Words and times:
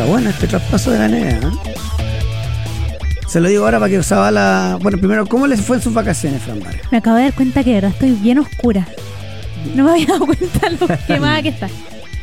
Está 0.00 0.10
bueno 0.10 0.30
este 0.30 0.46
traspaso 0.46 0.92
de 0.92 0.98
la 0.98 1.08
NBA. 1.08 1.46
¿eh? 1.46 1.74
Se 3.28 3.38
lo 3.38 3.50
digo 3.50 3.66
ahora 3.66 3.78
para 3.78 3.90
que 3.90 4.00
la. 4.32 4.78
Bueno, 4.80 4.96
primero, 4.96 5.26
¿cómo 5.26 5.46
les 5.46 5.60
fue 5.60 5.76
en 5.76 5.82
sus 5.82 5.92
vacaciones, 5.92 6.40
Fran 6.40 6.58
Vargas? 6.58 6.90
Me 6.90 6.96
acabo 6.96 7.16
de 7.18 7.24
dar 7.24 7.34
cuenta 7.34 7.62
que 7.62 7.68
de 7.68 7.74
verdad 7.74 7.90
estoy 7.90 8.12
bien 8.12 8.38
oscura. 8.38 8.88
No 9.74 9.84
me 9.84 9.90
había 9.90 10.06
dado 10.06 10.24
cuenta 10.24 10.70
lo 10.70 10.88
quemada 11.06 11.42
que 11.42 11.50
está. 11.50 11.68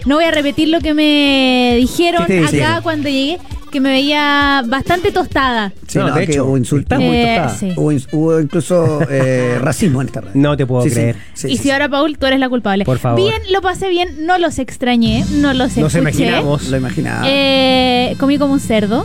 No 0.07 0.15
voy 0.15 0.25
a 0.25 0.31
repetir 0.31 0.69
lo 0.69 0.81
que 0.81 0.95
me 0.95 1.75
dijeron 1.77 2.25
¿Qué 2.25 2.39
te 2.39 2.45
acá 2.45 2.51
dijeron? 2.51 2.81
cuando 2.81 3.09
llegué, 3.09 3.37
que 3.71 3.79
me 3.81 3.89
veía 3.89 4.63
bastante 4.67 5.11
tostada. 5.11 5.73
Sí, 5.87 5.99
No, 5.99 6.11
de 6.13 6.25
que 6.25 6.31
hecho, 6.33 6.45
hubo 6.45 6.57
insultos. 6.57 6.97
Eh, 7.01 7.35
tostada. 7.43 7.57
sí. 7.57 7.73
Hubo, 8.11 8.39
incluso 8.39 8.99
eh, 9.09 9.57
racismo 9.61 10.01
en 10.01 10.07
esta 10.07 10.21
red. 10.21 10.31
No 10.33 10.55
te 10.57 10.65
puedo 10.65 10.83
Sí, 10.83 10.91
creer. 10.91 11.15
sí, 11.33 11.47
y 11.47 11.51
sí, 11.51 11.57
si 11.57 11.63
sí. 11.63 11.71
ahora, 11.71 11.89
Paul, 11.89 12.17
tú 12.17 12.25
eres 12.25 12.39
la 12.39 12.49
culpable. 12.49 12.85
Por 12.85 12.99
favor. 12.99 13.19
Bien, 13.19 13.41
lo 13.51 13.61
pasé 13.61 13.89
bien, 13.89 14.25
no 14.25 14.37
los 14.37 14.59
extrañé, 14.59 15.25
no 15.31 15.53
los 15.53 15.75
Nos 15.77 15.93
escuché. 15.95 15.99
imaginamos. 15.99 16.67
Lo 16.69 16.77
imaginaba. 16.77 17.23
Eh, 17.27 18.15
comí 18.19 18.37
como 18.37 18.53
un 18.53 18.59
cerdo 18.59 19.03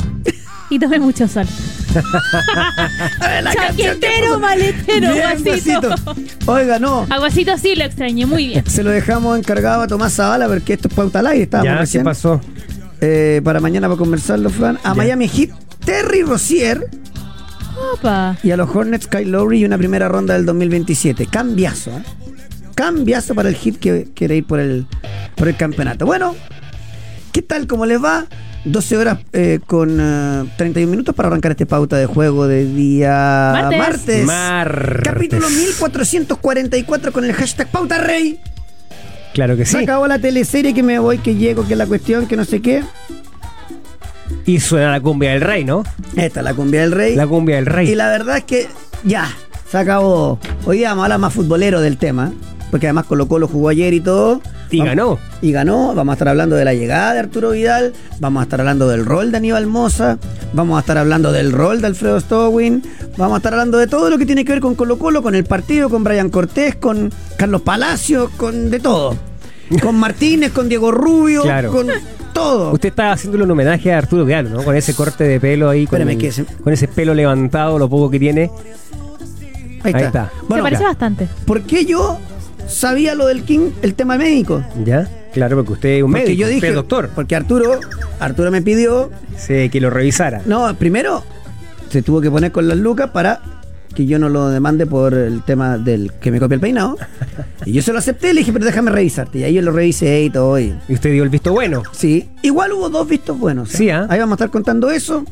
y 0.70 0.78
tomé 0.78 0.98
mucho 1.00 1.28
sol. 1.28 1.47
Chaquetero, 3.52 4.38
maletero, 4.38 5.12
Bien, 5.12 5.42
guasito. 5.42 5.94
Oiga, 6.47 6.78
no. 6.78 7.06
Aguacito 7.10 7.56
sí 7.58 7.74
lo 7.74 7.84
extrañé, 7.84 8.27
muy 8.27 8.47
bien. 8.48 8.64
Se 8.66 8.83
lo 8.83 8.91
dejamos 8.91 9.38
encargado 9.38 9.83
a 9.83 9.86
Tomás 9.86 10.14
Zavala 10.14 10.48
porque 10.48 10.72
esto 10.74 10.88
es 10.88 10.94
pauta 10.94 11.19
al 11.20 11.27
aire. 11.28 11.48
Ya, 11.62 11.84
¿qué 11.91 12.00
pasó? 12.00 12.41
Eh, 13.05 13.41
para 13.42 13.59
mañana 13.61 13.88
para 13.88 13.98
conversarlo, 13.98 14.48
Fran. 14.48 14.79
A 14.84 14.91
Ya. 14.91 14.95
Miami 14.95 15.27
Heat, 15.29 15.51
Terry 15.84 16.23
Rozier 16.23 16.89
Opa. 17.94 18.36
y 18.44 18.53
a 18.53 18.56
los 18.56 18.70
Hornets, 18.75 19.09
Kyle 19.09 19.28
Lowry 19.31 19.59
y 19.61 19.64
una 19.64 19.77
primera 19.77 20.06
ronda 20.09 20.34
del 20.34 20.47
2027. 20.47 21.27
Cambiazo, 21.27 21.91
¿eh? 21.91 22.03
Cambiazo 22.77 23.34
para 23.34 23.48
el 23.48 23.56
Heat 23.56 23.77
que 23.78 24.09
quiere 24.14 24.36
ir 24.36 24.47
por 24.47 24.61
el, 24.61 24.86
por 25.34 25.48
el 25.48 25.56
campeonato. 25.56 26.06
Bueno, 26.06 26.36
¿qué 27.33 27.42
tal? 27.42 27.67
¿Cómo 27.67 27.86
les 27.86 28.03
va? 28.03 28.27
12 28.64 28.97
horas 28.97 29.19
eh, 29.33 29.59
con 29.66 29.98
eh, 30.00 30.44
31 30.56 30.89
minutos 30.89 31.12
para 31.16 31.27
arrancar 31.28 31.50
este 31.50 31.66
pauta 31.66 31.97
de 31.97 32.06
juego 32.06 32.47
de 32.47 32.64
día 32.64 33.50
Martes. 33.53 33.78
martes. 33.78 34.25
Martes. 34.25 35.00
Capítulo 35.03 35.50
1444 35.50 37.12
con 37.12 37.25
el 37.25 37.33
hashtag 37.33 37.69
Pauta 37.72 37.98
Rey. 37.98 38.39
Claro 39.33 39.56
que 39.56 39.64
Se 39.64 39.78
sí. 39.78 39.84
acabó 39.84 40.06
la 40.06 40.19
teleserie 40.19 40.75
que 40.75 40.83
me 40.83 40.98
voy, 40.98 41.19
que 41.19 41.34
llego, 41.34 41.66
que 41.66 41.72
es 41.75 41.78
la 41.78 41.86
cuestión, 41.86 42.27
que 42.27 42.36
no 42.36 42.44
sé 42.44 42.61
qué. 42.61 42.83
Y 44.44 44.61
suena 44.61 44.91
la 44.91 45.00
cumbia 45.00 45.30
del 45.30 45.41
rey, 45.41 45.64
¿no? 45.64 45.84
Esta 46.16 46.41
es 46.41 46.44
la 46.44 46.55
cumbia 46.55 46.80
del 46.83 46.92
rey. 46.92 47.14
La 47.16 47.27
cumbia 47.27 47.56
del 47.56 47.66
rey. 47.66 47.88
Y 47.91 47.94
la 47.94 48.08
verdad 48.10 48.38
es 48.38 48.44
que 48.44 48.66
ya, 49.05 49.30
se 49.70 49.78
acabó. 49.78 50.38
Hoy 50.64 50.78
día 50.78 50.91
vamos 50.91 51.03
a 51.03 51.05
hablar 51.06 51.19
más 51.20 51.33
futbolero 51.33 51.80
del 51.80 51.97
tema, 51.97 52.33
porque 52.73 52.87
además 52.89 53.05
Colo 53.06 53.28
Colo 53.28 53.47
jugó 53.47 53.69
ayer 53.69 53.95
y 53.95 54.01
todo. 54.01 54.41
Y 54.70 54.78
Vamos- 54.78 54.89
ganó. 54.97 55.19
Y 55.42 55.53
ganó. 55.53 55.95
Vamos 55.95 56.12
a 56.12 56.15
estar 56.15 56.28
hablando 56.28 56.56
de 56.56 56.65
la 56.65 56.73
llegada 56.75 57.12
de 57.12 57.20
Arturo 57.20 57.51
Vidal, 57.51 57.92
vamos 58.19 58.41
a 58.41 58.45
estar 58.45 58.59
hablando 58.61 58.89
del 58.89 59.05
rol 59.06 59.31
de 59.31 59.37
Aníbal 59.37 59.67
Moza, 59.67 60.19
vamos 60.55 60.78
a 60.78 60.81
estar 60.81 60.97
hablando 60.98 61.31
del 61.31 61.53
rol 61.53 61.81
de 61.83 61.87
Alfredo 61.89 62.19
Stowin, 62.19 62.83
vamos 63.19 63.34
a 63.34 63.37
estar 63.37 63.53
hablando 63.53 63.77
de 63.78 63.87
todo 63.87 64.09
lo 64.11 64.17
que 64.19 64.25
tiene 64.27 64.45
que 64.45 64.53
ver 64.53 64.61
con 64.62 64.75
Colo 64.75 64.98
Colo, 64.98 65.23
con 65.23 65.34
el 65.34 65.45
partido, 65.45 65.91
con 65.91 66.03
Brian 66.03 66.31
Cortés, 66.31 66.75
con 66.77 67.12
Carlos 67.37 67.61
Palacios, 67.62 68.31
con 68.39 68.70
de 68.70 68.81
todo. 68.81 69.15
Con 69.83 69.97
Martínez, 69.97 70.50
con 70.53 70.69
Diego 70.69 70.91
Rubio, 70.91 71.43
Claro. 71.43 71.70
con 71.70 71.87
todo. 72.33 72.73
Usted 72.73 72.89
está 72.89 73.12
haciéndole 73.12 73.45
un 73.45 73.50
homenaje 73.50 73.93
a 73.93 73.98
Arturo 73.98 74.25
Vidal, 74.25 74.50
¿no? 74.53 74.62
Con 74.65 74.75
ese 74.75 74.95
corte 74.95 75.25
de 75.25 75.39
pelo 75.39 75.69
ahí, 75.69 75.87
con, 75.87 76.00
Espérame, 76.00 76.19
que 76.20 76.33
se- 76.33 76.45
con 76.45 76.73
ese 76.73 76.89
pelo 76.89 77.12
levantado, 77.15 77.78
lo 77.78 77.89
poco 77.91 78.09
que 78.11 78.19
tiene. 78.19 78.50
Ahí 79.84 79.91
está. 79.93 79.98
ahí 79.98 80.05
está. 80.05 80.31
Se 80.41 80.47
Bueno, 80.47 80.62
parece 80.65 80.84
bastante. 80.84 81.28
¿por 81.47 81.62
qué 81.62 81.84
yo 81.84 82.19
sabía 82.69 83.15
lo 83.15 83.27
del 83.27 83.45
King, 83.45 83.71
el 83.83 83.95
tema 83.95 84.17
médico? 84.19 84.62
¿Ya? 84.84 85.09
Claro, 85.33 85.56
porque 85.56 85.73
usted 85.73 85.89
es 85.91 86.03
un 86.03 86.11
Porque 86.12 86.25
médico, 86.27 86.41
yo 86.41 86.47
usted 86.47 86.55
dije, 86.56 86.69
es 86.69 86.75
doctor. 86.75 87.11
porque 87.15 87.34
Arturo, 87.37 87.81
Arturo 88.21 88.50
me 88.50 88.61
pidió, 88.62 89.11
Sí, 89.37 89.69
que 89.71 89.81
lo 89.81 89.91
revisara. 89.91 90.43
no, 90.47 90.75
primero 90.77 91.25
se 91.91 92.03
tuvo 92.03 92.21
que 92.21 92.31
poner 92.31 92.53
con 92.53 92.69
las 92.69 92.77
lucas 92.78 93.11
para 93.11 93.41
que 93.95 94.06
yo 94.06 94.19
no 94.19 94.31
lo 94.31 94.49
demande 94.49 94.87
por 94.87 95.12
el 95.12 95.43
tema 95.43 95.77
del 95.77 96.12
que 96.15 96.31
me 96.31 96.41
copia 96.41 96.55
el 96.55 96.61
peinado. 96.61 96.97
Y 97.65 97.73
yo 97.73 97.83
se 97.83 97.93
lo 97.93 97.99
acepté, 98.00 98.34
le 98.34 98.41
dije, 98.41 98.53
pero 98.53 98.65
déjame 98.65 98.91
revisarte. 98.91 99.39
Y 99.39 99.44
ahí 99.44 99.55
yo 99.55 99.62
lo 99.62 99.71
revisé 99.71 100.23
y 100.25 100.31
todo. 100.31 100.59
Y, 100.59 100.75
Y 100.89 100.94
usted 100.94 101.12
dio 101.12 101.23
el 101.23 101.29
visto 101.29 101.53
bueno. 101.53 101.83
sí, 101.93 102.29
igual 102.43 102.73
hubo 102.73 102.89
dos 102.91 103.06
vistos 103.09 103.39
buenos. 103.39 103.73
¿eh? 103.75 103.77
Sí, 103.77 103.91
¿ah? 103.91 104.06
Ahí 104.11 104.19
vamos 104.19 104.33
a 104.33 104.37
estar 104.37 104.50
contando 104.50 104.91
eso. 104.91 105.25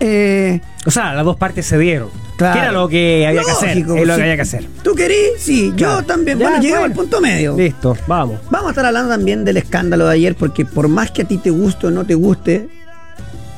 Eh, 0.00 0.60
O 0.84 0.90
sea, 0.90 1.14
las 1.14 1.24
dos 1.24 1.36
partes 1.36 1.64
se 1.66 1.78
dieron. 1.78 2.08
Claro. 2.36 2.52
Que 2.54 2.60
era 2.60 2.72
lo 2.72 2.88
que 2.88 3.26
había 3.26 3.42
que 3.42 3.50
hacer. 3.50 3.78
Es 3.78 3.86
lo 3.86 3.94
sí. 3.96 4.04
que 4.04 4.12
había 4.12 4.36
que 4.36 4.42
hacer. 4.42 4.64
¿Tú 4.82 4.94
querís? 4.94 5.16
Sí, 5.38 5.72
Claro. 5.76 6.00
yo 6.00 6.06
también. 6.06 6.38
Ya, 6.38 6.46
bueno, 6.48 6.62
llegamos 6.62 6.80
bueno. 6.88 6.92
al 6.94 7.00
punto 7.00 7.20
medio. 7.22 7.56
Listo, 7.56 7.96
vamos. 8.06 8.40
Vamos 8.50 8.68
a 8.68 8.70
estar 8.70 8.84
hablando 8.86 9.10
también 9.10 9.44
del 9.44 9.56
escándalo 9.56 10.06
de 10.06 10.14
ayer, 10.14 10.34
porque 10.34 10.64
por 10.66 10.88
más 10.88 11.10
que 11.10 11.22
a 11.22 11.24
ti 11.24 11.38
te 11.38 11.50
guste 11.50 11.86
o 11.86 11.90
no 11.90 12.04
te 12.04 12.14
guste, 12.14 12.68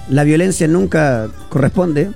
la 0.09 0.22
violencia 0.25 0.69
nunca 0.69 1.28
corresponde. 1.48 2.10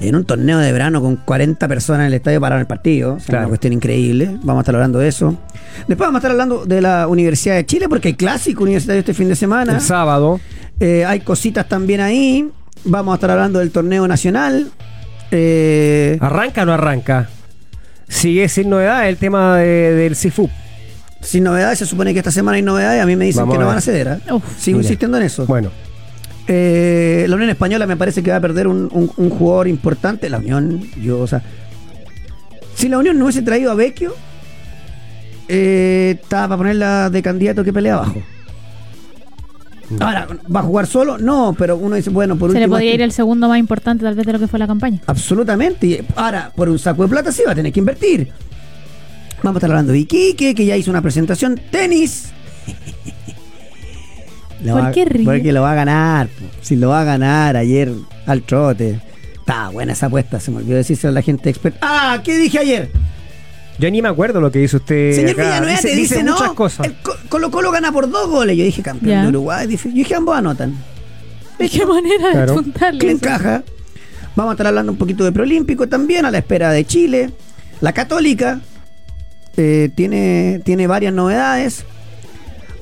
En 0.00 0.16
un 0.16 0.24
torneo 0.24 0.58
de 0.58 0.72
verano 0.72 1.00
con 1.00 1.14
40 1.16 1.68
personas 1.68 2.00
en 2.00 2.06
el 2.08 2.14
estadio 2.14 2.40
pararon 2.40 2.60
el 2.60 2.66
partido, 2.66 3.16
Claro. 3.24 3.42
una 3.44 3.48
cuestión 3.50 3.72
increíble. 3.72 4.36
Vamos 4.42 4.60
a 4.60 4.62
estar 4.62 4.74
hablando 4.74 4.98
de 4.98 5.08
eso. 5.08 5.36
Después 5.86 5.98
vamos 6.08 6.16
a 6.16 6.18
estar 6.18 6.32
hablando 6.32 6.66
de 6.66 6.80
la 6.82 7.06
Universidad 7.06 7.54
de 7.54 7.64
Chile, 7.64 7.88
porque 7.88 8.08
hay 8.08 8.14
clásico 8.14 8.64
universitario 8.64 8.98
este 8.98 9.14
fin 9.14 9.28
de 9.28 9.36
semana. 9.36 9.74
El 9.76 9.80
sábado. 9.80 10.40
Eh, 10.80 11.04
hay 11.06 11.20
cositas 11.20 11.68
también 11.68 12.00
ahí. 12.00 12.50
Vamos 12.84 13.12
a 13.12 13.14
estar 13.16 13.30
hablando 13.30 13.60
del 13.60 13.70
torneo 13.70 14.06
nacional. 14.08 14.70
Eh, 15.30 16.18
¿Arranca 16.20 16.62
o 16.62 16.66
no 16.66 16.72
arranca? 16.74 17.28
Sigue 18.08 18.48
sin 18.48 18.68
novedad 18.70 19.08
el 19.08 19.16
tema 19.16 19.56
de- 19.58 19.92
del 19.94 20.16
CIFU. 20.16 20.50
sin 21.22 21.42
novedades, 21.44 21.78
se 21.78 21.86
supone 21.86 22.12
que 22.12 22.18
esta 22.18 22.30
semana 22.30 22.56
hay 22.56 22.62
novedades. 22.62 23.02
A 23.02 23.06
mí 23.06 23.16
me 23.16 23.24
dicen 23.24 23.40
Vamos 23.42 23.54
que 23.54 23.58
a 23.58 23.60
no 23.62 23.66
van 23.68 23.78
a 23.78 23.80
ceder. 23.80 24.06
¿eh? 24.28 24.32
Uf. 24.32 24.42
Sigo 24.58 24.76
Mira. 24.78 24.86
insistiendo 24.86 25.16
en 25.16 25.22
eso. 25.24 25.46
Bueno, 25.46 25.70
Eh, 26.46 27.24
la 27.26 27.36
Unión 27.36 27.48
Española 27.48 27.86
me 27.86 27.96
parece 27.96 28.22
que 28.22 28.30
va 28.30 28.36
a 28.36 28.40
perder 28.40 28.66
un, 28.68 28.90
un- 28.92 29.10
un 29.16 29.30
jugador 29.30 29.66
importante. 29.66 30.28
La 30.28 30.36
Unión, 30.36 30.82
yo, 31.00 31.20
o 31.20 31.26
sea. 31.26 31.40
Si 32.74 32.90
la 32.90 32.98
Unión 32.98 33.18
no 33.18 33.24
hubiese 33.24 33.40
traído 33.40 33.70
a 33.70 33.74
Vecchio, 33.74 34.14
eh, 35.48 36.18
estaba 36.22 36.48
para 36.48 36.58
ponerla 36.58 37.08
de 37.08 37.22
candidato 37.22 37.64
que 37.64 37.72
pelea 37.72 37.94
abajo. 37.94 38.22
Ahora, 40.00 40.26
¿va 40.54 40.60
a 40.60 40.62
jugar 40.62 40.86
solo? 40.86 41.18
No, 41.18 41.54
pero 41.58 41.76
uno 41.76 41.96
dice, 41.96 42.10
bueno, 42.10 42.36
por 42.36 42.52
Se 42.52 42.60
le 42.60 42.68
podría 42.68 42.94
ir 42.94 43.02
el 43.02 43.12
segundo 43.12 43.48
más 43.48 43.58
importante 43.58 44.04
tal 44.04 44.14
vez 44.14 44.26
de 44.26 44.32
lo 44.32 44.38
que 44.38 44.48
fue 44.48 44.58
la 44.58 44.66
campaña. 44.66 45.00
Absolutamente. 45.06 45.86
Y 45.86 46.04
ahora, 46.16 46.52
por 46.54 46.68
un 46.68 46.78
saco 46.78 47.02
de 47.02 47.08
plata 47.08 47.32
sí 47.32 47.42
va 47.46 47.52
a 47.52 47.54
tener 47.54 47.72
que 47.72 47.80
invertir. 47.80 48.30
Vamos 49.42 49.56
a 49.56 49.58
estar 49.58 49.70
hablando 49.70 49.92
de 49.92 49.98
Iquique, 49.98 50.54
que 50.54 50.64
ya 50.64 50.76
hizo 50.76 50.90
una 50.90 51.02
presentación. 51.02 51.60
Tenis. 51.70 52.32
¿Por 54.66 54.82
va- 54.84 54.92
qué 54.92 55.04
ríe? 55.04 55.24
Porque 55.24 55.52
lo 55.52 55.62
va 55.62 55.72
a 55.72 55.74
ganar. 55.74 56.28
Si 56.62 56.76
lo 56.76 56.88
va 56.90 57.02
a 57.02 57.04
ganar 57.04 57.56
ayer 57.56 57.92
al 58.26 58.42
trote. 58.42 59.00
Está 59.38 59.68
buena 59.68 59.92
esa 59.92 60.06
apuesta, 60.06 60.40
se 60.40 60.50
me 60.50 60.56
olvidó 60.58 60.76
decirse 60.78 61.06
a 61.06 61.10
la 61.10 61.20
gente 61.20 61.50
experta. 61.50 61.78
Ah, 61.82 62.20
¿qué 62.24 62.38
dije 62.38 62.58
ayer? 62.58 62.90
Yo 63.78 63.90
ni 63.90 64.00
me 64.02 64.08
acuerdo 64.08 64.40
lo 64.40 64.50
que 64.50 64.62
hizo 64.62 64.76
usted. 64.78 65.14
Señor 65.14 65.32
acá. 65.32 65.42
Villanueva 65.44 65.80
te 65.80 65.94
dice, 65.96 66.22
no, 66.22 66.32
muchas 66.34 66.52
cosas. 66.52 66.86
el 66.86 66.94
Co- 67.02 67.16
Colo 67.28 67.50
Colo 67.50 67.70
gana 67.70 67.90
por 67.92 68.08
dos 68.10 68.28
goles. 68.28 68.56
Yo 68.56 68.64
dije 68.64 68.82
campeón 68.82 69.22
de 69.22 69.28
Uruguay. 69.28 69.66
Yo 69.68 69.90
dije 69.90 70.14
ambos 70.14 70.36
anotan. 70.36 70.74
¿De 71.58 71.68
qué 71.68 71.84
manera 71.86 72.30
Claro. 72.32 72.52
de 72.52 72.58
juntarle 72.62 73.10
encaja. 73.10 73.62
Vamos 74.36 74.50
a 74.50 74.54
estar 74.54 74.66
hablando 74.66 74.90
un 74.92 74.98
poquito 74.98 75.24
de 75.24 75.30
Proolímpico 75.32 75.88
también, 75.88 76.24
a 76.26 76.30
la 76.30 76.38
espera 76.38 76.70
de 76.72 76.84
Chile. 76.84 77.30
La 77.80 77.92
Católica 77.92 78.60
eh, 79.56 79.90
tiene, 79.94 80.60
tiene 80.64 80.86
varias 80.88 81.12
novedades. 81.12 81.84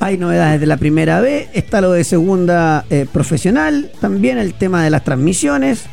Hay 0.01 0.17
novedades 0.19 0.61
de 0.61 0.67
la 0.67 0.79
primera 0.79 1.21
B, 1.21 1.49
está 1.53 1.81
lo 1.81 1.93
de 1.93 2.03
segunda 2.05 2.85
eh, 2.91 3.07
profesional, 3.13 3.91
también 4.01 4.37
el 4.39 4.55
tema 4.55 4.83
de 4.83 4.91
las 4.91 5.05
transmisiones. 5.05 5.85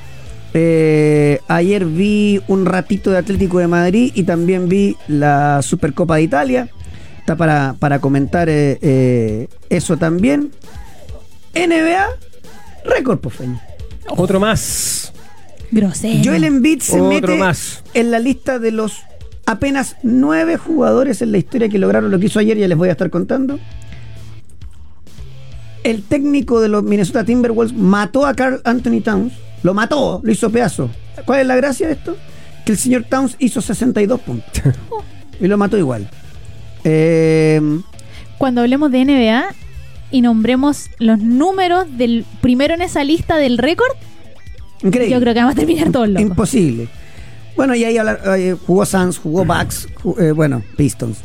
Eh, 0.54 1.40
ayer 1.48 1.86
vi 1.86 2.42
un 2.48 2.66
ratito 2.66 3.12
de 3.12 3.18
Atlético 3.18 3.60
de 3.60 3.68
Madrid 3.68 4.12
y 4.16 4.24
también 4.24 4.68
vi 4.68 4.98
la 5.08 5.62
Supercopa 5.62 6.16
de 6.16 6.24
Italia. 6.24 6.70
Está 7.20 7.36
para, 7.36 7.76
para 7.78 8.00
comentar 8.00 8.50
eh, 8.50 8.80
eh, 8.82 9.48
eso 9.70 9.98
también. 9.98 10.52
NBA, 11.54 12.08
récord, 12.86 13.20
Feña. 13.30 13.62
Otro 14.10 14.40
más. 14.40 15.14
Grosero. 15.72 16.22
Joel 16.24 16.44
Embiid 16.46 16.82
se 16.82 17.00
Otro 17.00 17.10
mete 17.10 17.36
más. 17.38 17.84
en 17.94 18.10
la 18.10 18.18
lista 18.20 18.58
de 18.58 18.72
los 18.72 18.98
apenas 19.46 19.96
nueve 20.04 20.58
jugadores 20.58 21.22
en 21.22 21.32
la 21.32 21.38
historia 21.38 21.70
que 21.70 21.78
lograron 21.78 22.10
lo 22.10 22.20
que 22.20 22.28
hizo 22.28 22.40
ayer, 22.40 22.58
ya 22.58 22.68
les 22.68 22.78
voy 22.78 22.90
a 22.90 22.94
estar 22.94 23.10
contando. 23.10 23.60
El 25.84 26.04
técnico 26.04 26.60
de 26.60 26.70
los 26.70 26.84
Minnesota 26.84 27.24
Timberwolves 27.24 27.74
mató 27.74 28.26
a 28.26 28.34
Carl 28.34 28.62
Anthony 28.64 29.02
Towns, 29.02 29.34
lo 29.64 29.74
mató, 29.74 30.20
lo 30.24 30.32
hizo 30.32 30.50
pedazo. 30.50 30.90
¿Cuál 31.26 31.42
es 31.42 31.48
la 31.48 31.56
gracia 31.56 31.88
de 31.88 31.94
esto? 31.94 32.16
Que 32.66 32.74
el 32.74 32.78
señor 32.78 33.04
Towns 33.10 33.36
hizo 33.40 33.62
62 33.62 34.20
puntos 34.22 34.52
y 35.40 35.48
lo 35.48 35.58
mató 35.58 35.78
igual. 35.78 36.08
Eh, 36.84 37.62
Cuando 38.38 38.62
hablemos 38.62 38.92
de 38.92 39.06
NBA 39.06 39.46
y 40.12 40.22
nombremos 40.22 40.90
los 41.00 41.20
números 41.20 41.86
del 41.98 42.26
primero 42.42 42.74
en 42.74 42.82
esa 42.82 43.04
lista 43.04 43.38
del 43.38 43.58
récord, 43.58 43.92
increíble. 44.84 45.14
yo 45.14 45.20
creo 45.22 45.34
que 45.34 45.40
vamos 45.42 45.54
a 45.54 45.58
terminar 45.58 45.92
todos 45.92 46.08
locos. 46.10 46.22
Imposible. 46.22 46.88
Bueno, 47.56 47.76
y 47.76 47.84
ahí 47.84 47.98
hablar- 47.98 48.22
eh, 48.38 48.56
jugó 48.66 48.86
Suns, 48.86 49.18
jugó 49.18 49.44
Bucks, 49.44 49.88
ju- 50.02 50.20
eh, 50.22 50.32
bueno, 50.32 50.64
Pistons. 50.78 51.18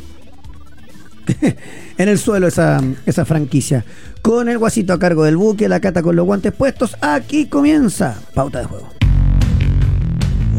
en 1.97 2.09
el 2.09 2.17
suelo 2.17 2.47
esa, 2.47 2.81
esa 3.05 3.25
franquicia. 3.25 3.85
Con 4.21 4.49
el 4.49 4.57
guasito 4.57 4.93
a 4.93 4.99
cargo 4.99 5.23
del 5.23 5.37
buque, 5.37 5.69
la 5.69 5.79
cata 5.79 6.01
con 6.01 6.15
los 6.15 6.25
guantes 6.25 6.53
puestos, 6.53 6.95
aquí 7.01 7.45
comienza 7.47 8.17
Pauta 8.33 8.59
de 8.59 8.65
Juego. 8.65 8.95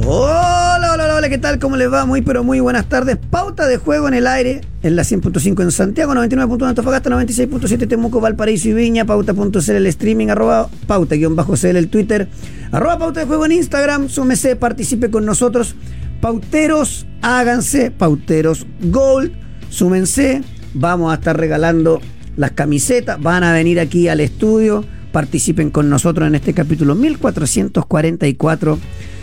Hola, 0.04 0.90
hola, 0.92 1.16
hola, 1.16 1.28
¿qué 1.28 1.38
tal? 1.38 1.58
¿Cómo 1.58 1.76
les 1.76 1.92
va? 1.92 2.04
Muy, 2.04 2.20
pero 2.20 2.44
muy 2.44 2.60
buenas 2.60 2.86
tardes. 2.88 3.16
Pauta 3.16 3.66
de 3.66 3.78
juego 3.78 4.06
en 4.08 4.14
el 4.14 4.26
aire, 4.26 4.60
en 4.82 4.94
la 4.94 5.02
100.5 5.02 5.62
en 5.62 5.72
Santiago, 5.72 6.14
99.1 6.14 6.62
en 6.62 6.68
Antofagasta, 6.68 7.10
96.7 7.10 7.88
Temuco, 7.88 8.20
Valparaíso 8.20 8.68
y 8.68 8.74
Viña, 8.74 9.04
pauta.cl 9.04 9.70
el 9.70 9.86
streaming, 9.86 10.28
arroba 10.28 10.68
pauta-cl 10.86 11.76
el 11.76 11.88
Twitter, 11.88 12.28
arroba 12.70 12.98
pauta 12.98 13.20
de 13.20 13.26
juego 13.26 13.46
en 13.46 13.52
Instagram, 13.52 14.08
súmese, 14.08 14.54
participe 14.54 15.10
con 15.10 15.24
nosotros. 15.24 15.74
Pauteros, 16.20 17.06
háganse, 17.22 17.90
pauteros 17.90 18.66
Gold, 18.80 19.32
súmense, 19.70 20.42
vamos 20.76 21.10
a 21.12 21.14
estar 21.16 21.36
regalando 21.38 22.00
las 22.36 22.52
camisetas, 22.52 23.20
van 23.20 23.44
a 23.44 23.52
venir 23.52 23.80
aquí 23.80 24.08
al 24.08 24.20
estudio, 24.20 24.84
participen 25.12 25.70
con 25.70 25.88
nosotros 25.88 26.28
en 26.28 26.34
este 26.34 26.52
capítulo 26.54 26.94
1444 26.94 28.78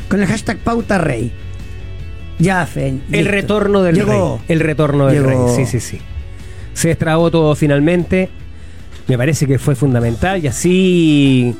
con 0.09 0.21
el 0.21 0.27
hashtag 0.27 0.57
Pauta 0.59 0.97
Rey. 0.97 1.31
Ya, 2.39 2.65
Fe. 2.65 2.99
El 3.11 3.27
retorno 3.27 3.83
del 3.83 3.95
Llegó. 3.95 4.37
rey. 4.37 4.45
El 4.55 4.59
retorno 4.59 5.07
del 5.07 5.23
Llegó. 5.23 5.47
rey. 5.55 5.65
Sí, 5.65 5.71
sí, 5.71 5.79
sí. 5.79 5.99
Se 6.73 6.91
estragó 6.91 7.29
todo 7.31 7.55
finalmente. 7.55 8.29
Me 9.07 9.17
parece 9.17 9.45
que 9.45 9.59
fue 9.59 9.75
fundamental 9.75 10.43
y 10.43 10.47
así 10.47 11.55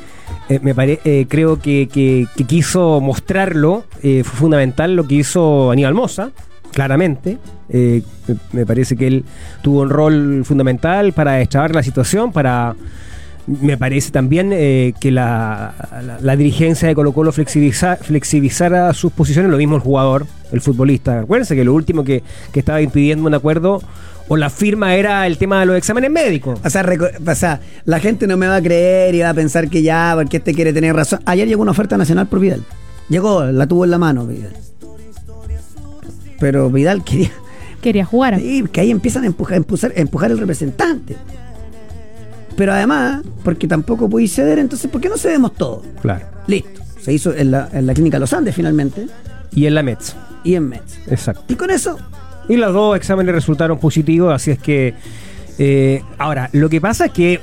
eh, 0.50 0.60
me 0.64 0.74
pare- 0.74 1.00
eh, 1.06 1.26
creo 1.30 1.60
que, 1.60 1.88
que- 1.92 2.26
que 2.36 2.44
quiso 2.46 3.00
mostrarlo. 3.02 3.86
eh, 4.02 4.24
fue 4.26 4.40
fundamental 4.40 4.96
lo 4.96 5.08
que 5.08 5.16
hizo 5.16 5.72
Aníbal 5.72 5.94
Moza, 5.94 6.32
claramente. 6.74 7.38
Eh, 7.70 8.02
me- 8.52 8.66
parece 8.66 8.96
que 8.96 9.08
él 9.08 9.26
tuvo 9.62 9.82
un 9.82 9.90
rol 9.90 10.44
fundamental 10.46 11.14
para 11.14 11.42
extrabar 11.42 11.74
la 11.74 11.84
situación, 11.84 12.32
para 12.32 12.76
me 13.46 13.78
parece 13.78 14.10
también 14.12 14.52
eh, 14.54 14.94
que 15.02 15.12
la, 15.12 15.74
la- 16.22 16.36
dirigencia 16.38 16.88
de 16.88 16.96
Colo 16.96 17.12
Colo 17.12 17.32
flexibiliza- 17.34 17.98
flexibilizara 17.98 18.94
sus 18.94 19.12
posiciones, 19.12 19.52
lo 19.52 19.58
mismo 19.58 19.76
el 19.76 19.82
jugador, 19.82 20.26
el 20.52 20.62
futbolista. 20.62 21.20
Acuérdense 21.20 21.56
que 21.56 21.64
lo 21.66 21.74
último 21.74 22.04
que, 22.04 22.24
que 22.52 22.60
estaba 22.60 22.82
impidiendo 22.82 23.28
un 23.28 23.34
acuerdo 23.34 23.82
o 24.30 24.38
la 24.38 24.50
firma 24.50 24.96
era 24.96 25.28
el 25.28 25.38
tema 25.38 25.60
de 25.60 25.66
los 25.66 25.76
exámenes 25.76 26.10
médicos. 26.10 26.58
O 26.64 26.70
sea, 26.70 26.86
o 27.28 27.36
sea, 27.36 27.60
la 27.84 28.00
gente 28.00 28.28
no 28.28 28.38
me 28.38 28.48
va 28.48 28.56
a 28.56 28.62
creer 28.62 29.14
y 29.14 29.20
va 29.20 29.32
a 29.32 29.34
pensar 29.34 29.68
que 29.70 29.82
ya, 29.82 30.14
porque 30.16 30.38
este 30.38 30.54
quiere 30.54 30.72
tener 30.72 30.96
razón. 30.96 31.20
Ayer 31.26 31.46
llegó 31.46 31.62
una 31.64 31.72
oferta 31.72 31.98
nacional 31.98 32.28
por 32.28 32.40
Vidal. 32.40 32.64
Llegó, 33.10 33.44
la 33.44 33.68
tuvo 33.68 33.84
en 33.84 33.92
la 33.92 33.98
mano 33.98 34.26
Vidal. 34.26 34.54
Pero 36.44 36.70
Vidal 36.70 37.06
quería. 37.06 37.32
Quería 37.82 38.04
jugar. 38.06 38.38
Sí, 38.38 38.66
que 38.70 38.82
ahí 38.82 38.92
empiezan 38.92 39.24
a 39.24 39.28
empujar, 39.28 39.56
empujar, 39.56 39.94
empujar 39.96 40.30
el 40.32 40.38
representante. 40.40 41.16
Pero 42.58 42.74
además, 42.74 43.22
porque 43.46 43.66
tampoco 43.66 44.10
pude 44.10 44.28
ceder, 44.28 44.60
entonces, 44.60 44.92
¿por 44.92 45.00
qué 45.00 45.08
no 45.08 45.18
cedemos 45.18 45.54
todo? 45.56 45.82
Claro. 46.02 46.26
Listo. 46.48 46.82
Se 47.02 47.14
hizo 47.14 47.34
en 47.34 47.52
la, 47.52 47.70
en 47.72 47.86
la 47.88 47.94
clínica 47.94 48.20
Los 48.20 48.32
Andes 48.34 48.56
finalmente 48.56 49.08
Y 49.54 49.66
en 49.68 49.76
la 49.76 49.84
Mets. 49.84 50.16
y 50.44 50.56
en 50.56 50.68
Metz. 50.70 50.98
Exacto. 51.08 51.44
Y 51.48 51.56
con 51.56 51.72
eso, 51.72 51.98
Y 52.50 52.58
los 52.58 52.74
dos 52.74 52.96
exámenes 52.98 53.34
resultaron 53.34 53.80
positivos, 53.80 54.34
así 54.34 54.52
es 54.52 54.60
que. 54.60 54.94
eh, 55.58 56.04
ahora, 56.18 56.50
lo 56.52 56.70
que 56.70 56.80
pasa 56.82 57.06
es 57.06 57.12
que 57.14 57.40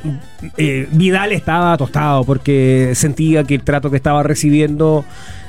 eh, 0.58 0.88
Vidal 0.92 1.32
estaba 1.32 1.74
tostado 1.78 2.24
porque 2.24 2.92
sentía 2.94 3.44
que 3.44 3.54
el 3.56 3.62
trato 3.62 3.90
que 3.90 3.96
estaba 3.96 4.22
recibiendo 4.22 5.04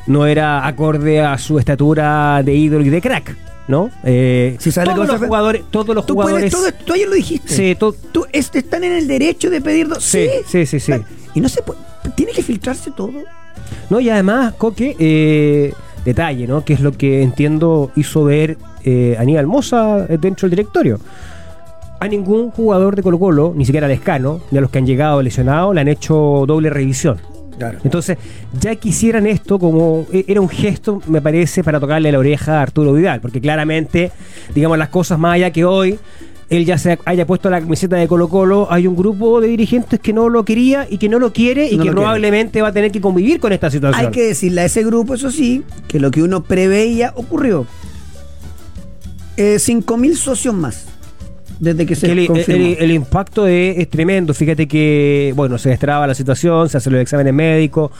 no 0.08 0.26
era 0.26 0.66
acorde 0.68 1.22
a 1.22 1.38
su 1.38 1.60
estatura 1.60 2.42
de 2.44 2.54
ídolo 2.56 2.84
y 2.86 2.90
de 2.90 3.02
crack, 3.02 3.36
¿no? 3.68 3.90
Eh, 4.04 4.56
Sí, 4.60 4.72
¿sabes 4.72 4.90
lo 4.90 4.96
todos 4.96 5.08
los 5.20 5.28
jugadores, 5.28 5.64
todos 5.72 5.96
los 5.96 6.06
tú 6.06 6.14
jugadores. 6.14 6.52
puedes 6.54 6.76
todo 6.76 6.86
tú 6.86 6.94
ayer 6.94 7.08
lo 7.08 7.16
dijiste. 7.16 7.54
Sí, 7.54 7.76
to- 7.76 7.94
Tú 8.12 8.26
est- 8.32 8.56
están 8.56 8.84
en 8.84 8.94
el 8.94 9.08
derecho 9.08 9.50
de 9.50 9.62
pedir 9.62 9.88
dos. 9.88 10.04
Sí, 10.04 10.28
sí, 10.48 10.66
sí, 10.66 10.80
sí. 10.80 10.94
Y 11.34 11.42
no 11.42 11.48
se 11.50 11.62
puede. 11.62 11.80
Tiene 12.16 12.32
que 12.32 12.42
filtrarse 12.44 12.92
todo. 12.92 13.12
No, 13.90 14.00
y 14.00 14.10
además, 14.10 14.54
Coque, 14.58 14.96
eh, 15.00 15.74
detalle, 16.04 16.48
¿no? 16.48 16.66
Que 16.66 16.74
es 16.74 16.80
lo 16.82 16.92
que 16.94 17.22
entiendo 17.22 17.92
hizo 17.96 18.24
ver 18.24 18.58
eh, 18.84 19.16
Aníbal 19.20 19.46
Moza 19.48 20.06
eh, 20.10 20.18
dentro 20.20 20.48
del 20.50 20.58
directorio. 20.58 21.00
A 22.00 22.08
ningún 22.08 22.50
jugador 22.50 22.96
de 22.96 23.04
Colo 23.04 23.20
Colo, 23.20 23.54
ni 23.56 23.64
siquiera 23.64 23.86
al 23.86 23.92
escano, 23.94 24.42
ni 24.50 24.58
a 24.58 24.62
los 24.62 24.72
que 24.72 24.80
han 24.80 24.88
llegado 24.88 25.22
lesionados, 25.22 25.76
le 25.76 25.82
han 25.82 25.88
hecho 25.88 26.46
doble 26.48 26.72
revisión. 26.72 27.20
Claro. 27.62 27.78
Entonces, 27.84 28.18
ya 28.60 28.74
quisieran 28.76 29.28
esto 29.28 29.60
como 29.60 30.08
eh, 30.12 30.26
era 30.28 30.42
un 30.42 30.50
gesto, 30.50 31.00
me 31.06 31.22
parece, 31.22 31.64
para 31.64 31.80
tocarle 31.80 32.12
la 32.12 32.18
oreja 32.18 32.58
a 32.58 32.64
Arturo 32.64 32.92
Vidal, 32.94 33.22
porque 33.22 33.40
claramente, 33.40 34.12
digamos, 34.56 34.80
las 34.80 34.90
cosas 34.90 35.20
más 35.20 35.36
allá 35.36 35.52
que 35.52 35.64
hoy, 35.64 36.00
él 36.50 36.66
ya 36.66 36.80
se 36.80 36.98
haya 37.06 37.28
puesto 37.28 37.52
la 37.52 37.62
camiseta 37.62 37.98
de 37.98 38.08
Colo 38.08 38.30
Colo, 38.30 38.68
hay 38.72 38.88
un 38.88 38.96
grupo 38.96 39.40
de 39.42 39.48
dirigentes 39.48 40.00
que 40.00 40.12
no 40.12 40.28
lo 40.28 40.44
quería 40.44 40.88
y 40.90 40.98
que 40.98 41.08
no 41.08 41.20
lo 41.20 41.32
quiere 41.32 41.68
y 41.68 41.74
No 41.74 41.84
que 41.84 41.90
quiere. 41.90 41.96
probablemente 41.96 42.64
va 42.64 42.70
a 42.70 42.74
tener 42.74 42.92
que 42.92 43.00
convivir 43.00 43.40
con 43.40 43.54
esta 43.54 43.70
situación. 43.70 44.08
Hay 44.08 44.12
que 44.12 44.24
decirle 44.24 44.62
a 44.62 44.66
ese 44.66 44.84
grupo, 44.84 45.14
eso 45.14 45.30
sí, 45.30 45.64
que 45.88 46.00
lo 46.00 46.10
que 46.10 46.24
uno 46.24 46.44
preveía 46.44 47.14
ocurrió. 47.16 47.68
Eh, 49.38 49.58
5.000 49.60 50.16
socios 50.16 50.56
más. 50.56 50.88
Desde 51.62 51.86
que 51.86 51.96
se 51.96 52.08
Que 52.08 52.14
el, 52.14 52.28
confirmó. 52.28 52.66
el- 52.66 52.78
el 52.80 52.92
impacto 52.92 53.46
es, 53.48 53.78
es 53.78 53.88
tremendo. 53.90 54.34
Fíjate 54.34 54.68
que, 54.68 55.32
bueno, 55.36 55.58
se 55.60 55.70
destraba 55.70 56.08
la 56.08 56.16
situación, 56.16 56.68
se 56.68 56.78
hacen 56.78 56.92
los 56.92 57.02
exámenes 57.02 57.34
médicos. 57.34 57.92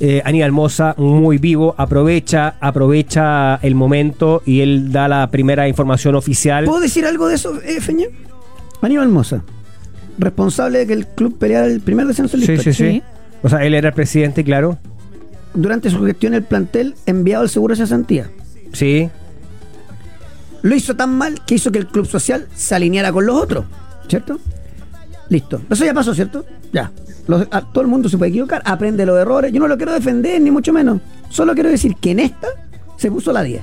Eh, 0.00 0.20
Aníbal 0.24 0.50
Moza, 0.52 0.94
muy 0.98 1.38
vivo, 1.38 1.74
aprovecha, 1.78 2.56
aprovecha 2.60 3.56
el 3.62 3.74
momento 3.76 4.42
y 4.44 4.60
él 4.60 4.90
da 4.92 5.06
la 5.08 5.30
primera 5.30 5.68
información 5.68 6.16
oficial. 6.16 6.64
¿Puedo 6.66 6.80
decir 6.80 7.06
algo 7.06 7.28
de 7.28 7.36
eso, 7.36 7.58
eh, 7.64 7.80
Feña? 7.80 8.06
Aníbal 8.82 9.08
Moza, 9.08 9.42
responsable 10.18 10.80
de 10.80 10.86
que 10.88 10.92
el 10.92 11.06
club 11.06 11.38
peleara 11.38 11.66
el 11.66 11.80
primer 11.80 12.06
descenso 12.06 12.36
Sí, 12.36 12.44
sí, 12.44 12.52
historia. 12.54 12.72
sí. 12.74 13.02
O 13.42 13.48
sea, 13.48 13.64
él 13.64 13.72
era 13.74 13.88
el 13.88 13.94
presidente, 13.94 14.42
claro. 14.44 14.76
Durante 15.54 15.88
su 15.90 16.04
gestión 16.04 16.34
el 16.34 16.42
plantel 16.42 16.94
enviado 17.06 17.44
al 17.44 17.48
seguro 17.48 17.74
de 17.74 17.78
cesantía. 17.82 18.28
Sí. 18.72 19.08
Lo 20.66 20.74
hizo 20.74 20.96
tan 20.96 21.16
mal 21.16 21.44
que 21.46 21.54
hizo 21.54 21.70
que 21.70 21.78
el 21.78 21.86
club 21.86 22.06
social 22.06 22.48
se 22.52 22.74
alineara 22.74 23.12
con 23.12 23.24
los 23.24 23.40
otros, 23.40 23.66
¿cierto? 24.08 24.40
Listo. 25.28 25.60
Eso 25.70 25.84
ya 25.84 25.94
pasó, 25.94 26.12
¿cierto? 26.12 26.44
Ya. 26.72 26.90
Todo 27.72 27.82
el 27.82 27.86
mundo 27.86 28.08
se 28.08 28.18
puede 28.18 28.30
equivocar, 28.30 28.62
aprende 28.64 29.06
los 29.06 29.16
errores. 29.16 29.52
Yo 29.52 29.60
no 29.60 29.68
lo 29.68 29.76
quiero 29.76 29.92
defender, 29.92 30.40
ni 30.40 30.50
mucho 30.50 30.72
menos. 30.72 31.00
Solo 31.28 31.54
quiero 31.54 31.70
decir 31.70 31.94
que 32.00 32.10
en 32.10 32.18
esta 32.18 32.48
se 32.96 33.12
puso 33.12 33.32
la 33.32 33.44
10. 33.44 33.62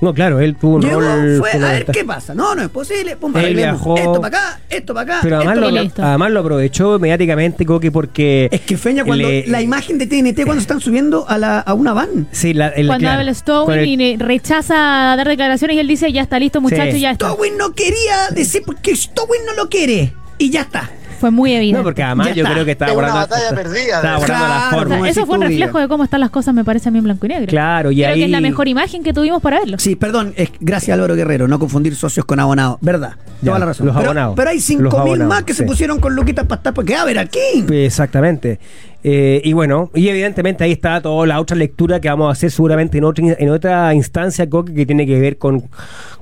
No, 0.00 0.12
claro, 0.12 0.38
él 0.40 0.56
tuvo 0.56 0.74
un 0.76 0.82
Llegó, 0.82 1.00
rol 1.00 1.36
fue 1.38 1.52
a 1.52 1.56
ver 1.72 1.86
qué 1.86 2.04
pasa. 2.04 2.34
No, 2.34 2.54
no 2.54 2.62
es 2.62 2.68
posible. 2.68 3.16
Pum, 3.16 3.34
Él 3.36 3.54
viajó. 3.54 3.96
Esto 3.96 4.20
para 4.20 4.26
acá, 4.38 4.60
esto 4.68 4.92
para 4.92 5.14
acá. 5.14 5.20
Pero 5.22 5.36
además 5.36 5.56
esto 5.56 5.70
lo, 5.70 5.80
acá. 5.80 6.08
además 6.08 6.30
lo 6.32 6.40
aprovechó 6.40 6.98
mediáticamente, 6.98 7.64
Coque, 7.64 7.90
porque... 7.90 8.48
Es 8.52 8.60
que 8.62 8.76
Feña, 8.76 9.04
cuando 9.04 9.28
le- 9.28 9.46
la 9.46 9.62
imagen 9.62 9.96
de 9.96 10.06
TNT 10.06 10.44
cuando 10.44 10.60
están 10.60 10.80
subiendo 10.80 11.24
a, 11.28 11.38
la, 11.38 11.60
a 11.60 11.72
una 11.74 11.94
van. 11.94 12.26
Sí, 12.32 12.52
la, 12.52 12.68
el- 12.68 12.86
Cuando 12.88 13.04
claro, 13.04 13.20
habla 13.20 13.32
Stowin 13.34 13.78
el- 14.00 14.00
y 14.00 14.16
rechaza 14.16 14.74
dar 14.74 15.26
declaraciones 15.28 15.76
y 15.76 15.80
él 15.80 15.88
dice, 15.88 16.12
ya 16.12 16.22
está 16.22 16.38
listo 16.38 16.60
muchachos, 16.60 16.94
Sí. 16.94 17.00
ya 17.00 17.12
está. 17.12 17.30
Stowin 17.30 17.56
no 17.56 17.72
quería 17.72 18.28
decir 18.34 18.62
porque 18.66 18.94
Stowin 18.96 19.46
no 19.46 19.54
lo 19.54 19.68
quiere. 19.70 20.12
Y 20.36 20.50
ya 20.50 20.62
está. 20.62 20.90
Fue 21.24 21.30
muy 21.30 21.54
evidente. 21.54 21.78
No, 21.78 21.84
porque 21.84 22.02
además 22.02 22.26
Ya 22.28 22.34
yo 22.34 22.42
está. 22.42 22.52
creo 22.52 22.64
que 22.66 22.70
estaba 22.72 22.90
Es 22.92 22.98
una 22.98 23.06
guardando... 23.08 23.34
batalla 23.34 23.56
perdida. 23.56 23.96
Estaba 23.96 24.16
guardando 24.18 24.26
Claro, 24.44 24.48
la 24.48 24.66
O 24.66 24.70
forma. 24.70 24.88
sea, 24.88 24.96
como 24.98 25.06
eso 25.06 25.26
fue 25.26 25.36
un 25.36 25.42
reflejo 25.42 25.78
de 25.78 25.88
cómo 25.88 26.04
están 26.04 26.20
las 26.20 26.28
cosas, 26.30 26.54
me 26.54 26.64
parece 26.64 26.88
a 26.90 26.92
mí 26.92 26.98
en 26.98 27.04
blanco 27.04 27.24
y 27.24 27.28
negro. 27.30 27.46
Claro, 27.46 27.90
y 27.90 27.96
Creo 27.96 28.08
ahí... 28.10 28.18
que 28.18 28.24
es 28.26 28.30
la 28.30 28.40
mejor 28.42 28.68
imagen 28.68 29.02
que 29.02 29.14
tuvimos 29.14 29.40
para 29.40 29.60
verlo. 29.60 29.78
Sí, 29.78 29.96
perdón, 29.96 30.34
es, 30.36 30.50
gracias 30.60 30.94
Álvaro 30.94 31.14
Guerrero, 31.16 31.48
no 31.48 31.58
confundir 31.58 31.96
socios 31.96 32.26
con 32.26 32.40
abonados. 32.40 32.76
Verdad, 32.82 33.12
Ya, 33.40 33.46
toda 33.52 33.58
la 33.60 33.64
razón. 33.66 33.86
los 33.86 33.96
pero, 33.96 34.08
abonados. 34.10 34.34
pero 34.36 34.50
hay 34.50 34.56
Los 34.56 34.68
5.000 34.68 35.00
abonados, 35.00 35.28
más 35.30 35.42
que 35.44 35.54
se 35.54 35.62
pusieron 35.64 35.98
con 35.98 36.14
Luquitas 36.14 36.44
para 36.46 36.58
estar 36.58 36.74
porque, 36.74 36.94
a 36.94 37.04
ver, 37.06 37.18
aquí. 37.18 37.64
Exactamente. 37.72 38.60
Eh, 39.06 39.42
y 39.44 39.52
bueno, 39.52 39.90
y 39.94 40.08
evidentemente 40.08 40.64
ahí 40.64 40.72
está 40.72 40.98
toda 41.02 41.26
la 41.26 41.38
otra 41.38 41.54
lectura 41.56 42.00
que 42.00 42.08
vamos 42.08 42.28
a 42.28 42.32
hacer 42.32 42.50
seguramente 42.50 42.96
en 42.96 43.04
otra, 43.04 43.36
en 43.38 43.50
otra 43.50 43.92
instancia, 43.94 44.48
Coque, 44.48 44.72
que 44.72 44.86
tiene 44.86 45.04
que 45.06 45.20
ver 45.20 45.36
con, 45.36 45.64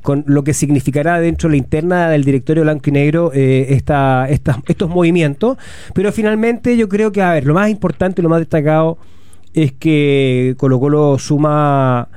con 0.03 0.25
lo 0.27 0.43
que 0.43 0.53
significará 0.53 1.21
dentro 1.21 1.49
de 1.49 1.53
la 1.53 1.59
interna 1.59 2.11
del 2.11 2.25
directorio 2.25 2.65
blanco 2.65 2.91
y 2.91 2.93
negro 2.93 3.31
eh, 3.33 3.67
esta, 3.71 4.27
estas- 4.29 4.57
estos 4.67 4.91
movimientos. 4.91 5.59
Pero 5.95 6.11
finalmente 6.11 6.77
yo 6.77 6.89
creo 6.89 7.13
que, 7.13 7.23
a 7.23 7.33
ver, 7.35 7.47
lo 7.47 7.55
más 7.55 7.71
importante 7.71 8.21
y 8.21 8.25
lo 8.25 8.29
más 8.29 8.41
destacado 8.41 8.99
es 9.55 9.71
que 9.71 10.57
Colo 10.59 10.81
Colo 10.81 11.19
suma 11.21 12.09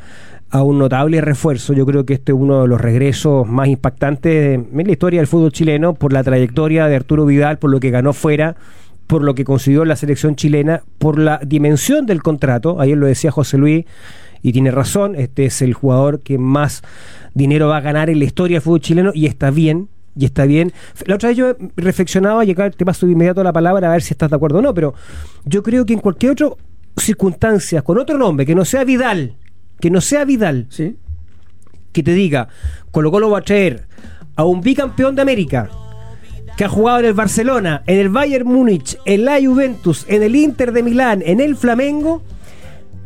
a 0.50 0.64
un 0.64 0.80
notable 0.80 1.22
refuerzo. 1.22 1.74
Yo 1.74 1.86
creo 1.86 2.08
que 2.08 2.16
este 2.16 2.32
es 2.32 2.38
uno 2.40 2.64
de 2.64 2.68
los 2.68 2.82
regresos 2.82 3.48
más 3.48 3.68
impactantes 3.68 4.56
en 4.56 4.68
la 4.88 4.92
historia 4.92 5.20
del 5.20 5.28
fútbol 5.28 5.52
chileno 5.52 5.94
por 5.94 6.12
la 6.12 6.24
trayectoria 6.24 6.88
de 6.88 6.96
Arturo 6.96 7.26
Vidal, 7.28 7.60
por 7.60 7.70
lo 7.70 7.80
que 7.80 7.92
ganó 7.92 8.14
fuera, 8.14 8.56
por 9.08 9.24
lo 9.24 9.36
que 9.36 9.46
consiguió 9.46 9.86
la 9.86 9.96
selección 9.96 10.36
chilena, 10.36 10.84
por 10.98 11.20
la 11.20 11.40
dimensión 11.46 12.06
del 12.06 12.24
contrato. 12.24 12.80
Ayer 12.82 12.98
lo 12.98 13.06
decía 13.08 13.32
José 13.32 13.58
Luis 13.58 13.86
y 14.42 14.52
tiene 14.52 14.72
razón. 14.72 15.16
Este 15.16 15.46
es 15.46 15.62
el 15.62 15.74
jugador 15.74 16.22
que 16.22 16.38
más 16.38 16.82
dinero 17.34 17.68
va 17.68 17.78
a 17.78 17.82
ganar 17.82 18.10
en 18.10 18.20
la 18.20 18.26
historia 18.26 18.56
del 18.56 18.62
fútbol 18.64 18.82
chileno 18.82 19.12
y 19.14 19.26
está 19.28 19.52
bien. 19.52 19.90
Y 20.18 20.24
está 20.24 20.46
bien. 20.46 20.72
La 21.06 21.16
otra 21.16 21.28
vez 21.30 21.38
yo 21.38 21.58
reflexionaba, 21.76 22.46
y 22.46 22.52
acá 22.52 22.70
te 22.72 22.86
paso 22.86 23.06
de 23.06 23.12
inmediato 23.12 23.44
la 23.44 23.52
palabra 23.52 23.90
a 23.90 23.92
ver 23.92 24.02
si 24.02 24.14
estás 24.14 24.30
de 24.30 24.38
acuerdo 24.38 24.60
o 24.60 24.62
no, 24.62 24.74
pero 24.74 24.94
yo 25.44 25.62
creo 25.62 25.86
que 25.86 25.92
en 25.92 26.00
cualquier 26.00 26.32
otra 26.32 26.52
circunstancia, 26.96 27.82
con 27.82 27.98
otro 27.98 28.18
nombre, 28.18 28.46
que 28.46 28.56
no 28.56 28.64
sea 28.64 28.86
Vidal, 28.86 29.36
que 29.82 29.90
no 29.92 30.00
sea 30.00 30.24
Vidal, 30.24 30.68
Sí. 30.70 30.96
que 31.92 32.02
te 32.02 32.14
diga, 32.14 32.48
Colo 32.92 33.12
Colo 33.12 33.30
va 33.30 33.40
a 33.40 33.42
traer 33.42 33.88
a 34.38 34.46
un 34.46 34.62
bicampeón 34.62 35.16
de 35.16 35.22
América 35.22 35.70
que 36.58 36.64
ha 36.66 36.70
jugado 36.70 37.00
en 37.00 37.06
el 37.06 37.14
Barcelona, 37.14 37.84
en 37.86 38.00
el 38.00 38.10
Bayern 38.10 38.48
Múnich, 38.48 38.98
en 39.06 39.26
la 39.26 39.38
Juventus, 39.44 40.06
en 40.08 40.24
el 40.24 40.36
Inter 40.36 40.72
de 40.72 40.84
Milán, 40.84 41.22
en 41.26 41.42
el 41.42 41.56
Flamengo, 41.58 42.22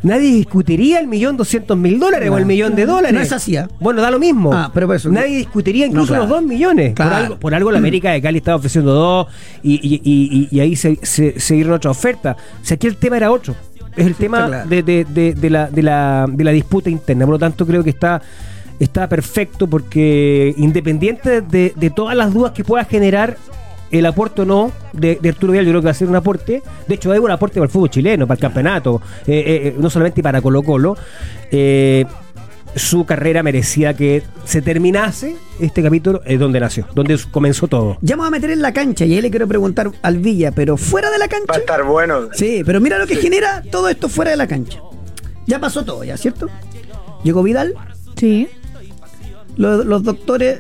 nadie 0.03 0.29
discutiría 0.36 1.00
el 1.00 1.08
millón 1.08 1.36
doscientos 1.36 1.77
mil 1.77 2.00
dólares 2.00 2.29
o 2.29 2.38
el 2.38 2.46
millón 2.46 2.75
de 2.75 2.86
dólares. 2.86 3.13
No 3.13 3.20
es 3.20 3.32
así, 3.34 3.58
¿ah? 3.58 3.68
Bueno, 3.79 4.01
da 4.01 4.12
lo 4.12 4.20
mismo. 4.20 4.53
Ah, 4.53 4.70
pero 4.74 4.88
por 4.88 4.96
eso- 4.96 5.10
nadie 5.10 5.38
discutiría 5.38 5.86
incluso 5.88 6.13
No, 6.13 6.20
claro. 6.20 6.24
los 6.24 6.29
dos 6.29 6.44
millones. 6.48 6.94
Por, 6.94 7.06
algo, 7.08 7.39
por 7.39 7.53
algo 7.56 7.72
la 7.72 7.79
América 7.79 8.12
de 8.12 8.22
Cali 8.22 8.38
estaba 8.38 8.58
ofreciendo 8.58 8.94
dos 8.94 9.27
y, 9.63 9.74
y- 9.75 10.01
y- 10.03 10.48
y- 10.51 10.56
y 10.56 10.60
ahí 10.60 10.75
se, 10.75 10.98
se, 11.01 11.39
se 11.39 11.53
dieron 11.56 11.74
otras 11.74 11.98
ofertas. 11.98 12.38
O 12.62 12.65
sea, 12.65 12.75
aquí 12.75 12.88
el 12.88 12.96
tema 12.98 13.18
era 13.18 13.32
otro. 13.32 13.56
Es 13.98 14.06
el 14.08 14.15
tema 14.15 14.46
claro. 14.48 14.70
de, 14.70 14.84
de- 14.84 15.06
de- 15.06 15.34
de 15.34 15.50
la, 15.50 15.68
de, 15.68 15.82
la, 15.84 16.25
de 16.32 16.44
la 16.44 16.51
disputa 16.51 16.89
interna. 16.89 17.25
Por 17.25 17.34
lo 17.34 17.39
tanto, 17.39 17.65
creo 17.65 17.84
que 17.84 17.89
está, 17.89 18.22
está 18.80 19.08
perfecto 19.10 19.68
porque 19.68 20.54
independiente 20.58 21.42
de, 21.42 21.74
de 21.76 21.90
todas 21.90 22.16
las 22.16 22.34
dudas 22.34 22.52
que 22.54 22.64
pueda 22.64 22.86
generar 22.86 23.38
el 23.92 24.06
aporte 24.06 24.44
o 24.44 24.46
no 24.46 24.72
de, 24.94 25.18
de 25.20 25.30
Arturo 25.30 25.52
Vidal, 25.52 25.66
yo 25.66 25.72
creo 25.72 25.82
que 25.82 25.86
va 25.86 25.92
a 25.92 25.96
ser 25.96 26.08
un 26.08 26.16
aporte. 26.16 26.62
De 26.88 26.96
hecho, 26.96 27.12
es 27.14 27.20
un 27.20 27.32
aporte 27.32 27.56
para 27.56 27.66
el 27.66 27.72
fútbol 27.72 27.90
chileno, 27.90 28.28
para 28.28 28.36
el 28.38 28.42
campeonato, 28.42 29.02
eh, 29.26 29.72
eh, 29.74 29.76
no 29.80 29.90
solamente 29.90 30.22
para 30.22 30.42
Colo 30.42 30.62
Colo. 30.62 30.96
Eh, 31.52 32.06
su 32.76 33.04
carrera 33.04 33.42
merecía 33.42 33.96
que 33.96 34.22
se 34.46 34.62
terminase 34.62 35.36
este 35.60 35.82
capítulo 35.82 36.22
eh, 36.24 36.38
donde 36.38 36.60
nació, 36.60 36.86
donde 36.94 37.20
comenzó 37.32 37.68
todo. 37.68 37.98
Ya 38.02 38.16
me 38.16 38.20
voy 38.20 38.28
a 38.28 38.32
meter 38.32 38.52
en 38.52 38.62
la 38.62 38.72
cancha 38.74 39.06
y 39.06 39.16
ahí 39.16 39.22
le 39.24 39.32
quiero 39.32 39.48
preguntar 39.48 39.90
al 40.04 40.18
Villa, 40.20 40.52
pero 40.52 40.78
fuera 40.78 41.10
de 41.10 41.18
la 41.18 41.26
Va 41.26 41.30
cancha. 41.30 41.54
a 41.56 41.58
estar 41.58 41.84
bueno. 41.84 42.30
Sí, 42.32 42.62
pero 42.64 42.80
mira 42.80 43.00
lo 43.00 43.08
que 43.08 43.16
genera 43.16 43.64
todo 43.72 43.90
esto 43.90 44.08
fuera 44.08 44.30
de 44.30 44.38
la 44.38 44.46
cancha. 44.46 44.80
Ya 45.48 45.60
pasó 45.60 45.84
todo, 45.84 46.04
ya, 46.04 46.16
¿cierto? 46.16 46.48
Llegó 47.24 47.42
Vidal, 47.42 47.74
Sí. 48.16 48.48
Los, 49.60 49.86
los 49.86 50.04
doctores, 50.04 50.60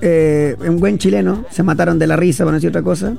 eh, 0.00 0.56
un 0.66 0.80
buen 0.80 0.96
chileno, 0.98 1.44
se 1.50 1.62
mataron 1.62 1.98
de 1.98 2.06
la 2.06 2.16
risa, 2.16 2.42
para 2.44 2.52
no 2.52 2.56
decir 2.56 2.70
otra 2.70 2.82
cosa, 2.82 3.14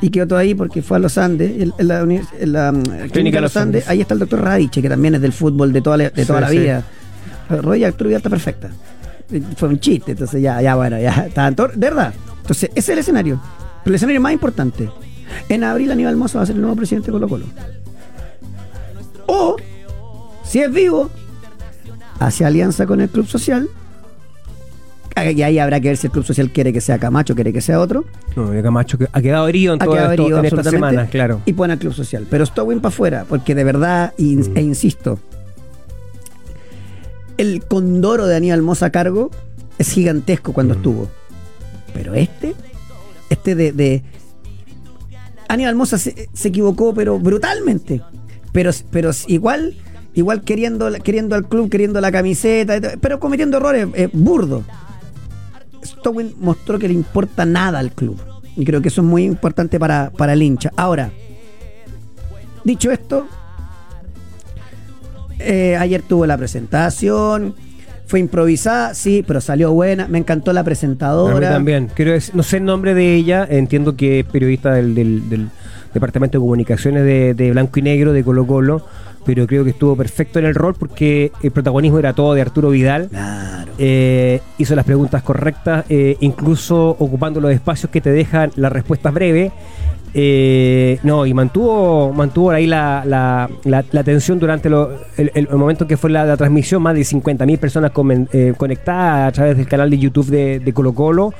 y 0.00 0.10
quedó 0.10 0.26
todo 0.26 0.38
ahí 0.40 0.54
porque 0.54 0.82
fue 0.82 0.96
a 0.96 1.00
los 1.00 1.16
Andes, 1.16 1.52
en, 1.62 1.72
en 1.78 1.88
la, 1.88 2.00
en 2.00 2.52
la, 2.52 2.72
mm, 2.72 2.82
clínica 3.12 3.38
de 3.38 3.42
los 3.42 3.56
Andes. 3.56 3.82
Andes. 3.82 3.88
Ahí 3.88 4.00
está 4.00 4.14
el 4.14 4.20
doctor 4.20 4.40
Radiche, 4.42 4.82
que 4.82 4.88
también 4.88 5.14
es 5.14 5.20
del 5.20 5.32
fútbol 5.32 5.72
de 5.72 5.80
toda 5.80 5.96
la, 5.96 6.10
de 6.10 6.26
toda 6.26 6.40
Sí, 6.40 6.42
la 6.44 6.48
sí. 6.50 6.58
vida. 6.58 6.84
La 7.48 7.62
rodilla 7.62 7.86
Arturo 7.86 8.10
está 8.10 8.28
perfecta. 8.28 8.70
Fue 9.56 9.68
un 9.68 9.78
chiste, 9.78 10.12
entonces 10.12 10.42
ya, 10.42 10.60
ya 10.60 10.74
bueno, 10.74 10.98
ya 10.98 11.26
estaban 11.28 11.54
De 11.54 11.64
verdad. 11.76 12.12
Entonces, 12.40 12.70
ese 12.70 12.78
es 12.80 12.88
el 12.88 12.98
escenario. 12.98 13.40
Pero 13.84 13.92
el 13.92 13.94
escenario 13.94 14.20
más 14.20 14.32
importante. 14.32 14.90
En 15.48 15.62
abril 15.62 15.92
Aníbal 15.92 16.16
Mozo 16.16 16.38
va 16.38 16.44
a 16.44 16.46
ser 16.46 16.56
el 16.56 16.62
nuevo 16.62 16.76
presidente 16.76 17.06
de 17.06 17.12
Colo 17.12 17.28
Colo. 17.28 17.44
O, 19.26 19.56
si 20.42 20.60
es 20.60 20.72
vivo, 20.72 21.10
hace 22.18 22.44
alianza 22.44 22.86
con 22.86 23.00
el 23.00 23.08
Club 23.08 23.26
Social. 23.26 23.68
Ah, 25.16 25.30
Y 25.30 25.42
ahí 25.42 25.58
habrá 25.58 25.80
que 25.80 25.88
ver 25.88 25.96
si 25.96 26.06
el 26.06 26.12
Club 26.12 26.24
Social 26.24 26.50
quiere 26.52 26.72
que 26.72 26.80
sea 26.80 26.98
Camacho, 26.98 27.34
quiere 27.34 27.52
que 27.52 27.60
sea 27.60 27.80
otro. 27.80 28.04
No, 28.36 28.50
Camacho 28.62 28.98
ha 29.12 29.20
quedado 29.20 29.48
herido 29.48 29.74
en, 29.74 29.82
Ha 29.82 29.86
quedado 29.86 30.10
esto, 30.12 30.22
herido 30.22 30.38
en 30.38 30.44
esta 30.44 30.56
absolutamente, 30.60 30.94
semana, 30.96 31.10
claro. 31.10 31.40
Y 31.44 31.52
pone 31.54 31.72
al 31.72 31.78
Club 31.78 31.92
Social. 31.94 32.26
Pero 32.30 32.46
Stowin 32.46 32.80
para 32.80 32.88
afuera, 32.94 33.24
porque 33.28 33.54
de 33.54 33.64
verdad, 33.64 34.14
in- 34.18 34.40
Mm. 34.52 34.56
e 34.56 34.62
insisto, 34.62 35.18
el 37.36 37.64
condoro 37.64 38.26
de 38.26 38.36
Aníbal 38.36 38.62
Moza 38.62 38.86
a 38.86 38.90
cargo 38.90 39.30
es 39.78 39.90
gigantesco 39.90 40.52
cuando 40.52 40.74
Mm. 40.74 40.76
estuvo. 40.78 41.08
Pero 41.94 42.14
este, 42.14 42.54
este 43.30 43.54
de. 43.54 43.72
de- 43.72 44.02
Aníbal 45.48 45.74
Moza 45.76 45.98
se, 45.98 46.28
se 46.32 46.48
equivocó, 46.48 46.92
pero 46.94 47.18
brutalmente. 47.18 48.02
Pero, 48.52 48.70
pero 48.90 49.10
igual, 49.28 49.74
igual 50.14 50.42
queriendo, 50.42 50.90
queriendo 51.02 51.34
al 51.34 51.46
club, 51.48 51.68
queriendo 51.70 52.00
la 52.00 52.10
camiseta, 52.12 52.78
pero 53.00 53.20
cometiendo 53.20 53.56
errores 53.58 53.86
eh, 53.94 54.08
burdos. 54.12 54.64
Stowin 55.84 56.34
mostró 56.40 56.78
que 56.78 56.88
le 56.88 56.94
importa 56.94 57.44
nada 57.44 57.78
al 57.78 57.92
club. 57.92 58.18
Y 58.56 58.64
creo 58.64 58.82
que 58.82 58.88
eso 58.88 59.00
es 59.02 59.06
muy 59.06 59.24
importante 59.24 59.78
para, 59.78 60.10
para 60.10 60.32
el 60.32 60.42
hincha. 60.42 60.72
Ahora, 60.76 61.10
dicho 62.64 62.90
esto, 62.90 63.26
eh, 65.38 65.76
ayer 65.76 66.02
tuvo 66.02 66.26
la 66.26 66.36
presentación, 66.36 67.54
fue 68.06 68.18
improvisada, 68.20 68.94
sí, 68.94 69.22
pero 69.26 69.40
salió 69.40 69.72
buena. 69.72 70.08
Me 70.08 70.18
encantó 70.18 70.52
la 70.52 70.60
A 70.60 70.62
mí 70.62 70.66
presentadora. 70.66 71.50
también. 71.50 71.88
Quiero 71.94 72.12
decir- 72.12 72.34
no 72.34 72.42
sé 72.42 72.56
el 72.56 72.64
nombre 72.64 72.94
de 72.94 73.14
ella, 73.14 73.46
entiendo 73.48 73.96
que 73.96 74.20
es 74.20 74.26
periodista 74.26 74.72
del, 74.72 74.94
del- 74.94 75.28
del 75.28 75.48
Departamento 75.92 76.38
de 76.38 76.40
Comunicaciones 76.40 77.04
de, 77.04 77.34
de 77.34 77.50
Blanco 77.50 77.78
y 77.78 77.82
Negro, 77.82 78.12
de 78.12 78.22
Colo 78.24 78.46
Colo, 78.46 78.82
pero 79.24 79.46
creo 79.46 79.64
que 79.64 79.70
estuvo 79.70 79.96
perfecto 79.96 80.38
en 80.38 80.46
el 80.46 80.54
rol 80.54 80.74
porque 80.74 81.32
el 81.42 81.50
protagonismo 81.50 81.98
era 81.98 82.12
todo 82.12 82.34
de 82.34 82.40
Arturo 82.40 82.70
Vidal. 82.70 83.08
Claro. 83.08 83.72
Eh, 83.78 84.40
hizo 84.58 84.74
las 84.74 84.84
preguntas 84.84 85.22
correctas, 85.22 85.84
eh, 85.88 86.16
incluso 86.20 86.96
ocupando 86.98 87.40
los 87.40 87.52
espacios 87.52 87.90
que 87.90 88.00
te 88.00 88.10
dejan 88.10 88.50
las 88.56 88.72
respuestas 88.72 89.12
breves. 89.12 89.52
Eh, 90.14 90.98
no, 91.02 91.26
y 91.26 91.34
mantuvo 91.34 92.12
mantuvo 92.12 92.50
ahí 92.50 92.66
la, 92.66 93.02
la, 93.04 93.48
la- 93.64 93.84
la 93.90 94.00
atención 94.00 94.38
durante 94.38 94.68
lo- 94.70 94.90
el, 95.16 95.48
momento 95.50 95.86
que 95.86 95.96
fue 95.96 96.10
la, 96.10 96.36
transmisión, 96.36 96.82
más 96.82 96.94
de 96.94 97.02
50.000 97.02 97.58
personas 97.58 97.92
eh, 98.32 98.54
conectadas 98.56 99.28
a 99.28 99.32
través 99.32 99.56
del 99.56 99.66
canal 99.66 99.90
de 99.90 99.98
YouTube 99.98 100.26
de, 100.28 100.60
de 100.60 100.72
Colo 100.72 100.92
Colo, 100.94 101.34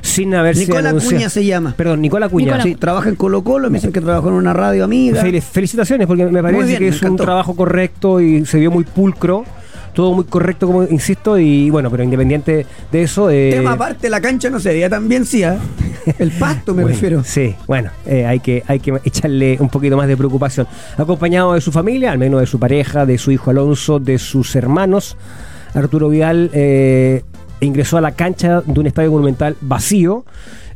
sin 0.00 0.34
haberse 0.34 0.62
Nicola 0.66 0.90
anunciado- 0.90 1.16
Cuña 1.16 1.28
se 1.30 1.44
llama. 1.44 1.74
Perdón, 1.76 2.00
Nicola 2.00 2.28
Cuña. 2.28 2.46
Nicola- 2.46 2.62
Sí, 2.62 2.74
trabaja 2.76 3.08
en 3.08 3.16
Colo 3.16 3.42
Colo, 3.42 3.68
me 3.70 3.78
dicen 3.78 3.92
que 3.92 4.00
trabajó 4.00 4.28
en 4.28 4.34
una 4.34 4.52
radio 4.52 4.84
amiga. 4.84 5.22
Fel- 5.22 5.40
felicitaciones, 5.42 6.06
porque 6.06 6.24
me 6.26 6.42
parece 6.42 6.64
bien, 6.66 6.78
que 6.78 6.88
es 6.88 7.02
un 7.02 7.16
trabajo 7.16 7.54
correcto 7.56 8.20
y 8.20 8.46
se 8.46 8.58
vio 8.58 8.70
muy 8.70 8.84
pulcro. 8.84 9.44
Todo 9.94 10.14
muy 10.14 10.24
correcto, 10.24 10.66
como 10.66 10.84
insisto, 10.84 11.36
y 11.38 11.68
bueno, 11.68 11.90
pero 11.90 12.02
independiente 12.02 12.64
de 12.90 13.02
eso. 13.02 13.28
eh, 13.28 13.50
Tema 13.56 13.72
aparte, 13.72 14.08
la 14.08 14.22
cancha 14.22 14.48
no 14.48 14.58
se 14.58 14.70
veía 14.70 14.88
tan 14.88 15.06
bien, 15.06 15.26
sí, 15.26 15.42
¿ah? 15.42 15.58
El 16.18 16.30
pasto 16.32 16.74
me 16.74 16.82
Bueno, 16.82 16.94
refiero. 16.94 17.24
Sí, 17.24 17.54
bueno, 17.66 17.90
eh, 18.06 18.26
hay, 18.26 18.40
que, 18.40 18.62
hay 18.66 18.80
que 18.80 18.98
echarle 19.04 19.56
un 19.60 19.68
poquito 19.68 19.96
más 19.96 20.08
de 20.08 20.16
preocupación. 20.16 20.66
Acompañado 20.96 21.54
de 21.54 21.60
su 21.60 21.72
familia, 21.72 22.12
al 22.12 22.18
menos 22.18 22.40
de 22.40 22.46
su 22.46 22.58
pareja, 22.58 23.06
de 23.06 23.18
su 23.18 23.30
hijo 23.30 23.50
Alonso, 23.50 23.98
de 23.98 24.18
sus 24.18 24.54
hermanos, 24.56 25.16
Arturo 25.74 26.08
Vidal 26.08 26.50
eh, 26.52 27.22
ingresó 27.60 27.98
a 27.98 28.00
la 28.00 28.12
cancha 28.12 28.62
de 28.62 28.80
un 28.80 28.86
estadio 28.86 29.10
monumental 29.10 29.56
vacío, 29.60 30.24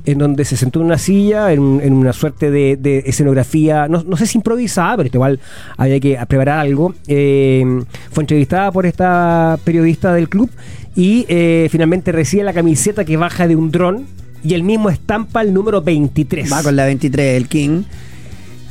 en 0.04 0.18
donde 0.18 0.44
se 0.44 0.56
sentó 0.56 0.78
en 0.80 0.86
una 0.86 0.98
silla, 0.98 1.52
en, 1.52 1.80
en 1.82 1.92
una 1.92 2.12
suerte 2.12 2.50
de, 2.50 2.76
de 2.76 3.02
escenografía, 3.06 3.88
no, 3.88 4.04
no 4.04 4.16
sé 4.16 4.26
si 4.26 4.38
improvisada, 4.38 4.98
pero 4.98 5.10
igual 5.12 5.40
había 5.76 5.98
que 5.98 6.18
preparar 6.28 6.60
algo. 6.60 6.94
Eh, 7.08 7.82
fue 8.12 8.22
entrevistada 8.22 8.70
por 8.70 8.86
esta 8.86 9.58
periodista 9.64 10.14
del 10.14 10.28
club 10.28 10.48
y 10.94 11.26
eh, 11.28 11.68
finalmente 11.70 12.12
recibe 12.12 12.44
la 12.44 12.52
camiseta 12.52 13.04
que 13.04 13.16
baja 13.16 13.48
de 13.48 13.56
un 13.56 13.70
dron 13.70 14.06
y 14.44 14.54
el 14.54 14.62
mismo 14.62 14.90
estampa 14.90 15.42
el 15.42 15.52
número 15.52 15.82
23. 15.82 16.50
Va 16.52 16.62
con 16.62 16.76
la 16.76 16.84
23, 16.84 17.36
el 17.36 17.48
King. 17.48 17.82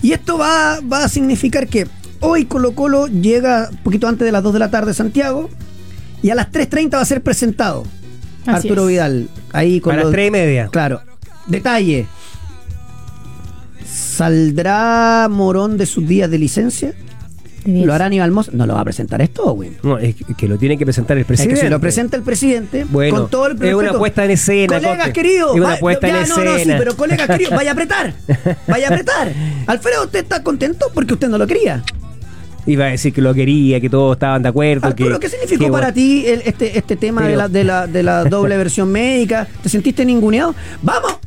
Y 0.02 0.14
esto 0.14 0.38
va, 0.38 0.80
va 0.82 1.04
a 1.06 1.10
significar 1.10 1.68
que 1.68 1.88
hoy 2.20 2.46
Colo 2.46 2.74
Colo 2.74 3.08
llega 3.08 3.70
un 3.72 3.78
poquito 3.78 4.08
antes 4.08 4.26
de 4.26 4.32
las 4.32 4.44
2 4.44 4.54
de 4.54 4.60
la 4.60 4.70
tarde 4.72 4.92
a 4.92 4.94
Santiago 4.94 5.50
y 6.22 6.30
a 6.30 6.36
las 6.36 6.52
3.30 6.52 6.94
va 6.94 7.02
a 7.02 7.06
ser 7.06 7.22
presentado 7.22 7.84
Así 8.46 8.68
Arturo 8.68 8.84
es. 8.84 8.90
Vidal. 8.90 9.30
Ahí 9.54 9.80
con 9.82 9.94
a 9.94 9.96
las 9.98 10.06
los- 10.06 10.12
3 10.14 10.28
y 10.28 10.32
media. 10.32 10.68
Claro. 10.68 11.02
Detalle. 11.48 12.06
¿Saldrá 13.86 15.28
Morón 15.30 15.78
de 15.78 15.86
sus 15.86 16.08
días 16.08 16.30
de 16.30 16.38
licencia? 16.40 16.94
¿Lo 17.66 17.94
hará 17.94 18.06
Aníbal 18.06 18.32
Moss? 18.32 18.54
No 18.54 18.66
lo 18.68 18.76
va 18.76 18.82
a 18.82 18.84
presentar 18.84 19.22
esto, 19.22 19.52
güey. 19.54 19.72
No, 19.84 19.98
es 19.98 20.16
que 20.38 20.48
lo 20.48 20.58
tiene 20.58 20.78
que 20.78 20.86
presentar 20.86 21.18
el 21.18 21.22
Es 21.22 21.28
presidente. 21.28 21.56
que 21.62 21.66
si 21.66 21.70
lo 21.70 21.80
presenta 21.80 22.16
el 22.16 22.24
presidente, 22.24 22.86
Bueno, 22.90 23.22
con 23.22 23.30
todo 23.30 23.48
el 23.48 23.64
es 23.64 23.74
una 23.74 23.94
puesta 23.94 24.24
en 24.24 24.32
escena, 24.32 24.80
Colegas 24.80 25.10
queridos, 25.10 25.56
Es 25.56 25.62
una 25.62 25.76
puesta 25.78 26.08
ya, 26.08 26.22
en 26.22 26.30
no, 26.30 26.38
no, 26.38 26.42
sí, 26.56 26.62
escena. 26.62 26.78
pero 26.78 26.96
colegas 26.96 27.28
queridos, 27.28 27.54
vaya 27.56 27.72
a 27.72 27.74
apretar. 27.74 28.14
Vaya 28.68 28.88
a 28.88 28.92
apretar. 28.92 29.34
Alfredo, 29.68 30.04
¿usted 30.06 30.20
está 30.20 30.44
contento? 30.44 30.88
Porque 30.94 31.14
usted 31.14 31.28
no 31.28 31.38
lo 31.38 31.48
quería. 31.48 31.84
Iba 32.68 32.86
a 32.86 32.88
decir 32.90 33.14
que 33.14 33.22
lo 33.22 33.34
quería, 33.34 33.80
que 33.80 33.90
todos 33.90 34.16
estaban 34.16 34.42
de 34.42 34.50
acuerdo. 34.50 34.88
Arturo, 34.88 35.20
que, 35.20 35.28
¿qué 35.28 35.30
significó 35.30 35.66
que, 35.66 35.72
para 35.72 35.92
ti 35.94 36.26
el- 36.26 36.42
este, 36.46 36.78
este 36.78 36.96
tema 36.96 37.28
de, 37.28 37.36
la, 37.36 37.48
de, 37.48 37.64
la, 37.64 37.86
de 37.88 38.02
la 38.04 38.24
doble 38.26 38.58
versión 38.58 38.92
médica? 38.92 39.48
¿Te 39.62 39.70
sentiste 39.70 40.04
ninguneado? 40.06 40.56
¡Vamos! 40.82 41.18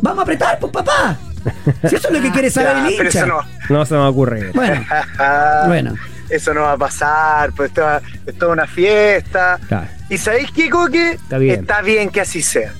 ¡Vamos 0.00 0.18
a 0.20 0.22
apretar, 0.22 0.58
pues 0.60 0.72
papá! 0.72 1.18
Si 1.88 1.96
eso 1.96 2.08
es 2.08 2.14
lo 2.14 2.22
que 2.22 2.30
quiere 2.32 2.50
saber 2.50 2.72
Ya, 2.76 2.88
el 2.88 2.94
pero 2.96 3.04
hincha. 3.08 3.18
eso 3.18 3.26
no. 3.26 3.40
No 3.78 3.86
se 3.86 3.94
me 3.94 4.00
ocurre. 4.06 4.50
Bueno, 4.54 4.84
bueno. 5.66 5.94
Eso 6.30 6.54
no 6.54 6.62
va 6.62 6.72
a 6.72 6.78
pasar, 6.78 7.52
pues 7.52 7.70
esto, 7.70 7.86
es 8.26 8.42
una 8.42 8.66
fiesta. 8.66 9.58
Claro. 9.68 9.86
¿Y 10.08 10.16
sabéis 10.18 10.50
qué, 10.52 10.70
Coque? 10.70 11.12
Está 11.12 11.36
bien. 11.38 11.60
Está 11.60 11.82
bien 11.82 12.08
que 12.10 12.20
así 12.22 12.40
sea. 12.42 12.72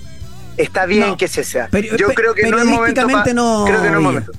Está 0.56 0.86
bien 0.86 1.08
No. 1.10 1.16
que 1.16 1.28
se 1.28 1.44
sea. 1.44 1.68
Peri- 1.68 1.94
Yo 1.96 2.08
creo 2.14 2.32
que 2.34 2.46
no 2.48 2.58
es 2.58 2.64
momento. 2.64 3.06
pa- 3.06 3.24
no, 3.34 3.64
Creo 3.66 3.82
que 3.82 3.90
no 3.90 3.98
es 3.98 4.02
momento. 4.02 4.32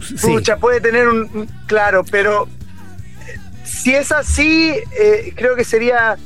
Sí. 0.00 0.14
Pucha, 0.26 0.56
puede 0.56 0.80
tener 0.80 1.08
un. 1.08 1.20
un- 1.34 1.48
Claro, 1.66 2.04
pero. 2.10 2.46
eh, 3.26 3.38
Si 3.64 3.94
es 3.94 4.12
así, 4.12 4.74
eh, 4.98 5.32
creo 5.34 5.56
que 5.56 5.64
sería 5.64 6.16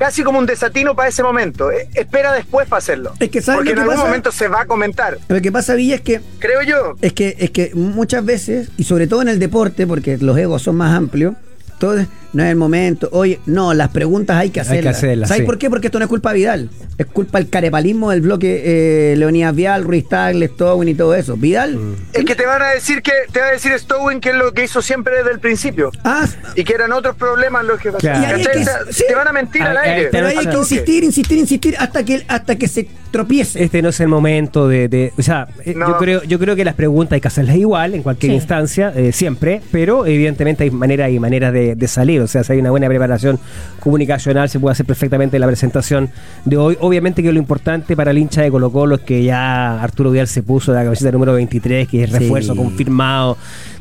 casi 0.00 0.22
como 0.24 0.38
un 0.38 0.46
desatino 0.46 0.96
para 0.96 1.10
ese 1.10 1.22
momento. 1.22 1.70
Eh, 1.70 1.86
espera 1.94 2.32
después 2.32 2.66
para 2.66 2.78
hacerlo. 2.78 3.12
Es 3.20 3.28
que, 3.28 3.42
¿sabes 3.42 3.58
Porque 3.58 3.70
en 3.70 3.74
que 3.76 3.80
algún 3.82 3.96
pasa? 3.96 4.06
momento 4.08 4.32
se 4.32 4.48
va 4.48 4.62
a 4.62 4.64
comentar. 4.64 5.18
Lo 5.28 5.42
que 5.42 5.52
pasa, 5.52 5.74
Villa, 5.74 5.96
es 5.96 6.00
que 6.00 6.22
Creo 6.38 6.62
yo. 6.62 6.96
Es 7.02 7.12
que, 7.12 7.36
es 7.38 7.50
que 7.50 7.72
muchas 7.74 8.24
veces, 8.24 8.70
y 8.78 8.84
sobre 8.84 9.06
todo 9.06 9.20
en 9.20 9.28
el 9.28 9.38
deporte, 9.38 9.86
porque 9.86 10.16
los 10.16 10.38
egos 10.38 10.62
son 10.62 10.76
más 10.76 10.96
amplios, 10.96 11.34
entonces 11.74 12.08
no 12.32 12.42
es 12.44 12.50
el 12.50 12.56
momento. 12.56 13.08
Oye, 13.12 13.40
no, 13.46 13.74
las 13.74 13.88
preguntas 13.90 14.36
hay 14.36 14.50
que 14.50 14.60
Hay 14.60 14.66
que 14.66 14.72
hacerlas. 14.72 14.96
hacerlas, 14.96 15.28
¿Sabes 15.28 15.40
sí. 15.42 15.46
por 15.46 15.58
qué? 15.58 15.68
Porque 15.70 15.88
esto 15.88 15.98
no 15.98 16.04
es 16.04 16.08
culpa 16.08 16.32
de 16.32 16.38
Vidal. 16.38 16.70
Es 16.98 17.06
culpa 17.06 17.38
del 17.38 17.48
carepalismo 17.48 18.10
del 18.10 18.20
bloque 18.20 18.62
eh, 19.12 19.16
Leonidas 19.16 19.54
Vial, 19.54 19.84
Ruiz 19.84 20.08
Tagle, 20.08 20.48
Stowin 20.48 20.88
y 20.90 20.94
todo 20.94 21.14
eso. 21.14 21.36
Vidal. 21.36 21.76
Mm. 21.76 21.94
Es 22.12 22.24
que 22.24 22.34
te 22.34 22.46
van 22.46 22.60
a 22.62 22.68
decir 22.68 23.02
que 23.02 23.12
te 23.32 23.40
va 23.40 23.46
a 23.46 23.52
decir 23.52 23.72
Stowin 23.78 24.20
que 24.20 24.30
es 24.30 24.34
lo 24.34 24.52
que 24.52 24.64
hizo 24.64 24.82
siempre 24.82 25.16
desde 25.16 25.30
el 25.32 25.40
principio. 25.40 25.90
Ah, 26.04 26.26
Y 26.56 26.64
que 26.64 26.74
eran 26.74 26.92
otros 26.92 27.16
problemas 27.16 27.64
los 27.64 27.80
que 27.80 27.90
Claro. 27.90 28.20
Y 28.20 28.24
ahí 28.24 28.32
hay 28.34 28.44
¿Cachai? 28.44 28.64
que- 28.86 28.92
sí. 28.92 29.04
Te 29.08 29.14
van 29.14 29.28
a 29.28 29.32
mentir 29.32 29.62
al 29.62 29.76
Ahí- 29.76 29.88
ahí 29.88 29.96
aire. 29.96 30.08
pero 30.12 30.26
hay 30.28 30.36
Al 30.36 30.48
que 30.50 30.56
insistir, 30.56 31.04
insistir, 31.04 31.38
insistir 31.38 31.74
hasta 31.78 32.04
que, 32.04 32.22
hasta 32.28 32.56
que 32.56 32.68
se 32.68 32.86
tropiece. 33.10 33.64
Este 33.64 33.82
no 33.82 33.88
es 33.88 33.98
el 34.00 34.08
momento 34.08 34.68
de, 34.68 34.88
de- 34.88 35.12
o 35.18 35.22
sea, 35.22 35.48
eh, 35.64 35.74
No. 35.74 35.88
yo 35.88 35.96
creo 35.98 36.22
yo 36.22 36.38
creo 36.38 36.54
que 36.54 36.64
las 36.64 36.74
preguntas 36.74 37.14
hay 37.14 37.20
que 37.20 37.28
hacerlas 37.28 37.56
igual 37.56 37.94
en 37.94 38.02
cualquier 38.02 38.30
Sí. 38.30 38.36
instancia, 38.36 38.92
eh, 38.94 39.10
siempre, 39.12 39.62
pero 39.72 40.06
evidentemente 40.06 40.64
hay 40.64 40.70
maneras 40.70 41.10
y 41.10 41.18
maneras 41.18 41.52
de, 41.52 41.74
de 41.74 41.88
salir, 41.88 42.19
o 42.22 42.26
sea, 42.26 42.44
si 42.44 42.52
hay 42.52 42.58
una 42.58 42.70
buena 42.70 42.86
preparación 42.88 43.38
comunicacional 43.80 44.48
se 44.48 44.60
puede 44.60 44.72
hacer 44.72 44.86
perfectamente 44.86 45.38
la 45.38 45.46
presentación 45.46 46.10
de 46.44 46.56
hoy. 46.56 46.76
Obviamente 46.80 47.22
que 47.22 47.32
lo 47.32 47.38
importante 47.38 47.96
para 47.96 48.10
el 48.10 48.18
hincha 48.18 48.42
de 48.42 48.50
Colo 48.50 48.70
Colo 48.70 48.96
es 48.96 49.00
que 49.02 49.22
ya 49.22 49.82
Arturo 49.82 50.10
Vidal 50.10 50.26
se 50.28 50.42
puso 50.42 50.72
la 50.72 50.84
camiseta 50.84 51.10
número 51.12 51.32
23, 51.34 51.88
que 51.88 52.04
es 52.04 52.10
Sí. 52.10 52.18
refuerzo 52.18 52.54
confirmado, 52.56 53.36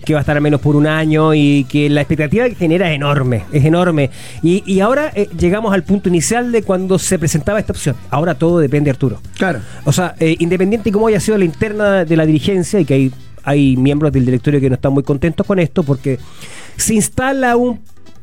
que 0.05 0.13
va 0.13 0.19
a 0.19 0.22
estar 0.22 0.36
al 0.36 0.41
menos 0.41 0.62
por 0.62 0.75
un 0.75 0.88
año 0.88 1.34
y 1.34 1.65
que 1.65 1.89
la 1.89 2.01
expectativa 2.01 2.48
que 2.48 2.55
genera 2.55 2.89
es 2.89 2.96
enorme, 2.96 3.43
es 3.51 3.65
enorme. 3.65 4.10
Y, 4.41 4.63
y 4.65 4.79
ahora 4.79 5.12
eh, 5.15 5.27
llegamos 5.38 5.74
al 5.74 5.84
punto 5.84 6.10
inicial 6.10 6.51
de 6.51 6.63
cuando 6.63 6.98
se 7.00 7.19
presentaba 7.19 7.60
esta 7.60 7.74
opción. 7.74 7.96
Ahora 8.10 8.36
todo 8.36 8.60
depende 8.60 8.86
de 8.86 8.91
Arturo. 8.91 9.19
Claro. 9.38 9.60
O 9.86 9.91
sea, 9.91 10.15
eh, 10.19 10.36
independiente 10.39 10.86
de 10.89 10.93
cómo 10.93 11.08
haya 11.08 11.19
sido 11.19 11.38
la 11.38 11.46
interna 11.46 12.05
de 12.05 12.15
la 12.15 12.25
dirigencia 12.25 12.79
y 12.79 12.86
que 12.86 12.93
hay, 12.93 13.12
hay 13.43 13.77
miembros 13.77 14.12
del 14.12 14.25
directorio 14.25 14.60
que 14.60 14.69
no 14.69 14.75
están 14.75 14.93
muy 14.93 15.03
contentos 15.03 15.46
con 15.46 15.60
esto 15.60 15.84
porque 15.84 16.19
se 16.77 16.93
instala 16.93 17.55
un, 17.58 17.79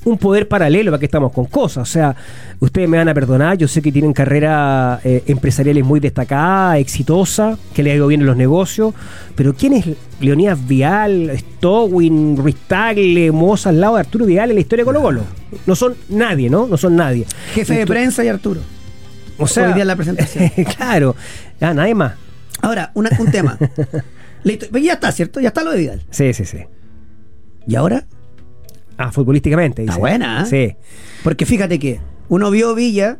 un 0.06 0.18
poder 0.18 0.46
paralelo, 0.46 0.94
aquí 0.94 1.04
estamos 1.06 1.32
con 1.32 1.46
cosas. 1.46 1.82
O 1.82 1.92
sea, 1.92 2.14
ustedes 2.60 2.88
me 2.88 2.96
van 2.96 3.08
a 3.08 3.14
perdonar, 3.14 3.58
yo 3.58 3.66
sé 3.66 3.82
que 3.82 3.90
tienen 3.90 4.12
carrera 4.12 5.00
eh, 5.02 5.24
empresariales 5.26 5.84
muy 5.84 5.98
destacada, 5.98 6.78
exitosa, 6.78 7.58
que 7.74 7.82
les 7.82 7.92
ha 7.92 7.96
ido 7.96 8.06
bien 8.06 8.20
en 8.20 8.26
los 8.28 8.36
negocios, 8.36 8.94
pero 9.34 9.52
¿quién 9.54 9.72
es 9.72 9.84
Leonidas 10.20 10.64
Vial, 10.66 11.32
Stowin, 11.36 12.36
Ruiz 12.36 12.56
Tagle, 12.68 13.32
Moza 13.32 13.70
al 13.70 13.80
lado 13.80 13.94
de 13.96 14.00
Arturo 14.00 14.26
Vidal 14.26 14.50
en 14.50 14.54
la 14.56 14.60
historia 14.60 14.84
de 14.84 14.86
Colo 14.86 15.02
Colo? 15.02 15.22
No 15.66 15.74
son 15.74 15.94
nadie, 16.08 16.48
¿no? 16.48 16.68
No 16.68 16.76
son 16.76 16.94
nadie. 16.94 17.26
Jefe 17.52 17.74
de 17.74 17.86
prensa 17.86 18.24
y 18.24 18.28
Arturo. 18.28 18.60
O 19.38 19.48
sea, 19.48 19.66
Hoy 19.68 19.72
día 19.74 19.82
en 19.82 19.88
la 19.88 19.96
presentación. 19.96 20.48
claro, 20.76 21.16
ya 21.60 21.74
nadie 21.74 21.94
más. 21.96 22.14
Ahora, 22.62 22.92
una- 22.94 23.10
un 23.18 23.30
tema. 23.32 23.58
Listo, 24.44 24.66
ya 24.78 24.92
está, 24.92 25.10
¿cierto? 25.10 25.40
Ya 25.40 25.48
está 25.48 25.64
lo 25.64 25.72
de 25.72 25.78
Vidal. 25.78 26.02
Sí, 26.10 26.32
sí, 26.32 26.44
sí. 26.44 26.58
¿Y 27.66 27.74
ahora? 27.74 28.06
Ah, 28.98 29.12
futbolísticamente. 29.12 29.82
Está 29.82 29.92
dice. 29.92 30.00
buena, 30.00 30.42
¿eh? 30.42 30.46
Sí. 30.46 30.76
Porque 31.22 31.44
fíjate 31.46 31.78
que 31.78 32.00
uno 32.28 32.50
vio 32.50 32.74
Villa 32.74 33.18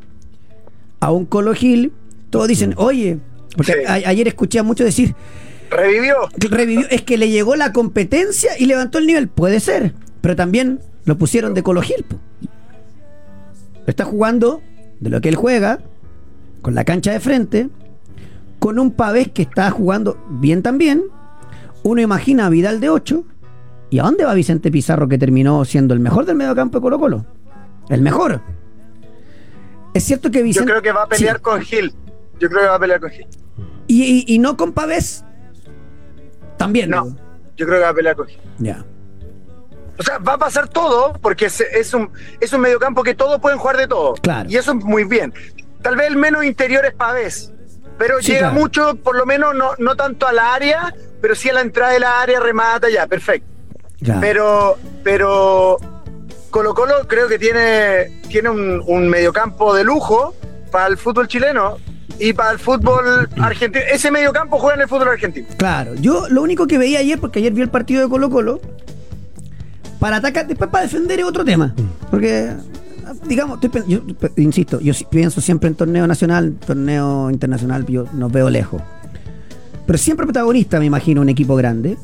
a 1.00 1.10
un 1.12 1.26
Colo 1.26 1.54
Gil, 1.54 1.92
todos 2.30 2.48
dicen, 2.48 2.74
oye, 2.76 3.18
porque 3.56 3.72
Sí. 3.72 3.78
a- 3.86 4.08
ayer 4.08 4.26
escuché 4.28 4.58
a 4.58 4.62
muchos 4.62 4.84
decir, 4.86 5.14
Revivió. 5.70 6.14
revivió, 6.50 6.86
es 6.90 7.02
que 7.02 7.18
le 7.18 7.28
llegó 7.28 7.56
la 7.56 7.72
competencia 7.72 8.52
y 8.58 8.66
levantó 8.66 8.98
el 8.98 9.06
nivel. 9.06 9.28
Puede 9.28 9.60
ser, 9.60 9.94
pero 10.20 10.34
también 10.36 10.80
lo 11.04 11.18
pusieron 11.18 11.54
de 11.54 11.62
Colo 11.62 11.82
Gil. 11.82 12.04
po. 12.08 12.16
Está 13.86 14.04
jugando 14.04 14.62
de 15.00 15.10
lo 15.10 15.20
que 15.20 15.28
él 15.28 15.36
juega, 15.36 15.80
con 16.62 16.74
la 16.74 16.84
cancha 16.84 17.12
de 17.12 17.20
frente, 17.20 17.68
con 18.58 18.78
un 18.78 18.90
Pavés 18.90 19.28
que 19.30 19.42
está 19.42 19.70
jugando 19.70 20.18
bien 20.30 20.62
también. 20.62 21.02
Uno 21.82 22.00
imagina 22.00 22.46
a 22.46 22.48
Vidal 22.48 22.80
de 22.80 22.88
8. 22.88 23.24
¿Y 23.90 23.98
a 23.98 24.02
dónde 24.02 24.24
va 24.24 24.34
Vicente 24.34 24.70
Pizarro 24.70 25.06
que 25.08 25.18
terminó 25.18 25.64
siendo 25.64 25.94
el 25.94 26.00
mejor 26.00 26.24
del 26.26 26.36
mediocampo 26.36 26.78
de 26.78 26.82
Colo 26.82 26.98
Colo? 26.98 27.26
El 27.88 28.02
mejor. 28.02 28.40
Es 29.94 30.04
cierto 30.04 30.30
que 30.30 30.38
Yo 30.38 30.44
Vicente... 30.44 30.70
creo 30.70 30.82
que 30.82 30.92
va 30.92 31.04
a 31.04 31.08
pelear 31.08 31.36
Sí. 31.36 31.42
con 31.42 31.60
Gil. 31.62 31.94
Yo 32.38 32.48
creo 32.48 32.62
que 32.62 32.68
va 32.68 32.74
a 32.74 32.78
pelear 32.80 33.00
con 33.00 33.10
Gil. 33.10 33.26
Y, 33.86 34.02
y- 34.02 34.34
y 34.34 34.38
no 34.38 34.56
con 34.56 34.72
Pavés. 34.72 35.24
También. 36.56 36.90
No. 36.90 37.04
digo. 37.04 37.16
Yo 37.56 37.66
creo 37.66 37.78
que 37.78 37.84
va 37.84 37.90
a 37.90 37.94
pelear 37.94 38.16
con 38.16 38.26
Gil. 38.26 38.40
Ya. 38.58 38.84
O 39.98 40.02
sea, 40.02 40.18
va 40.18 40.34
a 40.34 40.38
pasar 40.38 40.68
todo 40.68 41.14
porque 41.22 41.46
es, 41.46 41.60
es 41.60 41.94
un, 41.94 42.10
es 42.40 42.52
un 42.52 42.60
mediocampo 42.60 43.02
que 43.02 43.14
todos 43.14 43.40
pueden 43.40 43.58
jugar 43.58 43.78
de 43.78 43.86
todo. 43.88 44.14
Claro. 44.14 44.50
Y 44.50 44.56
eso 44.56 44.72
es 44.72 44.84
muy 44.84 45.04
bien. 45.04 45.32
Tal 45.80 45.96
vez 45.96 46.08
el 46.08 46.16
menos 46.16 46.44
interior 46.44 46.84
es 46.84 46.92
Pavés. 46.92 47.52
Pero 47.96 48.20
Sí, 48.20 48.32
llega 48.32 48.48
claro. 48.50 48.54
mucho, 48.60 48.96
por 48.96 49.16
lo 49.16 49.24
menos 49.24 49.54
no, 49.54 49.70
no 49.78 49.96
tanto 49.96 50.26
a 50.26 50.32
la 50.34 50.52
área, 50.52 50.94
pero 51.22 51.34
sí 51.34 51.48
a 51.48 51.54
la 51.54 51.62
entrada 51.62 51.92
de 51.92 52.00
la 52.00 52.20
área, 52.20 52.40
remata 52.40 52.90
ya, 52.90 53.06
perfecto. 53.06 53.46
Ya. 54.00 54.20
Pero, 54.20 54.76
pero 55.02 55.78
Colo 56.50 56.74
Colo 56.74 56.94
creo 57.06 57.28
que 57.28 57.38
tiene, 57.38 58.20
tiene 58.28 58.50
un, 58.50 58.82
un 58.86 59.08
mediocampo 59.08 59.74
de 59.74 59.84
lujo 59.84 60.34
para 60.70 60.88
el 60.88 60.96
fútbol 60.96 61.28
chileno 61.28 61.78
y 62.18 62.32
para 62.32 62.52
el 62.52 62.58
fútbol 62.58 63.28
argentino. 63.40 63.84
Ese 63.90 64.10
mediocampo 64.10 64.58
juega 64.58 64.76
en 64.76 64.82
el 64.82 64.88
fútbol 64.88 65.08
argentino. 65.08 65.46
Claro, 65.56 65.94
yo 65.94 66.28
lo 66.28 66.42
único 66.42 66.66
que 66.66 66.78
veía 66.78 67.00
ayer, 67.00 67.18
porque 67.18 67.38
ayer 67.38 67.52
vi 67.52 67.62
el 67.62 67.68
partido 67.68 68.02
de 68.02 68.08
Colo 68.08 68.30
Colo, 68.30 68.60
para 69.98 70.16
atacar, 70.16 70.46
después 70.46 70.70
para 70.70 70.84
defender 70.84 71.20
es 71.20 71.26
otro 71.26 71.44
tema. 71.44 71.74
Porque, 72.10 72.52
digamos, 73.24 73.58
estoy 73.62 73.82
yo 73.86 74.00
insisto, 74.36 74.80
yo 74.80 74.92
pienso 75.10 75.40
siempre 75.40 75.68
en 75.68 75.74
torneo 75.74 76.06
nacional, 76.06 76.54
torneo 76.66 77.30
internacional, 77.30 77.86
yo 77.86 78.04
nos 78.12 78.30
veo 78.30 78.50
lejos. 78.50 78.82
Pero 79.86 79.98
siempre 79.98 80.26
protagonista, 80.26 80.78
me 80.78 80.86
imagino, 80.86 81.20
un 81.20 81.28
equipo 81.28 81.54
grande. 81.56 81.96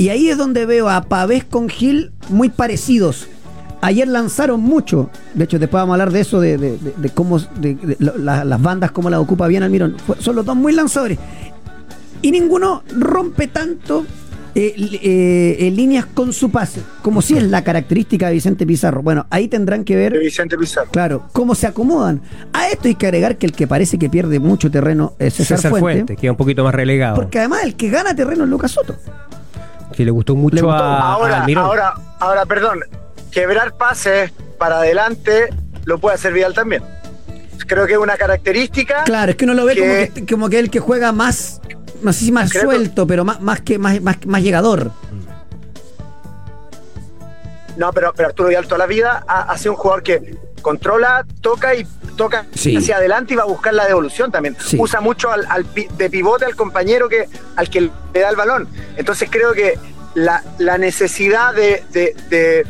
Y 0.00 0.08
ahí 0.08 0.30
es 0.30 0.38
donde 0.38 0.64
veo 0.64 0.88
a 0.88 1.02
Pavés 1.02 1.44
con 1.44 1.68
Gil 1.68 2.10
muy 2.30 2.48
parecidos. 2.48 3.28
Ayer 3.82 4.08
lanzaron 4.08 4.58
mucho. 4.62 5.10
De 5.34 5.44
hecho, 5.44 5.58
después 5.58 5.78
vamos 5.82 5.92
a 5.92 5.94
hablar 5.96 6.10
de 6.10 6.20
eso, 6.20 6.40
de, 6.40 6.56
de- 6.56 6.78
de- 6.78 6.94
de 6.96 7.10
cómo 7.10 7.38
de- 7.38 7.74
de 7.74 7.96
lo- 7.98 8.16
la- 8.16 8.44
las 8.46 8.62
bandas, 8.62 8.92
cómo 8.92 9.10
las 9.10 9.20
ocupa 9.20 9.46
bien 9.46 9.62
Almirón. 9.62 9.96
Son 10.18 10.36
los 10.36 10.46
dos 10.46 10.56
muy 10.56 10.72
lanzadores. 10.72 11.18
Y 12.22 12.30
ninguno 12.30 12.82
rompe 12.98 13.46
tanto 13.48 14.06
eh, 14.54 14.74
eh, 15.02 15.56
en 15.66 15.76
líneas 15.76 16.06
con 16.06 16.32
su 16.32 16.50
pase, 16.50 16.80
como 17.02 17.20
si 17.20 17.36
es 17.36 17.42
la 17.44 17.62
característica 17.62 18.28
de 18.28 18.32
Vicente 18.32 18.66
Pizarro. 18.66 19.02
Bueno, 19.02 19.26
ahí 19.28 19.48
tendrán 19.48 19.84
que 19.84 19.96
ver 19.96 20.14
De 20.14 20.18
Vicente 20.18 20.56
Pizarro. 20.56 20.90
Claro, 20.90 21.24
cómo 21.34 21.54
se 21.54 21.66
acomodan. 21.66 22.22
A 22.54 22.68
esto 22.68 22.88
hay 22.88 22.94
que 22.94 23.04
agregar 23.06 23.36
que 23.36 23.44
el 23.44 23.52
que 23.52 23.66
parece 23.66 23.98
que 23.98 24.08
pierde 24.08 24.40
mucho 24.40 24.70
terreno 24.70 25.12
es 25.18 25.34
César, 25.34 25.58
César 25.58 25.70
Fuente, 25.72 25.84
Fuente, 25.92 26.16
queda 26.16 26.30
un 26.30 26.38
poquito 26.38 26.64
más 26.64 26.74
relegado. 26.74 27.16
Porque 27.16 27.38
además 27.38 27.60
el 27.64 27.76
que 27.76 27.90
gana 27.90 28.14
terreno 28.14 28.44
es 28.44 28.50
Lucas 28.50 28.70
Soto. 28.72 28.96
Que 29.96 30.04
le 30.04 30.10
gustó 30.10 30.34
mucho 30.36 30.56
Le 30.56 30.62
gustó. 30.62 30.76
a, 30.82 30.98
a 31.00 31.12
ahora, 31.14 31.40
Almirón. 31.40 31.64
ahora, 31.64 31.94
ahora, 32.20 32.46
perdón, 32.46 32.80
quebrar 33.30 33.74
pases 33.76 34.32
para 34.58 34.78
adelante 34.78 35.48
lo 35.84 35.98
puede 35.98 36.14
hacer 36.16 36.32
Vidal 36.32 36.54
también. 36.54 36.82
Creo 37.66 37.86
que 37.86 37.92
es 37.94 37.98
una 37.98 38.16
característica. 38.16 39.04
Claro, 39.04 39.30
es 39.30 39.36
que 39.36 39.44
uno 39.44 39.54
lo 39.54 39.64
ve 39.64 39.74
Que- 39.74 39.80
como, 39.80 40.26
que, 40.26 40.34
como 40.34 40.48
que 40.48 40.58
el 40.58 40.70
que 40.70 40.80
juega 40.80 41.12
más, 41.12 41.60
no 42.02 42.12
sé 42.12 42.24
si 42.26 42.32
más 42.32 42.50
suelto, 42.50 43.06
pero 43.06 43.24
más, 43.24 43.40
más 43.40 43.60
que 43.60 43.78
más, 43.78 44.00
más, 44.00 44.16
más 44.26 44.42
llegador. 44.42 44.90
No, 47.76 47.92
pero, 47.92 48.12
pero 48.14 48.28
Arturo 48.28 48.48
Vidal 48.48 48.64
toda 48.66 48.78
la 48.78 48.86
vida 48.86 49.24
ha, 49.26 49.42
ha 49.52 49.58
sido 49.58 49.72
un 49.72 49.78
jugador 49.78 50.02
que 50.02 50.36
controla, 50.62 51.24
toca 51.40 51.74
y 51.74 51.86
toca 52.16 52.46
Sí. 52.54 52.76
hacia 52.76 52.96
adelante 52.96 53.32
y 53.32 53.36
va 53.36 53.44
a 53.44 53.46
buscar 53.46 53.72
la 53.72 53.86
devolución 53.86 54.30
también. 54.30 54.56
Sí. 54.64 54.76
Usa 54.78 55.00
mucho 55.00 55.30
al, 55.30 55.46
de 55.96 56.10
pivote 56.10 56.44
al 56.44 56.54
compañero 56.56 57.08
que 57.08 57.28
al 57.56 57.70
que 57.70 57.80
le 57.80 58.20
da 58.20 58.28
el 58.28 58.36
balón. 58.36 58.68
Entonces 58.96 59.28
creo 59.30 59.52
que 59.52 59.78
la, 60.14 60.42
la 60.58 60.76
necesidad 60.76 61.54
de, 61.54 61.82
de- 61.92 62.14
de- 62.28 62.66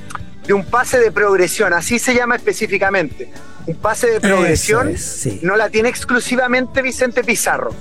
de 0.47 0.53
un 0.55 0.65
pase 0.65 0.99
de 0.99 1.13
progresión, 1.13 1.73
así 1.73 1.99
se 1.99 2.15
llama 2.15 2.35
específicamente, 2.37 3.31
un 3.67 3.77
pase 3.77 4.09
de 4.11 4.21
progresión, 4.21 4.89
es, 4.89 5.05
sí. 5.05 5.39
no 5.43 5.55
la 5.57 5.69
tiene 5.69 5.89
exclusivamente 5.89 6.83
Vicente 6.83 7.23
Pizarro. 7.23 7.73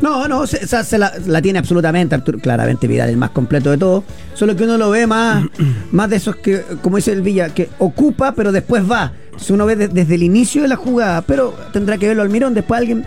No, 0.00 0.28
no, 0.28 0.46
se, 0.46 0.98
la, 0.98 1.12
la 1.26 1.42
tiene 1.42 1.58
absolutamente 1.58 2.14
Arturo. 2.14 2.38
Claramente 2.38 2.86
Vidal, 2.86 3.08
el 3.10 3.16
más 3.16 3.30
completo 3.30 3.70
de 3.70 3.78
todos. 3.78 4.04
Solo 4.34 4.54
que 4.56 4.64
uno 4.64 4.76
lo 4.78 4.90
ve 4.90 5.06
más, 5.06 5.44
más 5.92 6.10
de 6.10 6.16
esos 6.16 6.36
que, 6.36 6.62
como 6.82 6.96
dice 6.96 7.12
el 7.12 7.22
Villa, 7.22 7.50
que 7.50 7.68
ocupa, 7.78 8.32
pero 8.32 8.52
después 8.52 8.82
va. 8.90 9.12
Si 9.38 9.52
uno 9.52 9.66
ve 9.66 9.76
de- 9.76 9.88
desde 9.88 10.14
el 10.14 10.22
inicio 10.22 10.62
de 10.62 10.68
la 10.68 10.76
jugada, 10.76 11.22
pero 11.22 11.54
tendrá 11.72 11.98
que 11.98 12.08
verlo 12.08 12.22
Almirón. 12.22 12.54
Después 12.54 12.78
alguien. 12.78 13.04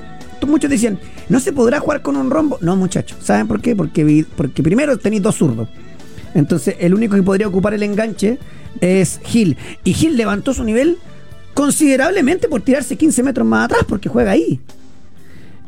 Muchos 0.48 0.70
decían, 0.70 0.98
¿no 1.28 1.40
se 1.40 1.52
podrá 1.52 1.80
jugar 1.80 2.02
con 2.02 2.16
un 2.16 2.32
rombo? 2.32 2.58
No, 2.62 2.76
muchachos. 2.78 3.18
¿Saben 3.22 3.48
por 3.48 3.62
qué? 3.62 3.76
Porque, 3.76 4.26
porque 4.38 4.64
primero 4.64 4.98
tenéis 4.98 5.22
dos 5.22 5.36
zurdos. 5.36 5.68
Entonces, 6.34 6.76
el 6.80 6.94
único 6.94 7.16
que 7.16 7.24
podría 7.24 7.48
ocupar 7.48 7.74
el 7.74 7.84
enganche 7.84 8.38
es 8.80 9.20
Gil. 9.26 9.58
Y 9.84 9.94
Gil 9.94 10.16
levantó 10.16 10.54
su 10.54 10.64
nivel 10.64 10.98
considerablemente 11.54 12.48
por 12.48 12.62
tirarse 12.62 12.96
15 12.96 13.22
metros 13.24 13.46
más 13.46 13.66
atrás, 13.66 13.82
porque 13.88 14.08
juega 14.10 14.32
ahí. 14.32 14.60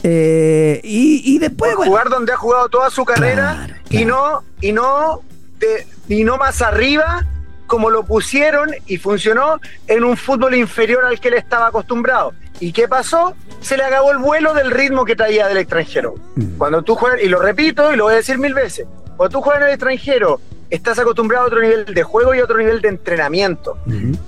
Eh, 0.04 0.82
y, 0.84 1.36
y 1.36 1.40
después, 1.40 1.76
bueno, 1.76 1.92
jugar 1.92 2.10
donde 2.10 2.34
ha 2.34 2.38
jugado 2.38 2.70
toda 2.70 2.90
su 2.90 3.06
carrera 3.06 3.66
Claro, 3.68 3.76
y 3.90 4.06
no 4.06 4.44
y 4.60 4.72
no 4.72 5.22
de- 5.60 5.86
y 6.08 6.24
no 6.24 6.38
más 6.38 6.62
arriba 6.62 7.26
como 7.68 7.90
lo 7.90 8.04
pusieron 8.04 8.70
y 8.88 8.98
funcionó 8.98 9.60
en 9.88 10.04
un 10.04 10.18
fútbol 10.18 10.56
inferior 10.56 11.06
al 11.06 11.20
que 11.20 11.30
él 11.30 11.36
estaba 11.36 11.68
acostumbrado. 11.68 12.34
¿Y 12.60 12.74
qué 12.74 12.88
pasó? 12.88 13.36
Se 13.62 13.78
le 13.78 13.84
acabó 13.84 14.12
el 14.12 14.18
vuelo 14.18 14.54
del 14.54 14.72
ritmo 14.72 15.06
que 15.06 15.16
traía 15.16 15.48
del 15.48 15.58
extranjero. 15.58 16.16
Mm. 16.36 16.58
Cuando 16.58 16.82
tú 16.82 16.96
juegas, 16.96 17.22
y 17.24 17.28
lo 17.30 17.40
repito 17.40 17.94
y 17.94 17.96
lo 17.96 18.06
voy 18.06 18.14
a 18.14 18.18
decir 18.18 18.38
mil 18.40 18.54
veces, 18.54 18.88
cuando 19.16 19.38
tú 19.38 19.42
juegas 19.42 19.62
en 19.62 19.68
el 19.70 19.74
extranjero 19.76 20.42
estás 20.70 21.00
acostumbrado 21.00 21.46
a 21.46 21.48
otro 21.48 21.62
nivel 21.62 21.86
de 21.86 22.04
juego 22.04 22.34
y 22.36 22.40
a 22.40 22.44
otro 22.44 22.58
nivel 22.58 22.82
de 22.82 22.90
entrenamiento. 22.90 23.78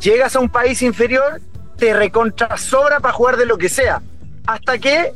Llegas 0.01 0.35
a 0.35 0.39
un 0.39 0.49
país 0.49 0.81
inferior, 0.81 1.41
te 1.77 1.93
recontra 1.93 2.55
sobra 2.57 2.99
para 2.99 3.13
jugar 3.13 3.37
de 3.37 3.45
lo 3.45 3.57
que 3.57 3.69
sea, 3.69 4.01
hasta 4.45 4.77
que 4.77 5.13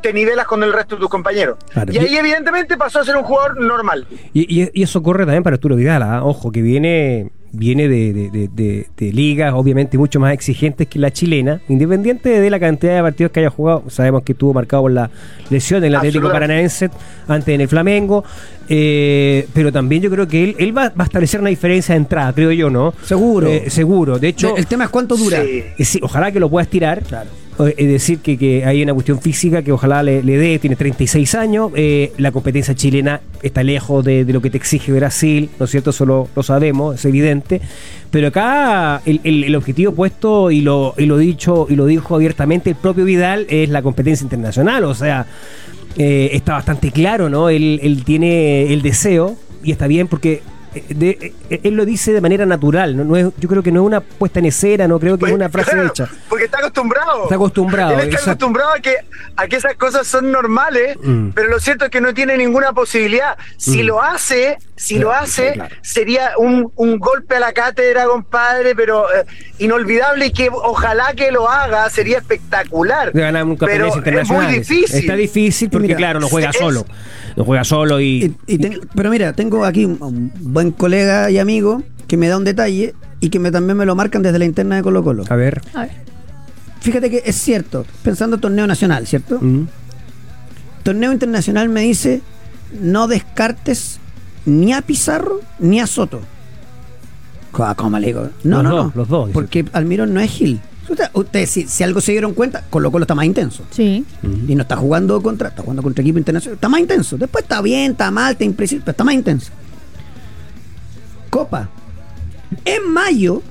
te 0.00 0.12
nivelas 0.12 0.46
con 0.46 0.62
el 0.62 0.72
resto 0.72 0.96
de 0.96 1.00
tus 1.00 1.10
compañeros. 1.10 1.56
Claro. 1.72 1.92
Y 1.92 1.98
ahí 1.98 2.16
evidentemente 2.16 2.76
pasó 2.76 3.00
a 3.00 3.04
ser 3.04 3.16
un 3.16 3.22
jugador 3.24 3.60
normal. 3.60 4.06
Y, 4.32 4.62
y- 4.62 4.70
y 4.72 4.82
eso 4.82 5.02
corre 5.02 5.24
también 5.24 5.42
para 5.42 5.54
Arturo 5.54 5.76
Vidal, 5.76 6.02
¿ah? 6.02 6.24
ojo, 6.24 6.50
que 6.52 6.62
viene 6.62 7.30
viene 7.52 7.88
de, 7.88 8.12
de- 8.12 8.30
de- 8.30 8.48
de- 8.48 8.86
de 8.96 9.12
ligas 9.12 9.52
obviamente 9.56 9.98
mucho 9.98 10.20
más 10.20 10.32
exigentes 10.32 10.86
que 10.86 11.00
la 11.00 11.10
chilena, 11.10 11.60
independiente 11.68 12.28
de 12.40 12.48
la 12.48 12.60
cantidad 12.60 12.94
de 12.94 13.02
partidos 13.02 13.32
que 13.32 13.40
haya 13.40 13.50
jugado, 13.50 13.82
sabemos 13.88 14.22
que 14.22 14.32
estuvo 14.34 14.54
marcado 14.54 14.84
por 14.84 14.92
la 14.92 15.10
lesión 15.50 15.80
del 15.80 15.96
Atlético 15.96 16.28
Absolutamente. 16.28 16.46
Paranaense 16.46 16.90
antes 17.26 17.52
en 17.52 17.60
el 17.60 17.66
Flamengo, 17.66 18.22
eh, 18.68 19.48
pero 19.52 19.72
también 19.72 20.00
yo 20.00 20.10
creo 20.10 20.28
que 20.28 20.44
él, 20.44 20.56
él 20.60 20.76
va, 20.78 20.90
va 20.90 21.02
a 21.02 21.04
establecer 21.04 21.40
una 21.40 21.50
diferencia 21.50 21.92
de 21.94 21.98
entrada, 22.02 22.32
creo 22.32 22.52
yo, 22.52 22.70
¿no? 22.70 22.94
Seguro. 23.02 23.48
Eh, 23.48 23.68
seguro, 23.68 24.20
de 24.20 24.28
hecho... 24.28 24.56
el 24.56 24.68
tema 24.68 24.84
es 24.84 24.90
cuánto 24.90 25.16
dura. 25.16 25.42
Sí. 25.42 25.64
Eh, 25.76 25.84
sí, 25.84 25.98
ojalá 26.04 26.30
que 26.30 26.38
lo 26.38 26.48
pueda 26.48 26.62
estirar. 26.62 27.02
Claro. 27.02 27.30
Es 27.66 27.88
decir, 27.88 28.18
que, 28.20 28.38
que 28.38 28.64
hay 28.64 28.82
una 28.82 28.94
cuestión 28.94 29.20
física 29.20 29.62
que 29.62 29.72
ojalá 29.72 30.02
le, 30.02 30.22
dé, 30.22 30.58
tiene 30.58 30.76
36 30.76 31.34
años, 31.34 31.70
eh, 31.74 32.12
la 32.18 32.32
competencia 32.32 32.74
chilena 32.74 33.20
está 33.42 33.62
lejos 33.62 34.04
de, 34.04 34.24
lo 34.24 34.40
que 34.40 34.50
te 34.50 34.56
exige 34.56 34.92
Brasil, 34.92 35.50
¿no 35.58 35.64
es 35.64 35.70
cierto? 35.70 35.90
Eso 35.90 36.06
lo, 36.06 36.28
sabemos, 36.42 36.94
es 36.96 37.04
evidente. 37.04 37.60
Pero 38.10 38.28
acá 38.28 39.02
el, 39.04 39.20
el- 39.24 39.54
objetivo 39.54 39.92
puesto, 39.92 40.50
y 40.50 40.60
lo, 40.62 40.94
y 40.96 41.06
lo 41.06 41.18
dicho, 41.18 41.66
y 41.68 41.76
lo 41.76 41.86
dijo 41.86 42.14
abiertamente 42.14 42.70
el 42.70 42.76
propio 42.76 43.04
Vidal, 43.04 43.46
es 43.48 43.68
la 43.68 43.82
competencia 43.82 44.24
internacional. 44.24 44.84
O 44.84 44.94
sea, 44.94 45.26
eh, 45.96 46.30
está 46.32 46.54
bastante 46.54 46.90
claro, 46.90 47.28
¿no? 47.28 47.48
Él, 47.48 47.78
él 47.82 48.04
tiene 48.04 48.72
el 48.72 48.82
deseo, 48.82 49.36
y 49.62 49.72
está 49.72 49.86
bien 49.86 50.08
porque 50.08 50.32
eh, 50.34 50.42
de- 50.88 51.32
eh, 51.50 51.60
él 51.64 51.74
lo 51.74 51.84
dice 51.84 52.12
de 52.12 52.20
manera 52.20 52.46
natural. 52.46 52.96
¿no? 52.96 53.04
No 53.04 53.16
es- 53.16 53.26
yo 53.38 53.48
creo 53.48 53.62
que 53.62 53.72
no 53.72 53.80
es 53.82 53.86
una 53.86 54.00
puesta 54.00 54.38
en 54.38 54.46
escena, 54.46 54.86
no 54.88 54.98
creo 55.00 55.12
que 55.18 55.24
es 55.24 55.30
Pues, 55.30 55.32
una 55.34 55.48
frase 55.48 55.70
claro, 55.72 55.88
hecha. 55.88 56.08
Porque 56.28 56.44
está 56.44 56.58
acostumbrado. 56.58 57.22
Está 57.24 57.34
acostumbrado, 57.34 57.92
Él 57.94 57.98
está 58.00 58.04
exacto. 58.12 58.30
acostumbrado 58.30 58.70
a 58.72 58.80
que, 58.80 58.94
a 59.36 59.46
que 59.48 59.56
esas 59.56 59.74
cosas 59.74 60.06
son 60.06 60.30
normales, 60.30 60.96
Mm. 61.02 61.30
pero 61.30 61.48
lo 61.48 61.58
cierto 61.60 61.86
es 61.86 61.90
que 61.90 62.00
no 62.00 62.14
tiene 62.14 62.36
ninguna 62.36 62.72
posibilidad. 62.72 63.36
Si 63.56 63.82
Mm. 63.82 63.86
lo 63.86 64.02
hace, 64.02 64.58
si 64.76 64.98
lo 64.98 65.12
hace, 65.12 65.52
claro. 65.54 65.74
sería 65.82 66.30
un, 66.38 66.72
un 66.76 66.98
golpe 66.98 67.36
a 67.36 67.40
la 67.40 67.52
cátedra, 67.52 68.04
compadre, 68.06 68.74
pero 68.74 69.06
eh, 69.12 69.24
inolvidable 69.58 70.26
y 70.26 70.32
que 70.32 70.48
ojalá 70.52 71.12
que 71.14 71.30
lo 71.32 71.50
haga, 71.50 71.88
sería 71.90 72.18
espectacular. 72.18 73.12
de 73.12 73.20
ganar 73.20 73.44
un 73.44 73.56
pero 73.56 73.88
es 73.88 74.28
muy 74.30 74.46
difícil. 74.46 75.00
Está 75.00 75.14
difícil 75.16 75.68
porque, 75.70 75.88
mira, 75.88 75.98
claro, 75.98 76.20
no 76.20 76.28
juega 76.28 76.50
es- 76.50 76.56
solo. 76.56 76.84
No 77.36 77.44
juega 77.44 77.64
solo 77.64 78.00
y. 78.00 78.34
Y- 78.46 78.54
y 78.54 78.58
ten- 78.58 78.80
pero 78.94 79.10
mira, 79.10 79.32
tengo 79.32 79.64
aquí 79.64 79.84
un, 79.84 79.96
un 80.00 80.32
buen 80.40 80.70
colega 80.72 81.30
y 81.30 81.38
amigo 81.38 81.82
que 82.06 82.16
me 82.16 82.28
da 82.28 82.36
un 82.36 82.44
detalle 82.44 82.94
y 83.20 83.28
que 83.30 83.38
me, 83.38 83.50
también 83.50 83.76
me 83.76 83.86
lo 83.86 83.94
marcan 83.94 84.22
desde 84.22 84.38
la 84.38 84.44
interna 84.44 84.76
de 84.76 84.82
Colo 84.82 85.02
Colo. 85.04 85.24
a 85.28 85.36
ver. 85.36 85.60
A 85.74 85.82
ver. 85.82 85.90
Fíjate 86.80 87.10
que 87.10 87.22
es 87.26 87.36
cierto, 87.36 87.84
pensando 88.02 88.38
torneo 88.38 88.66
nacional, 88.66 89.06
¿cierto? 89.06 89.38
Mm. 89.40 89.66
Torneo 90.82 91.12
internacional 91.12 91.68
me 91.68 91.82
dice, 91.82 92.22
no 92.80 93.06
descartes 93.06 94.00
ni 94.46 94.72
a 94.72 94.80
Pizarro 94.80 95.40
ni 95.58 95.78
a 95.80 95.86
Soto. 95.86 96.20
¿Cómo 97.76 97.98
le 97.98 98.06
digo? 98.06 98.28
No, 98.44 98.62
Los 98.62 98.64
no, 98.64 98.70
dos, 98.76 98.86
no. 98.86 98.92
los 98.94 99.08
dos. 99.08 99.30
Porque 99.32 99.64
Almirón 99.72 100.14
no 100.14 100.20
es 100.20 100.30
Gil. 100.30 100.60
Usted- 100.90 101.08
Ustedes, 101.14 101.50
si, 101.50 101.66
si 101.68 101.82
algo 101.84 102.00
se 102.00 102.12
dieron 102.12 102.34
cuenta, 102.34 102.64
Colo 102.68 102.90
Colo 102.90 103.04
está 103.04 103.14
más 103.14 103.24
intenso. 103.24 103.64
Sí. 103.70 104.04
Y 104.48 104.54
no 104.54 104.62
está 104.62 104.76
jugando 104.76 105.22
contra, 105.22 105.48
está 105.48 105.62
jugando 105.62 105.82
contra 105.82 106.02
equipo 106.02 106.18
internacional. 106.18 106.54
Está 106.56 106.68
más 106.68 106.80
intenso. 106.80 107.16
Después 107.16 107.44
está 107.44 107.62
bien, 107.62 107.92
está 107.92 108.10
mal, 108.10 108.32
está 108.32 108.44
impreciso, 108.44 108.82
pero 108.84 108.90
está 108.92 109.04
más 109.04 109.14
intenso. 109.14 109.52
Copa. 111.30 111.68
En 112.64 112.90
mayo, 112.92 113.42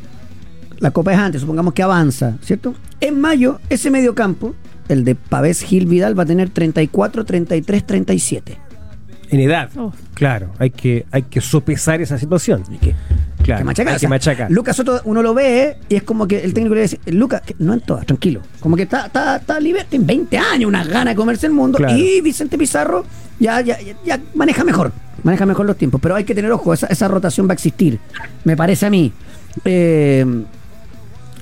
la 0.80 0.92
Copa 0.92 1.14
es 1.14 1.20
antes, 1.20 1.42
supongamos 1.42 1.74
que 1.74 1.82
avanza, 1.84 2.36
¿cierto? 2.42 2.74
En 3.00 3.20
mayo, 3.22 3.60
ese 3.70 3.90
mediocampo, 3.90 4.54
el 4.90 5.06
de 5.06 5.16
Pavés 5.16 5.62
Gil 5.62 5.86
Vidal, 5.86 6.18
va 6.20 6.24
a 6.24 6.26
tener 6.26 6.50
34, 6.50 7.24
33, 7.24 7.86
37. 7.86 8.58
En 9.32 9.40
edad. 9.40 9.70
Oh. 9.78 9.94
Claro, 10.16 10.52
hay 10.58 10.72
que, 10.72 11.06
hay 11.12 11.22
que 11.24 11.40
sopesar 11.40 12.02
esa 12.02 12.18
situación. 12.18 12.64
Hay 12.70 12.78
que, 12.80 12.96
Claro, 13.58 13.70
que 13.70 13.76
sea, 13.76 13.98
que 13.98 14.08
machacar. 14.08 14.52
Lucas 14.52 14.76
Soto, 14.76 15.02
uno 15.06 15.22
lo 15.22 15.34
ve 15.34 15.78
y 15.90 15.96
es 15.96 16.04
como 16.04 16.28
que 16.28 16.44
el 16.44 16.54
técnico 16.54 16.76
le 16.76 16.82
dice, 16.82 17.00
Lucas, 17.08 17.42
no 17.58 17.74
en 17.74 17.82
todas, 17.82 18.06
tranquilo. 18.06 18.42
Como 18.60 18.76
que 18.76 18.84
está, 18.84 19.08
está, 19.08 19.38
está 19.38 19.60
libre, 19.60 19.86
tiene 19.90 20.06
20 20.06 20.38
años, 20.38 20.68
unas 20.68 20.88
ganas 20.88 21.14
de 21.14 21.16
comerse 21.16 21.48
el 21.48 21.54
mundo. 21.54 21.78
Claro. 21.78 21.98
Y 21.98 22.22
Vicente 22.22 22.58
Pizarro 22.58 23.06
ya, 23.40 23.62
ya, 23.62 23.80
ya, 23.82 23.94
ya 24.06 24.20
maneja 24.36 24.64
mejor, 24.64 24.92
maneja 25.24 25.46
mejor 25.46 25.66
los 25.66 25.78
tiempos. 25.78 26.00
Pero 26.02 26.16
hay 26.16 26.24
que 26.24 26.36
tener 26.36 26.52
ojo, 26.52 26.74
esa, 26.74 26.88
esa 26.88 27.08
rotación 27.08 27.48
va 27.48 27.52
a 27.52 27.56
existir, 27.56 28.00
me 28.44 28.56
parece 28.56 28.86
a 28.86 28.90
mí. 28.90 29.12
Eh, 29.66 30.26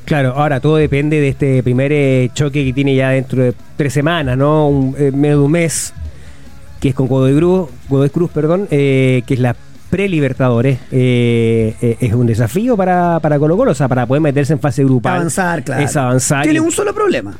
Claro, 0.08 0.36
ahora 0.38 0.62
todo 0.62 0.78
depende 0.78 1.20
de 1.20 1.28
este 1.28 1.62
primer 1.64 1.92
eh, 1.92 2.30
choque 2.34 2.64
que 2.64 2.72
tiene 2.72 2.96
ya 2.96 3.10
dentro 3.10 3.44
de 3.44 3.54
tres 3.76 3.92
semanas, 3.92 4.38
¿no? 4.38 4.70
Un, 4.70 4.96
eh, 4.98 5.12
medio 5.12 5.40
de 5.40 5.44
un 5.44 5.52
mes, 5.52 5.94
que 6.80 6.88
es 6.88 6.96
con 6.96 7.10
Godoy 7.10 7.36
Cruz, 7.36 7.68
Godoy 7.90 8.10
Cruz 8.10 8.32
perdón, 8.32 8.70
eh, 8.72 9.24
que 9.28 9.34
es 9.34 9.42
la 9.42 9.54
pre-Libertadores. 9.90 10.80
eh, 10.92 11.76
eh, 11.82 11.98
es 12.00 12.14
un 12.14 12.28
desafío 12.28 12.76
para, 12.78 13.20
para 13.20 13.40
Colo 13.40 13.58
Colo, 13.58 13.72
o 13.72 13.76
sea, 13.76 13.88
para 13.88 14.06
poder 14.06 14.22
meterse 14.22 14.54
en 14.54 14.60
fase 14.60 14.84
grupal. 14.84 15.16
avanzar, 15.16 15.64
claro. 15.64 15.84
Es 15.84 15.96
avanzar. 15.96 16.44
Tiene 16.44 16.58
y- 16.58 16.62
un 16.62 16.72
solo 16.72 16.94
problema. 16.94 17.36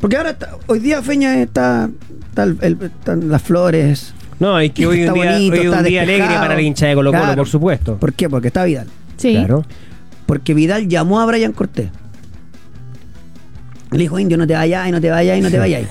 Porque 0.00 0.16
ahora, 0.16 0.30
está- 0.30 0.56
hoy 0.66 0.80
día 0.80 1.02
Feña 1.02 1.40
está, 1.40 1.88
está 2.28 2.42
el- 2.44 2.58
el- 2.60 2.78
están 2.82 3.28
las 3.30 3.42
flores. 3.42 4.12
No, 4.38 4.58
es 4.58 4.72
que 4.72 4.86
hoy 4.86 5.00
es 5.00 5.06
está 5.06 5.12
un 5.14 5.20
día, 5.22 5.32
bonito, 5.32 5.52
hoy 5.54 5.58
es 5.60 5.64
está 5.66 5.78
un 5.78 5.84
día 5.84 6.00
despejado. 6.00 6.24
alegre 6.30 6.42
para 6.42 6.54
la 6.54 6.62
hincha 6.62 6.86
de 6.86 6.94
Colo 6.94 7.10
Colo, 7.12 7.22
Claro. 7.22 7.36
por 7.36 7.48
supuesto. 7.48 7.96
¿Por 7.96 8.12
qué? 8.12 8.28
Porque 8.28 8.48
está 8.48 8.64
Vidal. 8.64 8.86
Sí. 9.16 9.32
Claro. 9.34 9.64
Porque 10.26 10.52
Vidal 10.54 10.88
llamó 10.88 11.20
a 11.20 11.26
Brian 11.26 11.52
Cortés. 11.52 11.88
Le 13.92 13.98
dijo, 13.98 14.18
Indio, 14.18 14.36
no 14.36 14.46
te 14.46 14.54
vayas, 14.54 14.88
y 14.88 14.90
no 14.92 15.00
te 15.00 15.10
vayas, 15.10 15.38
y 15.38 15.40
no 15.40 15.50
te 15.50 15.58
vayas. 15.60 15.82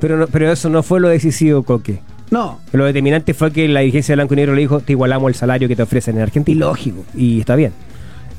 Pero, 0.00 0.16
no- 0.16 0.26
pero 0.26 0.50
eso 0.52 0.68
no 0.68 0.82
fue 0.82 1.00
lo 1.00 1.08
decisivo, 1.08 1.62
Coque. 1.62 2.00
No, 2.32 2.60
Lo 2.72 2.86
determinante 2.86 3.34
fue 3.34 3.52
que 3.52 3.68
la 3.68 3.80
dirigencia 3.80 4.12
de 4.12 4.16
Blanco 4.16 4.32
y 4.32 4.36
Negro 4.38 4.54
le 4.54 4.62
dijo, 4.62 4.80
te 4.80 4.92
igualamos 4.92 5.28
el 5.28 5.34
salario 5.34 5.68
que 5.68 5.76
te 5.76 5.82
ofrecen 5.82 6.16
en 6.16 6.22
Argentina. 6.22 6.56
ilógico. 6.56 7.04
Y 7.14 7.40
está 7.40 7.54
bien. 7.56 7.74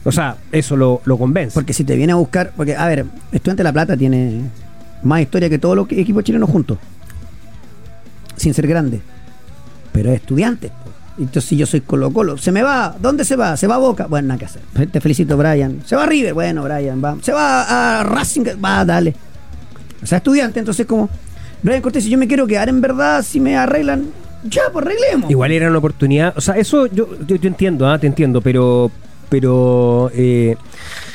O 0.04 0.12
sea, 0.12 0.36
eso 0.52 0.76
lo, 0.76 1.02
lo 1.06 1.16
convence. 1.20 1.54
Porque 1.54 1.74
si 1.74 1.84
te 1.84 1.96
viene 1.96 2.12
a 2.12 2.16
buscar, 2.16 2.54
porque, 2.58 2.76
a 2.76 2.88
ver, 2.88 3.06
Estudiante 3.32 3.62
de 3.62 3.64
La 3.66 3.72
Plata 3.72 3.96
tiene 3.96 4.42
más 5.04 5.22
historia 5.22 5.48
que 5.48 5.60
todos 5.60 5.76
los 5.76 5.90
equipos 5.92 6.24
chilenos 6.24 6.50
juntos. 6.50 6.80
Sin 8.36 8.56
ser 8.56 8.66
grande. 8.66 9.00
Pero 9.92 10.10
es 10.10 10.16
estudiante. 10.16 10.72
Entonces, 11.20 11.46
si 11.46 11.56
yo 11.56 11.68
soy 11.68 11.82
Colo 11.82 12.12
Colo, 12.12 12.38
se 12.40 12.52
me 12.52 12.64
va. 12.64 12.96
¿Dónde 13.00 13.24
se 13.24 13.36
va? 13.36 13.56
Se 13.56 13.68
va 13.68 13.76
a 13.76 13.78
Boca. 13.78 14.08
Bueno, 14.08 14.30
nada 14.30 14.40
que 14.40 14.46
hacer. 14.46 14.64
Te 14.92 15.00
felicito, 15.02 15.38
Brian. 15.38 15.82
Se 15.86 15.96
va 15.96 16.06
a 16.06 16.08
River. 16.08 16.34
Bueno, 16.34 16.64
Brian, 16.64 17.00
va. 17.02 17.16
Se 17.22 17.32
va 17.32 18.00
a 18.00 18.04
Racing. 18.04 18.44
Va, 18.64 18.84
dale. 18.84 19.14
O 20.02 20.06
sea, 20.08 20.18
estudiante, 20.18 20.60
entonces, 20.60 20.88
como. 20.88 21.08
Brian 21.64 21.82
Cortés, 21.82 22.04
si 22.04 22.10
yo 22.10 22.18
me 22.18 22.28
quiero 22.28 22.46
quedar 22.46 22.70
en 22.70 22.82
verdad, 22.82 23.24
si 23.24 23.40
me 23.40 23.56
arreglan, 23.56 24.12
ya, 24.44 24.64
pues 24.72 24.86
arreglemos. 24.86 25.32
Igual 25.32 25.52
era 25.52 25.70
una 25.70 25.78
oportunidad. 25.78 26.34
O 26.36 26.42
sea, 26.42 26.56
eso 26.56 26.88
yo, 26.88 27.08
yo, 27.26 27.38
yo 27.38 27.48
entiendo, 27.48 27.88
¿ah? 27.88 27.98
te 27.98 28.08
entiendo, 28.08 28.42
pero. 28.42 28.92
Pero. 29.30 30.12
eh, 30.14 30.56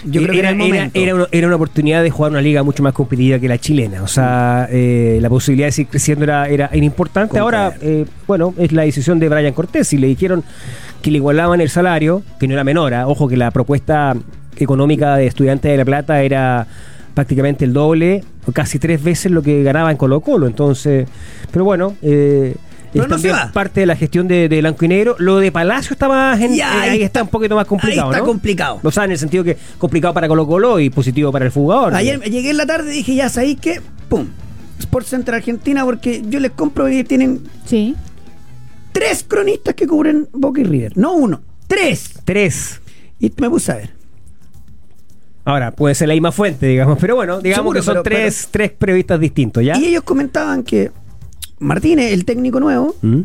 Yo 0.05 0.23
creo 0.23 0.33
que 0.33 0.39
era, 0.41 0.53
una, 0.53 1.29
era 1.31 1.47
una 1.47 1.57
oportunidad 1.57 2.03
de 2.03 2.11
jugar 2.11 2.33
una 2.33 2.41
liga 2.41 2.65
mucho 2.65 2.83
más 2.83 2.93
competitiva 2.93 3.39
que 3.39 3.47
la 3.47 3.59
chilena. 3.59 4.03
O 4.03 4.09
sea, 4.09 4.67
eh, 4.73 5.19
la 5.21 5.29
posibilidad 5.29 5.69
de 5.69 5.73
seguir 5.73 5.91
creciendo 5.91 6.25
era, 6.25 6.47
era, 6.49 6.75
importante. 6.75 7.39
Ahora, 7.39 7.75
eh, 7.81 8.07
bueno, 8.27 8.55
es 8.59 8.73
la 8.73 8.83
decisión 8.83 9.21
de 9.21 9.29
Brian 9.29 9.53
Cortés. 9.53 9.93
Y 9.93 9.99
le 9.99 10.09
dijeron 10.09 10.43
que 11.01 11.13
le 11.13 11.19
igualaban 11.19 11.61
el 11.61 11.69
salario, 11.69 12.23
que 12.41 12.49
no 12.49 12.55
era 12.55 12.65
menor. 12.65 12.93
¿ah? 12.95 13.07
Ojo 13.07 13.29
que 13.29 13.37
la 13.37 13.53
propuesta 13.53 14.17
económica 14.57 15.17
de 15.17 15.27
Estudiantes 15.27 15.71
de 15.71 15.77
La 15.77 15.85
Plata 15.85 16.21
era 16.23 16.67
prácticamente 17.19 17.65
el 17.65 17.73
doble, 17.73 18.23
o 18.47 18.53
casi 18.53 18.79
tres 18.79 19.03
veces 19.03 19.33
lo 19.33 19.43
que 19.43 19.65
ganaba 19.65 19.91
en 19.91 19.97
Colo 19.97 20.21
Colo. 20.21 20.47
Entonces, 20.47 21.09
pero 21.51 21.65
bueno, 21.65 21.97
eh, 22.01 22.55
Pero 22.93 23.05
es 23.07 23.11
no 23.11 23.17
también 23.17 23.35
parte 23.53 23.81
de 23.81 23.87
la 23.87 23.97
gestión 23.97 24.29
de, 24.29 24.49
de 24.49 24.61
Blanco 24.61 24.85
y 24.85 24.89
Negro. 24.89 25.17
Lo 25.19 25.39
de 25.39 25.51
Palacio 25.51 25.95
está 25.95 26.07
más 26.07 26.41
en, 26.41 26.55
eh, 26.55 26.63
ahí 26.63 27.03
está 27.03 27.25
un 27.25 27.29
poquito 27.29 27.57
más 27.57 27.67
complicado, 27.67 28.03
ahí 28.07 28.13
está 28.13 28.21
¿no? 28.21 28.25
complicado. 28.27 28.79
O 28.85 28.93
sea, 28.93 29.03
en 29.05 29.11
el 29.11 29.19
sentido 29.19 29.43
que 29.43 29.57
complicado 29.79 30.15
para 30.15 30.29
Colo 30.29 30.47
Colo 30.47 30.79
y 30.79 30.91
positivo 30.91 31.33
para 31.33 31.45
el 31.47 31.51
jugador. 31.51 31.93
Ayer 31.97 32.21
llegué 32.21 32.51
en 32.51 32.57
la 32.57 32.67
tarde 32.67 32.95
y 32.95 32.99
dije, 32.99 33.17
ya 33.17 33.29
sabéis 33.29 33.59
que, 33.59 33.81
pum, 34.09 34.29
Sports 34.79 35.09
Center 35.09 35.35
Argentina, 35.35 35.85
porque 35.85 36.23
yo 36.29 36.39
les 36.39 36.53
compro 36.53 36.89
y 36.89 37.03
tienen 37.03 37.41
Sí. 37.67 37.97
tres 38.93 39.25
cronistas 39.27 39.75
que 39.75 39.89
cubren 39.89 40.29
Boca 40.33 40.61
y 40.61 40.65
River. 40.65 40.93
No 40.97 41.15
uno, 41.15 41.41
tres. 41.67 42.13
Tres. 42.25 42.81
Y 43.19 43.33
me 43.41 43.51
puse 43.51 43.73
a 43.73 43.75
ver. 43.75 43.98
Ahora, 45.49 45.71
puede 45.73 45.95
ser 45.95 46.09
la 46.09 46.15
misma 46.15 46.31
fuente, 46.31 46.67
digamos, 46.67 46.99
pero 47.01 47.15
bueno, 47.17 47.41
digamos 47.41 47.63
Seguro, 47.63 47.81
que 47.81 47.85
son 47.87 47.95
pero- 47.95 48.03
tres, 48.03 48.49
tres 48.51 48.71
periodistas 48.71 49.19
distintos, 49.19 49.65
¿ya? 49.65 49.79
Y 49.79 49.87
ellos 49.87 50.03
comentaban 50.03 50.63
que 50.63 50.91
Martínez, 51.59 52.13
el 52.13 52.27
técnico 52.27 52.61
nuevo, 52.61 52.95
¿Mm? 53.01 53.21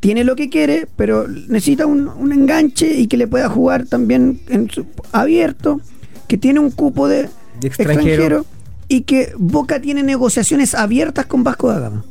tiene 0.00 0.24
lo 0.24 0.36
que 0.36 0.48
quiere, 0.48 0.86
pero 0.96 1.28
necesita 1.28 1.84
un, 1.84 2.08
un 2.08 2.32
enganche 2.32 2.94
y 2.98 3.08
que 3.08 3.18
le 3.18 3.26
pueda 3.26 3.50
jugar 3.50 3.84
también 3.84 4.40
en 4.48 4.70
su- 4.70 4.86
abierto, 5.12 5.82
que 6.28 6.38
tiene 6.38 6.60
un 6.60 6.70
cupo 6.70 7.08
de, 7.08 7.28
De 7.60 7.68
extranjero. 7.68 8.00
extranjero. 8.00 8.46
y 8.88 9.02
que 9.02 9.32
Boca 9.36 9.80
tiene 9.82 10.02
negociaciones 10.02 10.74
abiertas 10.74 11.26
con 11.26 11.44
Vasco 11.44 11.68
da 11.68 11.78
Gama. 11.78 12.04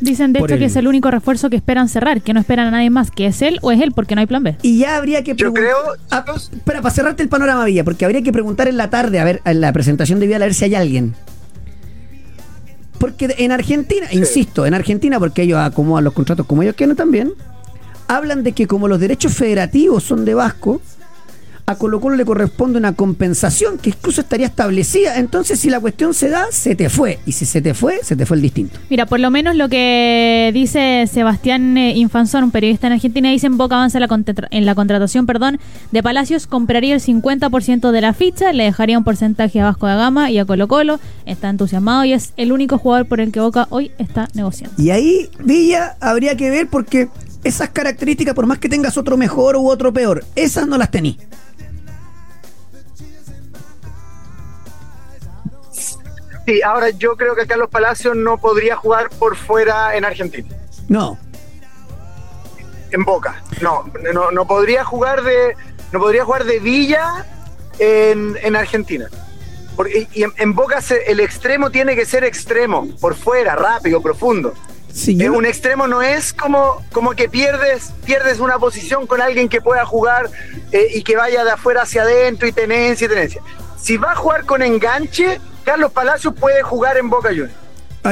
Dicen 0.00 0.32
de 0.32 0.38
hecho 0.38 0.54
él. 0.54 0.60
que 0.60 0.66
es 0.66 0.76
el 0.76 0.86
único 0.86 1.10
refuerzo 1.10 1.50
que 1.50 1.56
esperan 1.56 1.88
cerrar, 1.88 2.22
que 2.22 2.32
no 2.32 2.40
esperan 2.40 2.68
a 2.68 2.70
nadie 2.70 2.88
más, 2.90 3.10
que 3.10 3.26
es 3.26 3.42
él 3.42 3.58
o 3.62 3.72
es 3.72 3.80
él 3.80 3.92
porque 3.92 4.14
no 4.14 4.20
hay 4.20 4.26
plan 4.28 4.42
B. 4.44 4.56
Y 4.62 4.78
ya 4.78 4.96
habría 4.96 5.24
que 5.24 5.34
Yo 5.34 5.48
pregun- 5.50 5.54
creo, 5.54 5.76
Ah, 6.10 6.24
espera, 6.36 6.80
para 6.82 6.94
cerrarte 6.94 7.22
el 7.22 7.28
panorama 7.28 7.64
Villa, 7.64 7.82
porque 7.84 8.04
habría 8.04 8.22
que 8.22 8.32
preguntar 8.32 8.68
en 8.68 8.76
la 8.76 8.90
tarde, 8.90 9.18
a 9.18 9.24
ver, 9.24 9.40
en 9.44 9.60
la 9.60 9.72
presentación 9.72 10.20
de 10.20 10.26
Vidal, 10.28 10.42
a 10.42 10.46
ver 10.46 10.54
si 10.54 10.64
hay 10.66 10.74
alguien. 10.76 11.14
Porque 12.98 13.32
en 13.38 13.52
Argentina, 13.52 14.06
insisto, 14.12 14.66
en 14.66 14.74
Argentina, 14.74 15.18
porque 15.20 15.42
ellos 15.42 15.58
acomodan 15.60 16.04
los 16.04 16.12
contratos 16.14 16.46
como 16.46 16.62
ellos 16.62 16.74
quieren 16.74 16.96
también, 16.96 17.32
hablan 18.08 18.42
de 18.42 18.52
que 18.52 18.66
como 18.66 18.88
los 18.88 18.98
derechos 18.98 19.34
federativos 19.34 20.02
son 20.02 20.24
de 20.24 20.34
Vasco, 20.34 20.80
a 21.68 21.74
Colo 21.74 22.00
Colo 22.00 22.16
le 22.16 22.24
corresponde 22.24 22.78
una 22.78 22.94
compensación 22.94 23.76
que 23.76 23.90
incluso 23.90 24.22
estaría 24.22 24.46
establecida. 24.46 25.18
Entonces, 25.18 25.60
si 25.60 25.68
la 25.68 25.80
cuestión 25.80 26.14
se 26.14 26.30
da, 26.30 26.46
se 26.50 26.74
te 26.74 26.88
fue. 26.88 27.18
Y 27.26 27.32
si 27.32 27.44
se 27.44 27.60
te 27.60 27.74
fue, 27.74 28.00
se 28.02 28.16
te 28.16 28.24
fue 28.24 28.38
el 28.38 28.42
distinto. 28.42 28.78
Mira, 28.88 29.04
por 29.04 29.20
lo 29.20 29.30
menos 29.30 29.54
lo 29.54 29.68
que 29.68 30.50
dice 30.54 31.06
Sebastián 31.12 31.76
eh, 31.76 31.94
Infanzón, 31.94 32.44
un 32.44 32.50
periodista 32.52 32.86
en 32.86 32.94
Argentina, 32.94 33.30
dice 33.30 33.48
en 33.48 33.58
Boca 33.58 33.74
avanza 33.74 34.00
la 34.00 34.08
en 34.50 34.64
la 34.64 34.74
contratación 34.74 35.26
perdón, 35.26 35.60
de 35.92 36.02
Palacios, 36.02 36.46
compraría 36.46 36.94
el 36.94 37.02
50% 37.02 37.90
de 37.90 38.00
la 38.00 38.14
ficha, 38.14 38.54
le 38.54 38.64
dejaría 38.64 38.96
un 38.96 39.04
porcentaje 39.04 39.60
a 39.60 39.64
Vasco 39.64 39.86
da 39.86 39.96
Gama 39.96 40.30
y 40.30 40.38
a 40.38 40.46
Colo 40.46 40.68
Colo, 40.68 40.98
está 41.26 41.50
entusiasmado 41.50 42.06
y 42.06 42.14
es 42.14 42.32
el 42.38 42.50
único 42.50 42.78
jugador 42.78 43.06
por 43.06 43.20
el 43.20 43.30
que 43.30 43.40
Boca 43.40 43.66
hoy 43.68 43.90
está 43.98 44.28
negociando. 44.32 44.74
Y 44.82 44.88
ahí, 44.88 45.28
Villa, 45.44 45.98
habría 46.00 46.34
que 46.34 46.48
ver 46.48 46.68
porque 46.68 47.10
esas 47.44 47.68
características, 47.68 48.34
por 48.34 48.46
más 48.46 48.58
que 48.58 48.68
tengas 48.68 48.96
otro 48.96 49.18
mejor 49.18 49.56
u 49.56 49.68
otro 49.68 49.92
peor, 49.92 50.24
esas 50.34 50.66
no 50.66 50.78
las 50.78 50.90
tení. 50.90 51.18
Sí, 56.48 56.62
ahora 56.62 56.88
yo 56.90 57.14
creo 57.16 57.34
que 57.34 57.46
Carlos 57.46 57.68
Palacios 57.70 58.16
no 58.16 58.38
podría 58.38 58.74
jugar 58.76 59.10
por 59.10 59.36
fuera 59.36 59.94
en 59.96 60.04
Argentina. 60.06 60.48
No. 60.88 61.18
en 62.90 63.04
Boca. 63.04 63.42
No, 63.60 63.84
no, 64.14 64.30
no 64.30 64.46
podría 64.46 64.82
jugar 64.84 65.22
de 65.22 65.54
no 65.92 65.98
podría 66.00 66.24
jugar 66.24 66.44
de 66.44 66.58
Villa 66.58 67.26
en, 67.78 68.38
en 68.42 68.56
Argentina. 68.56 69.08
Porque, 69.76 70.08
y 70.14 70.22
en, 70.22 70.32
en 70.38 70.54
Boca 70.54 70.80
se- 70.80 71.10
el 71.10 71.20
extremo 71.20 71.70
tiene 71.70 71.94
que 71.94 72.04
ser 72.06 72.24
extremo, 72.24 72.88
por 73.00 73.14
fuera, 73.14 73.54
rápido, 73.54 74.00
profundo. 74.00 74.54
Sí, 74.92 75.16
yo- 75.16 75.32
un 75.34 75.44
extremo 75.44 75.86
no 75.86 76.00
es 76.02 76.32
como, 76.32 76.82
como 76.92 77.10
que 77.12 77.28
pierdes, 77.28 77.92
pierdes 78.06 78.40
una 78.40 78.58
posición 78.58 79.06
con 79.06 79.20
alguien 79.20 79.48
que 79.50 79.60
pueda 79.60 79.84
jugar 79.84 80.30
eh, 80.72 80.88
y 80.94 81.02
que 81.02 81.14
vaya 81.16 81.44
de 81.44 81.50
afuera 81.52 81.82
hacia 81.82 82.02
adentro 82.02 82.48
y 82.48 82.52
tenencia 82.52 83.04
y 83.04 83.08
tenencia. 83.08 83.42
Si 83.78 83.96
va 83.98 84.12
a 84.12 84.16
jugar 84.16 84.44
con 84.46 84.62
enganche, 84.62 85.40
Carlos 85.68 85.92
Palacios 85.92 86.34
puede 86.34 86.62
jugar 86.62 86.96
en 86.96 87.10
Boca 87.10 87.28
Juniors. 87.28 87.52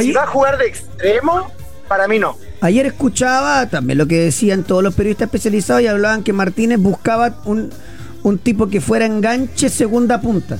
Si 0.01 0.13
va 0.13 0.25
a 0.25 0.27
jugar 0.27 0.59
de 0.59 0.67
extremo, 0.67 1.51
para 1.89 2.07
mí 2.07 2.19
no. 2.19 2.37
Ayer 2.61 2.85
escuchaba 2.87 3.67
también 3.69 3.99
lo 3.99 4.07
que 4.07 4.19
decían 4.21 4.63
todos 4.63 4.83
los 4.83 4.95
periodistas 4.95 5.27
especializados 5.27 5.83
y 5.83 5.87
hablaban 5.87 6.23
que 6.23 6.33
Martínez 6.33 6.79
buscaba 6.79 7.41
un, 7.45 7.71
un 8.23 8.39
tipo 8.39 8.69
que 8.69 8.81
fuera 8.81 9.07
enganche 9.07 9.69
segunda 9.71 10.21
punta. 10.21 10.59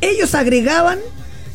Ellos 0.00 0.34
agregaban 0.34 0.98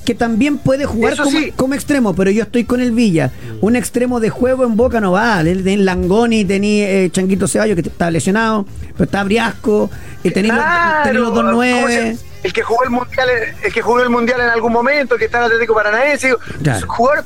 que 0.04 0.14
también 0.14 0.58
puede 0.58 0.86
jugar 0.86 1.16
como, 1.18 1.32
sí. 1.32 1.52
como 1.56 1.74
extremo, 1.74 2.14
pero 2.14 2.30
yo 2.32 2.44
estoy 2.44 2.64
con 2.66 2.80
el 2.82 2.92
Villa. 2.92 3.32
Un 3.62 3.76
extremo 3.76 4.20
de 4.20 4.30
juego 4.30 4.64
en 4.66 4.76
Boca 4.76 5.00
no 5.00 5.14
va. 5.14 5.42
Tenés 5.44 5.80
Langoni, 5.80 6.46
tenés 6.46 6.88
eh, 6.90 7.10
Changuito 7.12 7.48
Ceballos 7.48 7.76
que 7.76 7.88
está 7.90 8.12
lesionado, 8.12 8.66
pero 8.94 9.06
está 9.06 9.24
Briasco, 9.24 9.90
y 10.24 10.30
tenés, 10.32 10.52
los- 10.54 11.14
los 11.14 11.34
dos 11.34 11.44
¿cómo 11.44 11.52
nueve. 11.54 12.18
El 12.46 12.54
que 12.54 12.62
jugó 12.62 12.84
el 12.84 12.92
mundial, 12.92 13.28
el 13.64 13.74
que 13.74 13.82
jugó 13.82 14.00
el 14.02 14.10
mundial 14.12 14.40
en 14.40 14.50
algún 14.50 14.72
momento, 14.72 15.18
que 15.18 15.26
está 15.26 15.40
en 15.40 15.44
Atlético 15.46 15.74
Paranaense, 15.74 16.36
Claro. 16.62 16.88
jugadores 16.88 17.26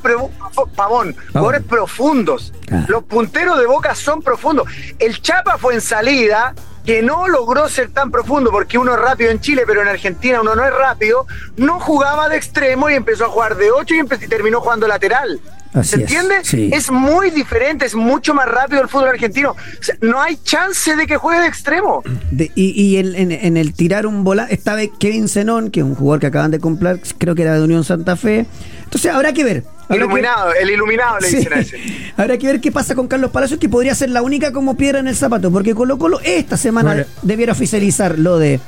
pavón, 0.75 1.15
jugadores 1.33 1.61
profundos. 1.63 2.53
Claro. 2.65 2.85
Los 2.87 3.03
punteros 3.03 3.59
de 3.59 3.65
Boca 3.65 3.95
son 3.95 4.21
profundos. 4.21 4.67
El 4.97 5.21
Chapa 5.21 5.57
fue 5.57 5.73
en 5.73 5.81
salida, 5.81 6.53
que 6.85 7.01
no 7.01 7.27
logró 7.27 7.67
ser 7.67 7.89
tan 7.91 8.09
profundo 8.11 8.49
porque 8.49 8.77
uno 8.77 8.93
es 8.93 8.99
rápido 8.99 9.29
en 9.29 9.41
Chile, 9.41 9.63
pero 9.67 9.81
en 9.81 9.89
Argentina 9.89 10.39
uno 10.39 10.55
no 10.55 10.63
es 10.65 10.73
rápido, 10.73 11.27
no 11.57 11.79
jugaba 11.81 12.29
de 12.29 12.37
extremo 12.37 12.89
y 12.89 12.93
empezó 12.95 13.25
a 13.25 13.29
jugar 13.29 13.57
de 13.57 13.71
8 13.71 13.95
y, 13.95 13.99
empe- 13.99 14.23
y 14.23 14.27
terminó 14.29 14.61
jugando 14.61 14.87
lateral. 14.87 15.39
Así 15.73 15.89
¿Se 15.89 15.95
es, 15.97 16.01
entiende? 16.01 16.35
sí. 16.43 16.69
Es 16.73 16.89
muy 16.89 17.29
diferente, 17.29 17.85
es 17.85 17.93
mucho 17.93 18.33
más 18.33 18.47
rápido 18.47 18.81
el 18.81 18.87
fútbol 18.89 19.09
argentino. 19.09 19.51
O 19.51 19.83
sea, 19.83 19.95
no 20.01 20.19
hay 20.21 20.37
chance 20.37 20.95
de 20.95 21.05
que 21.05 21.15
juegue 21.17 21.41
de 21.41 21.47
extremo. 21.47 22.01
De- 22.31 22.51
y 22.55 22.71
y 22.81 22.97
en, 22.97 23.13
en- 23.15 23.31
en 23.31 23.55
el 23.57 23.73
tirar 23.73 24.07
un 24.07 24.23
bola, 24.23 24.47
esta 24.49 24.73
vez 24.73 24.89
Kevin 24.99 25.27
Zenón, 25.29 25.69
que 25.69 25.81
es 25.81 25.85
un 25.85 25.93
jugador 25.93 26.19
que 26.21 26.27
acaban 26.27 26.49
de 26.49 26.59
comprar, 26.59 26.99
creo 27.19 27.35
que 27.35 27.43
era 27.43 27.53
de 27.53 27.61
Unión 27.61 27.83
Santa 27.83 28.15
Fe. 28.15 28.47
Entonces 28.83 29.11
habrá 29.11 29.31
que 29.33 29.43
ver. 29.43 29.63
Habrá 29.83 29.97
que- 29.97 30.03
Iluminado, 30.05 30.53
el 30.59 30.69
iluminado 30.71 31.19
le 31.19 31.27
Sí. 31.27 31.35
dicen 31.37 31.53
a 31.53 31.59
ese. 31.59 31.77
Habrá 32.17 32.37
que 32.37 32.47
ver 32.47 32.61
qué 32.61 32.71
pasa 32.71 32.95
con 32.95 33.07
Carlos 33.07 33.29
Palacios, 33.31 33.59
que 33.59 33.69
podría 33.69 33.93
ser 33.93 34.09
la 34.09 34.21
única 34.23 34.51
como 34.51 34.75
piedra 34.75 34.99
en 34.99 35.07
el 35.07 35.15
zapato, 35.15 35.51
porque 35.51 35.75
Colo 35.75 35.97
Colo 35.99 36.19
esta 36.23 36.57
semana 36.57 37.05
debiera 37.21 37.53
oficializar 37.53 38.17
lo 38.17 38.39
de 38.39 38.59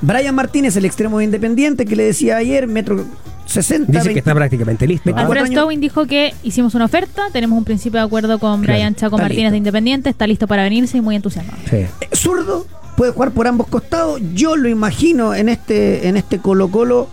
Brian 0.00 0.34
Martínez, 0.34 0.76
el 0.76 0.84
extremo 0.84 1.18
de 1.18 1.24
independiente, 1.24 1.86
que 1.86 1.94
le 1.96 2.04
decía 2.04 2.36
ayer, 2.36 2.66
metro 2.66 3.04
60. 3.50 3.86
Dice 3.86 3.98
20. 4.04 4.12
que 4.12 4.18
está 4.20 4.34
prácticamente 4.34 4.86
listo. 4.86 5.04
24 5.06 5.32
Alfred 5.32 5.44
años. 5.50 5.60
Stowin 5.60 5.80
dijo 5.80 6.06
que 6.06 6.34
hicimos 6.42 6.74
una 6.74 6.84
oferta, 6.84 7.22
tenemos 7.32 7.58
un 7.58 7.64
principio 7.64 7.98
de 8.00 8.06
acuerdo 8.06 8.38
con 8.38 8.60
Claro. 8.62 8.74
Brian 8.74 8.94
Chaco 8.94 9.18
Martínez 9.18 9.44
listo. 9.44 9.50
de 9.52 9.56
Independiente, 9.58 10.10
está 10.10 10.26
listo 10.26 10.46
para 10.46 10.62
venirse 10.62 10.98
y 10.98 11.00
muy 11.00 11.16
entusiasmado. 11.16 11.58
Sí. 11.68 11.76
Eh, 11.76 11.88
zurdo, 12.14 12.66
puede 12.96 13.12
jugar 13.12 13.32
por 13.32 13.46
ambos 13.48 13.66
costados. 13.68 14.20
Yo 14.34 14.56
lo 14.56 14.68
imagino 14.68 15.34
en 15.34 15.48
este, 15.48 16.08
en 16.08 16.16
este 16.16 16.38
Colo 16.38 16.70
Colo 16.70 17.08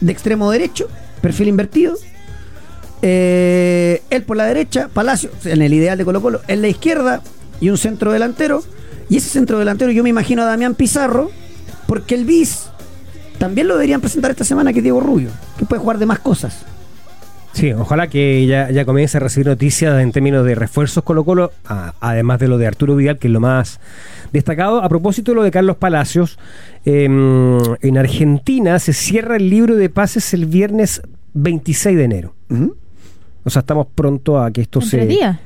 de 0.00 0.12
extremo 0.12 0.50
derecho, 0.50 0.88
perfil 1.20 1.48
invertido. 1.48 1.94
Eh, 3.02 4.02
él 4.10 4.22
por 4.24 4.36
la 4.36 4.44
derecha, 4.44 4.88
Palacio, 4.92 5.30
en 5.44 5.62
el 5.62 5.72
ideal 5.72 5.96
de 5.98 6.04
Colo 6.04 6.20
Colo, 6.20 6.40
en 6.48 6.62
la 6.62 6.68
izquierda 6.68 7.22
y 7.60 7.70
un 7.70 7.78
centro 7.78 8.12
delantero. 8.12 8.62
Y 9.08 9.16
ese 9.16 9.28
centro 9.28 9.58
delantero 9.58 9.90
yo 9.90 10.02
me 10.02 10.10
imagino 10.10 10.42
a 10.42 10.46
Damián 10.46 10.74
Pizarro, 10.74 11.30
porque 11.86 12.14
el 12.14 12.24
bis 12.24 12.66
también 13.40 13.66
lo 13.66 13.74
deberían 13.74 14.00
presentar 14.00 14.30
esta 14.30 14.44
semana, 14.44 14.72
que 14.72 14.78
es 14.78 14.82
Diego 14.84 15.00
Rubio, 15.00 15.30
que 15.58 15.64
puede 15.64 15.80
jugar 15.80 15.98
de 15.98 16.04
más 16.06 16.18
cosas. 16.20 16.64
Sí, 17.52 17.72
ojalá 17.72 18.06
que 18.06 18.46
ya, 18.46 18.70
ya 18.70 18.84
comience 18.84 19.16
a 19.16 19.20
recibir 19.20 19.48
noticias 19.48 20.00
en 20.00 20.12
términos 20.12 20.44
de 20.46 20.54
refuerzos 20.54 21.02
Colo 21.02 21.24
Colo, 21.24 21.50
a- 21.66 21.94
además 21.98 22.38
de 22.38 22.46
lo 22.46 22.58
de 22.58 22.66
Arturo 22.68 22.94
Vidal, 22.94 23.18
que 23.18 23.26
es 23.26 23.32
lo 23.32 23.40
más 23.40 23.80
destacado. 24.32 24.82
A 24.84 24.88
propósito 24.88 25.32
de 25.32 25.36
lo 25.36 25.42
de 25.42 25.50
Carlos 25.50 25.76
Palacios, 25.76 26.38
eh, 26.84 27.06
en 27.06 27.98
Argentina 27.98 28.78
se 28.78 28.92
cierra 28.92 29.36
el 29.36 29.50
libro 29.50 29.74
de 29.74 29.88
pases 29.88 30.32
el 30.32 30.46
viernes 30.46 31.02
26 31.34 31.96
de 31.96 32.04
enero. 32.04 32.34
Ujú. 32.50 32.76
O 33.42 33.50
sea, 33.50 33.60
estamos 33.60 33.88
pronto 33.96 34.38
a 34.40 34.50
que 34.52 34.60
esto 34.60 34.80
se, 34.80 35.04
días. 35.06 35.38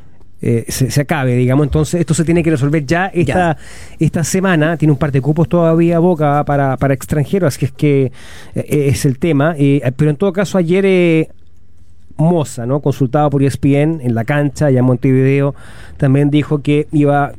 Eh, 0.47 0.67
se, 0.69 0.91
se 0.91 1.01
acabe, 1.01 1.35
digamos. 1.37 1.65
Entonces, 1.65 2.01
esto 2.01 2.13
se 2.13 2.23
tiene 2.23 2.43
que 2.43 2.51
resolver 2.51 2.85
ya 2.85 3.07
esta, 3.07 3.57
esta 3.99 4.23
semana. 4.25 4.77
Tiene 4.77 4.93
un 4.93 4.99
par 4.99 5.11
de 5.11 5.23
cupos 5.23 5.49
todavía 5.49 5.99
Boca 6.01 6.45
para, 6.45 6.77
para 6.77 6.93
extranjeros, 6.93 7.55
así 7.55 7.65
es 7.65 7.73
que 7.73 8.13
eh, 8.55 8.89
es 8.91 9.07
el 9.07 9.19
tema. 9.19 9.55
Eh, 9.59 9.81
pero 9.97 10.11
en 10.11 10.17
todo 10.17 10.35
caso, 10.35 10.59
ayer 10.59 10.85
eh, 10.85 11.31
Moza, 12.19 12.67
¿no? 12.67 12.81
consultado 12.81 13.31
por 13.31 13.43
ESPN 13.43 14.03
en 14.03 14.15
la 14.15 14.25
cancha, 14.25 14.71
ya 14.71 14.81
en 14.81 14.85
Montevideo, 14.85 15.55
también 15.97 16.29
dijo 16.31 16.61
que 16.61 16.89
iba 16.93 17.33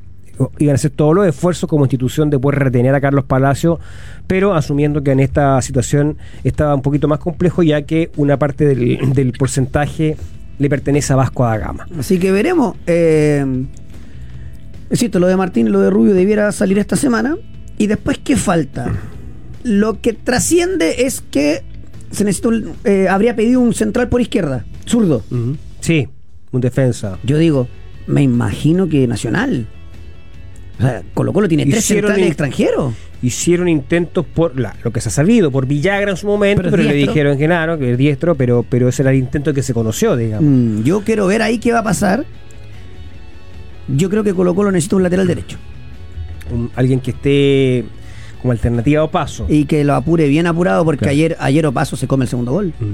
iban 0.58 0.74
a 0.74 0.76
hacer 0.76 0.91
todos 0.91 1.15
los 1.15 1.26
esfuerzos 1.26 1.70
como 1.70 1.86
institución 1.86 2.30
de 2.30 2.38
poder 2.38 2.60
retener 2.60 2.94
a 2.94 3.00
Carlos 3.00 3.24
Palacio, 3.24 3.80
pero 4.28 4.54
asumiendo 4.54 5.02
que 5.02 5.12
en 5.12 5.22
esta 5.22 5.62
situación 5.62 6.18
estaba 6.44 6.76
un 6.76 6.82
poquito 6.82 7.08
más 7.08 7.20
complejo, 7.20 7.63
ya 7.63 7.84
que 7.84 8.10
una 8.18 8.38
parte 8.38 8.65
del, 8.65 9.13
del 9.13 9.32
porcentaje 9.32 10.18
le 10.58 10.70
pertenece 10.70 11.13
a 11.13 11.15
Vasco 11.15 11.44
da 11.44 11.58
Gama. 11.58 11.88
Así 12.00 12.18
que 12.20 12.32
veremos. 12.32 12.76
Eh, 12.88 13.46
es 14.89 15.00
cierto, 15.00 15.20
lo 15.20 15.28
de 15.28 15.36
Martín 15.36 15.68
y 15.68 15.70
lo 15.70 15.80
de 15.82 15.89
Rubio 15.89 16.13
debiera 16.13 16.52
salir 16.52 16.78
esta 16.78 16.96
semana. 16.96 17.36
Y 17.78 17.88
después, 17.88 18.18
¿qué 18.20 18.36
falta? 18.38 18.94
Lo 19.63 20.00
que 20.00 20.13
trasciende 20.13 21.06
es 21.08 21.22
que 21.32 21.63
se 22.12 22.24
necesita 22.24 22.50
un- 22.50 22.74
eh, 22.84 23.08
habría 23.10 23.36
pedido 23.36 23.60
un 23.62 23.74
central 23.74 24.10
por 24.10 24.22
izquierda, 24.22 24.63
zurdo. 24.86 25.24
Sí, 25.82 26.08
un 26.52 26.62
defensa. 26.62 27.18
Yo 27.24 27.38
digo, 27.39 27.68
me 28.08 28.22
imagino 28.22 28.88
que 28.88 29.08
Nacional. 29.08 29.68
O 30.78 30.82
sea, 30.82 31.04
Colo 31.14 31.32
Colo 31.32 31.48
tiene 31.48 31.66
tres 31.66 31.86
centrales 31.86 32.20
in- 32.20 32.26
extranjeros. 32.28 32.94
Hicieron 33.22 33.68
intentos 33.70 34.26
por 34.26 34.60
la- 34.60 34.76
lo 34.84 34.92
que 34.92 35.00
se 35.02 35.10
ha 35.10 35.12
sabido, 35.12 35.50
por 35.52 35.66
Villagra 35.68 36.12
en 36.12 36.18
su 36.18 36.28
momento, 36.28 36.64
Pero 36.70 36.84
le 36.84 36.94
dijeron 36.94 37.38
que 37.38 37.48
nada, 37.48 37.78
que 37.78 37.94
es 37.94 37.98
diestro, 37.98 38.36
pero, 38.36 38.66
pero 38.70 38.90
ese 38.90 39.02
era 39.02 39.12
el 39.12 39.18
intento 39.18 39.54
que 39.54 39.64
se 39.64 39.74
conoció, 39.74 40.16
digamos. 40.18 40.50
Mm, 40.50 40.84
yo 40.84 41.02
quiero 41.02 41.28
ver 41.28 41.42
ahí 41.42 41.58
qué 41.60 41.72
va 41.72 41.80
a 41.80 41.84
pasar. 41.84 42.26
Yo 43.88 44.10
creo 44.10 44.24
que 44.24 44.34
Colo 44.34 44.56
Colo 44.56 44.72
necesita 44.72 44.96
un 44.98 45.04
lateral 45.04 45.28
derecho. 45.28 45.58
Un- 46.52 46.72
alguien 46.76 47.00
que 47.00 47.12
esté 47.12 47.86
como 48.42 48.52
alternativa 48.52 49.04
o 49.04 49.10
paso. 49.12 49.46
Y 49.50 49.66
que 49.66 49.84
lo 49.84 49.94
apure 49.96 50.28
bien 50.28 50.46
apurado 50.48 50.84
porque 50.86 51.00
Claro. 51.00 51.12
ayer, 51.12 51.38
ayer 51.40 51.66
Opaso 51.66 51.96
se 51.96 52.08
come 52.08 52.26
el 52.26 52.30
segundo 52.30 52.52
gol. 52.52 52.74
Mm. 52.80 52.86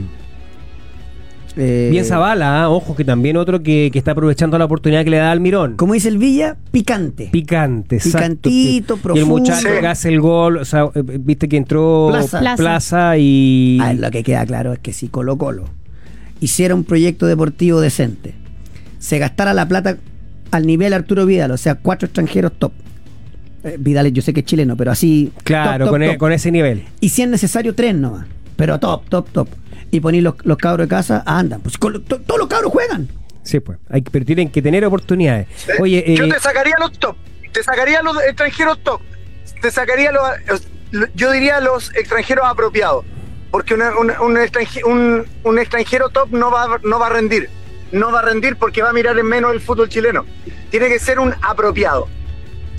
Eh, 1.57 1.89
Bien 1.91 2.05
Zavala, 2.05 2.63
¿ah? 2.63 2.69
ojo, 2.69 2.95
que 2.95 3.03
también 3.03 3.35
otro 3.35 3.61
que, 3.61 3.89
que 3.91 3.99
está 3.99 4.11
aprovechando 4.11 4.57
la 4.57 4.65
oportunidad 4.65 5.03
que 5.03 5.09
le 5.09 5.17
da 5.17 5.31
Almirón. 5.31 5.75
Como 5.75 5.93
dice 5.93 6.07
el 6.07 6.17
Villa, 6.17 6.55
picante. 6.71 7.29
Picante, 7.31 7.97
exacto. 7.97 8.49
Picantito, 8.49 8.93
Y 8.93 8.97
el 8.97 9.01
profundo. 9.01 9.25
muchacho 9.27 9.67
Sí. 9.67 9.79
que 9.81 9.87
hace 9.87 10.09
el 10.09 10.21
gol, 10.21 10.57
o 10.57 10.65
sea, 10.65 10.85
eh, 10.95 11.01
viste 11.03 11.49
que 11.49 11.57
entró 11.57 12.07
Plaza. 12.09 12.55
Plaza. 12.55 13.17
y... 13.17 13.79
Ah, 13.81 13.93
lo 13.93 14.09
que 14.11 14.23
queda 14.23 14.45
claro 14.45 14.71
es 14.73 14.79
que 14.79 14.93
si 14.93 15.07
Colo 15.09 15.37
Colo 15.37 15.65
hiciera 16.39 16.73
un 16.73 16.83
proyecto 16.85 17.25
deportivo 17.27 17.81
decente, 17.81 18.33
se 18.99 19.19
gastara 19.19 19.53
la 19.53 19.67
plata 19.67 19.97
al 20.51 20.65
nivel 20.65 20.93
Arturo 20.93 21.25
Vidal, 21.25 21.51
o 21.51 21.57
sea, 21.57 21.75
cuatro 21.75 22.05
extranjeros 22.07 22.53
top. 22.57 22.71
Eh, 23.63 23.75
Vidal, 23.79 24.11
yo 24.11 24.21
sé 24.21 24.33
que 24.33 24.39
es 24.39 24.45
chileno, 24.45 24.75
pero 24.77 24.91
así. 24.91 25.31
Claro, 25.43 25.85
top, 25.85 25.85
top, 25.85 25.89
con, 25.91 26.03
e- 26.03 26.17
con 26.17 26.31
ese 26.31 26.51
nivel. 26.51 26.83
Y 26.99 27.09
si 27.09 27.21
es 27.21 27.27
necesario, 27.29 27.75
tres 27.75 27.93
nomás. 27.93 28.25
Pero 28.55 28.79
top, 28.79 29.07
top, 29.09 29.27
top. 29.31 29.47
Y 29.91 29.99
ponéis 29.99 30.23
los, 30.23 30.35
los 30.43 30.57
cabros 30.57 30.87
de 30.87 30.89
casa, 30.95 31.23
andan. 31.25 31.61
Pues 31.61 31.77
con 31.77 31.93
lo- 31.93 32.01
to- 32.01 32.19
todos 32.21 32.39
los 32.39 32.47
cabros 32.47 32.71
juegan. 32.71 33.07
Sí, 33.43 33.59
pues. 33.59 33.77
Hay, 33.89 34.01
pero 34.01 34.25
tienen 34.25 34.49
que 34.49 34.61
tener 34.61 34.85
oportunidades. 34.85 35.47
Oye, 35.79 36.03
Yo 36.15 36.25
eh, 36.25 36.29
te 36.29 36.39
sacaría 36.39 36.75
los 36.79 36.91
top, 36.99 37.15
te 37.51 37.63
sacaría 37.63 38.01
los 38.01 38.15
extranjeros 38.23 38.81
top, 38.83 39.01
te 39.61 39.71
sacaría 39.71 40.11
los, 40.11 40.61
yo 41.15 41.31
diría 41.31 41.59
los 41.59 41.93
extranjeros 41.95 42.45
apropiados, 42.47 43.03
porque 43.49 43.73
una- 43.73 43.97
una- 43.97 44.21
un, 44.21 44.35
extranje- 44.37 44.83
un- 44.85 45.25
un 45.43 45.59
extranjero 45.59 46.09
top 46.09 46.29
no 46.31 46.51
va, 46.51 46.63
a- 46.63 46.79
no 46.83 46.99
va 46.99 47.07
a 47.07 47.09
rendir, 47.09 47.49
no 47.91 48.11
va 48.11 48.19
a 48.19 48.21
rendir 48.23 48.55
porque 48.57 48.81
va 48.81 48.91
a 48.91 48.93
mirar 48.93 49.17
en 49.19 49.25
menos 49.25 49.51
el 49.53 49.59
fútbol 49.59 49.89
chileno. 49.89 50.25
Tiene 50.69 50.87
que 50.87 50.99
ser 50.99 51.19
un 51.19 51.33
apropiado. 51.41 52.07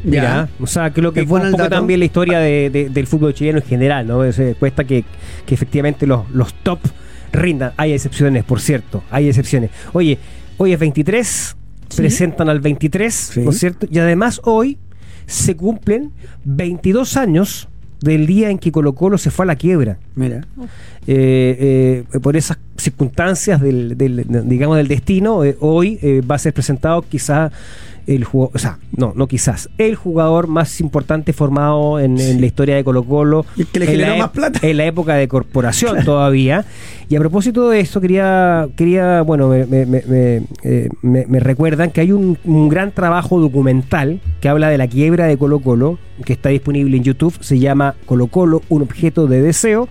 Mira, 0.04 0.48
o 0.60 0.66
sea, 0.66 0.92
creo 0.92 1.12
que 1.12 1.24
fue 1.26 1.40
un 1.40 1.50
poco 1.52 1.68
también 1.68 2.00
la 2.00 2.06
historia 2.06 2.38
de- 2.38 2.70
de- 2.70 2.88
del 2.88 3.06
fútbol 3.06 3.34
chileno 3.34 3.58
en 3.58 3.64
general, 3.64 4.06
¿no? 4.06 4.30
Se 4.32 4.54
cuesta 4.54 4.84
que, 4.84 5.04
que 5.46 5.54
efectivamente 5.54 6.06
los, 6.06 6.28
los 6.30 6.52
top 6.54 6.80
rindan. 7.32 7.72
Hay 7.76 7.92
excepciones, 7.92 8.44
por 8.44 8.60
cierto, 8.60 9.02
hay 9.10 9.28
excepciones. 9.28 9.70
Oye, 9.92 10.18
hoy 10.58 10.72
es 10.72 10.78
23, 10.78 11.56
presentan 11.96 12.48
al 12.48 12.60
23, 12.60 13.14
Sí. 13.14 13.40
¿no 13.40 13.50
es 13.50 13.58
cierto? 13.58 13.86
Y 13.90 13.98
además 13.98 14.40
hoy 14.44 14.78
se 15.26 15.56
cumplen 15.56 16.10
22 16.44 17.16
años 17.16 17.68
del 18.00 18.26
día 18.26 18.50
en 18.50 18.58
que 18.58 18.72
Colo 18.72 18.94
Colo 18.94 19.16
se 19.16 19.30
fue 19.30 19.44
a 19.44 19.46
la 19.46 19.54
quiebra. 19.56 19.96
Mira. 20.16 20.44
Eh, 21.06 22.04
eh, 22.12 22.18
por 22.20 22.36
esas 22.36 22.58
circunstancias 22.76 23.60
del, 23.60 23.96
del- 23.96 24.26
digamos 24.48 24.76
del 24.76 24.88
destino 24.88 25.44
eh, 25.44 25.56
hoy 25.60 25.98
va 26.28 26.34
a 26.34 26.38
ser 26.38 26.52
presentado 26.52 27.02
quizás 27.02 27.52
el 28.06 28.24
jugador, 28.24 28.56
o 28.56 28.58
sea, 28.58 28.78
no, 28.96 29.12
no 29.16 29.26
quizás, 29.26 29.68
el 29.78 29.94
jugador 29.96 30.46
más 30.48 30.80
importante 30.80 31.32
formado 31.32 32.00
en, 32.00 32.18
en 32.18 32.40
la 32.40 32.46
historia 32.46 32.76
de 32.76 32.84
Colo 32.84 33.04
Colo. 33.04 33.44
El 33.56 33.66
que 33.66 33.80
le 33.80 33.86
generó 33.86 34.16
más 34.16 34.30
plata. 34.30 34.58
En 34.62 34.76
la 34.76 34.84
época 34.86 35.14
de 35.14 35.28
corporación 35.28 36.04
todavía. 36.04 36.64
Y 37.08 37.16
a 37.16 37.18
propósito 37.18 37.68
de 37.68 37.80
esto, 37.80 38.00
quería, 38.00 38.68
quería 38.76 39.22
bueno, 39.22 39.48
me, 39.48 39.66
me- 39.66 39.86
me- 39.86 40.02
me, 40.06 40.42
eh, 40.64 40.88
me- 41.02 41.26
me 41.26 41.40
recuerdan 41.40 41.90
que 41.90 42.00
hay 42.00 42.12
un, 42.12 42.38
un 42.44 42.68
gran 42.68 42.90
trabajo 42.92 43.38
documental 43.40 44.20
que 44.40 44.48
habla 44.48 44.68
de 44.70 44.78
la 44.78 44.88
quiebra 44.88 45.26
de 45.26 45.36
Colo 45.36 45.60
Colo, 45.60 45.98
que 46.24 46.32
está 46.32 46.48
disponible 46.48 46.96
en 46.96 47.02
YouTube, 47.04 47.34
se 47.40 47.58
llama 47.58 47.94
Colo 48.06 48.26
Colo, 48.28 48.62
un 48.68 48.82
objeto 48.82 49.26
de 49.26 49.42
deseo. 49.42 49.88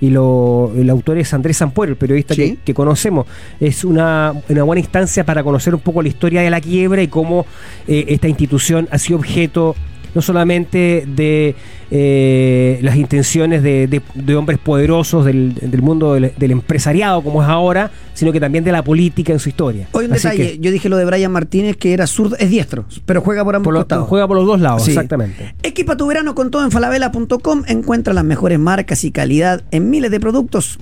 Y 0.00 0.10
lo, 0.10 0.72
el 0.76 0.90
autor 0.90 1.18
es 1.18 1.32
Andrés 1.32 1.56
Sampuero, 1.56 1.92
el 1.92 1.96
periodista 1.98 2.34
Sí. 2.34 2.52
que, 2.52 2.56
que 2.64 2.74
conocemos. 2.74 3.26
Es 3.60 3.84
una, 3.84 4.34
una 4.48 4.62
buena 4.62 4.80
instancia 4.80 5.24
para 5.24 5.42
conocer 5.42 5.74
un 5.74 5.80
poco 5.80 6.02
la 6.02 6.08
historia 6.08 6.42
de 6.42 6.50
la 6.50 6.60
quiebra 6.60 7.02
y 7.02 7.08
cómo 7.08 7.46
eh, 7.88 8.04
esta 8.08 8.28
institución 8.28 8.88
ha 8.90 8.98
sido 8.98 9.18
objeto 9.18 9.74
no 10.16 10.22
solamente 10.22 11.04
de 11.06 11.54
eh, 11.90 12.78
las 12.82 12.96
intenciones 12.96 13.62
de, 13.62 13.86
de- 13.86 14.02
de 14.14 14.34
hombres 14.34 14.58
poderosos 14.58 15.24
del, 15.24 15.54
del 15.54 15.82
mundo 15.82 16.14
del, 16.14 16.32
del 16.36 16.50
empresariado 16.50 17.22
como 17.22 17.42
es 17.42 17.48
ahora, 17.48 17.90
sino 18.14 18.32
que 18.32 18.40
también 18.40 18.64
de 18.64 18.72
la 18.72 18.82
política 18.82 19.32
en 19.32 19.38
su 19.38 19.50
historia. 19.50 19.86
Hoy 19.92 20.06
un 20.06 20.14
Así 20.14 20.22
detalle, 20.28 20.52
que 20.52 20.58
yo 20.58 20.70
dije 20.72 20.88
lo 20.88 20.96
de 20.96 21.04
Brian 21.04 21.30
Martínez 21.30 21.76
que 21.76 21.92
era 21.92 22.06
zurdo, 22.06 22.34
es 22.38 22.48
diestro, 22.50 22.86
pero 23.04 23.20
juega 23.20 23.44
por 23.44 23.54
ambos 23.56 23.66
por 23.66 23.74
costados. 23.74 24.08
juega 24.08 24.26
por 24.26 24.38
los 24.38 24.46
dos 24.46 24.58
lados, 24.60 24.84
Sí. 24.84 24.90
exactamente. 24.92 25.54
Equipa 25.62 25.96
tu 25.96 26.06
verano 26.06 26.34
con 26.34 26.50
todo 26.50 26.64
en 26.64 26.70
falabella.com. 26.70 27.62
Encuentra 27.68 28.14
las 28.14 28.24
mejores 28.24 28.58
marcas 28.58 29.04
y 29.04 29.10
calidad 29.12 29.62
en 29.70 29.90
miles 29.90 30.10
de 30.10 30.18
productos 30.18 30.78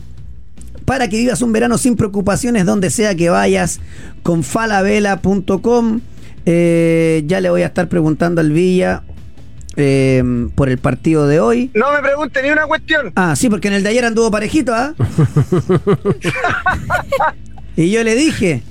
para 0.85 1.09
que 1.09 1.16
vivas 1.16 1.42
un 1.42 1.53
verano 1.53 1.77
sin 1.77 1.97
preocupaciones 1.97 2.66
donde 2.66 2.90
sea 2.90 3.14
que 3.14 3.31
vayas 3.31 3.81
con 4.23 4.42
falabella.com. 4.44 6.01
Eh, 6.47 7.25
ya 7.27 7.40
le 7.40 7.49
voy 7.51 7.62
a 7.62 7.66
estar 7.66 7.88
preguntando 7.88 8.40
al 8.42 8.53
Villa 8.53 9.03
eh, 9.76 10.22
por 10.54 10.68
el 10.68 10.78
partido 10.78 11.26
de 11.26 11.40
hoy. 11.40 11.70
No 11.74 11.92
me 11.92 12.00
pregunte 12.00 12.42
ni 12.42 12.50
una 12.50 12.66
cuestión. 12.66 13.12
Ah, 13.16 13.34
sí, 13.37 13.48
porque 13.48 13.68
en 13.68 13.74
el 13.74 13.82
de 13.82 13.88
ayer 13.90 14.04
anduvo 14.04 14.30
parejito, 14.30 14.72
¿ah? 14.74 14.94
y 17.76 17.90
yo 17.90 18.04
le 18.04 18.14
dije, 18.14 18.62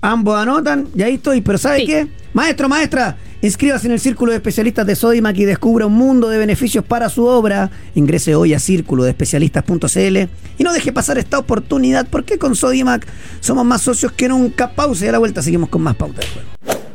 ambos 0.00 0.38
anotan, 0.38 0.88
y 0.94 1.02
ahí 1.02 1.14
estoy, 1.14 1.40
pero 1.40 1.58
¿sabe 1.58 1.80
Sí. 1.80 1.86
qué? 1.86 2.08
Maestro, 2.34 2.66
maestra, 2.68 3.16
inscríbase 3.42 3.86
en 3.88 3.92
el 3.92 4.00
Círculo 4.00 4.32
de 4.32 4.36
Especialistas 4.38 4.86
de 4.86 4.96
Sodimac 4.96 5.36
y 5.36 5.44
descubra 5.44 5.84
un 5.86 5.92
mundo 5.92 6.30
de 6.30 6.38
beneficios 6.38 6.82
para 6.82 7.10
su 7.10 7.26
obra. 7.26 7.70
Ingrese 7.94 8.34
hoy 8.34 8.54
a 8.54 8.58
círculo 8.58 9.04
de 9.04 9.10
especialistas.cl 9.10 10.16
y 10.58 10.64
no 10.64 10.72
deje 10.72 10.92
pasar 10.92 11.18
esta 11.18 11.38
oportunidad, 11.38 12.06
porque 12.08 12.38
con 12.38 12.56
Sodimac 12.56 13.06
somos 13.40 13.66
más 13.66 13.82
socios 13.82 14.12
que 14.12 14.28
nunca. 14.28 14.70
Pausa 14.70 15.04
y 15.04 15.08
a 15.08 15.12
la 15.12 15.18
vuelta 15.18 15.42
seguimos 15.42 15.68
con 15.68 15.82
más 15.82 15.94
pauta 15.96 16.20
de 16.22 16.26
juego. 16.28 16.91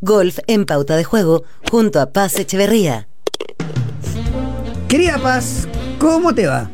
Golf 0.00 0.38
en 0.46 0.64
pauta 0.66 0.96
de 0.96 1.04
juego 1.04 1.44
junto 1.70 2.00
a 2.00 2.10
Paz 2.12 2.38
Echeverría. 2.38 3.08
Querida 4.88 5.18
Paz, 5.18 5.66
¿cómo 5.98 6.34
te 6.34 6.46
va? 6.46 6.70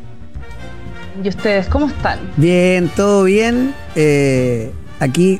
¿Y 1.23 1.27
ustedes 1.29 1.67
cómo 1.67 1.87
están? 1.87 2.19
Bien, 2.37 2.89
todo 2.95 3.23
bien. 3.23 3.73
Eh, 3.95 4.71
aquí 4.99 5.39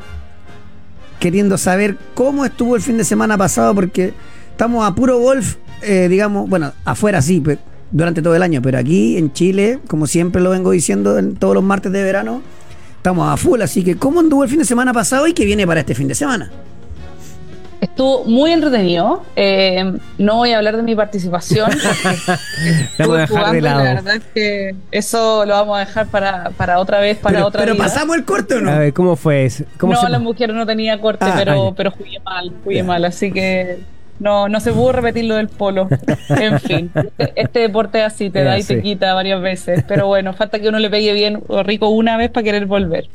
queriendo 1.20 1.58
saber 1.58 1.98
cómo 2.15 2.46
estuvo 2.46 2.76
el 2.76 2.82
fin 2.82 2.98
de 2.98 3.04
semana 3.04 3.38
pasado, 3.38 3.76
porque 3.76 4.13
estamos 4.52 4.86
a 4.88 4.96
puro 4.96 5.20
golf, 5.20 5.56
eh, 5.84 6.08
digamos, 6.10 6.50
bueno, 6.50 6.74
afuera 6.84 7.22
sí, 7.22 7.39
pe- 7.39 7.60
durante 7.91 8.22
todo 8.24 8.36
el 8.36 8.41
año, 8.41 8.62
pero 8.62 8.80
aquí 8.80 9.17
en 9.17 9.32
Chile, 9.34 9.80
como 9.88 10.08
siempre 10.08 10.41
lo 10.41 10.50
vengo 10.50 10.72
diciendo 10.72 11.20
en 11.20 11.36
todos 11.36 11.54
los 11.54 11.63
martes 11.63 11.91
de 11.91 12.02
verano, 12.04 12.41
estamos 12.98 13.32
a 13.32 13.38
full. 13.38 13.62
Así 13.62 13.84
que, 13.84 13.98
¿cómo 13.98 14.20
anduvo 14.20 14.44
el 14.44 14.50
fin 14.50 14.60
de 14.60 14.65
semana 14.65 14.94
pasado 14.94 15.28
y 15.28 15.34
qué 15.34 15.46
viene 15.46 15.67
para 15.67 15.82
este 15.82 15.94
fin 15.94 16.08
de 16.08 16.15
semana? 16.15 16.52
Estuvo 17.82 18.24
muy 18.26 18.52
entretenido. 18.52 19.24
Eh, 19.36 19.94
no 20.20 20.36
voy 20.38 20.52
a 20.52 20.58
hablar 20.58 20.78
de 20.78 20.84
mi 20.84 20.96
participación. 20.96 21.72
Vamos 23.00 23.17
a 23.17 23.22
dejar 23.22 23.52
de 23.52 23.62
lado. 23.62 23.84
La 23.84 23.94
verdad 23.96 24.15
es 24.17 24.24
que 24.36 24.76
eso 24.91 25.46
lo 25.46 25.54
vamos 25.56 25.78
a 25.78 25.80
dejar 25.80 26.08
para, 26.08 26.52
para 26.52 26.80
otra 26.80 27.00
vez, 27.00 27.17
para 27.17 27.38
pero, 27.38 27.48
otra 27.48 27.62
pero 27.62 27.74
vida. 27.74 27.84
pasamos 27.84 28.15
el 28.15 28.24
corte 28.24 28.54
o 28.56 28.62
no? 28.62 28.72
A 28.72 28.78
ver, 28.80 28.94
¿cómo 28.94 29.15
fue 29.15 29.46
eso? 29.46 29.63
¿Cómo 29.80 29.94
no, 29.94 30.02
se- 30.02 30.10
la 30.10 30.20
mujer 30.20 30.54
no 30.54 30.65
tenía 30.65 31.02
corte, 31.02 31.26
Ah, 31.28 31.34
pero, 31.36 31.70
ah, 31.70 31.74
pero 31.76 31.89
jugué 31.91 32.20
mal, 32.24 32.54
jugué 32.63 32.84
mal, 32.84 33.04
así 33.04 33.32
que 33.32 33.80
no, 34.22 34.48
no 34.48 34.60
se 34.60 34.72
pudo 34.72 34.92
repetir 34.92 35.26
lo 35.26 35.36
del 35.36 35.50
polo. 35.50 35.90
En 36.30 36.60
fin, 36.60 36.92
este, 36.96 37.34
este 37.36 37.60
deporte 37.60 38.02
así 38.02 38.30
te 38.30 38.44
da 38.44 38.58
y 38.58 38.64
te 38.64 38.82
quita 38.82 39.14
varias 39.14 39.42
veces, 39.42 39.84
pero 39.88 40.08
bueno, 40.08 40.34
falta 40.34 40.60
que 40.60 40.70
uno 40.70 40.80
le 40.80 40.90
pegue 40.90 41.14
bien 41.14 41.44
o 41.48 41.62
rico 41.62 41.90
una 41.90 42.16
vez 42.16 42.30
para 42.30 42.44
querer 42.44 42.66
volver. 42.66 43.10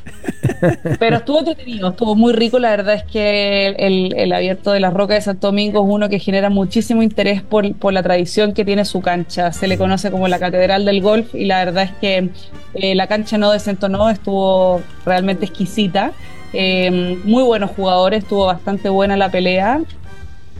Pero 0.99 1.17
estuvo 1.17 1.41
entretenido, 1.41 1.91
estuvo 1.91 2.15
muy 2.15 2.33
rico. 2.33 2.59
La 2.59 2.71
verdad 2.71 2.95
es 2.95 3.05
que 3.05 3.69
el, 3.79 4.15
el 4.17 4.33
abierto 4.33 4.73
de 4.73 4.81
la 4.81 4.91
Roca 4.91 5.15
de 5.15 5.21
Santo 5.21 5.49
Domingo 5.49 5.85
es 5.85 5.93
uno 5.93 6.09
que 6.09 6.19
genera 6.19 6.51
muchísimo 6.51 7.03
interés 7.03 7.43
por, 7.43 7.75
por 7.77 7.93
la 7.93 8.03
tradición 8.03 8.53
que 8.53 8.65
tiene 8.65 8.85
su 8.85 9.01
cancha. 9.01 9.53
Se 9.53 9.67
le 9.67 9.79
conoce 9.79 10.11
como 10.11 10.29
la 10.29 10.39
Catedral 10.39 10.85
del 10.85 11.01
Golf 11.03 11.35
y 11.35 11.47
la 11.47 11.65
verdad 11.65 11.85
es 11.85 11.93
que 12.01 12.31
eh, 12.75 12.95
la 12.95 13.07
cancha 13.07 13.39
no 13.39 13.51
desentonó, 13.51 14.11
estuvo 14.11 14.83
realmente 15.05 15.47
exquisita. 15.47 16.13
Eh, 16.53 17.19
muy 17.25 17.43
buenos 17.43 17.71
jugadores, 17.71 18.23
estuvo 18.23 18.47
bastante 18.47 18.89
buena 18.89 19.17
la 19.17 19.31
pelea. 19.31 19.81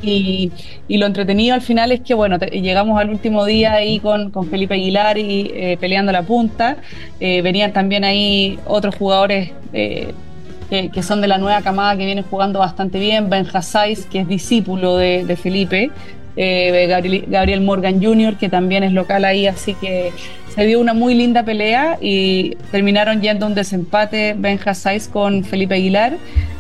Y, 0.03 0.53
y 0.89 0.99
lo 0.99 1.07
entretenido 1.07 1.55
al 1.55 1.63
final 1.63 1.91
es 1.91 2.01
que, 2.03 2.15
bueno, 2.15 2.39
llegamos 2.39 3.01
al 3.01 3.11
último 3.11 3.45
día 3.47 3.73
ahí 3.75 3.99
con, 3.99 4.31
con 4.31 4.49
Felipe 4.49 4.75
Aguilar 4.75 5.17
y 5.19 5.51
eh, 5.55 5.79
peleando 5.81 6.13
la 6.13 6.23
punta. 6.23 6.77
Eh, 7.19 7.41
venían 7.43 7.73
también 7.73 8.05
ahí 8.05 8.59
otros 8.67 8.95
jugadores 8.95 9.53
eh, 9.73 10.13
que, 10.69 10.91
que 10.91 11.03
son 11.03 11.21
de 11.23 11.29
la 11.29 11.39
nueva 11.39 11.63
camada 11.63 11.97
que 11.97 12.05
vienen 12.05 12.25
jugando 12.25 12.59
bastante 12.59 12.99
bien. 12.99 13.31
Ben 13.31 13.47
Hassais, 13.53 14.07
que 14.07 14.21
es 14.21 14.29
discípulo 14.29 14.97
de, 14.97 15.25
de 15.25 15.37
Felipe. 15.37 15.91
eh, 16.37 16.87
Gabriel, 16.89 17.25
Gabriel 17.29 17.61
Morgan 17.63 18.03
Jr., 18.03 18.37
que 18.37 18.49
también 18.49 18.85
es 18.85 18.93
local 18.93 19.25
ahí, 19.25 19.47
así 19.47 19.75
que 19.75 20.15
se 20.57 20.65
dio 20.65 20.81
una 20.81 20.95
muy 20.95 21.15
linda 21.15 21.45
pelea 21.45 21.99
y 22.01 22.57
terminaron 22.71 23.21
yendo 23.21 23.45
a 23.45 23.49
un 23.51 23.55
desempate 23.55 24.35
Ben 24.39 24.59
Hassais 24.65 25.07
con 25.07 25.45
Felipe 25.45 25.75
Aguilar. 25.75 26.17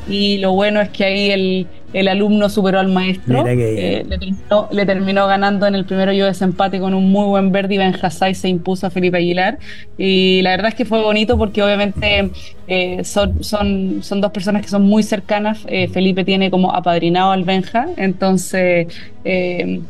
Y 0.06 0.36
lo 0.38 0.52
bueno 0.52 0.80
es 0.82 0.90
que 0.90 1.04
ahí 1.04 1.30
el, 1.30 1.66
el 1.94 2.08
alumno 2.08 2.50
superó 2.50 2.78
al 2.78 2.88
maestro. 2.88 3.42
Que. 3.42 4.00
Eh, 4.00 4.04
le, 4.06 4.18
terminó, 4.18 4.68
le 4.70 4.86
terminó 4.86 5.26
ganando 5.26 5.66
en 5.66 5.74
el 5.74 5.86
primero 5.86 6.12
yo 6.12 6.26
desempate 6.26 6.78
con 6.78 6.92
un 6.92 7.10
muy 7.10 7.24
buen 7.26 7.50
verde 7.52 7.74
y 7.74 7.78
Ben 7.78 7.96
Hassai 8.00 8.34
se 8.34 8.48
impuso 8.48 8.86
a 8.86 8.90
Felipe 8.90 9.16
Aguilar. 9.16 9.58
Y 9.96 10.42
la 10.42 10.50
verdad 10.50 10.68
es 10.68 10.74
que 10.74 10.84
fue 10.84 11.00
bonito 11.00 11.38
porque 11.38 11.62
obviamente 11.62 12.30
eh, 12.68 13.02
son, 13.02 13.42
son, 13.42 14.02
son 14.02 14.20
dos 14.20 14.30
personas 14.30 14.60
que 14.60 14.68
son 14.68 14.82
muy 14.82 15.02
cercanas. 15.04 15.60
Eh, 15.68 15.88
Felipe 15.88 16.22
tiene 16.22 16.50
como 16.50 16.74
apadrinado 16.74 17.32
al 17.32 17.44
Benja, 17.44 17.86
entonces 17.96 18.88
eh, 19.24 19.80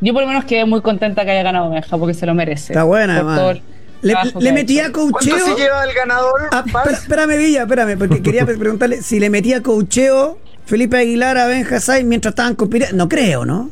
yo 0.00 0.12
por 0.12 0.22
lo 0.22 0.28
menos 0.28 0.44
quedé 0.44 0.64
muy 0.64 0.80
contenta 0.80 1.24
que 1.24 1.30
haya 1.30 1.42
ganado 1.42 1.70
Benja 1.70 1.96
porque 1.98 2.14
se 2.14 2.26
lo 2.26 2.34
merece. 2.34 2.72
Está 2.72 2.84
buena, 2.84 3.14
además. 3.16 3.58
Le, 4.02 4.14
le 4.40 4.52
metía 4.52 4.90
cocheo. 4.92 5.10
¿Cuánto 5.36 5.56
se 5.56 5.62
lleva 5.62 5.84
el 5.84 5.92
ganador? 5.92 6.48
Ah, 6.52 6.64
espérame, 6.90 7.36
Villa, 7.36 7.62
espérame, 7.62 7.98
porque 7.98 8.22
quería 8.22 8.46
pre- 8.46 8.56
preguntarle 8.56 9.02
si 9.02 9.20
le 9.20 9.28
metía 9.28 9.62
cocheo 9.62 10.38
Felipe 10.64 10.96
Aguilar 10.96 11.36
a 11.36 11.46
Ben 11.46 11.66
Hassai 11.70 12.04
mientras 12.04 12.32
estaban 12.32 12.54
compitiendo. 12.54 12.96
No 12.96 13.08
creo, 13.10 13.44
¿no? 13.44 13.70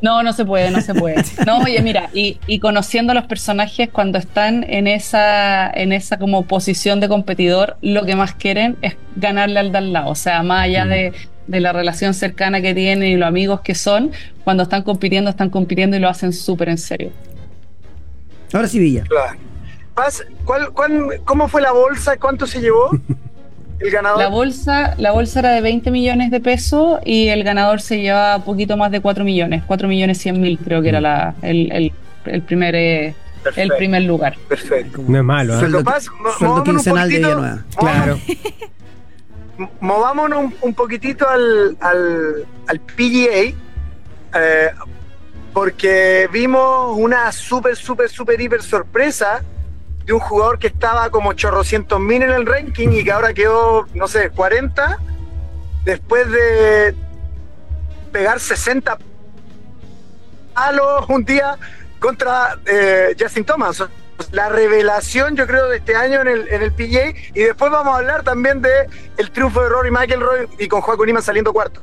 No, 0.00 0.22
no 0.24 0.32
se 0.32 0.44
puede, 0.44 0.70
no 0.72 0.80
se 0.80 0.94
puede. 0.94 1.22
No, 1.46 1.58
oye, 1.58 1.80
mira, 1.80 2.08
y, 2.12 2.38
y 2.48 2.58
conociendo 2.58 3.12
a 3.12 3.14
los 3.14 3.24
personajes 3.26 3.88
cuando 3.92 4.18
están 4.18 4.64
en 4.68 4.88
esa, 4.88 5.70
en 5.70 5.92
esa 5.92 6.18
como 6.18 6.44
posición 6.44 6.98
de 6.98 7.08
competidor, 7.08 7.76
lo 7.82 8.04
que 8.04 8.16
más 8.16 8.34
quieren 8.34 8.76
es 8.82 8.96
ganarle 9.14 9.60
al 9.60 9.70
de 9.70 9.78
al 9.78 9.92
lado. 9.92 10.10
O 10.10 10.14
sea, 10.16 10.42
más 10.42 10.64
allá 10.64 10.86
de, 10.86 11.12
de 11.46 11.60
la 11.60 11.72
relación 11.72 12.14
cercana 12.14 12.60
que 12.60 12.74
tienen 12.74 13.08
y 13.12 13.16
los 13.16 13.26
amigos 13.28 13.60
que 13.60 13.74
son, 13.74 14.10
cuando 14.44 14.62
están 14.64 14.82
compitiendo, 14.82 15.30
están 15.30 15.50
compitiendo 15.50 15.96
y 15.96 16.00
lo 16.00 16.08
hacen 16.08 16.32
súper 16.32 16.68
en 16.68 16.78
serio. 16.78 17.10
Ahora 18.52 18.68
sí, 18.68 18.78
Villa. 18.78 19.04
Claro. 19.08 19.38
Paz, 19.94 20.24
¿cuál, 20.44 20.70
cuál- 20.72 21.20
cómo 21.24 21.48
fue 21.48 21.60
la 21.62 21.72
bolsa? 21.72 22.16
¿Cuánto 22.16 22.46
se 22.46 22.60
llevó 22.60 22.90
el 23.78 23.90
ganador? 23.90 24.18
La 24.20 24.28
bolsa, 24.28 24.94
la 24.98 25.10
bolsa 25.12 25.40
era 25.40 25.50
de 25.52 25.60
20 25.60 25.90
millones 25.90 26.30
de 26.30 26.40
pesos 26.40 26.98
y 27.04 27.28
el 27.28 27.44
ganador 27.44 27.80
se 27.80 28.00
lleva 28.00 28.38
poquito 28.44 28.76
más 28.76 28.90
de 28.90 29.00
4 29.00 29.24
millones, 29.24 29.62
4 29.66 29.88
millones 29.88 30.18
100 30.18 30.40
mil 30.40 30.58
creo 30.58 30.80
que 30.82 30.88
era 30.90 31.00
la, 31.00 31.34
el, 31.42 31.70
el- 31.72 31.92
el 32.24 32.42
primer, 32.42 32.74
eh, 32.76 33.14
el 33.56 33.70
primer 33.76 34.02
lugar. 34.04 34.36
Perfecto. 34.48 35.02
No 35.06 35.18
es 35.18 35.24
malo, 35.24 35.54
¿eh? 35.56 35.60
Sueldo- 35.60 35.82
Paz, 35.84 36.06
sueldo 36.38 36.62
quincenal 36.62 37.08
de 37.08 37.16
Villanueva. 37.18 37.64
Claro. 37.76 38.18
Movámonos 39.80 40.38
un, 40.38 40.54
un 40.60 40.74
poquitito 40.74 41.28
al, 41.28 41.76
al, 41.80 42.46
al 42.66 42.80
PGA, 42.80 43.54
eh, 44.34 44.70
porque 45.52 46.28
vimos 46.32 46.96
una 46.96 47.30
súper, 47.32 47.76
súper, 47.76 48.08
súper, 48.08 48.40
hiper 48.40 48.62
sorpresa 48.62 49.42
de 50.04 50.12
un 50.12 50.20
jugador 50.20 50.58
que 50.58 50.68
estaba 50.68 51.10
como 51.10 51.32
chorrocientos 51.34 52.00
mil 52.00 52.22
en 52.22 52.30
el 52.30 52.46
ranking 52.46 52.88
y 52.92 53.04
que 53.04 53.12
ahora 53.12 53.34
quedó, 53.34 53.86
no 53.94 54.08
sé, 54.08 54.30
40, 54.30 54.98
después 55.84 56.30
de 56.30 56.94
pegar 58.10 58.40
60 58.40 58.98
palos 60.54 61.04
un 61.08 61.24
día 61.24 61.56
contra 61.98 62.58
eh, 62.66 63.14
Justin 63.18 63.44
Thomas. 63.44 63.82
La 64.32 64.48
revelación, 64.48 65.36
yo 65.36 65.46
creo, 65.46 65.68
de 65.68 65.78
este 65.78 65.94
año 65.96 66.20
en 66.20 66.28
el, 66.28 66.48
en 66.48 66.62
el 66.62 66.72
PGA. 66.72 67.10
Y 67.34 67.40
después 67.40 67.70
vamos 67.70 67.94
a 67.94 67.98
hablar 67.98 68.22
también 68.22 68.62
de 68.62 68.70
el 69.18 69.30
triunfo 69.30 69.62
de 69.62 69.68
Rory 69.68 69.90
McIlroy 69.90 70.46
y 70.58 70.68
con 70.68 70.80
Joaquín 70.80 71.06
Nima 71.06 71.20
saliendo 71.20 71.52
cuarto. 71.52 71.80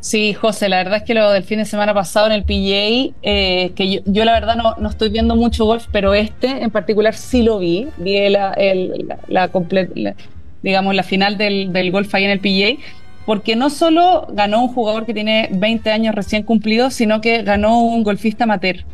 Sí, 0.00 0.32
José, 0.32 0.70
la 0.70 0.78
verdad 0.78 0.96
es 0.98 1.02
que 1.02 1.12
lo 1.12 1.30
del 1.30 1.44
fin 1.44 1.58
de 1.58 1.66
semana 1.66 1.92
pasado 1.92 2.26
en 2.26 2.32
el 2.32 2.44
PGA, 2.44 3.14
eh, 3.22 3.72
que 3.76 3.90
yo, 3.92 4.00
yo 4.06 4.24
la 4.24 4.32
verdad 4.32 4.56
no, 4.56 4.74
no 4.78 4.88
estoy 4.88 5.10
viendo 5.10 5.36
mucho 5.36 5.66
golf, 5.66 5.86
pero 5.92 6.14
este 6.14 6.62
en 6.62 6.70
particular 6.70 7.14
sí 7.14 7.42
lo 7.42 7.58
vi. 7.58 7.88
Vi 7.98 8.28
la, 8.30 8.52
el- 8.54 9.06
la, 9.28 9.52
comple- 9.52 10.14
digamos, 10.62 10.94
la 10.94 11.02
final 11.02 11.36
del, 11.36 11.72
del 11.74 11.90
golf 11.90 12.14
ahí 12.14 12.24
en 12.24 12.30
el 12.30 12.40
PGA, 12.40 12.82
porque 13.26 13.56
no 13.56 13.68
solo 13.68 14.26
ganó 14.30 14.62
un 14.62 14.72
jugador 14.72 15.04
que 15.04 15.12
tiene 15.12 15.50
20 15.52 15.90
años 15.90 16.14
recién 16.14 16.44
cumplidos, 16.44 16.94
sino 16.94 17.20
que 17.20 17.42
ganó 17.42 17.80
un 17.82 18.02
golfista 18.02 18.44
amateur. 18.44 18.84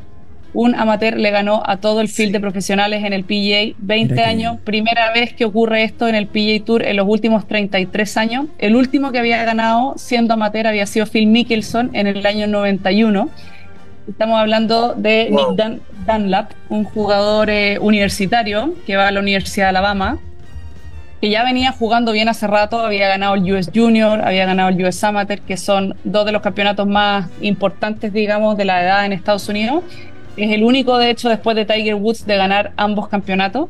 Un 0.53 0.75
amateur 0.75 1.17
le 1.17 1.31
ganó 1.31 1.63
a 1.67 1.79
todo 1.79 2.01
el 2.01 2.09
field 2.09 2.33
de 2.33 2.41
profesionales 2.41 3.05
en 3.05 3.13
el 3.13 3.25
PGA, 3.25 3.75
20 3.79 4.15
Mira 4.15 4.15
qué 4.15 4.23
años, 4.31 4.57
primera 4.65 5.13
vez 5.13 5.35
que 5.35 5.45
ocurre 5.45 5.85
esto 5.85 6.09
en 6.09 6.15
el 6.15 6.27
PGA 6.27 6.65
Tour 6.65 6.83
en 6.83 6.97
los 6.97 7.07
últimos 7.07 7.47
33 7.47 8.17
años. 8.17 8.47
El 8.59 8.77
último 8.77 9.13
que 9.13 9.19
había 9.19 9.45
ganado 9.45 9.95
siendo 9.97 10.35
amateur 10.35 10.67
había 10.67 10.87
sido 10.87 11.07
Phil 11.07 11.27
Mickelson 11.27 11.91
en 11.95 12.07
el 12.07 12.25
año 12.25 12.47
91. 12.47 13.29
Estamos 14.09 14.39
hablando 14.39 14.95
de 14.95 15.29
Wow. 15.31 15.57
Nick 15.57 15.83
Dunlap, 16.07 16.53
un 16.69 16.85
jugador 16.85 17.51
eh, 17.51 17.79
universitario 17.81 18.75
que 18.87 18.97
va 18.97 19.09
a 19.09 19.11
la 19.11 19.21
Universidad 19.21 19.67
de 19.67 19.71
Alabama, 19.71 20.19
que 21.21 21.31
ya 21.31 21.43
venía 21.43 21.73
jugando 21.73 22.13
bien 22.13 22.29
hace 22.29 22.47
rato, 22.47 22.79
había 22.79 23.09
ganado 23.09 23.35
el 23.35 23.53
US 23.53 23.71
Junior, 23.75 24.21
había 24.23 24.47
ganado 24.47 24.69
el 24.69 24.85
US 24.85 25.03
Amateur, 25.03 25.41
que 25.41 25.57
son 25.57 25.97
dos 26.05 26.27
de 26.27 26.33
los 26.33 26.43
campeonatos 26.43 26.87
más 26.87 27.29
importantes, 27.41 28.13
digamos, 28.13 28.57
de 28.57 28.65
la 28.67 28.83
edad 28.83 29.07
en 29.07 29.13
Estados 29.13 29.49
Unidos. 29.49 29.83
Es 30.37 30.51
el 30.53 30.63
único, 30.65 30.99
de 30.99 31.11
hecho, 31.11 31.29
después 31.29 31.57
de 31.57 31.65
Tiger 31.65 31.95
Woods, 31.95 32.27
de 32.27 32.37
ganar 32.37 32.73
ambos 32.77 33.09
campeonatos. 33.09 33.69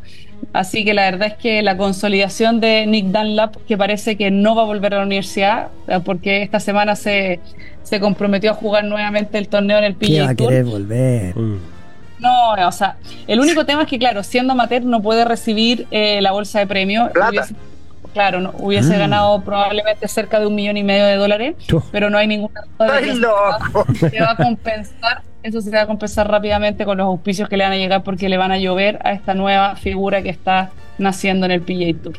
Así 0.53 0.85
que 0.85 0.93
la 0.95 1.11
verdad 1.11 1.29
es 1.29 1.35
que 1.35 1.62
la 1.62 1.77
consolidación 1.77 2.61
de 2.61 2.87
Nick 2.87 3.07
Dunlap, 3.07 3.57
que 3.67 3.77
parece 3.77 4.17
que 4.17 4.31
no 4.31 4.55
va 4.55 4.62
a 4.62 4.64
volver 4.67 4.95
a 4.95 4.99
la 4.99 5.05
universidad, 5.05 5.69
eh, 5.89 6.01
porque 6.05 6.43
esta 6.43 6.61
semana 6.61 6.95
se, 6.97 7.41
se 7.83 8.01
comprometió 8.01 8.51
a 8.51 8.55
jugar 8.55 8.85
nuevamente 8.85 9.39
el 9.39 9.49
torneo 9.49 9.79
en 9.79 9.85
el 9.85 9.97
¿Qué 9.97 10.21
va 10.21 10.27
PGA 10.27 10.31
a 10.31 10.35
Tour. 10.35 10.49
querer 10.49 10.64
volver? 10.64 11.37
Mm. 11.37 11.59
No, 12.19 12.53
o 12.69 12.73
sea, 12.73 12.97
el 13.27 13.41
único 13.41 13.64
tema 13.67 13.83
es 13.83 13.89
que, 13.89 13.99
claro, 13.99 14.23
siendo 14.23 14.53
amateur 14.55 14.83
no 14.83 15.01
puede 15.03 15.25
recibir 15.25 15.87
eh, 15.91 16.21
la 16.23 16.33
bolsa 16.33 16.59
de 16.59 16.67
premio. 16.67 17.11
Plata. 17.12 17.31
Hubiese- 17.31 17.55
claro, 18.14 18.41
no, 18.41 18.53
hubiese 18.59 18.95
Ah. 18.95 18.99
ganado 18.99 19.41
probablemente 19.43 20.09
cerca 20.09 20.41
de 20.41 20.47
un 20.47 20.55
millón 20.55 20.77
y 20.79 20.83
medio 20.83 21.05
de 21.05 21.17
dólares, 21.17 21.55
pero 21.93 22.09
no 22.11 22.17
hay 22.19 22.27
ninguna 22.27 22.62
duda 22.79 22.95
de 22.95 23.03
que 23.03 23.11
¡Ay, 23.11 23.19
eso 23.19 23.21
loco! 23.21 23.87
se 24.11 24.21
va 24.21 24.31
a 24.33 24.37
compensar. 24.37 25.23
Eso 25.47 25.61
se 25.61 25.70
va 25.70 25.82
a 25.82 25.86
compensar 25.86 26.28
rápidamente 26.28 26.84
con 26.84 26.99
los 26.99 27.07
auspicios 27.07 27.49
que 27.49 27.57
le 27.57 27.62
van 27.62 27.72
a 27.72 27.76
llegar 27.76 28.03
porque 28.03 28.28
le 28.28 28.36
van 28.36 28.51
a 28.51 28.59
llover 28.59 28.99
a 29.05 29.12
esta 29.12 29.32
nueva 29.32 29.76
figura 29.76 30.20
que 30.20 30.28
está 30.28 30.72
naciendo 30.99 31.47
en 31.47 31.53
el 31.53 31.61
PGA 31.61 32.03
Tour. 32.03 32.14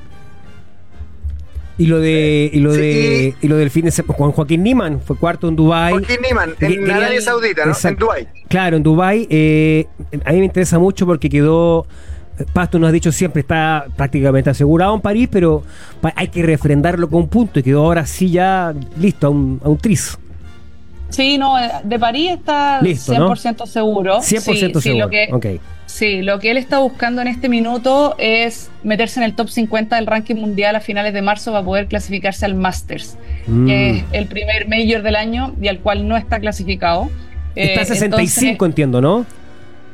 Y 1.78 1.88
lo 1.88 1.99
de 1.99 2.49
y 2.53 2.59
lo 2.61 2.73
Sí, 2.73 2.80
de 2.80 3.36
y 3.41 3.47
lo 3.49 3.57
del 3.57 3.69
fin 3.69 3.84
de 3.84 3.91
semana 3.91 4.17
con 4.17 4.32
Joaquín 4.32 4.63
Niman 4.63 5.01
fue 5.01 5.17
cuarto 5.17 5.49
en 5.49 5.57
Dubai. 5.57 5.91
Joaquín 5.91 6.19
Niman, 6.25 6.55
en 6.61 6.89
Arabia 6.89 7.19
Saudita, 7.19 7.65
¿no? 7.65 7.71
Exacto. 7.71 7.89
En 7.89 7.99
Dubái. 7.99 8.28
Claro, 8.47 8.78
en 8.78 8.84
Dubai 8.84 9.28
eh, 9.30 9.88
a 10.23 10.32
mí 10.32 10.39
me 10.39 10.45
interesa 10.45 10.80
mucho 10.80 11.05
porque 11.05 11.28
quedó 11.30 11.86
Pasto 12.53 12.80
nos 12.80 12.88
ha 12.88 12.91
dicho 12.93 13.11
siempre 13.11 13.41
está 13.41 13.88
prácticamente 13.97 14.51
asegurado 14.51 14.95
en 14.95 15.01
París, 15.01 15.28
pero 15.30 15.63
hay 16.15 16.30
que 16.30 16.43
refrendarlo 16.43 17.09
con 17.09 17.23
un 17.23 17.28
punto 17.28 17.59
y 17.59 17.63
quedó 17.63 17.84
ahora 17.84 18.05
sí 18.05 18.32
ya 18.32 18.73
listo 18.97 19.28
a 19.28 19.32
un, 19.32 19.59
a 19.61 19.67
un 19.67 19.78
tris. 19.78 20.17
Sí, 21.10 21.38
no, 21.38 21.55
de 21.84 21.99
París 21.99 22.32
está 22.32 22.82
Listo, 22.82 23.18
¿no? 23.18 23.30
100% 23.36 23.66
seguro. 23.66 24.18
100% 24.18 24.22
Sí, 24.22 24.38
sí, 24.39 24.82
seguro. 24.82 25.05
lo 25.05 25.10
que, 25.10 25.30
Ok. 25.32 25.45
Sí, 25.86 26.22
lo 26.22 26.38
que 26.39 26.51
él 26.51 26.58
está 26.58 26.80
buscando 26.80 27.22
en 27.22 27.30
este 27.30 27.47
minuto 27.47 28.14
es 28.18 28.70
meterse 28.84 29.22
en 29.22 29.24
el 29.24 29.34
top 29.36 29.47
50 29.49 29.95
del 29.95 30.05
ranking 30.05 30.36
mundial 30.36 30.76
a 30.76 30.82
finales 30.82 31.14
de 31.14 31.22
marzo 31.22 31.53
para 31.53 31.64
poder 31.64 31.88
clasificarse 31.88 32.45
al 32.45 32.55
Masters, 32.55 33.18
Mm. 33.47 33.66
que 33.68 33.89
es 33.91 34.03
el 34.12 34.28
primer 34.28 34.68
major 34.68 35.01
del 35.01 35.16
año 35.16 35.53
y 35.62 35.70
al 35.70 35.80
cual 35.80 36.05
no 36.08 36.18
está 36.18 36.39
clasificado. 36.41 37.10
Está 37.55 37.82
Eh, 37.84 37.86
65, 37.86 38.05
entonces- 38.66 38.68
entiendo, 38.68 38.99
¿no? 39.01 39.26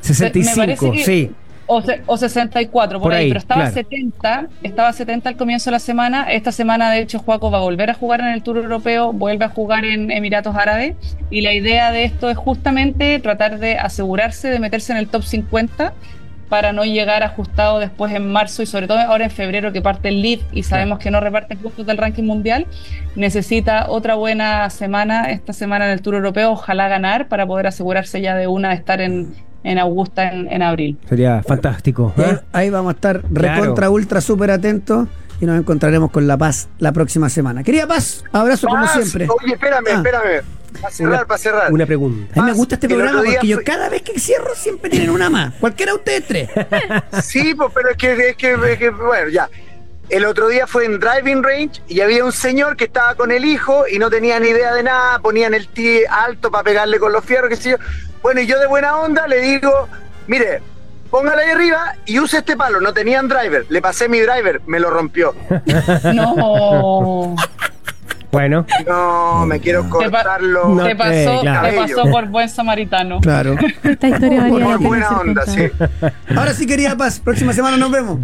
65, 0.00 0.56
parece 0.56 0.90
que- 0.90 1.04
sí. 1.04 1.30
O, 1.66 1.82
se- 1.82 2.02
o 2.06 2.16
64 2.16 2.98
por, 2.98 3.02
Por 3.10 3.12
ahí, 3.14 3.24
ahí, 3.24 3.28
pero 3.30 3.38
estaba 3.40 3.60
claro. 3.62 3.74
70, 3.74 4.46
estaba 4.62 4.92
70 4.92 5.28
al 5.30 5.36
comienzo 5.36 5.70
de 5.70 5.72
la 5.72 5.78
semana. 5.78 6.32
Esta 6.32 6.52
semana, 6.52 6.90
de 6.90 7.00
hecho, 7.00 7.18
Juaco 7.18 7.50
va 7.50 7.58
a 7.58 7.62
volver 7.62 7.90
a 7.90 7.94
jugar 7.94 8.20
en 8.20 8.28
el 8.28 8.42
Tour 8.42 8.58
Europeo, 8.58 9.12
vuelve 9.12 9.44
a 9.44 9.48
jugar 9.48 9.84
en 9.84 10.10
Emiratos 10.10 10.54
Árabes. 10.56 10.96
Y 11.30 11.40
la 11.40 11.52
idea 11.52 11.90
de 11.90 12.04
esto 12.04 12.30
es 12.30 12.36
justamente 12.36 13.18
tratar 13.20 13.58
de 13.58 13.76
asegurarse 13.78 14.48
de 14.48 14.58
meterse 14.58 14.92
en 14.92 14.98
el 14.98 15.08
top 15.08 15.22
50 15.22 15.92
para 16.48 16.72
no 16.72 16.84
llegar 16.84 17.22
ajustado 17.22 17.78
después 17.78 18.12
en 18.12 18.30
marzo 18.30 18.62
y 18.62 18.66
sobre 18.66 18.86
todo 18.86 18.98
ahora 18.98 19.24
en 19.24 19.30
febrero 19.30 19.72
que 19.72 19.80
parte 19.82 20.08
el 20.08 20.22
lead 20.22 20.40
y 20.52 20.62
sabemos 20.62 20.98
que 20.98 21.10
no 21.10 21.20
reparten 21.20 21.58
puntos 21.58 21.86
del 21.86 21.96
ranking 21.96 22.24
mundial, 22.24 22.66
necesita 23.16 23.86
otra 23.88 24.14
buena 24.14 24.68
semana, 24.70 25.30
esta 25.30 25.52
semana 25.52 25.86
en 25.86 25.92
el 25.92 26.02
Tour 26.02 26.16
Europeo, 26.16 26.52
ojalá 26.52 26.88
ganar 26.88 27.28
para 27.28 27.46
poder 27.46 27.66
asegurarse 27.66 28.20
ya 28.20 28.34
de 28.36 28.46
una 28.46 28.70
de 28.70 28.74
estar 28.76 29.00
en, 29.00 29.34
en 29.62 29.78
Augusta 29.78 30.30
en, 30.30 30.52
en 30.52 30.62
abril. 30.62 30.98
Sería 31.08 31.42
fantástico. 31.42 32.12
Y 32.16 32.20
¿eh? 32.22 32.38
ahí, 32.52 32.70
vamos 32.70 32.90
a 32.92 32.94
estar 32.94 33.20
Claro. 33.22 33.62
recontra, 33.62 33.90
ultra, 33.90 34.20
súper 34.20 34.50
atentos 34.50 35.08
y 35.40 35.46
nos 35.46 35.58
encontraremos 35.58 36.10
con 36.10 36.26
La 36.26 36.36
Paz 36.36 36.68
la 36.78 36.92
próxima 36.92 37.28
semana. 37.28 37.62
Querida 37.62 37.86
Paz, 37.86 38.24
abrazo 38.32 38.68
como 38.68 38.82
Paz, 38.82 38.92
siempre. 38.92 39.26
Oye, 39.42 39.54
espérame, 39.54 39.84
Ah. 39.90 39.94
espérame. 39.96 40.63
Para 40.80 40.90
cerrar, 40.92 41.12
Una- 41.14 41.24
para 41.26 41.38
cerrar. 41.38 41.72
Una 41.72 41.86
pregunta. 41.86 42.40
A 42.40 42.44
mí 42.44 42.50
me 42.50 42.56
gusta 42.56 42.74
este 42.74 42.88
programa 42.88 43.22
porque 43.22 43.46
yo 43.46 43.58
cada 43.64 43.88
vez 43.88 44.02
que 44.02 44.18
cierro 44.18 44.54
siempre 44.54 44.90
tienen 44.90 45.10
una 45.10 45.30
más. 45.30 45.54
Cualquiera 45.60 45.92
de 45.92 45.98
ustedes 45.98 46.26
tres. 46.26 46.50
Sí, 47.22 47.54
pues, 47.54 47.70
pero 47.74 47.90
es 47.90 47.96
que, 47.96 48.12
es 48.30 48.36
que, 48.36 48.52
es 48.72 48.78
que, 48.78 48.90
bueno, 48.90 49.28
ya. 49.28 49.48
El 50.10 50.26
otro 50.26 50.48
día 50.48 50.66
fue 50.66 50.84
en 50.84 51.00
Driving 51.00 51.42
Range 51.42 51.80
y 51.88 52.00
había 52.02 52.24
un 52.24 52.32
señor 52.32 52.76
que 52.76 52.84
estaba 52.84 53.14
con 53.14 53.30
el 53.32 53.44
hijo 53.46 53.84
y 53.88 53.98
no 53.98 54.10
tenía 54.10 54.38
ni 54.38 54.48
idea 54.48 54.74
de 54.74 54.82
nada, 54.82 55.18
ponían 55.20 55.54
el 55.54 55.66
tee 55.68 56.04
alto 56.08 56.50
para 56.50 56.62
pegarle 56.62 56.98
con 56.98 57.10
los 57.12 57.24
fierros, 57.24 57.48
qué 57.48 57.56
sé 57.56 57.70
yo. 57.70 57.76
Bueno, 58.22 58.42
y 58.42 58.46
yo 58.46 58.58
de 58.60 58.66
buena 58.66 58.98
onda 58.98 59.26
le 59.26 59.40
digo, 59.40 59.88
mire, 60.26 60.60
póngala 61.10 61.40
ahí 61.40 61.50
arriba 61.50 61.94
y 62.04 62.18
use 62.18 62.38
este 62.38 62.54
palo. 62.54 62.80
No 62.82 62.92
tenían 62.92 63.28
driver, 63.28 63.64
le 63.70 63.80
pasé 63.80 64.08
mi 64.10 64.20
driver, 64.20 64.60
me 64.66 64.78
lo 64.78 64.90
rompió. 64.90 65.34
No, 66.14 67.34
Bueno, 68.34 68.66
No, 68.84 69.46
me 69.46 69.60
quiero 69.60 69.88
cortarlo. 69.88 70.68
No, 70.70 70.84
te 70.84 70.96
pasó, 70.96 71.12
eh, 71.12 71.38
claro. 71.42 71.68
te 71.68 71.76
pasó 71.76 72.10
por 72.10 72.26
buen 72.26 72.48
samaritano. 72.48 73.20
Claro. 73.20 73.56
Esta 73.84 74.08
historia 74.08 74.40
valía 74.42 74.58
la 74.58 74.64
Por 74.66 74.76
pena 74.78 74.88
buena 74.88 75.08
onda, 75.20 75.46
sí. 75.46 75.70
Ahora 76.36 76.52
sí, 76.52 76.66
querida 76.66 76.96
Paz, 76.96 77.20
próxima 77.20 77.52
semana 77.52 77.76
nos 77.76 77.92
vemos. 77.92 78.18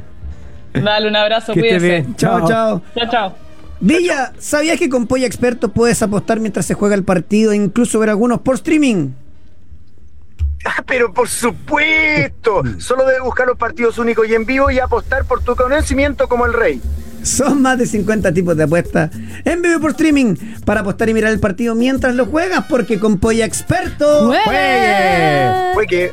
Dale 0.75 1.07
un 1.09 1.15
abrazo, 1.15 1.53
que 1.55 1.61
cuídese. 1.61 1.87
bien. 1.87 2.17
Chao, 2.17 2.47
chao. 2.49 2.83
Chao, 2.97 3.09
chao. 3.11 3.35
Villa, 3.79 4.33
¿sabías 4.39 4.79
que 4.79 4.89
con 4.89 5.07
Polla 5.07 5.27
Experto 5.27 5.69
puedes 5.69 6.03
apostar 6.03 6.41
mientras 6.41 6.67
se 6.67 6.75
juega 6.75 6.97
el 6.97 7.05
partido 7.05 7.53
e 7.53 7.57
incluso 7.57 8.01
ver 8.01 8.11
algunos 8.11 8.41
por 8.41 8.57
streaming? 8.57 9.11
Ah, 10.67 10.83
pero 10.87 11.15
por 11.15 11.29
supuesto, 11.29 12.63
solo 12.79 13.07
debes 13.07 13.23
buscar 13.23 13.47
los 13.47 13.57
partidos 13.57 13.97
únicos 13.99 14.29
y 14.29 14.35
en 14.35 14.45
vivo 14.45 14.71
y 14.73 14.81
apostar 14.81 15.25
por 15.25 15.43
tu 15.43 15.55
conocimiento 15.57 16.29
como 16.29 16.47
el 16.47 16.53
rey. 16.53 16.83
Son 17.23 17.61
más 17.63 17.79
de 17.79 17.87
50 17.87 18.33
tipos 18.33 18.57
de 18.57 18.65
apuestas 18.65 19.11
en 19.45 19.63
vivo 19.63 19.81
por 19.81 19.91
streaming 19.91 20.35
para 20.65 20.81
apostar 20.81 21.09
y 21.09 21.15
mirar 21.15 21.33
el 21.33 21.41
partido 21.41 21.75
mientras 21.75 22.15
lo 22.15 22.27
juegas, 22.27 22.65
porque 22.69 22.99
con 22.99 23.19
Polla 23.19 23.45
Experto, 23.45 24.27
¡Juegue! 24.45 25.73
Fue 25.75 25.87
que 25.87 26.13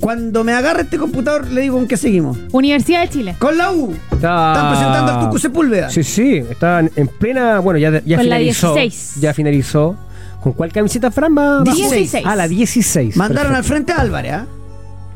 cuando 0.00 0.44
me 0.44 0.52
agarre 0.52 0.82
este 0.82 0.98
computador, 0.98 1.46
le 1.48 1.62
digo 1.62 1.76
con 1.76 1.86
qué 1.86 1.96
seguimos. 1.96 2.38
Universidad 2.52 3.02
de 3.02 3.08
Chile. 3.08 3.36
Con 3.38 3.56
la 3.58 3.70
U. 3.72 3.92
Está- 4.12 4.52
Están 4.52 4.70
presentando 4.70 5.12
al 5.12 5.20
Tucu 5.26 5.38
Sepúlveda. 5.38 5.90
Sí, 5.90 6.02
sí, 6.04 6.36
estaban 6.36 6.90
en 6.96 7.08
plena. 7.08 7.58
Bueno, 7.60 7.78
ya, 7.78 7.90
ya 8.04 8.16
Con 8.16 8.28
la 8.28 8.36
finalizó. 8.36 8.74
16. 8.74 9.20
Ya 9.20 9.34
finalizó. 9.34 9.96
¿Con 10.42 10.52
cuál 10.54 10.72
camiseta, 10.72 11.10
Fran? 11.10 11.36
va 11.36 11.56
abajo? 11.58 11.64
16. 11.76 12.24
Ah, 12.24 12.34
la 12.36 12.48
16. 12.48 13.16
Mandaron 13.16 13.52
al 13.52 13.58
Perfecto. 13.62 13.68
frente 13.74 13.92
a 13.92 13.96
Álvarez, 14.00 14.32
¿ah? 14.32 14.46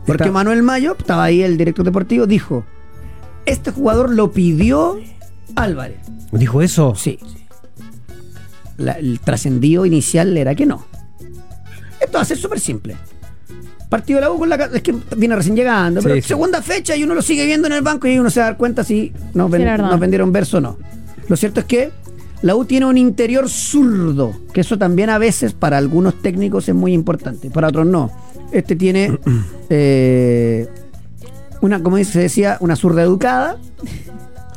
Porque 0.07 0.25
Está- 0.25 0.33
Manuel 0.33 0.63
Mayo, 0.63 0.97
estaba 0.99 1.25
ahí 1.25 1.43
el 1.43 1.57
director 1.57 1.85
deportivo, 1.85 2.27
dijo: 2.27 2.65
Este 3.47 3.71
jugador 3.71 4.11
lo 4.11 4.33
pidió 4.33 4.99
Álvarez. 5.57 5.99
¿Dijo 6.33 6.63
eso? 6.63 6.95
Sí. 6.97 7.19
La- 8.77 8.93
el 8.93 9.21
trascendido 9.21 9.87
inicial 9.87 10.37
era 10.37 10.55
que 10.55 10.67
no. 10.67 10.85
Esto 12.01 12.19
va 12.19 12.23
a 12.23 12.25
ser 12.25 12.37
súper 12.37 12.61
simple. 12.61 12.97
Partido 13.89 14.19
de 14.19 14.27
la 14.27 14.33
U 14.33 14.39
con 14.39 14.49
la 14.49 14.59
ca- 14.59 14.71
es 14.75 14.83
que 14.83 14.95
viene 15.17 15.37
recién 15.37 15.55
llegando, 15.55 16.01
Sí, 16.01 16.05
pero 16.09 16.17
sí. 16.17 16.23
segunda 16.23 16.61
fecha 16.63 16.97
y 16.97 17.05
uno 17.05 17.15
lo 17.15 17.23
sigue 17.23 17.47
viendo 17.47 17.67
en 17.69 17.75
el 17.75 17.83
banco 17.83 18.09
y 18.09 18.19
uno 18.19 18.31
se 18.31 18.41
da 18.41 18.57
cuenta 18.57 18.83
si 18.83 19.13
nos, 19.35 19.51
ven- 19.51 19.61
Sí, 19.61 19.65
la 19.67 19.71
verdad. 19.73 19.91
nos 19.91 20.01
vendieron 20.01 20.33
verso 20.33 20.59
o 20.59 20.61
no. 20.61 20.77
Lo 21.29 21.37
cierto 21.37 21.61
es 21.61 21.67
que 21.67 21.91
la 22.43 22.57
U 22.57 22.65
tiene 22.65 22.87
un 22.87 22.99
interior 22.99 23.49
zurdo, 23.49 24.33
que 24.53 24.63
eso 24.63 24.77
también 24.77 25.11
a 25.11 25.19
veces 25.19 25.53
para 25.55 25.79
algunos 25.79 26.21
técnicos 26.21 26.69
es 26.69 26.75
muy 26.75 26.93
importante, 26.93 27.51
para 27.51 27.69
otros 27.69 27.87
no. 27.87 28.11
Este 28.51 28.75
tiene 28.75 29.19
eh, 29.71 30.69
una, 31.61 31.81
como 31.83 32.03
se 32.03 32.19
decía, 32.19 32.57
una 32.61 32.75
zurda 32.77 33.03
educada 33.03 33.59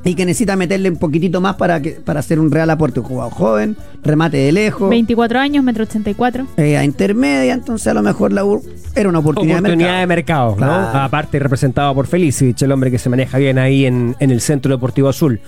y 0.04 0.16
que 0.16 0.26
necesita 0.26 0.56
meterle 0.56 0.90
un 0.90 0.98
poquitito 0.98 1.42
más 1.42 1.56
para, 1.56 1.82
que, 1.82 1.92
para 1.92 2.20
hacer 2.22 2.40
un 2.40 2.50
real 2.52 2.70
aporte. 2.70 3.00
Un 3.00 3.06
jugador 3.06 3.34
joven, 3.34 3.78
remate 4.04 4.38
de 4.38 4.52
lejos, 4.52 4.90
24 4.90 5.40
años, 5.40 5.64
metro 5.64 5.84
84. 5.84 6.48
eh, 6.58 6.78
a 6.78 6.84
intermedia, 6.86 7.54
entonces 7.54 7.88
a 7.88 7.94
lo 7.94 8.02
mejor 8.02 8.32
la 8.32 8.46
U 8.46 8.64
era 8.96 9.10
una 9.10 9.20
oportunidad, 9.20 9.60
Oportunidad 9.60 10.00
de 10.00 10.08
mercado. 10.08 10.50
de 10.50 10.56
mercado, 10.58 10.82
¿no? 10.82 10.92
Claro. 10.92 11.00
Aparte 11.06 11.40
representado 11.40 11.94
por 11.94 12.08
Felicevich, 12.08 12.62
el 12.62 12.72
hombre 12.72 12.90
que 12.90 12.98
se 13.00 13.10
maneja 13.10 13.38
bien 13.38 13.58
ahí 13.60 13.86
en, 13.86 14.16
en 14.20 14.32
el 14.32 14.42
Centro 14.42 14.72
Deportivo 14.74 15.10
Azul. 15.10 15.40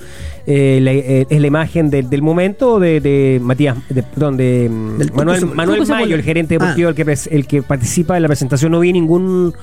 Eh, 0.45 0.79
la- 0.81 0.91
eh, 0.93 1.25
es 1.29 1.39
la 1.41 1.47
imagen 1.47 1.89
del- 1.89 2.09
del 2.09 2.21
momento 2.21 2.79
de, 2.79 2.99
de 2.99 3.39
Matías, 3.41 3.77
de, 3.89 4.03
perdón, 4.03 4.37
de 4.37 4.67
mm, 4.69 5.15
Manuel. 5.15 5.45
Manuel 5.47 5.87
Mayo, 5.87 6.15
el 6.15 6.23
gerente 6.23 6.55
deportivo, 6.55 6.89
Ah. 6.89 6.93
el, 6.95 6.95
que, 7.05 7.17
el 7.31 7.47
que 7.47 7.61
participa 7.63 8.15
en 8.17 8.23
la 8.23 8.27
presentación. 8.27 8.71
No 8.71 8.79
vi 8.81 8.91
ningún 8.93 9.53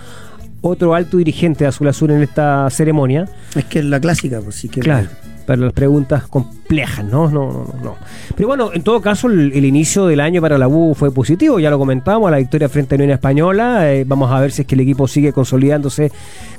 otro 0.60 0.94
alto 0.94 1.16
dirigente 1.18 1.64
de 1.64 1.68
Azul 1.68 1.88
Azul 1.88 2.10
en 2.10 2.22
esta 2.22 2.68
ceremonia. 2.70 3.28
Es 3.54 3.64
que 3.66 3.78
es 3.80 3.84
la 3.84 4.00
clásica, 4.00 4.40
pues 4.40 4.56
sí 4.56 4.68
que. 4.68 4.80
Claro, 4.80 5.08
para 5.46 5.60
las 5.60 5.72
preguntas 5.72 6.26
complejas, 6.26 7.04
¿no? 7.04 7.30
No, 7.30 7.52
no, 7.52 7.74
no. 7.84 7.94
Pero 8.34 8.48
bueno, 8.48 8.70
en 8.74 8.82
todo 8.82 9.00
caso, 9.00 9.28
el, 9.28 9.52
el 9.52 9.64
inicio 9.64 10.06
del 10.06 10.18
año 10.18 10.40
para 10.42 10.58
la 10.58 10.66
U 10.66 10.92
fue 10.96 11.12
positivo, 11.12 11.60
ya 11.60 11.70
lo 11.70 11.78
comentamos, 11.78 12.28
la 12.32 12.38
victoria 12.38 12.68
frente 12.68 12.94
a 12.94 12.96
Unión 12.96 13.10
Española. 13.12 13.92
eh, 13.92 14.04
vamos 14.04 14.32
a 14.32 14.40
ver 14.40 14.50
si 14.50 14.62
es 14.62 14.66
que 14.66 14.74
el 14.74 14.80
equipo 14.80 15.06
sigue 15.06 15.32
consolidándose, 15.32 16.10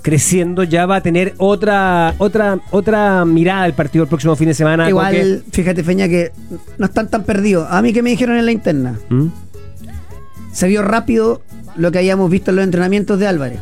creciendo. 0.01 0.63
Ya 0.63 0.85
va 0.85 0.97
a 0.97 1.01
tener 1.01 1.33
otra 1.37 2.13
otra 2.17 2.59
otra 2.71 3.25
mirada 3.25 3.63
del 3.63 3.73
partido 3.73 4.03
el 4.03 4.09
próximo 4.09 4.37
fin 4.37 4.47
de 4.47 4.53
semana. 4.53 4.87
Igual, 4.87 5.43
fíjate, 5.51 5.83
Feña, 5.83 6.07
que 6.07 6.31
no 6.77 6.85
están 6.85 7.09
tan 7.09 7.23
perdidos. 7.23 7.67
A 7.69 7.81
mí 7.81 7.91
que 7.91 8.01
me 8.01 8.11
dijeron 8.11 8.37
en 8.37 8.45
la 8.45 8.51
interna, 8.53 8.97
¿Mm? 9.09 9.25
se 10.53 10.67
vio 10.69 10.81
rápido 10.81 11.41
lo 11.75 11.91
que 11.91 11.97
habíamos 11.97 12.31
visto 12.31 12.51
en 12.51 12.55
los 12.55 12.63
entrenamientos 12.65 13.19
de 13.19 13.27
Álvarez. 13.27 13.59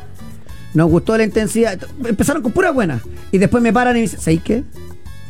Nos 0.76 0.92
gustó 0.92 1.18
la 1.18 1.24
intensidad. 1.24 1.80
Empezaron 2.04 2.44
con 2.44 2.52
pura 2.52 2.72
buena. 2.72 3.02
Y 3.32 3.38
después 3.38 3.64
me 3.64 3.74
paran 3.74 3.96
y 3.96 4.00
me 4.00 4.02
dicen, 4.02 4.20
¿sabes 4.20 4.42
qué? 4.44 4.64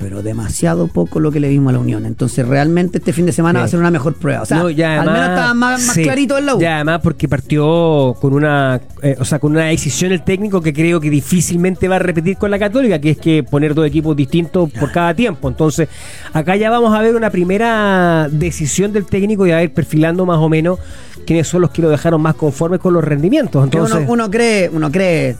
Pero 0.05 0.21
demasiado 0.21 0.85
poco 0.87 1.19
lo 1.19 1.31
que 1.31 1.39
le 1.39 1.49
vimos 1.49 1.71
a 1.71 1.73
la 1.73 1.79
Unión. 1.79 2.05
Entonces, 2.05 2.47
realmente 2.47 2.99
este 2.99 3.11
fin 3.11 3.25
de 3.25 3.31
semana 3.31 3.57
Sí. 3.57 3.61
va 3.61 3.65
a 3.65 3.67
ser 3.69 3.79
una 3.79 3.89
mejor 3.89 4.13
prueba. 4.13 4.43
O 4.43 4.45
sea, 4.45 4.59
No, 4.59 4.69
y 4.69 4.79
al 4.83 4.99
además- 4.99 5.13
menos 5.15 5.29
estaba 5.29 5.53
más, 5.55 5.83
más 5.87 5.95
sí, 5.95 6.03
clarito 6.03 6.37
el 6.37 6.45
la 6.45 6.53
U. 6.55 6.59
Ya, 6.59 6.75
además 6.75 6.99
porque 7.01 7.27
partió 7.27 8.15
con 8.21 8.33
una, 8.33 8.79
eh, 9.01 9.15
o 9.19 9.25
sea, 9.25 9.39
con 9.39 9.53
una 9.53 9.63
decisión 9.65 10.11
el 10.11 10.21
técnico 10.21 10.61
que 10.61 10.73
creo 10.73 10.99
que 10.99 11.09
difícilmente 11.09 11.87
va 11.87 11.95
a 11.95 11.99
repetir 11.99 12.37
con 12.37 12.51
la 12.51 12.59
Católica, 12.59 12.99
que 12.99 13.09
es 13.09 13.17
que 13.17 13.41
poner 13.41 13.73
dos 13.73 13.87
equipos 13.87 14.15
distintos 14.15 14.69
por 14.79 14.91
cada 14.91 15.15
tiempo. 15.15 15.47
Entonces, 15.49 15.89
acá 16.33 16.55
ya 16.55 16.69
vamos 16.69 16.93
a 16.93 17.01
ver 17.01 17.15
una 17.15 17.31
primera 17.31 18.27
decisión 18.31 18.93
del 18.93 19.07
técnico 19.07 19.47
y 19.47 19.51
a 19.53 19.55
ver 19.57 19.73
perfilando 19.73 20.23
más 20.27 20.37
o 20.37 20.49
menos 20.49 20.77
quiénes 21.25 21.47
son 21.47 21.61
los 21.61 21.71
que 21.71 21.81
lo 21.81 21.89
dejaron 21.89 22.21
más 22.21 22.35
conformes 22.35 22.79
con 22.79 22.93
los 22.93 23.03
rendimientos. 23.03 23.63
Entonces, 23.63 23.97
uno, 24.01 24.11
uno 24.11 24.29
cree, 24.29 24.69
uno 24.69 24.91
cree, 24.91 25.35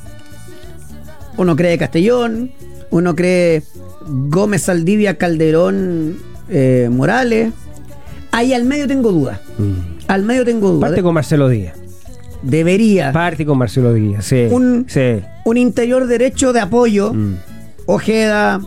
uno 1.38 1.56
cree 1.56 1.78
Castellón, 1.78 2.50
uno 2.90 3.16
cree 3.16 3.62
Gómez 4.08 4.64
Saldivia, 4.64 5.18
Calderón, 5.18 6.18
eh, 6.50 6.90
Morales. 6.92 7.52
Ahí 8.32 8.54
al 8.54 8.66
medio 8.66 8.88
tengo 8.88 9.12
dudas. 9.12 9.40
Mm. 9.58 9.74
Al 10.08 10.24
medio 10.24 10.46
tengo 10.46 10.70
dudas. 10.72 10.90
parte 10.90 11.02
con 11.04 11.14
Marcelo 11.14 11.50
Díaz. 11.50 11.76
Debería 12.44 13.12
Parte 13.12 13.46
con 13.46 13.58
Marcelo 13.58 13.94
Díaz, 13.94 14.26
sí. 14.26 14.48
Un- 14.52 14.86
sí. 14.88 15.22
un 15.46 15.58
interior 15.58 16.06
derecho 16.06 16.54
de 16.54 16.60
apoyo. 16.60 17.14
Mm. 17.14 17.36
Ojeda. 17.88 18.62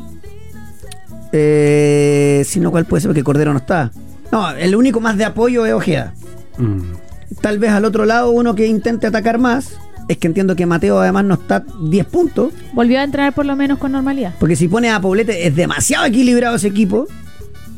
Eh, 1.32 2.42
si 2.46 2.60
no, 2.60 2.70
¿cuál 2.70 2.86
puede 2.86 3.02
ser? 3.02 3.10
Porque 3.10 3.22
Cordero 3.22 3.52
no 3.52 3.58
está. 3.58 3.92
No, 4.32 4.50
el 4.50 4.74
único 4.74 5.00
más 5.00 5.16
de 5.16 5.24
apoyo 5.24 5.66
es 5.66 5.72
Ojeda. 5.72 6.14
Mm. 6.56 6.80
Tal 7.40 7.58
vez 7.58 7.70
al 7.70 7.84
otro 7.84 8.04
lado 8.06 8.30
uno 8.30 8.54
que 8.54 8.66
intente 8.66 9.06
atacar 9.06 9.38
más. 9.38 9.74
Es 10.08 10.16
que 10.16 10.26
entiendo 10.26 10.56
que 10.56 10.64
Mateo 10.66 10.98
además 10.98 11.24
no 11.24 11.34
está 11.34 11.64
10 11.82 12.06
puntos. 12.06 12.52
Volvió 12.72 12.98
a 12.98 13.04
entrenar 13.04 13.34
por 13.34 13.44
lo 13.46 13.54
menos 13.56 13.78
con 13.78 13.92
normalidad. 13.92 14.34
Porque 14.40 14.56
si 14.56 14.66
pones 14.66 14.92
a 14.92 15.00
Poblete 15.00 15.46
es 15.46 15.54
demasiado 15.54 16.06
equilibrado 16.06 16.56
ese 16.56 16.68
equipo 16.68 17.06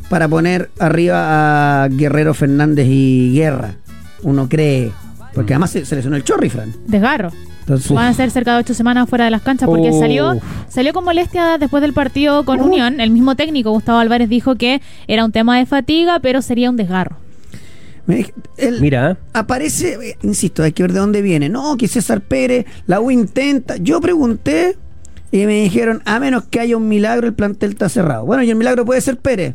para 0.08 0.28
poner 0.28 0.70
arriba 0.78 1.84
a 1.84 1.88
Guerrero 1.88 2.32
Fernández 2.34 2.86
y 2.88 3.32
Guerra. 3.34 3.74
Uno 4.22 4.48
cree. 4.48 4.92
Porque 5.34 5.54
además 5.54 5.70
se, 5.70 5.84
se 5.84 5.96
lesionó 5.96 6.16
el 6.16 6.24
Chorri, 6.24 6.50
Fran. 6.50 6.72
Desgarro. 6.86 7.30
Entonces, 7.60 7.92
Van 7.92 8.06
a 8.06 8.14
ser 8.14 8.30
cerca 8.30 8.54
de 8.54 8.60
ocho 8.60 8.74
semanas 8.74 9.08
fuera 9.08 9.26
de 9.26 9.30
las 9.30 9.42
canchas 9.42 9.68
porque 9.68 9.92
salió 9.92 10.40
salió 10.68 10.92
con 10.92 11.04
molestia 11.04 11.56
después 11.58 11.80
del 11.82 11.92
partido 11.92 12.44
con. 12.44 12.60
Unión. 12.60 13.00
El 13.00 13.10
mismo 13.10 13.36
técnico, 13.36 13.70
Gustavo 13.70 13.98
Álvarez, 13.98 14.28
dijo 14.28 14.56
que 14.56 14.80
era 15.06 15.24
un 15.24 15.32
tema 15.32 15.56
de 15.56 15.66
fatiga, 15.66 16.18
pero 16.20 16.42
sería 16.42 16.68
un 16.68 16.76
desgarro. 16.76 17.16
Él 18.56 18.78
Mira, 18.80 19.12
¿eh? 19.12 19.16
aparece, 19.32 19.98
eh, 20.02 20.16
insisto, 20.22 20.62
hay 20.62 20.72
que 20.72 20.82
ver 20.82 20.92
de 20.92 20.98
dónde 21.00 21.22
viene. 21.22 21.48
No, 21.48 21.76
que 21.76 21.88
César 21.88 22.20
Pérez, 22.20 22.66
la 22.86 23.00
U 23.00 23.10
intenta. 23.10 23.76
Yo 23.76 24.00
pregunté 24.00 24.76
y 25.32 25.46
me 25.46 25.62
dijeron, 25.62 26.02
a 26.04 26.18
menos 26.20 26.44
que 26.44 26.60
haya 26.60 26.76
un 26.76 26.88
milagro, 26.88 27.26
el 27.26 27.34
plantel 27.34 27.70
está 27.70 27.88
cerrado. 27.88 28.24
Bueno, 28.26 28.42
y 28.42 28.50
el 28.50 28.56
milagro 28.56 28.84
puede 28.84 29.00
ser 29.00 29.16
Pérez. 29.18 29.54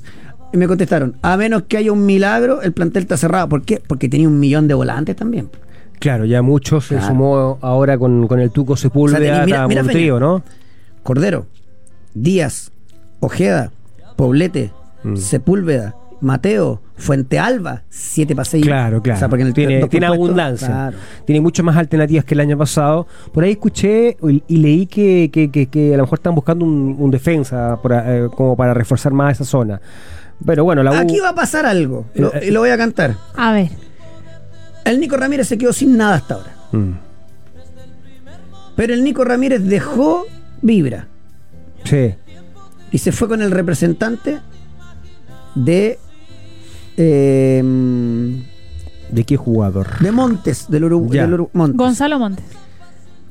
Y 0.54 0.58
me 0.58 0.68
contestaron, 0.68 1.18
a 1.22 1.36
menos 1.36 1.64
que 1.64 1.76
haya 1.78 1.92
un 1.92 2.06
milagro, 2.06 2.62
el 2.62 2.72
plantel 2.72 3.04
está 3.04 3.18
cerrado. 3.18 3.50
¿Por 3.50 3.64
qué? 3.64 3.82
Porque 3.86 4.08
tenía 4.08 4.28
un 4.30 4.40
millón 4.40 4.68
de 4.68 4.74
volantes 4.74 5.16
también. 5.16 5.50
claro, 6.00 6.24
ya 6.26 6.42
muchos 6.42 6.86
se 6.88 7.02
sumó 7.02 7.58
ahora 7.62 7.98
con, 7.98 8.28
con 8.28 8.40
el 8.40 8.52
Tuco 8.52 8.78
Sepúlveda, 8.78 9.18
O 9.20 9.22
sea, 9.22 9.44
tenés- 9.44 9.46
mira- 9.68 9.84
mira, 9.84 10.20
¿no? 10.20 10.44
Cordero, 11.04 11.46
Díaz, 12.14 12.72
Ojeda, 13.20 13.72
Poblete, 14.16 14.72
Mm. 15.04 15.18
Sepúlveda, 15.18 15.94
Mateo, 16.22 16.82
Fuente 16.98 17.38
Alba, 17.40 17.84
7 17.90 18.36
para 18.36 18.46
6. 18.46 18.66
Claro, 18.66 19.02
claro. 19.02 19.18
O 19.18 19.20
sea, 19.20 19.30
porque 19.30 19.42
en 19.42 19.48
el 19.50 19.54
tiene 19.54 19.88
tiene 19.88 20.06
abundancia. 20.06 20.68
claro. 20.68 20.98
Tiene 21.26 21.42
muchas 21.42 21.64
más 21.66 21.76
alternativas 21.78 22.24
que 22.26 22.34
el 22.34 22.40
año 22.40 22.58
pasado. 22.58 23.06
Por 23.34 23.44
ahí 23.44 23.52
escuché 23.52 24.18
y, 24.24 24.44
y 24.48 24.58
leí 24.58 24.86
que, 24.88 25.30
que- 25.32 25.52
que- 25.52 25.68
que 25.68 25.94
a 25.94 25.98
lo 25.98 26.04
mejor 26.04 26.20
están 26.20 26.34
buscando 26.36 26.64
un, 26.66 26.96
un 26.98 27.12
defensa 27.12 27.78
por, 27.82 27.92
eh, 27.94 28.28
como 28.36 28.56
para 28.56 28.74
reforzar 28.74 29.12
más 29.14 29.34
esa 29.36 29.46
zona. 29.46 29.80
Pero 30.46 30.64
bueno, 30.64 30.84
la 30.84 30.92
U... 30.92 30.96
Aquí 30.96 31.20
va 31.20 31.30
a 31.30 31.36
pasar 31.36 31.66
algo, 31.66 32.06
lo- 32.16 32.34
Eh, 32.34 32.40
eh. 32.42 32.48
y 32.48 32.52
lo 32.52 32.60
voy 32.62 32.70
a 32.70 32.78
cantar. 32.78 33.16
A 33.36 33.52
ver. 33.54 33.70
El 34.86 35.00
Nico 35.00 35.18
Ramírez 35.18 35.48
se 35.48 35.58
quedó 35.58 35.74
sin 35.74 35.98
nada 35.98 36.16
hasta 36.16 36.36
ahora. 36.36 36.56
Mm. 36.72 36.92
Pero 38.76 38.94
el 38.94 39.04
Nico 39.04 39.24
Ramírez 39.24 39.64
dejó 39.64 40.26
vibra 40.62 41.08
Sí. 41.86 42.16
y 42.92 42.98
se 42.98 43.12
fue 43.12 43.28
con 43.28 43.42
el 43.42 43.52
representante 43.52 44.40
de 45.56 45.98
eh, 46.98 47.64
¿De 49.12 49.24
qué 49.24 49.38
jugador? 49.38 49.88
de 50.00 50.12
Montes, 50.12 50.66
del 50.70 50.86
Uruguay. 50.86 51.28
Montes. 51.54 51.78
Gonzalo 51.78 52.20
Montes. 52.20 52.46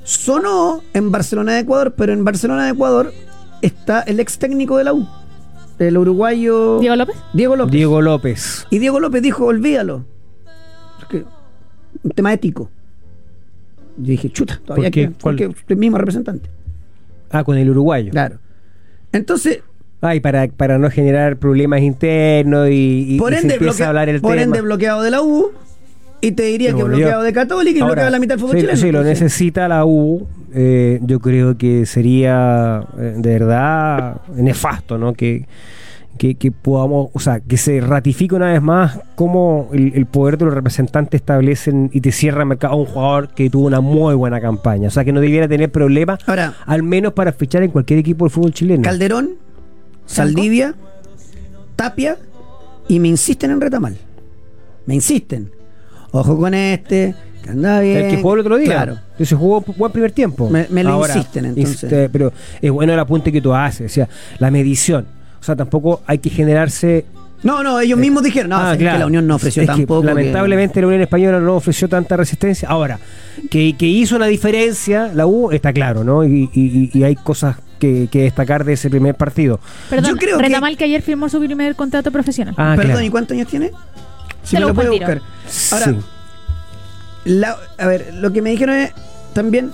Sonó 0.04 0.82
en 0.92 1.10
Barcelona 1.10 1.54
de 1.54 1.60
Ecuador, 1.60 1.94
pero 1.96 2.12
en 2.12 2.24
Barcelona 2.24 2.64
de 2.66 2.72
Ecuador 2.72 3.12
está 3.62 4.00
el 4.02 4.20
ex 4.20 4.38
técnico 4.38 4.76
de 4.76 4.84
la 4.84 4.92
U, 4.92 5.08
el 5.78 5.96
uruguayo 5.96 6.78
Diego 6.78 6.96
López. 6.96 7.16
Diego 7.32 7.56
López. 7.56 7.72
Diego 7.72 8.02
López. 8.02 8.66
Y 8.70 8.78
Diego 8.78 9.00
López 9.00 9.22
dijo, 9.22 9.46
olvídalo. 9.46 10.04
Porque 10.98 11.24
un 12.02 12.10
tema 12.10 12.32
ético. 12.32 12.70
Yo 13.96 14.06
dije, 14.06 14.30
chuta, 14.30 14.60
todavía 14.64 14.90
¿Por 14.90 14.92
qué? 14.92 15.12
porque 15.20 15.54
el 15.68 15.76
mismo 15.76 15.96
representante. 15.96 16.50
Ah, 17.30 17.44
con 17.44 17.56
el 17.56 17.70
uruguayo. 17.70 18.10
Claro. 18.10 18.38
Entonces, 19.12 19.62
Ay, 20.04 20.20
para, 20.20 20.46
para 20.48 20.78
no 20.78 20.90
generar 20.90 21.36
problemas 21.38 21.80
internos 21.80 22.68
y, 22.70 23.06
y- 23.14 23.18
por 23.18 23.32
y 23.32 23.36
se 23.36 23.42
ende, 23.42 23.54
empieza 23.54 23.86
a 23.86 23.88
hablar 23.88 24.08
el 24.08 24.20
por 24.20 24.32
tema. 24.32 24.42
ende 24.42 24.60
bloqueado 24.60 25.02
de 25.02 25.10
la 25.10 25.22
U. 25.22 25.50
Y 26.20 26.32
te 26.32 26.42
diría 26.44 26.70
Lo 26.70 26.78
que 26.78 26.84
bloqueado 26.84 27.22
de 27.22 27.32
Católica 27.34 27.78
y 27.78 27.80
Ahora, 27.82 27.86
bloqueado 27.94 28.06
de 28.06 28.12
la 28.12 28.18
mitad 28.20 28.34
del 28.36 28.40
fútbol 28.40 28.54
sí, 28.56 28.60
chileno. 28.62 28.76
sí, 28.78 28.92
lo 28.92 28.98
Entonces, 29.00 29.22
necesita 29.22 29.68
la 29.68 29.84
U. 29.84 30.26
eh, 30.54 30.98
yo 31.02 31.20
creo 31.20 31.58
que 31.58 31.84
sería 31.84 32.82
eh, 32.98 33.14
de 33.16 33.30
verdad 33.38 34.20
nefasto, 34.34 34.96
¿no? 34.96 35.12
Que, 35.12 35.46
que, 36.16 36.36
que 36.36 36.50
podamos, 36.52 37.08
o 37.12 37.18
sea, 37.18 37.40
que 37.40 37.56
se 37.58 37.80
ratifique 37.82 38.34
una 38.34 38.52
vez 38.52 38.62
más 38.62 39.00
cómo 39.16 39.68
el, 39.74 39.92
el 39.96 40.06
poder 40.06 40.38
de 40.38 40.46
los 40.46 40.54
representantes 40.54 41.20
establecen 41.20 41.90
y 41.92 42.00
te 42.00 42.10
cierra 42.12 42.42
el 42.42 42.48
mercado 42.48 42.72
a 42.74 42.76
un 42.76 42.86
jugador 42.86 43.28
que 43.34 43.50
tuvo 43.50 43.66
una 43.66 43.80
muy 43.82 44.14
buena 44.14 44.40
campaña. 44.40 44.88
O 44.88 44.90
sea, 44.92 45.04
que 45.04 45.12
no 45.12 45.20
debiera 45.20 45.46
tener 45.48 45.70
problemas, 45.70 46.20
Ahora- 46.26 46.54
al 46.66 46.82
menos 46.84 47.12
para 47.12 47.32
fichar 47.32 47.62
en 47.64 47.70
cualquier 47.70 47.98
equipo 47.98 48.24
del 48.24 48.30
fútbol 48.30 48.52
chileno. 48.54 48.82
Calderón, 48.82 49.30
Saldivia, 50.06 50.74
Tapia 51.76 52.18
y 52.88 53.00
me 53.00 53.08
insisten 53.08 53.50
en 53.50 53.60
Retamal. 53.60 53.96
Me 54.86 54.94
insisten. 54.94 55.50
Ojo 56.12 56.36
con 56.38 56.54
este, 56.54 57.14
que 57.42 57.50
anda 57.50 57.80
bien. 57.80 57.96
El 58.04 58.10
que 58.10 58.16
jugó 58.22 58.34
el 58.34 58.40
otro 58.40 58.56
día. 58.56 58.66
Claro. 58.66 58.98
Entonces 59.12 59.36
jugó 59.38 59.60
buen 59.76 59.90
primer 59.92 60.12
tiempo. 60.12 60.48
Me- 60.50 60.66
me 60.70 60.84
lo 60.84 60.98
insisten, 61.06 61.46
entonces. 61.46 61.74
insiste, 61.74 62.08
pero 62.10 62.32
es 62.60 62.70
bueno 62.70 62.92
el 62.92 62.98
apunte 62.98 63.32
que 63.32 63.40
tú 63.40 63.52
haces. 63.54 63.90
O 63.90 63.94
sea, 63.94 64.08
la 64.38 64.50
medición. 64.50 65.06
O 65.40 65.42
sea, 65.42 65.56
tampoco 65.56 66.02
hay 66.06 66.18
que 66.18 66.30
generarse. 66.30 67.06
No, 67.42 67.62
no, 67.62 67.78
ellos 67.80 67.98
mismos 67.98 68.22
dijeron, 68.22 68.50
no, 68.50 68.56
Ah, 68.58 68.72
es 68.72 68.78
claro. 68.78 68.94
que 68.96 69.00
la 69.00 69.06
Unión 69.06 69.26
no 69.26 69.34
ofreció 69.34 69.62
Es 69.62 69.68
que 69.68 69.74
tampoco. 69.76 70.00
que- 70.00 70.06
lamentablemente 70.06 70.80
la 70.80 70.86
Unión 70.86 71.02
Española 71.02 71.40
no 71.40 71.56
ofreció 71.56 71.88
tanta 71.88 72.16
resistencia. 72.16 72.68
Ahora, 72.68 72.98
que, 73.50 73.74
que 73.76 73.86
hizo 73.86 74.16
una 74.16 74.26
diferencia, 74.26 75.10
la 75.14 75.26
U 75.26 75.50
está 75.52 75.72
claro, 75.72 76.04
¿no? 76.04 76.24
Y, 76.24 76.48
y- 76.54 76.90
y 76.94 77.02
hay 77.02 77.16
cosas 77.16 77.56
que, 77.84 78.08
que 78.10 78.22
destacar 78.22 78.64
de 78.64 78.72
ese 78.74 78.88
primer 78.90 79.14
partido. 79.14 79.60
Perdón, 79.90 80.10
Yo 80.12 80.16
creo 80.16 80.36
que- 80.38 80.44
Retamal 80.44 80.76
que... 80.76 80.84
ayer 80.84 81.02
firmó 81.02 81.28
su 81.28 81.38
primer 81.40 81.74
contrato 81.76 82.10
profesional. 82.10 82.54
Ah, 82.56 82.74
Perdón, 82.76 82.92
claro. 82.92 83.06
¿y 83.06 83.10
cuántos 83.10 83.34
años 83.36 83.48
tiene? 83.48 83.70
Si 84.42 84.56
me 84.56 84.60
lo 84.60 84.72
lo 84.72 84.80
al 84.80 84.88
buscar. 84.90 85.20
Ahora, 85.72 85.84
Sí. 85.86 85.96
la- 87.24 87.56
a 87.78 87.86
ver, 87.86 88.14
lo 88.14 88.32
que 88.32 88.42
me 88.42 88.50
dijeron 88.50 88.76
es 88.76 88.92
también, 89.32 89.70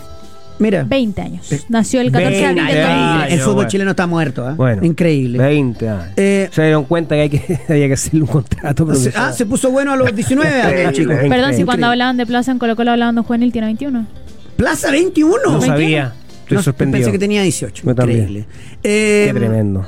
mira, 0.58 0.84
20 0.84 1.20
años. 1.22 1.46
Nació 1.68 2.00
el 2.00 2.12
14 2.12 2.36
de 2.38 2.46
abril 2.46 2.66
del 2.66 2.74
20 2.76 2.80
2003. 2.80 3.20
años. 3.22 3.32
el 3.32 3.40
fútbol 3.40 3.54
bueno. 3.54 3.70
chileno 3.70 3.90
está 3.90 4.06
muerto, 4.06 4.46
¿ah? 4.46 4.54
Bueno, 4.56 4.84
Increíble. 4.84 5.38
20 5.38 5.88
años. 5.88 6.04
Eh, 6.16 6.48
Se 6.52 6.62
dieron 6.62 6.84
cuenta 6.84 7.14
que, 7.16 7.20
hay 7.22 7.30
que 7.30 7.60
había 7.68 7.86
que 7.88 7.94
hacerle 7.94 8.20
un 8.22 8.26
contrato. 8.28 8.84
se- 8.84 8.86
profesional. 8.92 9.28
ah, 9.30 9.32
se 9.32 9.46
puso 9.46 9.70
bueno 9.70 9.92
a 9.92 9.96
los 9.96 10.14
19 10.14 10.62
años, 10.62 10.92
chicos. 10.92 11.16
Perdón, 11.28 11.54
si 11.54 11.64
cuando 11.64 11.86
hablaban 11.88 12.16
de 12.16 12.26
Plaza 12.26 12.52
en 12.52 12.58
Colo 12.58 12.76
Colo 12.76 12.92
hablaban 12.92 13.14
de 13.16 13.20
un 13.22 13.26
juvenil, 13.26 13.50
tiene 13.52 13.66
21. 13.66 14.06
Plaza 14.56 14.90
21. 14.90 15.36
no 15.44 15.50
21. 15.58 15.66
sabía. 15.66 16.12
Estoy 16.50 16.56
No, 16.56 16.62
sorprendido. 16.62 16.98
Pensé 16.98 17.12
que 17.12 17.18
tenía 17.18 17.42
18. 17.42 17.84
Yo 17.86 17.94
también. 17.94 18.18
Increíble. 18.20 18.46
Eh, 18.82 19.30
Qué 19.32 19.38
tremendo. 19.38 19.86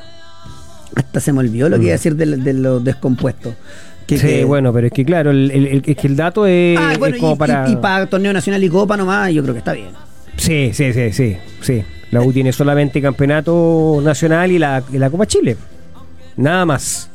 Hasta 0.94 1.20
se 1.20 1.32
me 1.32 1.40
olvidó 1.40 1.68
lo 1.68 1.76
que 1.78 1.84
iba 1.84 1.90
a 1.92 1.96
decir 1.98 2.14
de, 2.16 2.26
de 2.36 2.52
los 2.52 2.84
descompuestos. 2.84 3.54
Que- 4.06 4.18
sí, 4.18 4.26
que- 4.26 4.44
bueno, 4.44 4.72
pero 4.72 4.86
es 4.88 4.92
que 4.92 5.04
claro, 5.04 5.30
el, 5.30 5.50
el- 5.50 5.66
el- 5.66 5.82
es 5.86 5.96
que 5.96 6.06
el 6.06 6.16
dato 6.16 6.46
es, 6.46 6.78
Ah, 6.78 6.94
bueno, 6.98 7.14
es 7.16 7.20
como 7.20 7.34
y, 7.34 7.38
para... 7.38 7.68
y- 7.68 7.72
y 7.72 7.76
para 7.76 8.06
torneo 8.06 8.32
nacional 8.32 8.62
y 8.62 8.68
copa 8.68 8.96
nomás, 8.96 9.32
yo 9.32 9.42
creo 9.42 9.54
que 9.54 9.58
está 9.58 9.72
bien. 9.72 9.88
Sí, 10.36 10.70
sí, 10.74 10.92
sí, 10.92 11.12
sí, 11.12 11.36
sí. 11.60 11.82
La 12.10 12.20
U 12.20 12.32
tiene 12.32 12.52
solamente 12.52 13.00
campeonato 13.00 14.00
nacional 14.04 14.50
y 14.52 14.58
la, 14.58 14.82
y 14.92 14.98
la 14.98 15.08
Copa 15.08 15.26
Chile. 15.26 15.56
Nada 16.36 16.64
más. 16.66 17.08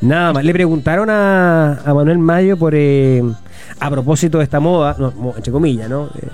Nada 0.00 0.32
más. 0.32 0.44
Le 0.44 0.52
preguntaron 0.52 1.08
a, 1.10 1.74
a 1.84 1.94
Manuel 1.94 2.18
Mayo 2.18 2.56
por 2.56 2.74
eh, 2.74 3.22
a 3.78 3.90
propósito 3.90 4.38
de 4.38 4.44
esta 4.44 4.58
moda, 4.58 4.96
no, 4.98 5.34
entre 5.36 5.52
comillas, 5.52 5.88
¿no? 5.88 6.06
Eh, 6.20 6.26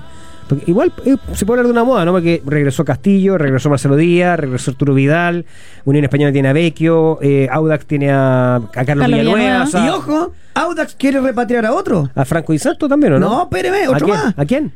porque 0.49 0.65
igual 0.69 0.91
eh, 1.05 1.15
se 1.33 1.45
puede 1.45 1.59
hablar 1.61 1.67
de 1.67 1.71
una 1.71 1.83
moda, 1.85 2.03
¿no? 2.03 2.11
Porque 2.11 2.41
regresó 2.45 2.83
Castillo, 2.83 3.37
regresó 3.37 3.69
Marcelo 3.69 3.95
Díaz, 3.95 4.37
regresó 4.37 4.71
Arturo 4.71 4.93
Vidal, 4.95 5.45
Unión 5.85 6.03
Española 6.03 6.33
tiene 6.33 6.49
a 6.49 6.53
Vecchio, 6.53 7.19
eh, 7.21 7.47
Audax 7.51 7.85
tiene 7.85 8.11
a, 8.11 8.55
a 8.55 8.59
Carlos, 8.59 8.85
Carlos 8.85 9.07
Villanueva, 9.07 9.37
Villanueva. 9.37 9.63
o 9.63 9.67
sea, 9.67 9.85
y 9.85 9.89
ojo, 9.89 10.33
Audax 10.55 10.95
quiere 10.95 11.21
repatriar 11.21 11.65
a 11.65 11.73
otro. 11.73 12.09
a 12.15 12.25
Franco 12.25 12.51
Di 12.51 12.59
Santo 12.59 12.89
también, 12.89 13.13
¿o 13.13 13.19
no? 13.19 13.29
No, 13.29 13.43
espéreme, 13.43 13.85
¿A 13.85 13.91
otro 13.91 14.07
quién? 14.07 14.17
más. 14.19 14.33
¿A 14.37 14.45
quién? 14.45 14.73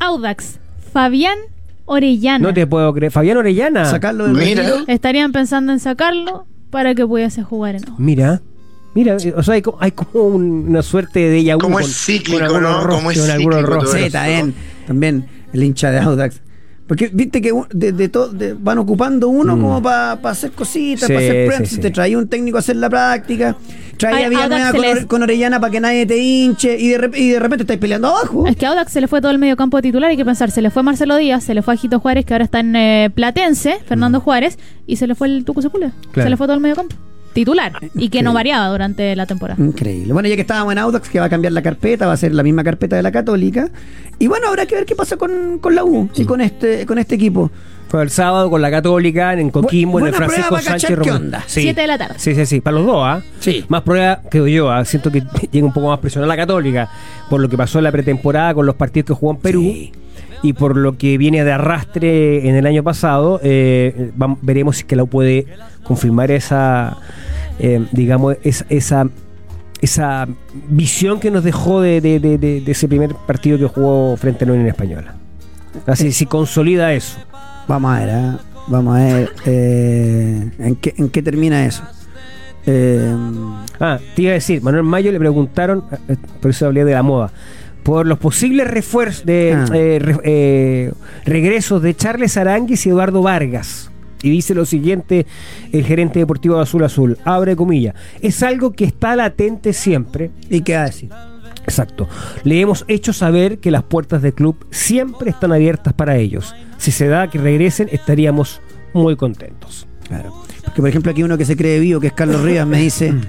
Audax, 0.00 0.58
Fabián 0.92 1.36
Orellana. 1.84 2.38
No 2.48 2.54
te 2.54 2.66
puedo 2.66 2.92
creer. 2.94 3.12
Fabián 3.12 3.36
Orellana. 3.36 3.84
Sacarlo 3.84 4.24
del 4.26 4.34
Mira. 4.34 4.62
retiro. 4.62 4.84
Estarían 4.88 5.32
pensando 5.32 5.72
en 5.72 5.80
sacarlo 5.80 6.46
para 6.70 6.94
que 6.94 7.06
pudiese 7.06 7.42
jugar 7.42 7.74
en 7.76 7.84
Audax. 7.84 7.98
Mira, 8.00 8.40
mira, 8.94 9.16
o 9.36 9.42
sea, 9.42 9.54
hay 9.54 9.62
como, 9.62 9.78
hay 9.80 9.90
como 9.92 10.24
un- 10.26 10.66
una 10.68 10.82
suerte 10.82 11.20
de 11.20 11.54
vu 11.54 11.60
Como 11.60 11.80
es 11.80 11.94
cíclico, 12.04 12.38
con 12.38 12.46
algunos 12.46 12.82
¿no? 12.86 12.88
Como 12.90 13.10
es 13.10 13.22
cíclico 13.24 13.86
Sí. 13.86 14.10
También 14.86 15.26
el 15.52 15.62
hincha 15.62 15.90
de 15.90 15.98
Audax. 16.00 16.40
Porque 16.86 17.10
viste 17.12 17.42
que 17.42 17.52
de, 17.72 17.90
de 17.90 18.08
to- 18.08 18.28
de- 18.28 18.54
van 18.54 18.78
ocupando 18.78 19.28
uno 19.28 19.56
Mm. 19.56 19.60
como 19.60 19.82
para 19.82 20.12
hacer 20.12 20.52
cositas, 20.52 21.08
Sí, 21.08 21.12
para 21.14 21.26
hacer 21.26 21.66
sí, 21.66 21.74
sí. 21.74 21.80
Te 21.80 21.90
traía 21.90 22.16
un 22.16 22.28
técnico 22.28 22.58
a 22.58 22.60
hacer 22.60 22.76
la 22.76 22.88
práctica. 22.88 23.56
Traía 23.96 24.18
Ay, 24.18 24.24
a 24.24 24.28
Villanueva 24.28 24.68
Audax 24.68 24.72
con, 24.72 24.80
les- 24.94 25.06
con 25.06 25.22
Orellana 25.24 25.58
para 25.58 25.72
que 25.72 25.80
nadie 25.80 26.06
te 26.06 26.16
hinche. 26.16 26.78
Y 26.78 26.90
de, 26.90 27.00
rep- 27.00 27.16
y 27.18 27.30
de 27.30 27.40
repente 27.40 27.64
estáis 27.64 27.80
peleando 27.80 28.06
abajo. 28.06 28.46
Es 28.46 28.54
que 28.54 28.66
a 28.66 28.70
Audax 28.70 28.92
se 28.92 29.00
le 29.00 29.08
fue 29.08 29.20
todo 29.20 29.32
el 29.32 29.38
medio 29.38 29.56
campo 29.56 29.82
titular, 29.82 30.10
hay 30.10 30.16
que 30.16 30.24
pensar, 30.24 30.52
se 30.52 30.62
le 30.62 30.70
fue 30.70 30.84
Marcelo 30.84 31.16
Díaz, 31.16 31.42
se 31.42 31.54
le 31.54 31.62
fue 31.62 31.74
a 31.74 31.76
Jito 31.76 31.98
Juárez, 31.98 32.24
que 32.24 32.34
ahora 32.34 32.44
está 32.44 32.60
en 32.60 32.76
eh, 32.76 33.10
Platense, 33.12 33.78
Fernando 33.84 34.20
Juárez, 34.20 34.56
y 34.86 34.94
se 34.94 35.08
le 35.08 35.16
fue 35.16 35.26
el 35.26 35.44
Tuco 35.44 35.62
Sepúlveda. 35.62 35.92
Claro. 36.12 36.26
Se 36.26 36.30
le 36.30 36.36
fue 36.36 36.46
todo 36.46 36.54
el 36.54 36.60
medio 36.62 36.76
campo. 36.76 36.94
Titular. 37.36 37.72
Y 37.94 38.08
que 38.08 38.22
no 38.22 38.32
variaba 38.32 38.68
durante 38.68 39.14
la 39.14 39.26
temporada. 39.26 39.62
Increíble. 39.62 40.10
Bueno, 40.14 40.26
ya 40.26 40.36
que 40.36 40.40
estábamos 40.40 40.72
en 40.72 40.78
Audax, 40.78 41.10
que 41.10 41.20
va 41.20 41.26
a 41.26 41.28
cambiar 41.28 41.52
la 41.52 41.60
carpeta, 41.60 42.06
va 42.06 42.14
a 42.14 42.16
ser 42.16 42.34
la 42.34 42.42
misma 42.42 42.64
carpeta 42.64 42.96
de 42.96 43.02
la 43.02 43.12
Católica. 43.12 43.68
Y 44.18 44.26
bueno, 44.26 44.48
habrá 44.48 44.64
que 44.64 44.74
ver 44.74 44.86
qué 44.86 44.96
pasa 44.96 45.18
con, 45.18 45.58
con 45.58 45.74
la 45.74 45.84
U 45.84 46.08
y 46.16 46.24
con 46.24 46.40
este, 46.40 46.86
con 46.86 46.96
este 46.98 47.16
equipo. 47.16 47.50
Fue 47.88 48.02
el 48.02 48.08
sábado 48.08 48.48
con 48.48 48.62
la 48.62 48.70
Católica, 48.70 49.34
en 49.34 49.50
Coquimbo, 49.50 50.00
en 50.00 50.06
el 50.06 50.14
Francisco 50.14 50.58
Sánchez 50.58 50.98
Román. 50.98 51.16
onda. 51.16 51.44
Sí. 51.46 51.60
Siete 51.60 51.82
de 51.82 51.86
la 51.86 51.98
tarde. 51.98 52.14
Sí, 52.16 52.34
sí, 52.34 52.46
sí. 52.46 52.62
Para 52.62 52.78
los 52.78 52.86
dos, 52.86 53.02
¿ah? 53.04 53.20
Sí. 53.38 53.66
Más 53.68 53.82
prueba 53.82 54.22
que 54.30 54.50
yo, 54.50 54.70
¿ah? 54.70 54.82
Siento 54.86 55.12
que 55.12 55.22
llega 55.52 55.66
un 55.66 55.74
poco 55.74 55.88
más 55.88 55.98
presión 55.98 56.24
a 56.24 56.26
la 56.26 56.36
Católica 56.36 56.88
por 57.28 57.38
lo 57.40 57.50
que 57.50 57.58
pasó 57.58 57.78
en 57.78 57.84
la 57.84 57.92
pretemporada 57.92 58.54
con 58.54 58.64
los 58.64 58.76
partidos 58.76 59.08
que 59.08 59.12
jugó 59.12 59.32
en 59.32 59.38
Perú. 59.40 59.60
Sí. 59.60 59.92
Y 60.42 60.52
por 60.52 60.76
lo 60.76 60.96
que 60.98 61.18
viene 61.18 61.44
de 61.44 61.52
arrastre 61.52 62.48
en 62.48 62.56
el 62.56 62.66
año 62.66 62.82
pasado, 62.82 63.40
eh, 63.42 64.10
veremos 64.42 64.76
si 64.78 64.84
que 64.84 64.96
la 64.96 65.02
U 65.04 65.06
puede 65.08 65.46
confirmar 65.84 66.30
esa, 66.30 66.98
eh, 67.58 67.84
digamos, 67.92 68.36
esa, 68.42 68.64
esa, 68.68 69.08
esa 69.80 70.28
visión 70.68 71.20
que 71.20 71.30
nos 71.30 71.44
dejó 71.44 71.80
de, 71.80 72.00
de- 72.00 72.20
de- 72.20 72.38
de- 72.38 72.60
de 72.60 72.72
ese 72.72 72.88
primer 72.88 73.14
partido 73.26 73.58
que 73.58 73.66
jugó 73.66 74.16
frente 74.16 74.44
a 74.44 74.48
la 74.48 74.52
Unión 74.54 74.68
Española. 74.68 75.14
Así, 75.86 76.12
si 76.12 76.26
consolida 76.26 76.92
eso. 76.92 77.18
Vamos 77.68 77.94
a 77.96 78.00
ver, 78.00 78.10
¿ah? 78.10 78.38
vamos 78.68 78.96
a 78.96 79.04
ver 79.04 79.30
eh, 79.46 80.50
¿en, 80.58 80.76
qué, 80.76 80.94
en 80.96 81.08
qué 81.08 81.22
termina 81.22 81.64
eso. 81.66 81.82
Eh, 82.66 83.14
Ah, 83.78 83.98
te 84.14 84.22
iba 84.22 84.30
a 84.30 84.34
decir, 84.34 84.62
Manuel 84.62 84.84
Mayo 84.84 85.12
le 85.12 85.18
preguntaron, 85.18 85.84
eh, 86.08 86.16
por 86.40 86.50
eso 86.50 86.64
hablé 86.64 86.82
de 86.86 86.92
la 86.94 87.02
moda, 87.02 87.30
por 87.86 88.04
los 88.04 88.18
posibles 88.18 88.66
refuerzos 88.68 89.24
de 89.24 89.52
Ah. 89.54 89.66
eh, 89.72 89.98
re- 90.00 90.20
eh, 90.24 90.92
regresos 91.24 91.80
de 91.80 91.94
Charles 91.94 92.36
Aranguis 92.36 92.84
y 92.84 92.88
Eduardo 92.88 93.22
Vargas. 93.22 93.92
Y 94.22 94.30
dice 94.30 94.54
lo 94.54 94.66
siguiente 94.66 95.24
el 95.72 95.84
gerente 95.84 96.18
deportivo 96.18 96.56
de 96.56 96.62
Azul 96.62 96.82
Azul, 96.82 97.16
abre 97.24 97.54
comillas, 97.54 97.94
es 98.20 98.42
algo 98.42 98.72
que 98.72 98.84
está 98.86 99.14
latente 99.14 99.72
siempre. 99.72 100.32
¿Y 100.50 100.62
qué 100.62 100.74
va 100.74 100.82
a 100.82 100.86
decir? 100.86 101.10
Exacto. 101.62 102.08
Le 102.42 102.60
hemos 102.60 102.84
hecho 102.88 103.12
saber 103.12 103.58
que 103.58 103.70
las 103.70 103.84
puertas 103.84 104.20
del 104.20 104.34
club 104.34 104.66
siempre 104.72 105.30
están 105.30 105.52
abiertas 105.52 105.92
para 105.92 106.16
ellos. 106.16 106.54
Si 106.78 106.90
se 106.90 107.06
da 107.06 107.30
que 107.30 107.38
regresen, 107.38 107.88
estaríamos 107.92 108.60
muy 108.94 109.14
contentos. 109.16 109.86
Claro. 110.08 110.32
Porque, 110.64 110.80
por 110.80 110.88
ejemplo, 110.88 111.12
aquí 111.12 111.22
uno 111.22 111.38
que 111.38 111.44
se 111.44 111.56
cree 111.56 111.78
vivo, 111.78 112.00
que 112.00 112.08
es 112.08 112.12
Carlos 112.14 112.40
Rivas, 112.42 112.66
me 112.66 112.80
dice. 112.80 113.14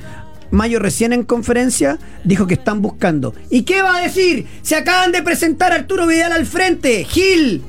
Mayo 0.51 0.79
recién 0.79 1.13
en 1.13 1.23
conferencia 1.23 1.97
dijo 2.23 2.47
que 2.47 2.55
están 2.55 2.81
buscando. 2.81 3.33
¿Y 3.49 3.63
qué 3.63 3.81
va 3.81 3.97
a 3.97 4.01
decir? 4.01 4.47
Se 4.61 4.75
acaban 4.75 5.11
de 5.11 5.23
presentar 5.23 5.71
a 5.71 5.75
Arturo 5.75 6.07
Vidal 6.07 6.31
al 6.31 6.45
frente. 6.45 7.03
Gil. 7.03 7.63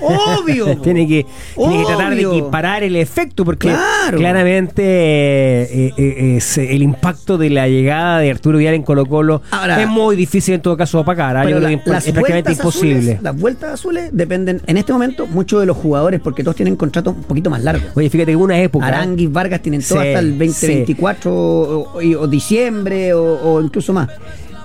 Obvio. 0.00 0.76
tiene 0.82 1.06
que, 1.06 1.26
tiene 1.56 1.78
que 1.78 1.84
tratar 1.86 2.14
de 2.14 2.22
equiparar 2.22 2.82
el 2.82 2.96
efecto 2.96 3.44
porque 3.44 3.68
Claro. 3.68 4.18
claramente 4.18 4.82
eh, 4.82 5.92
eh, 5.96 6.36
es, 6.36 6.58
eh, 6.58 6.74
el 6.74 6.82
impacto 6.82 7.38
de 7.38 7.50
la 7.50 7.68
llegada 7.68 8.18
de 8.20 8.30
Arturo 8.30 8.58
Vidal 8.58 8.74
en 8.74 8.82
Colo 8.82 9.06
Colo 9.06 9.42
Ahora- 9.50 9.80
es 9.82 9.88
muy 9.88 10.16
difícil 10.16 10.54
en 10.54 10.60
todo 10.62 10.76
caso. 10.76 10.98
Yo 10.98 11.04
Pero 11.04 11.60
la- 11.60 11.70
las 11.86 12.06
es 12.06 12.12
prácticamente 12.12 12.52
imposible. 12.52 13.14
azules- 13.16 13.22
las 13.22 13.36
vueltas 13.40 13.72
azules 13.74 14.10
dependen 14.12 14.60
en 14.66 14.76
este 14.76 14.92
momento 14.92 15.26
mucho 15.26 15.60
de 15.60 15.66
los 15.66 15.76
jugadores 15.76 16.20
porque 16.20 16.42
todos 16.42 16.56
tienen 16.56 16.76
contratos 16.76 17.14
un 17.16 17.22
poquito 17.24 17.50
más 17.50 17.62
largos. 17.62 17.90
Oye, 17.94 18.10
fíjate 18.10 18.32
que 18.32 18.36
una 18.36 18.58
época. 18.60 18.86
Aranguis, 18.86 19.30
Vargas 19.32 19.60
tienen 19.62 19.82
todo 19.82 20.00
Sí, 20.00 20.08
hasta 20.08 20.18
el 20.20 20.32
sí. 20.32 20.38
2024 20.46 21.32
o, 21.34 21.92
o- 21.94 22.20
o 22.20 22.26
diciembre 22.26 23.12
o, 23.14 23.22
o 23.42 23.60
incluso 23.62 23.92
más. 23.92 24.08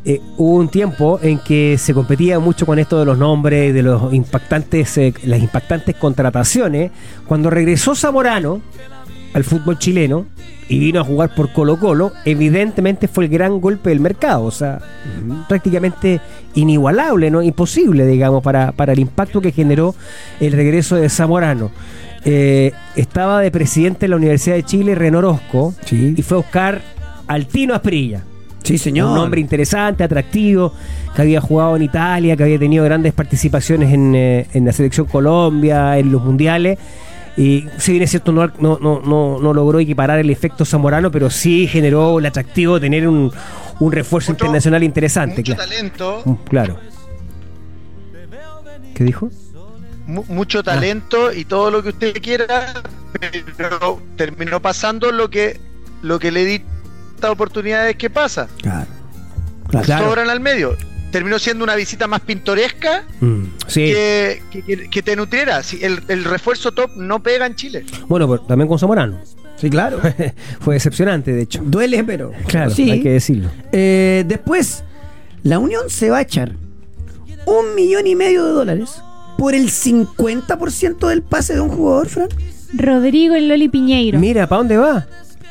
Eh, 0.04 0.20
hubo 0.38 0.56
un 0.58 0.70
tiempo 0.70 1.20
en 1.22 1.38
que 1.40 1.78
se 1.78 1.94
competía 1.94 2.40
mucho 2.40 2.66
con 2.66 2.80
esto 2.80 2.98
de 3.00 3.06
los 3.06 3.18
nombres, 3.18 3.74
de 3.74 3.84
los 3.84 4.14
impactantes, 4.14 4.98
eh, 4.98 5.14
las 5.24 5.40
impactantes 5.40 5.96
contrataciones. 5.96 6.92
Cuando 7.28 7.50
regresó 7.50 7.96
Zamorano 7.96 8.62
al 9.34 9.44
fútbol 9.44 9.78
chileno 9.78 10.26
y 10.68 10.80
vino 10.80 11.00
a 11.02 11.04
jugar 11.04 11.36
por 11.36 11.54
Colo 11.54 11.78
Colo, 11.78 12.14
evidentemente 12.26 13.08
fue 13.08 13.26
el 13.26 13.30
gran 13.30 13.62
golpe 13.62 13.90
del 13.90 14.00
mercado, 14.00 14.44
o 14.46 14.52
sea, 14.52 14.80
prácticamente 15.48 16.20
inigualable, 16.56 17.30
¿no? 17.30 17.42
Imposible, 17.42 18.06
digamos, 18.08 18.42
para, 18.44 18.72
para 18.72 18.94
el 18.94 19.00
impacto 19.00 19.42
que 19.42 19.52
generó 19.52 19.96
el 20.40 20.54
regreso 20.54 20.96
de 20.96 21.10
Zamorano. 21.10 21.72
Eh, 22.24 22.72
estaba 22.96 23.42
de 23.42 23.52
presidente 23.52 24.02
de 24.02 24.08
la 24.10 24.16
Universidad 24.16 24.56
de 24.56 24.64
Chile, 24.64 24.96
René 24.96 25.18
Orozco, 25.18 25.74
Sí. 25.86 26.14
y 26.18 26.22
fue 26.22 26.38
a 26.38 26.42
buscar 26.42 26.82
al 27.28 27.48
Tino 27.48 27.74
Asprilla. 27.74 28.24
Sí, 28.64 28.78
señor. 28.78 29.12
Un 29.12 29.18
hombre 29.18 29.42
interesante, 29.42 30.04
atractivo, 30.04 30.74
que 31.16 31.22
había 31.22 31.42
jugado 31.42 31.76
en 31.76 31.82
Italia, 31.82 32.38
que 32.38 32.44
había 32.44 32.60
tenido 32.60 32.86
grandes 32.86 33.12
participaciones 33.14 33.92
en, 33.94 34.14
eh, 34.16 34.48
en 34.54 34.66
la 34.66 34.72
selección 34.72 35.08
Colombia, 35.08 35.98
en 35.98 36.12
los 36.12 36.24
mundiales. 36.24 36.78
Y 37.38 37.66
si 37.78 37.94
bien 37.94 38.04
es 38.04 38.10
cierto, 38.12 38.32
no, 38.32 38.48
no, 38.60 38.78
no, 38.80 39.02
no, 39.02 39.40
no 39.42 39.54
logró 39.54 39.80
equiparar 39.80 40.20
el 40.20 40.30
efecto 40.30 40.64
zamorano, 40.66 41.10
pero 41.12 41.30
sí 41.30 41.66
generó 41.68 42.20
el 42.20 42.26
atractivo 42.26 42.76
de 42.76 42.82
tener 42.82 43.08
un, 43.08 43.32
un 43.80 43.92
refuerzo 43.92 44.32
internacional 44.32 44.84
interesante. 44.84 45.38
Mucho 45.42 45.56
Claro. 45.56 45.70
talento, 45.70 46.22
Mm, 46.26 46.34
claro. 46.50 46.78
¿Qué 48.94 49.04
dijo? 49.04 49.30
mu- 50.08 50.26
mucho 50.28 50.62
talento 50.64 51.32
y 51.32 51.46
todo 51.46 51.72
lo 51.72 51.82
que 51.82 51.90
usted 51.90 52.14
quiera, 52.22 52.74
pero 53.58 54.00
terminó 54.18 54.62
pasando 54.62 55.12
lo 55.12 55.30
que 55.30 55.60
lo 56.02 56.20
que 56.20 56.32
le 56.32 56.44
di 56.46 56.62
estas 57.22 57.32
oportunidades 57.32 57.96
que 57.96 58.10
pasa. 58.10 58.48
Claro. 58.62 58.88
Sobran 60.04 60.30
al 60.30 60.40
medio. 60.40 60.76
Terminó 61.12 61.38
siendo 61.40 61.64
una 61.64 61.76
visita 61.76 62.08
más 62.08 62.22
pintoresca 62.22 63.04
Mm, 63.20 63.44
sí. 63.68 63.86
que, 63.86 64.88
que- 64.90 65.02
te 65.04 65.16
nutriera. 65.16 65.62
Si 65.62 65.84
el, 65.84 66.02
el 66.08 66.24
refuerzo 66.24 66.72
top 66.72 66.90
no 66.98 67.22
pega 67.22 67.46
en 67.46 67.56
Chile. 67.56 67.86
Bueno, 68.08 68.28
pues, 68.28 68.48
también 68.48 68.68
con 68.68 68.80
Zamorano. 68.80 69.20
Sí, 69.58 69.70
claro. 69.70 70.00
Fue 70.62 70.74
decepcionante, 70.76 71.32
de 71.34 71.44
hecho. 71.44 71.62
Duele, 71.64 72.04
pero. 72.04 72.32
Claro, 72.48 72.72
sí. 72.72 72.90
hay 72.90 73.04
que 73.04 73.12
decirlo. 73.12 73.50
Eh, 73.72 74.24
después, 74.26 74.84
la 75.44 75.60
Unión 75.60 75.90
se 75.90 76.10
va 76.10 76.18
a 76.18 76.22
echar 76.22 76.54
un 77.46 77.76
millón 77.76 78.08
y 78.08 78.16
medio 78.16 78.46
de 78.46 78.52
dólares 78.54 79.02
por 79.38 79.54
el 79.54 79.70
50% 79.70 81.08
del 81.08 81.22
pase 81.22 81.54
de 81.56 81.62
un 81.62 81.70
jugador, 81.70 82.08
Fran. 82.10 82.30
Rodrigo 82.74 83.36
el 83.36 83.48
Loli 83.50 83.68
Piñeiro. 83.70 84.18
Mira, 84.18 84.48
¿para 84.48 84.60
dónde 84.60 84.78
va? 84.78 85.08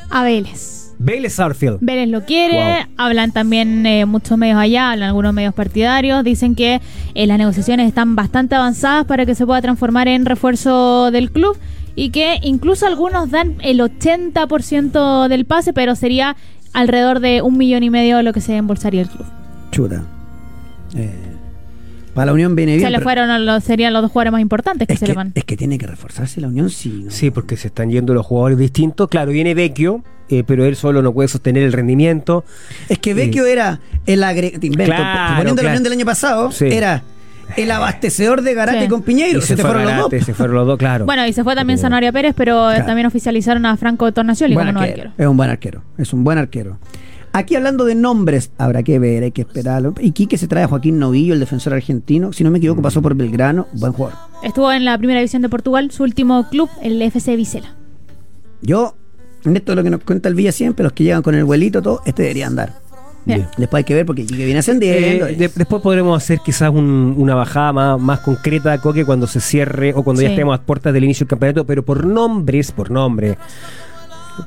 A 0.09 0.25
Vélez. 0.25 0.80
Vélez 1.03 1.41
Arfield. 1.41 1.79
Vélez 1.81 2.09
lo 2.09 2.25
quiere, 2.27 2.57
Wow. 2.57 2.95
hablan 2.99 3.33
también 3.33 3.87
eh, 3.87 4.05
muchos 4.05 4.37
medios 4.37 4.59
allá, 4.59 4.91
hablan 4.93 5.09
algunos 5.09 5.33
medios 5.33 5.55
partidarios, 5.55 6.23
dicen 6.23 6.55
que 6.55 6.81
eh, 7.15 7.27
las 7.27 7.39
negociaciones 7.39 7.89
están 7.89 8.17
bastante 8.17 8.55
avanzadas 8.55 9.07
para 9.07 9.25
que 9.25 9.35
se 9.35 9.47
pueda 9.47 9.63
transformar 9.63 10.09
en 10.09 10.27
refuerzo 10.27 11.11
del 11.11 11.31
club 11.31 11.57
y 11.97 12.11
que 12.11 12.39
incluso 12.43 12.87
algunos 12.87 13.31
dan 13.31 13.57
el 13.63 13.81
80% 13.81 15.29
del 15.29 15.45
pase, 15.47 15.73
pero 15.73 15.95
sería 15.97 16.37
alrededor 16.73 17.21
de 17.21 17.43
un 17.43 17.57
millón 17.57 17.83
y 17.83 17.91
medio 17.91 18.23
lo 18.23 18.33
que 18.33 18.41
se 18.41 18.57
embolsaría 18.57 19.01
el 19.03 19.09
club. 19.09 19.27
Chuta. 19.73 20.05
Eh, 20.95 21.30
para 22.15 22.27
la 22.27 22.33
Unión 22.33 22.55
viene 22.57 22.77
bien. 22.77 22.85
se 22.87 22.91
le 22.91 23.01
fueron 23.01 23.45
los, 23.47 23.63
serían 23.65 23.93
los 23.93 24.03
dos 24.03 24.11
jugadores 24.11 24.33
más 24.33 24.41
importantes 24.41 24.87
que 24.89 24.95
es, 24.95 25.01
se 25.01 25.07
que, 25.07 25.13
le 25.13 25.17
van. 25.17 25.33
es 25.35 25.45
que 25.45 25.57
tiene 25.57 25.79
que 25.79 25.87
reforzarse 25.87 26.41
la 26.41 26.49
Unión, 26.49 26.71
sí. 26.71 27.03
¿no? 27.05 27.11
Sí, 27.11 27.31
porque 27.31 27.57
se 27.57 27.69
están 27.69 27.91
yendo 27.91 28.15
los 28.15 28.27
jugadores 28.27 28.59
distintos. 28.59 29.09
Claro, 29.09 29.33
viene 29.33 29.55
Vecchio, 29.55 30.03
eh, 30.29 30.43
pero 30.47 30.65
él 30.65 30.77
solo 30.77 31.03
no 31.03 31.13
puede 31.13 31.29
sostener 31.29 31.63
el 31.63 31.73
rendimiento. 31.73 32.45
Es 32.89 32.99
que 32.99 33.15
Vecchio 33.15 33.47
era 33.47 33.81
el 34.07 34.23
agregado. 34.25 34.61
Claro, 34.61 35.37
poniendo 35.39 35.63
la. 35.63 35.69
Unión 35.71 35.83
del 35.83 35.93
año 35.93 36.05
pasado, 36.07 36.51
Sí. 36.53 36.67
era 36.67 37.03
el 37.57 37.71
abastecedor 37.71 38.43
de 38.43 38.55
Garate 38.55 38.83
Sí. 38.83 38.89
con 38.89 39.03
Piñeiro. 39.03 39.39
Y 39.41 39.43
Se, 39.43 39.57
te 39.57 39.63
fue 39.63 39.73
fueron 39.73 39.97
los 39.97 40.11
dos. 40.11 40.25
Se 40.25 40.35
fueron 40.35 40.55
los 40.57 40.67
dos, 40.67 40.79
claro. 40.79 41.05
Bueno, 41.05 41.27
y 41.27 41.33
se 41.33 41.43
fue 41.43 41.55
también 41.55 41.79
Pero- 41.79 41.83
Zanahoria 41.87 42.13
Pérez, 42.13 42.35
pero 42.37 42.71
eh, 42.71 42.75
Claro. 42.75 42.87
también 42.87 43.07
oficializaron 43.07 43.67
a 43.67 43.77
Franco 43.77 44.13
Tornacioli 44.13 44.55
como 44.55 44.69
arquero. 44.69 44.81
arquero. 44.85 45.13
Es 45.19 45.27
un 45.27 45.37
buen 45.37 45.51
arquero. 45.51 45.83
Es 45.99 46.13
un 46.13 46.23
buen 46.25 46.39
arquero. 46.39 46.79
Aquí 47.33 47.55
hablando 47.55 47.85
de 47.85 47.95
nombres, 47.95 48.51
habrá 48.59 48.83
que 48.83 48.99
ver, 48.99 49.23
hay 49.23 49.31
que 49.31 49.43
esperarlo. 49.43 49.95
Y 50.01 50.11
Quique 50.13 50.37
se 50.37 50.49
trae 50.49 50.65
a 50.65 50.69
Joaquín 50.69 50.99
Novillo, 50.99 51.33
el 51.33 51.41
defensor 51.41 51.73
argentino. 51.75 52.33
Si 52.33 52.43
no 52.43 52.51
me 52.51 52.59
equivoco, 52.59 52.83
pasó 52.83 53.01
por 53.03 53.15
Belgrano. 53.15 53.69
Buen 53.75 53.93
jugador. 53.93 54.19
Estuvo 54.43 54.73
en 54.73 54.85
la 54.85 54.99
primera 54.99 55.21
división 55.21 55.41
de 55.43 55.49
Portugal, 55.49 55.91
su 55.93 56.03
último 56.03 56.49
club, 56.51 56.69
el 56.83 57.01
FC 57.01 57.37
Vicela. 57.37 57.75
Yo, 58.63 58.97
en 59.45 59.57
esto 59.57 59.73
es 59.73 59.77
lo 59.77 59.83
que 59.85 59.91
nos 59.91 60.01
cuenta 60.03 60.29
el 60.29 60.35
Villa 60.35 60.51
siempre, 60.53 60.83
los 60.83 60.93
que 60.93 61.05
llegan 61.05 61.23
con 61.23 61.35
el 61.37 61.45
vuelito, 61.45 61.81
todo, 61.81 62.03
este 62.05 62.23
debería 62.23 62.49
andar. 62.49 62.75
Bien. 63.27 63.47
Después 63.59 63.81
hay 63.81 63.85
que 63.85 63.95
ver 63.95 64.07
porque 64.07 64.25
Quique 64.25 64.45
viene 64.47 64.61
ascendiendo. 64.61 65.27
Eh, 65.29 65.37
de- 65.37 65.49
después 65.55 65.83
podremos 65.83 66.21
hacer 66.21 66.41
quizás 66.45 66.71
un- 66.71 67.15
una 67.19 67.35
bajada 67.35 67.73
más, 67.73 68.01
más 68.01 68.21
concreta, 68.21 68.77
Coque, 68.79 69.05
cuando 69.05 69.27
se 69.27 69.41
cierre 69.41 69.93
o 69.95 70.03
cuando 70.03 70.23
ya 70.23 70.31
estemos 70.31 70.59
a 70.59 70.63
puertas 70.63 70.93
del 70.95 71.05
inicio 71.05 71.25
del 71.25 71.29
campeonato, 71.31 71.65
pero 71.67 71.85
por 71.85 72.05
nombres, 72.07 72.73
por 72.73 72.91
nombre. 72.91 73.37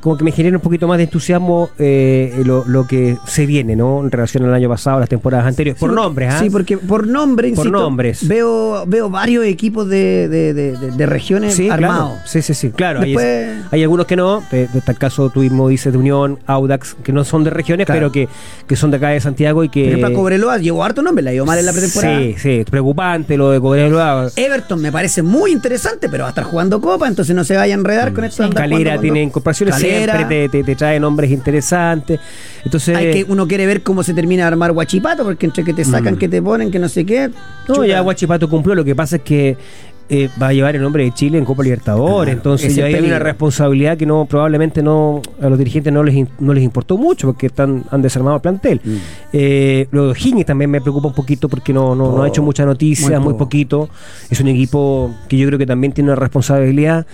Como 0.02 0.18
que 0.18 0.24
me 0.24 0.32
genera 0.32 0.58
un 0.58 0.62
poquito 0.64 0.88
más 0.88 0.98
de 0.98 1.04
entusiasmo 1.06 1.70
eh, 1.80 2.42
lo, 2.46 2.64
lo 2.66 2.86
que 2.88 3.18
se 3.26 3.46
viene, 3.46 3.76
¿no? 3.76 4.02
En 4.04 4.12
relación 4.12 4.44
al 4.46 4.54
año 4.54 4.70
pasado, 4.70 5.00
las 5.00 5.10
temporadas 5.10 5.46
anteriores. 5.48 5.80
Por 5.80 5.90
Sí, 5.92 5.96
nombres, 5.96 6.34
¿ah? 6.34 6.40
Sí, 6.40 6.50
porque 6.50 6.78
por 6.78 7.08
nombre, 7.08 7.50
Por 7.50 7.66
insisto, 7.66 7.72
nombres. 7.80 8.28
Veo, 8.28 8.86
veo 8.88 9.10
varios 9.10 9.46
equipos 9.46 9.88
de, 9.90 10.28
de- 10.28 10.54
de- 10.54 10.92
de- 10.92 11.06
regiones 11.06 11.56
Sí, 11.56 11.70
armados. 11.70 12.10
claro. 12.14 12.22
Sí, 12.28 12.42
sí, 12.42 12.54
sí. 12.54 12.70
Claro, 12.72 13.02
hay, 13.02 13.12
Después- 13.14 13.58
hay 13.72 13.82
algunos 13.84 14.06
que 14.06 14.16
no. 14.16 14.44
De, 14.52 14.68
de 14.68 14.82
tal 14.82 14.98
caso, 14.98 15.30
tú 15.30 15.42
mismo 15.42 15.68
dices 15.70 15.92
de 15.94 16.00
Unión, 16.00 16.40
Audax, 16.48 16.96
que 17.04 17.12
no 17.12 17.24
son 17.24 17.44
de 17.44 17.50
regiones, 17.50 17.86
Claro. 17.86 18.00
pero 18.00 18.12
que, 18.12 18.28
que 18.68 18.76
son 18.76 18.92
de 18.92 18.98
acá 18.98 19.10
de 19.10 19.20
Santiago 19.20 19.64
y 19.64 19.70
que. 19.70 19.84
Por 19.86 19.94
ejemplo, 20.00 20.14
Cobreloa 20.14 20.58
llevó 20.58 20.84
harto 20.84 21.02
nombre, 21.02 21.24
la 21.24 21.32
llevó 21.32 21.46
mal 21.46 21.60
en 21.60 21.66
la 21.66 21.74
pretemporada. 21.74 22.20
Sí, 22.20 22.36
sí, 22.38 22.64
preocupante 22.70 23.38
lo 23.38 23.52
de 23.52 23.60
Cobreloa. 23.60 24.30
Everton 24.36 24.82
me 24.82 24.92
parece 24.92 25.22
muy 25.22 25.52
interesante, 25.52 26.10
pero 26.10 26.24
va 26.24 26.30
a 26.30 26.32
estar 26.32 26.44
jugando 26.46 26.80
Copa, 26.82 27.08
entonces 27.08 27.36
no 27.36 27.44
se 27.44 27.56
vaya 27.56 27.74
a 27.74 27.78
enredar 27.78 28.14
con 28.14 28.24
esto. 28.24 28.50
Calera 28.50 29.00
tiene 29.00 29.22
incorporaciones, 29.22 29.76
Siempre 29.88 30.26
te, 30.26 30.50
te- 30.50 30.64
te 30.64 30.76
trae 30.76 31.00
nombres 31.00 31.32
interesantes. 31.32 32.20
Entonces, 32.64 32.96
Hay 32.96 33.12
que, 33.12 33.26
uno 33.32 33.48
quiere 33.48 33.66
ver 33.66 33.84
cómo 33.84 34.04
se 34.04 34.14
termina 34.14 34.44
de 34.44 34.48
armar 34.48 34.72
Guachipato, 34.72 35.24
porque 35.24 35.46
entre 35.46 35.64
que 35.64 35.74
te 35.74 35.84
sacan, 35.86 36.16
Mm. 36.16 36.18
que 36.18 36.30
te 36.30 36.42
ponen, 36.42 36.72
que 36.72 36.80
no 36.80 36.90
sé 36.90 37.06
qué. 37.06 37.30
no, 37.68 37.76
chuta. 37.76 37.88
ya 37.88 38.00
Guachipato 38.02 38.50
cumplió. 38.50 38.76
Lo 38.76 38.84
que 38.86 38.96
pasa 38.96 39.18
es 39.18 39.22
que 39.24 39.58
eh, 40.10 40.30
va 40.40 40.50
a 40.50 40.54
llevar 40.54 40.76
el 40.76 40.82
nombre 40.82 41.06
de 41.06 41.14
Chile 41.14 41.38
en 41.38 41.46
Copa 41.46 41.64
Libertadores. 41.64 42.26
Claro, 42.36 42.38
entonces 42.38 42.76
ya 42.76 42.86
hay 42.86 42.94
peligro. 42.94 43.16
una 43.16 43.24
responsabilidad 43.24 43.98
que 43.98 44.06
no 44.06 44.26
probablemente 44.26 44.84
no 44.84 45.22
a 45.42 45.48
los 45.48 45.58
dirigentes 45.58 45.94
no 45.94 46.04
les 46.04 46.14
in- 46.16 46.28
no 46.40 46.54
les 46.54 46.62
importó 46.64 46.98
mucho 46.98 47.28
porque 47.28 47.48
están 47.48 47.86
han 47.90 48.02
desarmado 48.02 48.36
el 48.36 48.42
plantel. 48.42 48.82
Mm. 48.84 48.96
Eh, 49.32 49.88
lo 49.92 50.10
de 50.14 50.20
Higgins 50.20 50.46
también 50.46 50.70
me 50.70 50.82
preocupa 50.82 51.08
un 51.08 51.14
poquito 51.14 51.48
porque 51.48 51.72
no, 51.72 51.96
no, 51.96 52.12
no 52.12 52.18
ha 52.18 52.22
Oh, 52.22 52.26
hecho 52.26 52.44
mucha 52.44 52.66
noticia, 52.66 53.18
muy 53.22 53.36
poquito. 53.36 53.90
Es 54.30 54.40
un 54.42 54.50
equipo 54.50 55.16
que 55.30 55.38
yo 55.38 55.48
creo 55.48 55.58
que 55.58 55.66
también 55.66 55.94
tiene 55.94 56.10
una 56.12 56.20
responsabilidad. 56.20 57.08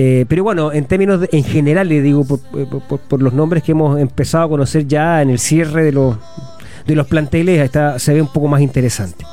Eh, 0.00 0.26
pero 0.28 0.44
bueno, 0.44 0.72
en 0.72 0.84
términos 0.84 1.20
de- 1.22 1.28
en 1.32 1.42
general, 1.42 1.88
le 1.88 2.00
digo, 2.00 2.24
por, 2.24 2.38
por- 2.40 3.00
por- 3.00 3.20
los 3.20 3.32
nombres 3.32 3.64
que 3.64 3.72
hemos 3.72 3.98
empezado 3.98 4.44
a 4.44 4.48
conocer 4.48 4.86
ya 4.86 5.20
en 5.22 5.30
el 5.30 5.40
cierre 5.40 5.82
de 5.82 5.90
los, 5.90 6.16
de 6.86 6.94
los 6.94 7.06
planteles, 7.08 7.60
está, 7.60 7.98
se 7.98 8.14
ve 8.14 8.22
un 8.22 8.32
poco 8.32 8.46
más 8.46 8.60
interesante. 8.60 9.24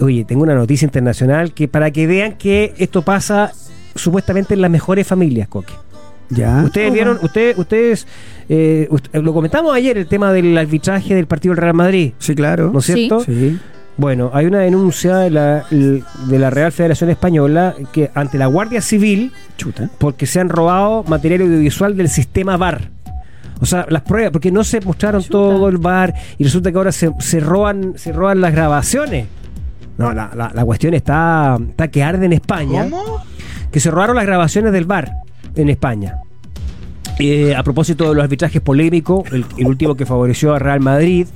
Oye, 0.00 0.24
tengo 0.24 0.42
una 0.42 0.54
noticia 0.56 0.84
internacional 0.86 1.52
que 1.52 1.68
para 1.68 1.92
que 1.92 2.08
vean 2.08 2.32
que 2.32 2.74
esto 2.78 3.02
pasa 3.02 3.52
supuestamente 3.94 4.54
en 4.54 4.62
las 4.62 4.70
mejores 4.70 5.06
familias, 5.06 5.46
Coque. 5.46 5.74
Ya. 6.28 6.62
Ustedes 6.64 6.92
vieron, 6.92 7.18
ustedes, 7.22 7.56
ustedes 7.58 8.06
eh, 8.48 8.88
ust- 8.90 9.12
lo 9.22 9.32
comentamos 9.32 9.72
ayer, 9.74 9.96
el 9.98 10.06
tema 10.08 10.32
del 10.32 10.56
arbitraje 10.58 11.14
del 11.14 11.26
partido 11.26 11.54
del 11.54 11.62
Real 11.62 11.74
Madrid, 11.74 12.14
Sí, 12.18 12.34
claro. 12.34 12.70
¿no 12.72 12.78
es 12.80 12.86
Sí. 12.86 12.94
cierto? 12.94 13.20
Sí. 13.20 13.60
Bueno, 13.96 14.30
hay 14.32 14.46
una 14.46 14.60
denuncia 14.60 15.16
de 15.18 15.30
la, 15.30 15.64
de 15.70 16.38
la 16.38 16.50
Real 16.50 16.72
Federación 16.72 17.10
Española 17.10 17.74
que 17.92 18.10
ante 18.14 18.38
la 18.38 18.46
Guardia 18.46 18.80
Civil 18.80 19.32
Chuta. 19.58 19.90
porque 19.98 20.26
se 20.26 20.40
han 20.40 20.48
robado 20.48 21.04
material 21.04 21.42
audiovisual 21.42 21.96
del 21.96 22.08
sistema 22.08 22.56
VAR. 22.56 22.88
O 23.60 23.66
sea, 23.66 23.86
las 23.90 24.02
pruebas, 24.02 24.32
porque 24.32 24.50
no 24.50 24.64
se 24.64 24.80
mostraron 24.80 25.20
Chuta. 25.20 25.32
todo 25.32 25.68
el 25.68 25.76
VAR 25.76 26.14
y 26.38 26.44
resulta 26.44 26.72
que 26.72 26.78
ahora 26.78 26.90
se, 26.90 27.10
se 27.20 27.38
roban 27.38 27.92
se 27.96 28.12
roban 28.12 28.40
las 28.40 28.52
grabaciones. 28.52 29.26
No, 29.98 30.12
la, 30.12 30.30
la- 30.34 30.50
la 30.54 30.64
cuestión 30.64 30.94
está, 30.94 31.58
está 31.68 31.88
que 31.88 32.02
arde 32.02 32.24
en 32.26 32.32
España. 32.32 32.84
¿Cómo? 32.88 33.22
Que 33.70 33.78
se 33.78 33.90
robaron 33.90 34.16
las 34.16 34.24
grabaciones 34.26 34.72
del 34.72 34.86
VAR 34.86 35.12
en 35.54 35.68
España. 35.68 36.16
Eh, 37.18 37.54
a 37.54 37.62
propósito 37.62 38.08
de 38.08 38.14
los 38.14 38.24
arbitrajes 38.24 38.62
polémicos, 38.62 39.30
el, 39.32 39.44
el 39.58 39.66
último 39.66 39.94
que 39.94 40.06
favoreció 40.06 40.54
a 40.54 40.58
Real 40.58 40.80
Madrid, 40.80 41.26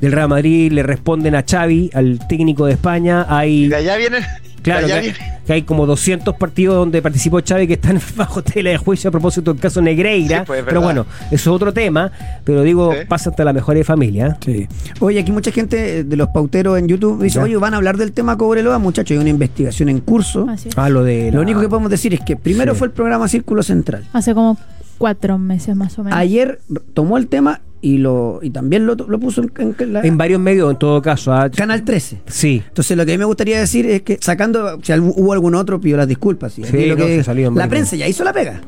del 0.00 0.12
Real 0.12 0.28
Madrid 0.28 0.72
le 0.72 0.82
responden 0.82 1.34
a 1.34 1.44
Xavi, 1.48 1.90
al 1.94 2.20
técnico 2.28 2.66
de 2.66 2.72
España, 2.72 3.26
hay... 3.28 3.68
De 3.68 3.76
allá 3.76 3.96
viene. 3.96 4.18
Claro, 4.62 4.88
de 4.88 4.92
allá 4.94 5.02
que, 5.02 5.10
viene. 5.12 5.40
que 5.46 5.52
hay 5.52 5.62
como 5.62 5.86
200 5.86 6.34
partidos 6.36 6.74
donde 6.74 7.00
participó 7.00 7.40
Chávez 7.40 7.68
que 7.68 7.74
están 7.74 8.00
bajo 8.16 8.42
tela 8.42 8.70
de 8.70 8.78
juicio 8.78 9.08
a 9.08 9.10
propósito 9.12 9.52
del 9.52 9.62
caso 9.62 9.80
Negreira. 9.80 10.40
Sí, 10.40 10.44
pues, 10.46 10.58
es 10.60 10.64
pero 10.66 10.80
bueno, 10.80 11.06
eso 11.26 11.34
es 11.34 11.46
otro 11.46 11.72
tema. 11.72 12.10
Pero 12.42 12.62
digo, 12.62 12.92
Sí. 12.92 12.98
pasa 13.08 13.30
hasta 13.30 13.44
la 13.44 13.52
mejor 13.52 13.82
familia. 13.84 14.36
Sí. 14.44 14.66
Oye, 14.98 15.20
aquí 15.20 15.30
mucha 15.30 15.52
gente 15.52 16.02
de 16.02 16.16
los 16.16 16.28
pauteros 16.30 16.78
en 16.80 16.88
YouTube 16.88 17.22
dice, 17.22 17.36
Ya. 17.38 17.44
oye, 17.44 17.56
van 17.58 17.74
a 17.74 17.76
hablar 17.76 17.96
del 17.96 18.10
tema 18.12 18.36
Cobreloa, 18.36 18.78
muchachos, 18.80 19.12
hay 19.12 19.18
una 19.18 19.30
investigación 19.30 19.88
en 19.88 20.00
curso. 20.00 20.46
Así 20.50 20.68
es. 20.70 20.76
Ah, 20.76 20.88
lo 20.88 21.04
de. 21.04 21.30
Lo 21.30 21.42
único 21.42 21.60
que 21.60 21.68
podemos 21.68 21.90
decir 21.90 22.12
es 22.14 22.20
que 22.20 22.34
primero 22.36 22.72
Sí. 22.72 22.78
fue 22.78 22.88
el 22.88 22.92
programa 22.92 23.28
Círculo 23.28 23.62
Central. 23.62 24.04
Hace 24.12 24.34
como 24.34 24.58
cuatro 24.98 25.38
meses 25.38 25.76
más 25.76 25.96
o 25.98 26.02
menos. 26.02 26.18
Ayer 26.18 26.60
tomó 26.92 27.18
el 27.18 27.28
tema 27.28 27.60
y 27.82 27.98
lo 27.98 28.40
y 28.42 28.50
también 28.50 28.86
lo, 28.86 28.94
lo 28.94 29.18
puso 29.20 29.42
en, 29.42 29.74
en 29.78 29.92
la- 29.92 30.00
En 30.00 30.16
varios 30.18 30.40
medios, 30.40 30.70
en 30.70 30.78
todo 30.78 31.00
caso. 31.02 31.32
ah, 31.32 31.48
Canal 31.50 31.84
13. 31.84 32.22
Sí. 32.26 32.62
Entonces 32.66 32.96
lo 32.96 33.04
que 33.06 33.12
a 33.12 33.14
mí 33.14 33.18
me 33.18 33.24
gustaría 33.26 33.58
decir 33.60 33.86
es 33.86 34.02
que 34.02 34.18
sacando, 34.20 34.78
si 34.82 34.92
hubo 34.98 35.32
algún 35.32 35.54
otro, 35.54 35.80
pido 35.80 35.96
las 35.96 36.08
disculpas. 36.08 36.52
¿sí? 36.54 36.62
Sí, 36.64 36.86
lo 36.86 36.96
no, 36.96 37.04
que- 37.06 37.16
se 37.18 37.24
salió 37.24 37.48
en 37.48 37.54
la 37.54 37.68
prensa 37.68 37.94
ya 37.96 38.08
hizo 38.08 38.24
la 38.24 38.32
pega. 38.32 38.60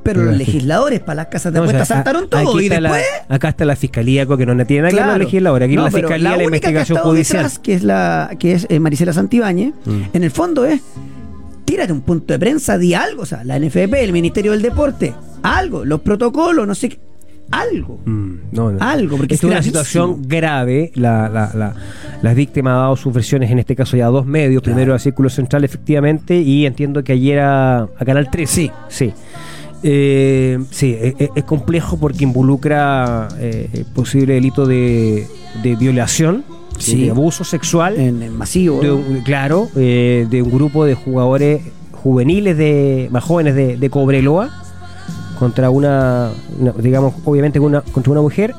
Pero 0.00 0.22
los 0.22 0.36
legisladores 0.38 1.00
para 1.00 1.16
las 1.16 1.26
casas 1.26 1.52
de 1.52 1.58
No, 1.58 1.64
o 1.64 1.68
sea, 1.68 1.76
apuestas 1.80 1.96
saltaron 1.96 2.30
todo 2.30 2.60
y 2.60 2.68
la- 2.68 2.80
después... 2.80 3.02
acá 3.28 3.48
está 3.50 3.64
la 3.64 3.76
fiscalía, 3.76 4.24
que 4.26 4.46
no 4.46 4.64
tiene 4.66 4.82
nada 4.82 4.90
que 4.90 4.96
Claro. 4.96 5.10
los 5.12 5.18
legisladores. 5.18 5.66
Aquí 5.66 5.76
No, 5.76 5.84
la 5.84 5.90
fiscalía, 5.90 6.30
la, 6.30 6.38
que 6.38 6.44
investigación 6.44 6.98
judicial. 6.98 7.42
detrás, 7.42 7.58
que 7.58 7.74
es 7.74 7.82
la 7.82 8.30
que 8.38 8.52
es 8.52 8.66
eh, 8.70 8.80
Marisela 8.80 9.12
Santibáñez, 9.12 9.74
Mm. 9.84 10.02
en 10.14 10.24
el 10.24 10.30
fondo 10.30 10.64
es 10.64 10.80
tírate 11.64 11.92
un 11.92 12.00
punto 12.00 12.32
de 12.32 12.38
prensa, 12.38 12.78
di 12.78 12.94
algo, 12.94 13.22
o 13.22 13.26
sea, 13.26 13.44
la 13.44 13.56
NFP, 13.58 14.02
el 14.02 14.12
Ministerio 14.12 14.52
del 14.52 14.62
Deporte, 14.62 15.12
algo, 15.42 15.84
los 15.84 16.00
protocolos, 16.00 16.66
no 16.66 16.74
sé 16.74 16.88
qué. 16.90 17.00
Algo. 17.50 18.00
Mm, 18.04 18.32
no, 18.52 18.72
no. 18.72 18.78
Algo, 18.80 19.16
porque 19.16 19.34
Esto 19.34 19.46
es 19.48 19.52
es 19.52 19.56
una 19.56 19.62
situación 19.62 20.22
grave. 20.26 20.92
La, 20.94 21.28
la, 21.28 21.50
la, 21.54 21.74
las 22.22 22.34
víctimas 22.34 22.72
ha 22.72 22.76
dado 22.76 22.96
sus 22.96 23.12
versiones, 23.12 23.50
en 23.50 23.58
este 23.58 23.74
caso 23.76 23.96
ya 23.96 24.06
a 24.06 24.10
dos 24.10 24.26
medios. 24.26 24.62
Primero 24.62 24.94
a 24.94 24.98
Círculo 24.98 25.30
Central, 25.30 25.64
efectivamente, 25.64 26.40
y 26.40 26.66
entiendo 26.66 27.02
que 27.04 27.12
ayer 27.12 27.40
a, 27.40 27.78
a 27.82 28.04
Canal 28.04 28.28
3. 28.30 28.48
Sí. 28.50 28.70
Sí. 28.88 29.12
Eh, 29.82 30.58
sí, 30.70 30.96
es, 31.00 31.14
es- 31.18 31.30
es 31.36 31.44
complejo 31.44 31.98
porque 31.98 32.24
involucra 32.24 33.28
eh, 33.38 33.84
posible 33.94 34.34
delito 34.34 34.66
de, 34.66 35.26
de 35.62 35.76
violación, 35.76 36.44
Sí. 36.78 37.04
de 37.04 37.10
abuso 37.10 37.44
sexual. 37.44 37.96
En, 37.96 38.22
en 38.22 38.36
masivo. 38.36 38.80
de 38.80 38.90
un- 38.92 39.20
claro, 39.22 39.68
eh, 39.76 40.26
de 40.30 40.42
un 40.42 40.50
grupo 40.50 40.84
de 40.84 40.94
jugadores 40.94 41.62
juveniles 41.92 42.56
de 42.56 43.08
más 43.10 43.24
jóvenes 43.24 43.54
de, 43.56 43.76
de 43.76 43.90
Cobreloa 43.90 44.50
contra 45.38 45.70
una, 45.70 46.30
una- 46.58 46.72
digamos, 46.72 47.14
obviamente 47.24 47.58
una, 47.60 47.80
contra 47.80 48.12
una 48.12 48.20
mujer 48.22 48.54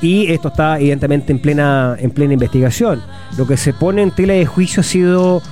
y 0.00 0.30
esto 0.32 0.48
está 0.48 0.78
evidentemente 0.80 1.32
en 1.32 1.38
plena 1.40 1.96
en 1.98 2.10
plena 2.10 2.32
investigación. 2.34 3.00
Lo 3.38 3.46
que 3.46 3.56
se 3.56 3.72
pone 3.72 4.02
en 4.02 4.10
tela 4.10 4.32
de 4.34 4.46
juicio 4.46 4.80
ha 4.80 4.84
sido 4.84 5.42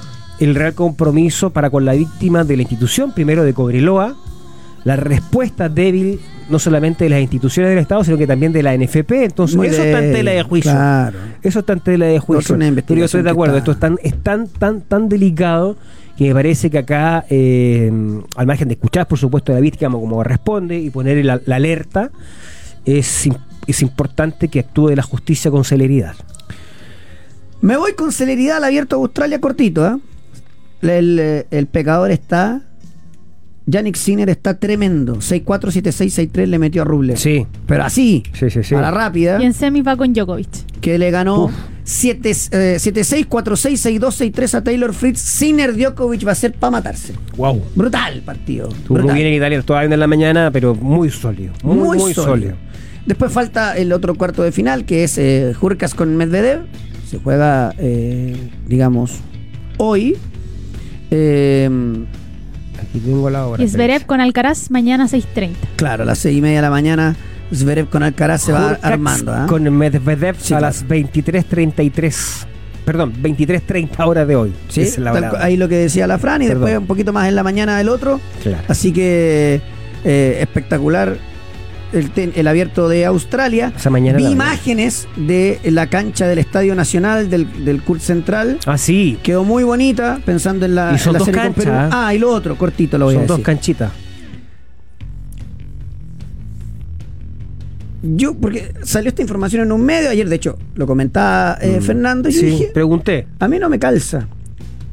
el 0.41 0.55
real 0.55 0.75
compromiso 0.75 1.51
para 1.51 1.71
con 1.71 1.85
la 1.85 1.93
víctima 1.93 2.45
de 2.45 2.57
la 2.57 2.63
institución, 2.63 3.13
primero 3.13 3.45
de 3.45 3.53
Cobreloa, 3.55 4.17
la 4.85 4.97
respuesta 4.97 5.69
débil 5.69 6.19
no 6.49 6.59
solamente 6.59 7.05
de 7.05 7.11
las 7.11 7.21
instituciones 7.21 7.71
del 7.71 7.79
Estado, 7.79 8.03
sino 8.03 8.17
que 8.17 8.27
también 8.27 8.51
de 8.53 8.63
la 8.65 8.75
NFP. 8.77 9.13
Entonces, 9.25 9.57
Muy 9.57 9.69
eso 9.69 9.83
está 9.85 10.05
en 10.05 10.13
tela 10.13 10.31
de 10.33 10.43
juicio. 10.43 10.73
claro. 10.73 11.19
Eso 11.43 11.61
está 11.61 11.75
en 11.75 11.81
tela 11.81 12.07
de 12.07 12.19
juicio. 12.19 12.57
una 12.57 12.73
Pero 12.85 12.99
yo 12.99 13.05
estoy 13.05 13.23
de 13.23 13.31
acuerdo, 13.31 13.57
está- 13.59 13.71
esto 13.71 13.73
es 13.73 13.79
tan, 13.79 13.99
es 14.03 14.21
tan, 14.23 14.49
tan, 14.49 14.81
tan 14.81 15.09
delicado 15.09 15.77
que 16.21 16.27
me 16.27 16.35
parece 16.35 16.69
que 16.69 16.77
acá, 16.77 17.25
eh, 17.31 17.91
al 18.37 18.47
margen 18.47 18.69
de 18.69 18.75
escuchar, 18.75 19.09
por 19.09 19.19
supuesto, 19.19 19.53
a 19.53 19.55
la 19.55 19.63
víctima 19.63 19.93
como 19.93 20.17
corresponde 20.17 20.79
y 20.79 20.91
poner 20.91 21.25
la, 21.25 21.41
alerta, 21.51 22.11
es, 22.85 23.27
es 23.67 23.81
importante 23.81 24.49
que 24.49 24.61
actúe 24.61 24.91
la 24.91 25.03
justicia 25.03 25.51
con 25.51 25.65
celeridad. 25.65 26.15
Me 27.63 27.79
voy 27.79 27.95
con 27.95 28.13
celeridad 28.13 28.59
al 28.59 28.65
abierto 28.65 28.97
de 28.97 29.01
Australia 29.01 29.41
cortito, 29.41 29.99
eh, 30.83 31.47
el 31.51 31.67
pecador 31.69 32.11
está. 32.11 32.67
Yannick 33.71 33.97
Sinner 33.97 34.29
está 34.29 34.59
tremendo. 34.59 35.17
6-4-7-6-6-3 35.17 36.47
le 36.47 36.59
metió 36.59 36.83
a 36.83 36.85
Rublev. 36.85 37.17
Sí, 37.17 37.47
Pero 37.67 37.85
así, 37.85 38.23
sí, 38.33 38.51
sí. 38.51 38.63
sí. 38.63 38.75
a 38.75 38.81
la 38.81 38.91
rápida, 38.91 39.41
Y 39.41 39.45
en 39.47 39.53
semis 39.55 39.87
va 39.87 39.97
con 39.97 40.13
Djokovic. 40.13 40.49
que 40.81 40.99
le 40.99 41.11
ganó 41.11 41.47
Uf. 41.47 41.53
7, 41.85 42.31
eh, 42.31 42.77
7-6, 42.79 43.27
4-6, 43.29 43.99
6-2, 43.99 44.33
6-3 44.33 44.55
a 44.55 44.65
Taylor 44.65 44.95
Fritz. 44.95 45.19
Sinner 45.19 45.75
Djokovic 45.77 46.27
va 46.27 46.33
a 46.33 46.35
ser 46.35 46.53
para 46.53 46.71
matarse. 46.71 47.15
Wow. 47.37 47.63
Brutal 47.75 48.15
el 48.15 48.23
partido. 48.23 48.69
Estuvo 48.69 48.95
brutal. 48.95 49.05
muy 49.07 49.15
bien 49.15 49.27
en 49.29 49.35
Italia, 49.35 49.63
todavía 49.63 49.93
en 49.93 50.01
la 50.01 50.07
mañana, 50.07 50.51
pero 50.53 50.75
muy 50.75 51.11
sólido. 51.11 51.53
Muy, 51.63 51.99
muy, 51.99 52.15
sólido. 52.15 52.55
Después 53.07 53.33
falta 53.33 53.77
el 53.77 53.93
otro 53.93 54.15
cuarto 54.15 54.43
de 54.43 54.53
final, 54.53 54.85
que 54.85 55.05
es 55.05 55.19
eh, 55.19 55.55
Hurkas 55.61 55.95
con 55.95 56.17
Medvedev. 56.17 56.61
Se 57.09 57.19
juega, 57.19 57.75
eh, 57.79 58.37
digamos, 58.69 59.19
hoy. 59.79 60.17
Eh, 61.11 61.69
Aquí 62.81 62.99
tengo 63.01 63.29
la 63.31 63.47
hora. 63.47 63.63
Y 63.63 63.69
Zverev 63.69 64.07
con 64.07 64.21
Alcaraz 64.21 64.71
mañana 64.71 65.07
6.30. 65.07 65.51
claro, 65.77 66.03
a 66.03 66.07
las 66.07 66.19
seis 66.19 66.37
y 66.39 66.41
media 66.41 66.57
de 66.57 66.63
la 66.63 66.71
mañana, 66.71 67.17
Zverev 67.55 67.89
con 67.89 68.03
Alcaraz 68.03 68.43
se 68.43 68.53
va 68.53 68.67
Hurkacz 68.73 68.85
armando. 68.85 69.33
¿ah? 69.33 69.47
Con 69.49 69.65
Medvedev 69.77 70.37
Sí, 70.39 70.55
a 70.55 70.59
claro. 70.59 70.67
las 70.67 70.87
23.33. 70.87 72.47
Perdón, 72.85 73.13
23.30 73.23 74.07
horas 74.07 74.27
de 74.27 74.37
hoy. 74.37 74.53
Sí, 74.69 74.81
es 74.83 74.99
la 74.99 75.13
ahí 75.41 75.57
lo 75.57 75.69
que 75.69 75.77
decía 75.77 76.07
la 76.07 76.19
Fran, 76.19 76.43
y 76.43 76.47
Perdón. 76.49 76.65
después 76.65 76.79
un 76.81 76.87
poquito 76.87 77.13
más 77.13 77.29
en 77.29 77.37
la 77.37 77.43
mañana 77.43 77.77
del 77.79 77.89
otro. 77.89 78.21
Claro. 78.43 78.65
Así 78.69 78.93
que 78.93 79.61
eh, 80.05 80.39
espectacular 80.41 81.17
el, 81.93 82.11
ten- 82.11 82.33
el 82.37 82.47
abierto 82.49 82.89
de 82.89 83.05
Australia. 83.07 83.73
Esa 83.77 83.91
mañana 83.91 84.19
Vi 84.19 84.25
imágenes 84.27 85.09
de 85.17 85.59
la 85.65 85.89
cancha 85.89 86.27
del 86.27 86.39
Estadio 86.39 86.75
Nacional, 86.75 87.31
del, 87.31 87.65
del 87.65 87.83
Kurt 87.83 88.01
Central. 88.01 88.59
Ah, 88.67 88.79
sí. 88.79 89.19
Quedó 89.23 89.45
muy 89.45 89.65
bonita, 89.65 90.21
pensando 90.25 90.67
en 90.67 90.75
la, 90.75 90.93
Y 90.95 90.99
son 90.99 91.09
en 91.09 91.13
la 91.15 91.19
dos 91.19 91.27
serie 91.27 91.41
con 91.43 91.53
canchas, 91.53 91.65
Perú. 91.65 91.77
¿eh? 91.77 91.89
Ah, 91.93 92.15
y 92.15 92.19
lo 92.19 92.31
otro, 92.31 92.57
cortito 92.57 92.99
lo 92.99 93.07
voy 93.07 93.15
Son 93.15 93.25
a 93.25 93.27
dos 93.27 93.41
canchitas. 93.41 93.91
Yo, 98.03 98.35
porque 98.35 98.73
salió 98.83 99.11
esta 99.11 99.21
información 99.21 99.63
en 99.63 99.73
un 99.73 99.83
medio, 99.85 100.09
ayer 100.09 100.27
de 100.29 100.37
hecho 100.37 100.59
lo 100.75 100.87
comentaba 100.87 101.59
eh, 101.61 101.79
Mm, 101.81 101.83
Fernando, 101.83 102.29
y 102.31 102.33
yo 102.33 102.41
Sí, 102.41 102.47
dije, 102.47 102.71
pregunté. 102.73 103.27
a 103.39 103.47
mí 103.47 103.59
no 103.59 103.69
me 103.69 103.79
calza. 103.79 104.27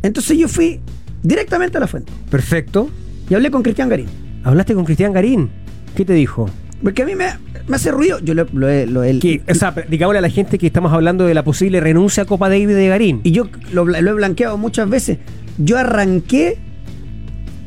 Entonces 0.04 0.38
yo 0.38 0.50
fui 0.50 0.82
directamente 1.24 1.78
a 1.78 1.80
la 1.82 1.88
fuente 1.88 2.12
Perfecto. 2.30 2.90
y 3.30 3.34
hablé 3.34 3.50
con 3.50 3.64
Cristian 3.64 3.88
Garín. 3.88 4.08
Hablaste 4.44 4.74
con 4.74 4.84
Cristian 4.84 5.14
Garín. 5.14 5.50
¿Qué 5.96 6.04
te 6.04 6.14
dijo? 6.14 6.50
Porque 6.84 7.02
a 7.02 7.06
mí 7.06 7.16
me, 7.16 7.26
me 7.68 7.76
hace 7.76 7.92
ruido. 7.92 8.20
Yo 8.20 8.34
lo, 8.36 8.46
lo 8.54 8.70
he- 8.70 8.86
lo 8.86 9.02
Que, 9.20 9.42
o 9.50 9.56
sea, 9.56 9.74
digámosle 9.90 10.20
a 10.20 10.22
la 10.22 10.30
gente 10.30 10.58
que 10.60 10.68
estamos 10.68 10.94
hablando 10.94 11.26
de 11.26 11.34
la 11.34 11.44
posible 11.44 11.80
renuncia 11.80 12.24
a 12.24 12.26
Copa 12.26 12.50
David 12.50 12.68
de 12.76 12.88
Garín. 12.88 13.22
Y 13.24 13.32
yo 13.32 13.48
lo, 13.74 13.94
he 13.96 14.02
blanqueado 14.14 14.58
muchas 14.58 14.88
veces. 14.90 15.18
Yo 15.58 15.78
arranqué 15.78 16.60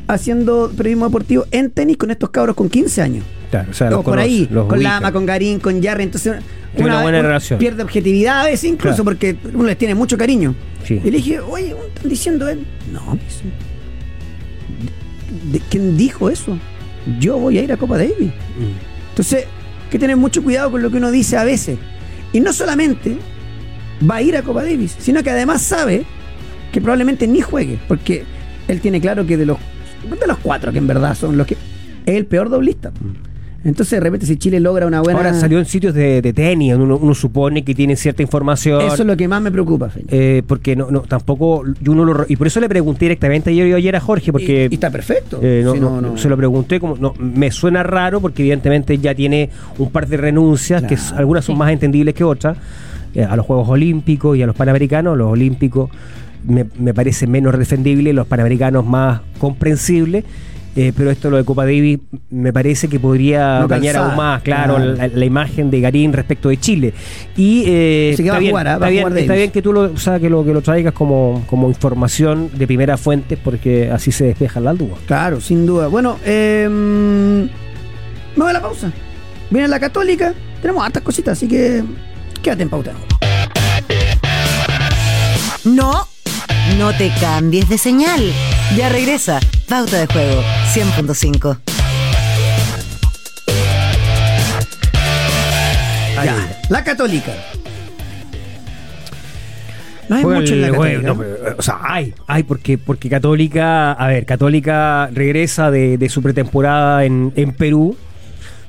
haciendo 0.06 0.72
periodismo 0.76 1.06
deportivo 1.06 1.44
en 1.50 1.70
tenis 1.70 1.96
con 1.96 2.10
estos 2.10 2.30
cabros 2.30 2.54
con 2.56 2.68
15 2.68 3.02
años. 3.02 3.24
Claro, 3.50 3.70
o 3.70 3.74
sea, 3.74 3.90
los 3.90 3.96
por 4.04 4.12
conoce, 4.14 4.22
ahí, 4.28 4.48
los 4.50 4.66
con 4.66 4.78
ubica. 4.78 4.90
Lama, 4.94 5.12
con 5.12 5.26
Garín, 5.26 5.58
con 5.58 5.82
Jarry. 5.82 6.04
Entonces, 6.04 6.36
una 6.76 7.02
buena 7.02 7.20
relación. 7.20 7.58
Pierde 7.58 7.82
objetividad 7.82 8.42
a 8.42 8.44
veces, 8.44 8.64
incluso 8.70 9.02
Claro. 9.02 9.04
porque 9.04 9.36
uno 9.52 9.64
les 9.64 9.76
tiene 9.76 9.96
mucho 9.96 10.16
cariño. 10.16 10.54
Sí. 10.84 11.00
Y 11.04 11.10
le 11.10 11.16
dije, 11.16 11.40
oye, 11.40 11.74
¿están 11.94 12.08
diciendo 12.08 12.48
él? 12.48 12.64
No, 12.92 13.18
¿de 15.52 15.60
quién 15.68 15.96
dijo 15.96 16.30
eso? 16.30 16.56
Yo 17.18 17.38
voy 17.38 17.58
a 17.58 17.62
ir 17.62 17.72
a 17.72 17.76
Copa 17.76 17.96
Davis. 17.98 18.28
Mm. 18.28 18.89
Entonces, 19.10 19.44
hay 19.44 19.90
que 19.90 19.98
tener 19.98 20.16
mucho 20.16 20.42
cuidado 20.42 20.70
con 20.70 20.82
lo 20.82 20.90
que 20.90 20.96
uno 20.96 21.10
dice 21.10 21.36
a 21.36 21.44
veces. 21.44 21.78
Y 22.32 22.40
no 22.40 22.52
solamente 22.52 23.18
va 24.08 24.16
a 24.16 24.22
ir 24.22 24.36
a 24.36 24.42
Copa 24.42 24.62
Davis, 24.62 24.96
sino 24.98 25.22
que 25.22 25.30
además 25.30 25.62
sabe 25.62 26.04
que 26.72 26.80
probablemente 26.80 27.26
ni 27.26 27.40
juegue, 27.40 27.78
porque 27.88 28.24
él 28.68 28.80
tiene 28.80 29.00
claro 29.00 29.26
que 29.26 29.36
de 29.36 29.46
los, 29.46 29.58
de 30.08 30.26
los 30.26 30.38
cuatro 30.38 30.72
que 30.72 30.78
en 30.78 30.86
verdad 30.86 31.14
son 31.14 31.36
los 31.36 31.46
que 31.46 31.56
es 32.06 32.14
el 32.14 32.26
peor 32.26 32.48
doblista. 32.48 32.92
Entonces, 33.62 33.90
de 33.98 34.00
repente, 34.00 34.24
si 34.24 34.36
Chile 34.38 34.58
logra 34.58 34.86
una 34.86 35.02
buena. 35.02 35.18
Ahora 35.18 35.34
salió 35.34 35.58
en 35.58 35.66
sitios 35.66 35.92
de, 35.94 36.22
de 36.22 36.32
tenis, 36.32 36.74
uno, 36.74 36.96
uno 36.96 37.14
supone 37.14 37.62
que 37.62 37.74
tiene 37.74 37.94
cierta 37.94 38.22
información. 38.22 38.80
Eso 38.80 38.94
es 38.94 39.06
lo 39.06 39.16
que 39.18 39.28
más 39.28 39.42
me 39.42 39.50
preocupa, 39.52 39.90
eh, 40.08 40.42
porque 40.46 40.74
no, 40.76 40.90
no, 40.90 41.00
tampoco 41.02 41.64
yo 41.80 41.94
no 41.94 42.04
lo, 42.06 42.24
y 42.26 42.36
por 42.36 42.46
eso 42.46 42.58
le 42.60 42.68
pregunté 42.70 43.04
directamente 43.04 43.50
ayer, 43.50 43.74
ayer 43.74 43.94
a 43.96 44.00
Jorge 44.00 44.32
porque 44.32 44.68
y, 44.70 44.72
y 44.72 44.74
está 44.74 44.90
perfecto. 44.90 45.40
Eh, 45.42 45.60
no, 45.62 45.74
Si 45.74 45.80
no, 45.80 46.00
no- 46.00 46.10
no- 46.12 46.16
Se 46.16 46.28
lo 46.30 46.36
pregunté, 46.38 46.80
como 46.80 46.96
no, 46.96 47.12
me 47.18 47.50
suena 47.50 47.82
raro 47.82 48.20
porque 48.22 48.42
evidentemente 48.42 48.96
ya 48.96 49.14
tiene 49.14 49.50
un 49.78 49.90
par 49.90 50.06
de 50.08 50.16
renuncias, 50.16 50.82
que 50.84 50.96
algunas 51.14 51.44
son 51.44 51.56
Sí. 51.56 51.58
más 51.58 51.70
entendibles 51.70 52.14
que 52.14 52.24
otras, 52.24 52.56
eh, 53.14 53.24
a 53.24 53.36
los 53.36 53.44
Juegos 53.44 53.68
Olímpicos 53.68 54.38
y 54.38 54.42
a 54.42 54.46
los 54.46 54.56
Panamericanos. 54.56 55.18
Los 55.18 55.32
Olímpicos 55.32 55.90
me, 56.46 56.64
me 56.78 56.94
parece 56.94 57.26
menos 57.26 57.58
defendible, 57.58 58.14
los 58.14 58.26
Panamericanos 58.26 58.86
más 58.86 59.20
comprensible. 59.38 60.24
Eh, 60.76 60.92
pero 60.96 61.10
esto 61.10 61.30
lo 61.30 61.36
de 61.36 61.44
Copa 61.44 61.64
Davis 61.64 61.98
me 62.30 62.52
parece 62.52 62.88
que 62.88 63.00
podría 63.00 63.60
No 63.60 63.68
dañar 63.68 63.96
aún 63.96 64.16
más, 64.16 64.42
claro. 64.42 64.78
La, 64.78 65.08
la 65.08 65.24
imagen 65.24 65.70
de 65.70 65.80
Garín 65.80 66.12
respecto 66.12 66.48
de 66.48 66.58
Chile. 66.58 66.94
Y 67.36 67.64
eh, 67.66 68.10
Así 68.14 68.22
que 68.22 68.30
va 68.30 68.34
está, 68.34 68.36
a 68.36 68.40
bien, 68.40 68.50
jugar, 68.52 68.68
¿ah? 68.68 68.70
Va 68.70 68.74
está, 68.76 68.86
a 68.86 68.90
bien, 68.90 69.02
jugar 69.04 69.18
está 69.18 69.32
Davis. 69.32 69.40
bien 69.42 69.50
que 69.52 69.62
tú 69.62 69.72
lo, 69.72 69.80
o 69.82 69.96
sea, 69.96 70.18
que 70.20 70.30
lo, 70.30 70.44
que 70.44 70.52
lo 70.52 70.62
traigas 70.62 70.92
como, 70.94 71.44
como 71.48 71.68
información 71.68 72.50
de 72.54 72.66
primera 72.66 72.96
fuente, 72.96 73.36
porque 73.36 73.90
así 73.90 74.12
se 74.12 74.24
despejan 74.26 74.64
las 74.64 74.78
dudas. 74.78 74.98
Claro, 75.06 75.40
sin 75.40 75.66
duda. 75.66 75.88
Bueno, 75.88 76.18
eh, 76.24 76.68
me 76.70 77.48
voy 78.36 78.50
a 78.50 78.52
la 78.52 78.60
pausa. 78.62 78.92
Viene 79.50 79.68
la 79.68 79.80
Católica. 79.80 80.32
Tenemos 80.62 80.84
hartas 80.84 81.02
cositas, 81.02 81.32
así 81.38 81.48
que 81.48 81.82
quédate 82.42 82.62
en 82.62 82.68
pauta. 82.68 82.92
No, 85.64 86.06
no 86.78 86.92
te 86.96 87.10
cambies 87.20 87.68
de 87.68 87.78
señal. 87.78 88.20
Ya 88.76 88.88
regresa. 88.88 89.40
Pauta 89.68 89.98
de 89.98 90.06
juego 90.06 90.42
100.5. 90.74 91.58
Ya, 96.24 96.60
la 96.68 96.84
Católica. 96.84 97.32
No 100.08 100.16
hay 100.16 100.24
mucho 100.24 100.52
en 100.54 100.60
la 100.62 100.70
Católica. 100.70 101.12
bueno, 101.12 101.16
pero, 101.18 101.56
o 101.56 101.62
sea, 101.62 101.78
hay, 101.82 102.12
hay 102.26 102.42
porque, 102.42 102.76
porque 102.78 103.08
Católica, 103.08 103.92
a 103.92 104.06
ver, 104.08 104.26
Católica 104.26 105.08
regresa 105.12 105.70
de, 105.70 105.96
de 105.98 106.08
su 106.08 106.20
pretemporada 106.20 107.04
en, 107.04 107.32
en 107.36 107.52
Perú. 107.52 107.96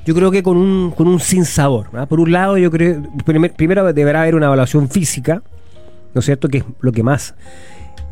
Yo 0.06 0.14
creo 0.14 0.30
que 0.30 0.42
con 0.42 0.56
un, 0.56 0.92
con 0.92 1.08
un 1.08 1.20
sinsabor. 1.20 1.90
¿verdad? 1.92 2.08
Por 2.08 2.20
un 2.20 2.32
lado, 2.32 2.56
yo 2.58 2.70
creo, 2.70 3.02
primer- 3.26 3.52
primero 3.52 3.92
deberá 3.92 4.22
haber 4.22 4.34
una 4.34 4.46
evaluación 4.46 4.88
física, 4.88 5.42
¿no 6.14 6.20
es 6.20 6.24
cierto? 6.24 6.48
Que 6.48 6.58
es 6.58 6.64
lo 6.80 6.90
que 6.92 7.02
más 7.02 7.34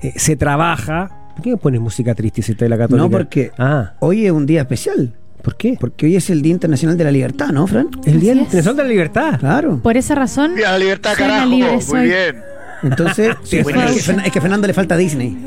eh, 0.03 0.13
se 0.17 0.37
trabaja. 0.37 1.11
¿Por 1.35 1.43
qué 1.45 1.51
me 1.51 1.57
pones 1.57 1.81
música 1.81 2.15
triste 2.15 2.43
si 2.43 2.53
está 2.53 2.65
de 2.65 2.69
la 2.71 2.79
Católica? 2.79 3.03
No, 3.05 3.11
porque 3.11 3.51
Ah, 3.59 3.95
hoy 4.01 4.27
es 4.27 4.33
un 4.33 4.47
día 4.47 4.61
especial. 4.63 5.15
¿por 5.43 5.57
qué? 5.57 5.75
Porque 5.81 6.05
hoy 6.05 6.17
es 6.17 6.29
el 6.29 6.43
Día 6.43 6.53
Internacional 6.53 6.99
de 6.99 7.05
la 7.05 7.11
Libertad, 7.11 7.49
¿no, 7.49 7.67
Fran? 7.67 7.89
El 8.05 8.21
Día. 8.21 8.33
Internacional 8.35 8.77
de 8.77 8.83
la 8.83 8.89
Libertad. 8.91 9.39
Claro. 9.41 9.79
Por 9.83 9.97
esa 9.97 10.15
razón, 10.15 10.55
Viva 10.55 10.73
la 10.73 10.79
libertad, 10.79 11.13
carajo. 11.17 11.49
libre, 11.49 11.73
Muy 11.73 11.81
soy. 11.83 12.05
bien. 12.09 12.37
Entonces, 12.83 13.35
Sí, 13.45 13.57
es, 13.59 13.67
que, 13.67 13.73
es 13.73 14.37
a 14.37 14.41
Fernando 14.41 14.67
le 14.67 14.75
falta 14.75 14.99
Disney. 14.99 15.39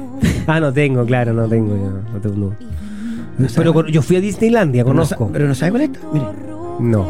Ah, 0.48 0.60
no 0.60 0.74
tengo, 0.74 1.06
claro, 1.06 1.34
no 1.34 1.48
tengo. 1.48 1.76
yo, 1.76 2.02
No, 2.12 2.20
tengo, 2.20 2.36
no. 3.38 3.48
Pero 3.56 3.72
con- 3.74 3.88
yo 3.88 4.02
fui 4.02 4.16
a 4.16 4.20
Disneylandia, 4.22 4.82
no 4.84 4.88
conozco. 4.90 5.30
Pero 5.32 5.48
no 5.48 5.54
sabe 5.54 5.72
cuál 5.72 5.84
es 5.84 5.90
esta. 5.92 6.08
Mire. 6.12 6.26
No. 6.80 7.08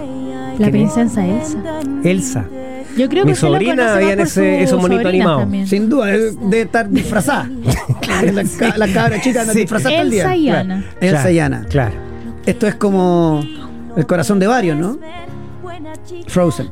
La 0.60 0.70
princesa 0.70 1.26
Elsa. 1.26 1.58
Elsa. 2.04 2.46
Yo 2.98 3.10
creo 3.10 3.26
Mi 3.26 3.32
que 3.32 3.36
sobrina 3.38 3.96
veía 3.96 4.14
ese- 4.14 4.62
esos 4.64 4.80
monitos 4.82 5.06
animados. 5.06 5.42
también. 5.42 5.68
Sin 5.68 5.90
duda, 5.90 6.08
debe 6.08 6.62
estar 6.62 6.90
disfrazada. 6.90 7.50
la, 8.34 8.44
ca- 8.58 8.78
la 8.78 8.88
cabra 8.88 9.20
chica 9.22 9.42
anda 9.42 9.54
Sí. 9.54 9.60
disfrazada 9.62 9.96
todo 9.96 10.02
el 10.04 10.12
día. 10.12 10.24
Elsa 10.24 10.36
y 10.36 10.46
Claro. 10.46 10.60
Ana. 10.62 10.86
Elsa 11.02 11.16
Claro, 11.22 11.30
y 11.32 11.40
Ana. 11.40 11.66
Claro. 11.70 11.96
Esto 12.46 12.68
es 12.68 12.76
como 12.76 13.44
el 13.96 14.06
corazón 14.06 14.40
de 14.40 14.48
varios, 14.48 14.78
¿no? 14.78 14.98
Frozen. 16.28 16.70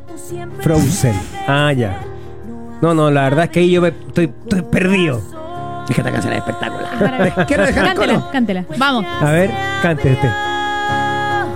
Frozen. 0.60 1.14
Ah, 1.48 1.72
ya. 1.72 2.00
No, 2.80 2.94
no, 2.94 3.10
la 3.10 3.22
verdad 3.24 3.44
es 3.44 3.50
que 3.50 3.60
ahí 3.60 3.70
yo 3.70 3.80
me 3.82 3.88
estoy, 3.88 4.24
estoy 4.44 4.62
perdido. 4.62 5.20
Es 5.88 5.94
que 5.94 6.00
esta 6.00 6.12
canción 6.12 6.32
es 6.32 6.38
espectacular. 6.40 7.46
Quiero 7.46 7.64
dejar 7.66 7.84
el 7.84 7.94
cántela, 7.94 8.28
cántela. 8.32 8.64
Vamos. 8.76 9.04
A 9.20 9.30
ver, 9.32 9.50
cante 9.82 10.12
usted. 10.12 10.28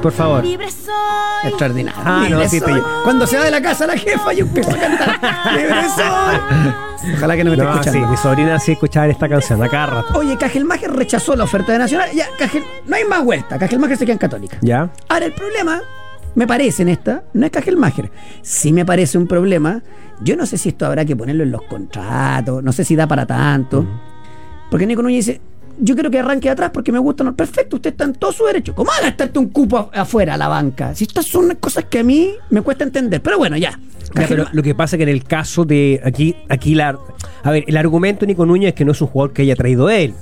Por 0.07 0.13
favor. 0.13 0.45
Extraordinario. 1.45 2.01
Ah, 2.05 2.29
no, 2.31 2.49
sí, 2.49 2.61
te- 2.61 2.81
Cuando 3.03 3.27
se 3.27 3.37
va 3.39 3.45
de 3.45 3.51
la 3.51 3.61
casa 3.61 3.89
la 3.89 3.97
jefa, 3.99 4.33
yo 4.33 4.45
empiezo 4.45 4.71
a 4.71 4.79
cantar. 4.79 5.19
Libre 5.57 5.83
soy. 5.97 7.13
Ojalá 7.17 7.35
que 7.37 7.43
no 7.43 7.51
me 7.51 7.57
esté 7.57 7.67
No, 7.67 7.73
sí, 7.75 7.79
escuchando. 7.81 8.09
mi 8.09 8.17
sobrina 8.17 8.59
sí 8.61 8.73
escuchaba 8.73 9.07
esta 9.09 9.29
canción 9.29 9.61
a 9.65 9.69
cada 9.69 9.87
rato. 9.87 10.17
Oye, 10.17 10.37
Cajelmacher 10.39 10.93
rechazó 10.93 11.35
la 11.35 11.43
oferta 11.43 11.73
de 11.73 11.79
Nacional. 11.79 12.11
Ya, 12.15 12.27
Cajel, 12.39 12.63
no 12.87 12.95
hay 12.95 13.05
más 13.05 13.25
vuelta. 13.25 13.59
Cajelmacher 13.59 13.97
se 13.97 14.05
queda 14.05 14.13
en 14.13 14.19
Católica. 14.19 14.59
¿Ya? 14.61 14.91
Ahora, 15.09 15.27
el 15.27 15.33
problema, 15.33 15.81
me 16.37 16.47
parece 16.47 16.83
en 16.83 16.89
esta, 16.91 17.25
no 17.33 17.47
es 17.47 17.51
Cajelmacher. 17.51 18.09
Sí 18.43 18.73
me 18.73 18.85
parece 18.87 19.19
un 19.19 19.27
problema. 19.27 19.83
Yo 20.21 20.37
no 20.37 20.47
sé 20.47 20.57
si 20.57 20.69
esto 20.69 20.87
habrá 20.87 21.05
que 21.05 21.17
ponerlo 21.17 21.43
en 21.43 21.51
los 21.51 21.63
contratos. 21.63 22.63
No 22.63 22.71
sé 22.73 22.85
si 22.85 22.95
da 22.95 23.09
para 23.09 23.27
tanto. 23.27 23.85
Porque 24.71 24.87
Nico 24.87 25.03
Núñez 25.03 25.27
dice, 25.27 25.41
yo 25.79 25.95
quiero 25.95 26.11
que 26.11 26.18
arranque 26.18 26.49
de 26.49 26.53
atrás 26.53 26.70
porque 26.72 26.93
me 26.93 26.99
gustan. 26.99 27.35
Perfecto, 27.35 27.77
usted 27.77 27.91
está 27.91 28.05
en 28.05 28.14
todo 28.14 28.33
su 28.33 28.45
derecho. 28.45 28.74
¿Cómo 28.74 28.91
va 28.91 28.99
a 28.99 29.09
gastarte 29.09 29.39
un 29.39 29.49
cupo 29.49 29.91
afuera 29.93 30.35
a 30.35 30.37
la 30.37 30.49
banca? 30.49 30.95
Si 30.95 31.05
estas 31.05 31.27
son 31.27 31.55
cosas 31.57 31.85
que 31.85 32.01
a 32.01 32.05
mí 32.05 32.35
me 32.51 32.62
cuesta 32.62 32.85
entender. 32.85 33.22
Pero 33.22 33.39
bueno, 33.39 33.57
ya. 33.57 33.79
Ya, 34.14 34.27
pero 34.29 34.47
lo 34.53 34.62
que 34.62 34.74
pasa 34.74 34.97
es 34.97 34.99
que 34.99 35.03
en 35.03 35.09
el 35.09 35.24
caso 35.24 35.64
de 35.64 36.01
aquí, 36.05 36.37
aquí 36.49 36.74
la, 36.74 36.99
a 37.43 37.51
ver, 37.51 37.64
el 37.66 37.77
argumento 37.77 38.20
de 38.20 38.29
Nico 38.29 38.47
Núñez 38.47 38.68
es 38.68 38.74
que 38.74 38.85
no 38.85 38.93
es 38.93 39.01
un 39.01 39.09
jugador 39.09 39.33
que 39.33 39.43
haya 39.43 39.57
traído 39.57 39.91
él. 39.91 40.14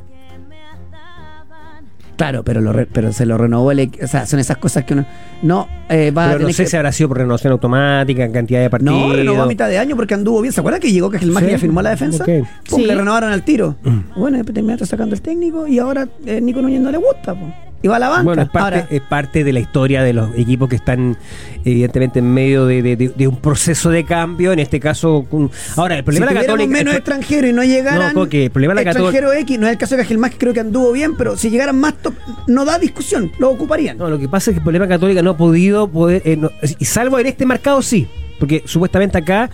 Claro, 2.17 2.43
pero, 2.45 2.61
lo 2.61 2.73
re- 2.73 2.87
pero 2.87 3.13
se 3.13 3.27
lo 3.27 3.37
renovó 3.37 3.73
el 3.73 3.91
O 4.03 4.07
sea, 4.07 4.25
son 4.27 4.39
esas 4.39 4.57
cosas 4.59 4.85
que 4.85 4.95
uno 4.95 5.05
no 5.43 5.67
eh, 5.89 6.11
va 6.11 6.27
a 6.31 6.33
Pero 6.35 6.47
no 6.47 6.53
sé 6.53 6.63
que- 6.65 6.69
si 6.71 6.77
habrá 6.77 6.93
sido 6.93 7.09
por 7.09 7.19
renovación 7.19 7.53
automática, 7.53 8.25
en 8.25 8.33
cantidad 8.33 8.61
de 8.61 8.71
partidos. 8.71 8.95
No, 8.95 9.13
renovó 9.13 9.43
a 9.43 9.47
mitad 9.47 9.69
de 9.69 9.79
año 9.79 9.97
porque 9.97 10.15
anduvo 10.15 10.41
bien. 10.41 10.53
¿Se 10.53 10.61
acuerdan 10.61 10.81
que 10.81 10.93
llegó 10.93 11.11
Cajelmacher 11.11 11.49
Sí, 11.51 11.55
y 11.57 11.59
firmó 11.59 11.83
la 11.83 11.91
defensa? 11.91 12.23
ok. 12.25 12.47
Pum, 12.69 12.79
Sí. 12.81 12.87
Le 12.87 12.95
renovaron 12.95 13.33
al 13.33 13.43
tiro. 13.43 13.77
Mm. 13.83 13.99
Bueno, 14.21 14.37
después 14.37 14.55
terminaste 14.55 14.87
sacando 14.87 15.15
el 15.15 15.21
técnico 15.23 15.67
y 15.67 15.79
ahora 15.79 16.07
eh, 16.25 16.41
Nico 16.41 16.63
Núñez 16.63 16.81
no 16.81 16.91
le 16.91 16.99
gusta. 16.99 17.35
po. 17.35 17.53
Y 17.85 17.87
va 17.87 17.97
a 17.97 17.99
la 17.99 18.09
banca. 18.09 18.23
Bueno, 18.23 18.41
es 18.43 18.49
parte, 18.49 18.65
Ahora, 18.79 18.87
es 18.91 19.01
parte 19.03 19.45
de 19.45 19.53
la 19.53 19.61
historia 19.61 20.03
de 20.03 20.15
los 20.15 20.31
equipos 20.39 20.71
que 20.71 20.77
están 20.77 21.19
evidentemente 21.67 22.21
en 22.21 22.33
medio 22.33 22.65
de, 22.65 22.83
de- 22.83 22.97
de- 22.97 23.09
de 23.11 23.29
un 23.29 23.37
proceso 23.37 23.91
de 23.91 24.05
cambio. 24.05 24.53
En 24.53 24.59
este 24.59 24.81
caso, 24.81 25.27
un- 25.31 25.51
ahora 25.77 25.97
el 25.97 26.01
si 26.01 26.05
problema 26.05 26.27
de 26.29 26.33
la 26.35 26.41
tuviéramos 26.41 26.61
Católica. 26.65 26.79
menos 26.79 26.95
extranjeros 26.95 27.51
y 27.51 27.53
no 27.53 27.63
llegaran 27.63 28.15
No, 28.15 28.21
Coque, 28.23 28.45
el 28.47 28.51
problema 28.51 28.73
de 28.75 28.85
la 28.87 28.91
extranjero 28.91 29.35
X, 29.35 29.59
no 29.59 29.67
es 29.67 29.73
el 29.73 29.79
caso 29.79 29.97
de 29.97 30.03
Cajelmacher, 30.03 30.39
creo 30.39 30.55
que 30.55 30.61
anduvo 30.61 30.93
bien, 30.93 31.15
pero 31.15 31.37
si 31.37 31.51
llegaran 31.51 31.79
más 31.79 31.93
top, 32.01 32.15
no 32.47 32.65
da 32.65 32.79
discusión, 32.79 33.31
lo 33.39 33.51
ocuparían. 33.51 33.99
No, 33.99 34.09
lo 34.09 34.19
que 34.19 34.31
pasa 34.31 34.51
es 34.51 34.55
que 34.55 34.59
el 34.61 34.65
problema 34.65 34.89
Católica 34.89 35.21
no 35.21 35.33
ha 35.33 35.37
podido 35.37 35.87
poder, 35.87 36.23
eh, 36.25 36.39
no- 36.39 36.51
salvo 36.81 37.19
en 37.19 37.27
este 37.27 37.45
mercado 37.45 37.83
sí, 37.83 38.09
porque 38.41 38.63
supuestamente 38.65 39.19
acá 39.19 39.51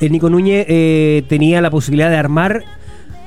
el 0.00 0.12
Nico 0.12 0.30
Núñez 0.30 0.64
eh, 0.68 1.24
tenía 1.28 1.60
la 1.60 1.70
posibilidad 1.72 2.08
de 2.08 2.18
armar 2.18 2.62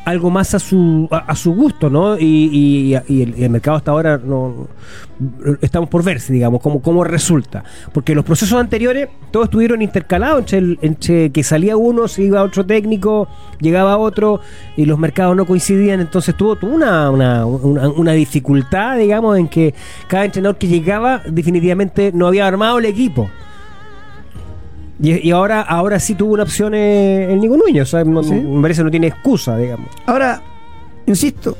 algo 0.08 0.30
más 0.30 0.53
a 0.53 0.60
su 0.60 1.08
a, 1.12 1.36
su 1.36 1.53
gusto, 1.53 1.89
¿no? 1.89 2.18
Y, 2.18 2.93
el, 3.10 3.49
mercado 3.49 3.76
hasta 3.76 3.91
ahora 3.91 4.18
no 4.18 4.68
estamos 5.62 5.89
por 5.89 6.01
verse, 6.01 6.32
digamos, 6.32 6.62
cómo, 6.62 6.82
cómo 6.82 7.03
resulta. 7.03 7.64
Porque 7.91 8.16
los 8.16 8.24
procesos 8.24 8.58
anteriores 8.58 9.10
todos 9.32 9.47
estuvieron 9.47 9.82
intercalados 9.82 10.39
entre, 10.39 10.58
el- 10.60 10.80
entre 10.82 11.30
que 11.32 11.43
salía 11.43 11.76
uno, 11.76 12.08
se 12.08 12.24
iba 12.24 12.41
otro 12.41 12.66
técnico, 12.66 13.28
llegaba 13.60 13.97
otro, 13.97 14.39
y 14.78 14.86
los 14.86 14.97
mercados 14.97 15.36
no 15.36 15.45
coincidían, 15.45 15.99
entonces 15.99 16.36
tuvo, 16.36 16.55
tuvo 16.55 16.74
una, 16.74 17.10
una, 17.12 17.45
una- 17.45 17.89
una 17.89 18.12
dificultad, 18.14 18.97
digamos, 18.97 19.38
en 19.38 19.49
que 19.49 19.74
cada 20.08 20.24
entrenador 20.24 20.58
que 20.58 20.68
llegaba 20.68 21.22
definitivamente 21.28 22.12
no 22.14 22.28
había 22.28 22.47
armado 22.47 22.80
el 22.80 22.86
equipo. 22.86 23.30
Y, 25.00 25.28
y 25.28 25.32
ahora, 25.32 25.62
ahora 25.62 26.00
sí 26.00 26.16
tuvo 26.16 26.34
una 26.34 26.43
opción 26.43 26.74
eh, 26.74 27.32
el 27.32 27.39
Nico 27.39 27.56
Núñez, 27.58 27.84
o 27.84 27.86
sea, 27.86 28.04
no- 28.04 28.24
Sí. 28.24 28.34
me 28.34 28.62
parece 28.62 28.84
no 28.84 28.89
tiene 28.91 29.08
excusa, 29.08 29.56
digamos. 29.58 29.89
Ahora, 30.06 30.41
insisto, 31.06 31.56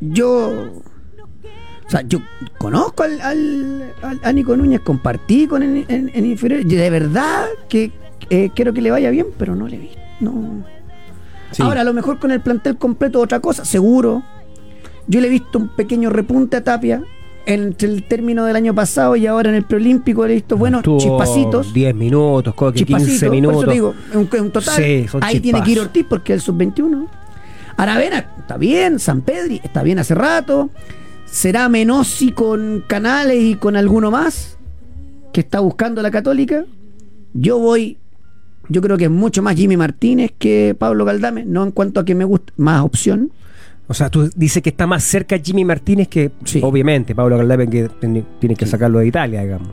yo. 0.00 0.72
O 1.86 1.90
sea, 1.90 2.00
yo 2.02 2.18
conozco 2.58 3.02
al, 3.02 3.20
al- 3.20 3.92
al- 4.02 4.20
a 4.22 4.32
Nico 4.32 4.56
Núñez, 4.56 4.80
compartí 4.80 5.46
con 5.46 5.62
él 5.62 5.84
en, 5.88 6.10
en 6.14 6.26
inferior. 6.26 6.64
De 6.64 6.90
verdad 6.90 7.44
que 7.68 7.92
eh, 8.30 8.50
quiero 8.54 8.72
que 8.72 8.80
le 8.80 8.90
vaya 8.90 9.10
bien, 9.10 9.26
pero 9.38 9.54
no 9.54 9.68
le 9.68 9.76
vi. 9.78 9.90
No. 10.20 10.64
Sí. 11.50 11.62
Ahora, 11.62 11.82
a 11.82 11.84
lo 11.84 11.92
mejor 11.92 12.18
con 12.18 12.30
el 12.30 12.40
plantel 12.40 12.78
completo, 12.78 13.20
otra 13.20 13.40
cosa, 13.40 13.64
seguro. 13.64 14.22
Yo 15.06 15.20
le 15.20 15.26
he 15.26 15.30
visto 15.30 15.58
un 15.58 15.68
pequeño 15.68 16.08
repunte 16.08 16.56
a 16.56 16.64
Tapia 16.64 17.02
entre 17.46 17.88
el 17.88 18.04
término 18.04 18.44
del 18.44 18.56
año 18.56 18.74
pasado 18.74 19.16
y 19.16 19.26
ahora 19.26 19.50
en 19.50 19.56
el 19.56 19.64
preolímpico. 19.64 20.24
He 20.24 20.34
visto 20.34 20.56
buenos 20.56 20.82
chispacitos. 20.82 21.72
10 21.72 21.94
minutos, 21.94 22.54
Coque, 22.54 22.84
15 22.84 23.04
Chispacito, 23.04 23.30
minutos. 23.30 23.64
Por 23.64 23.64
eso 23.64 23.70
te 23.70 23.74
digo, 23.74 23.94
un, 24.20 24.40
un 24.44 24.50
total. 24.50 24.74
Sí, 24.74 25.06
ahí 25.20 25.40
tiene 25.40 25.62
que 25.62 25.70
ir. 25.72 25.80
Ortiz 25.80 26.06
porque 26.08 26.32
es 26.32 26.38
el 26.38 26.42
sub-21. 26.42 27.08
Aravena 27.76 28.30
está 28.38 28.56
bien, 28.56 28.98
San 28.98 29.22
Pedri 29.22 29.60
está 29.62 29.82
bien 29.82 29.98
hace 29.98 30.14
rato. 30.14 30.70
¿Será 31.26 31.68
Menossi 31.68 32.30
con 32.30 32.84
Canales 32.86 33.42
y 33.42 33.56
con 33.56 33.76
alguno 33.76 34.10
más 34.10 34.56
que 35.32 35.40
está 35.40 35.60
buscando 35.60 36.00
la 36.00 36.10
Católica? 36.10 36.64
Yo 37.32 37.58
voy, 37.58 37.98
yo 38.68 38.80
creo 38.80 38.96
que 38.96 39.04
es 39.04 39.10
mucho 39.10 39.42
más 39.42 39.56
Jimmy 39.56 39.76
Martínez 39.76 40.30
que 40.38 40.76
Pablo 40.78 41.04
Galdame, 41.04 41.44
no 41.44 41.64
en 41.64 41.72
cuanto 41.72 41.98
a 41.98 42.04
que 42.04 42.14
me 42.14 42.24
gusta 42.24 42.52
más 42.56 42.82
opción. 42.82 43.32
O 43.86 43.94
sea, 43.94 44.08
tú 44.10 44.30
dices 44.34 44.62
que 44.62 44.70
está 44.70 44.86
más 44.86 45.04
cerca 45.04 45.36
Jimmy 45.38 45.64
Martínez 45.64 46.08
que, 46.08 46.30
Sí. 46.44 46.60
obviamente, 46.62 47.14
Pablo 47.14 47.36
Galdame, 47.36 47.68
que 47.68 47.88
tiene 48.40 48.56
que 48.56 48.66
sacarlo 48.66 48.98
de 49.00 49.06
Italia, 49.06 49.42
digamos. 49.42 49.68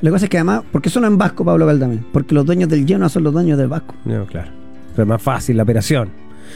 La 0.00 0.10
cosa 0.10 0.24
es 0.26 0.30
que 0.30 0.38
además, 0.38 0.62
¿por 0.72 0.80
qué 0.82 0.90
sonó 0.90 1.06
en 1.06 1.18
Vasco 1.18 1.44
Pablo 1.44 1.66
Galdame? 1.66 1.98
Porque 2.12 2.34
los 2.34 2.44
dueños 2.46 2.68
del 2.68 2.86
Genoa 2.86 3.08
son 3.08 3.24
los 3.24 3.32
dueños 3.32 3.58
del 3.58 3.68
Vasco. 3.68 3.94
No, 4.04 4.26
claro. 4.26 4.50
Pero 4.92 5.02
es 5.02 5.08
más 5.08 5.22
fácil 5.22 5.56
la 5.56 5.62
operación. 5.64 6.10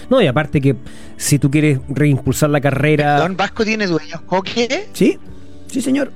No, 0.09 0.23
y 0.23 0.27
aparte 0.27 0.61
que 0.61 0.77
si 1.17 1.39
tú 1.39 1.51
quieres 1.51 1.81
reimpulsar 1.89 2.49
la 2.51 2.61
carrera, 2.61 3.19
¿Don 3.19 3.37
Vasco 3.37 3.65
tiene 3.65 3.87
dueños 3.87 4.21
Coque? 4.23 4.89
¿Sí? 4.93 5.19
Sí, 5.67 5.81
señor. 5.83 6.13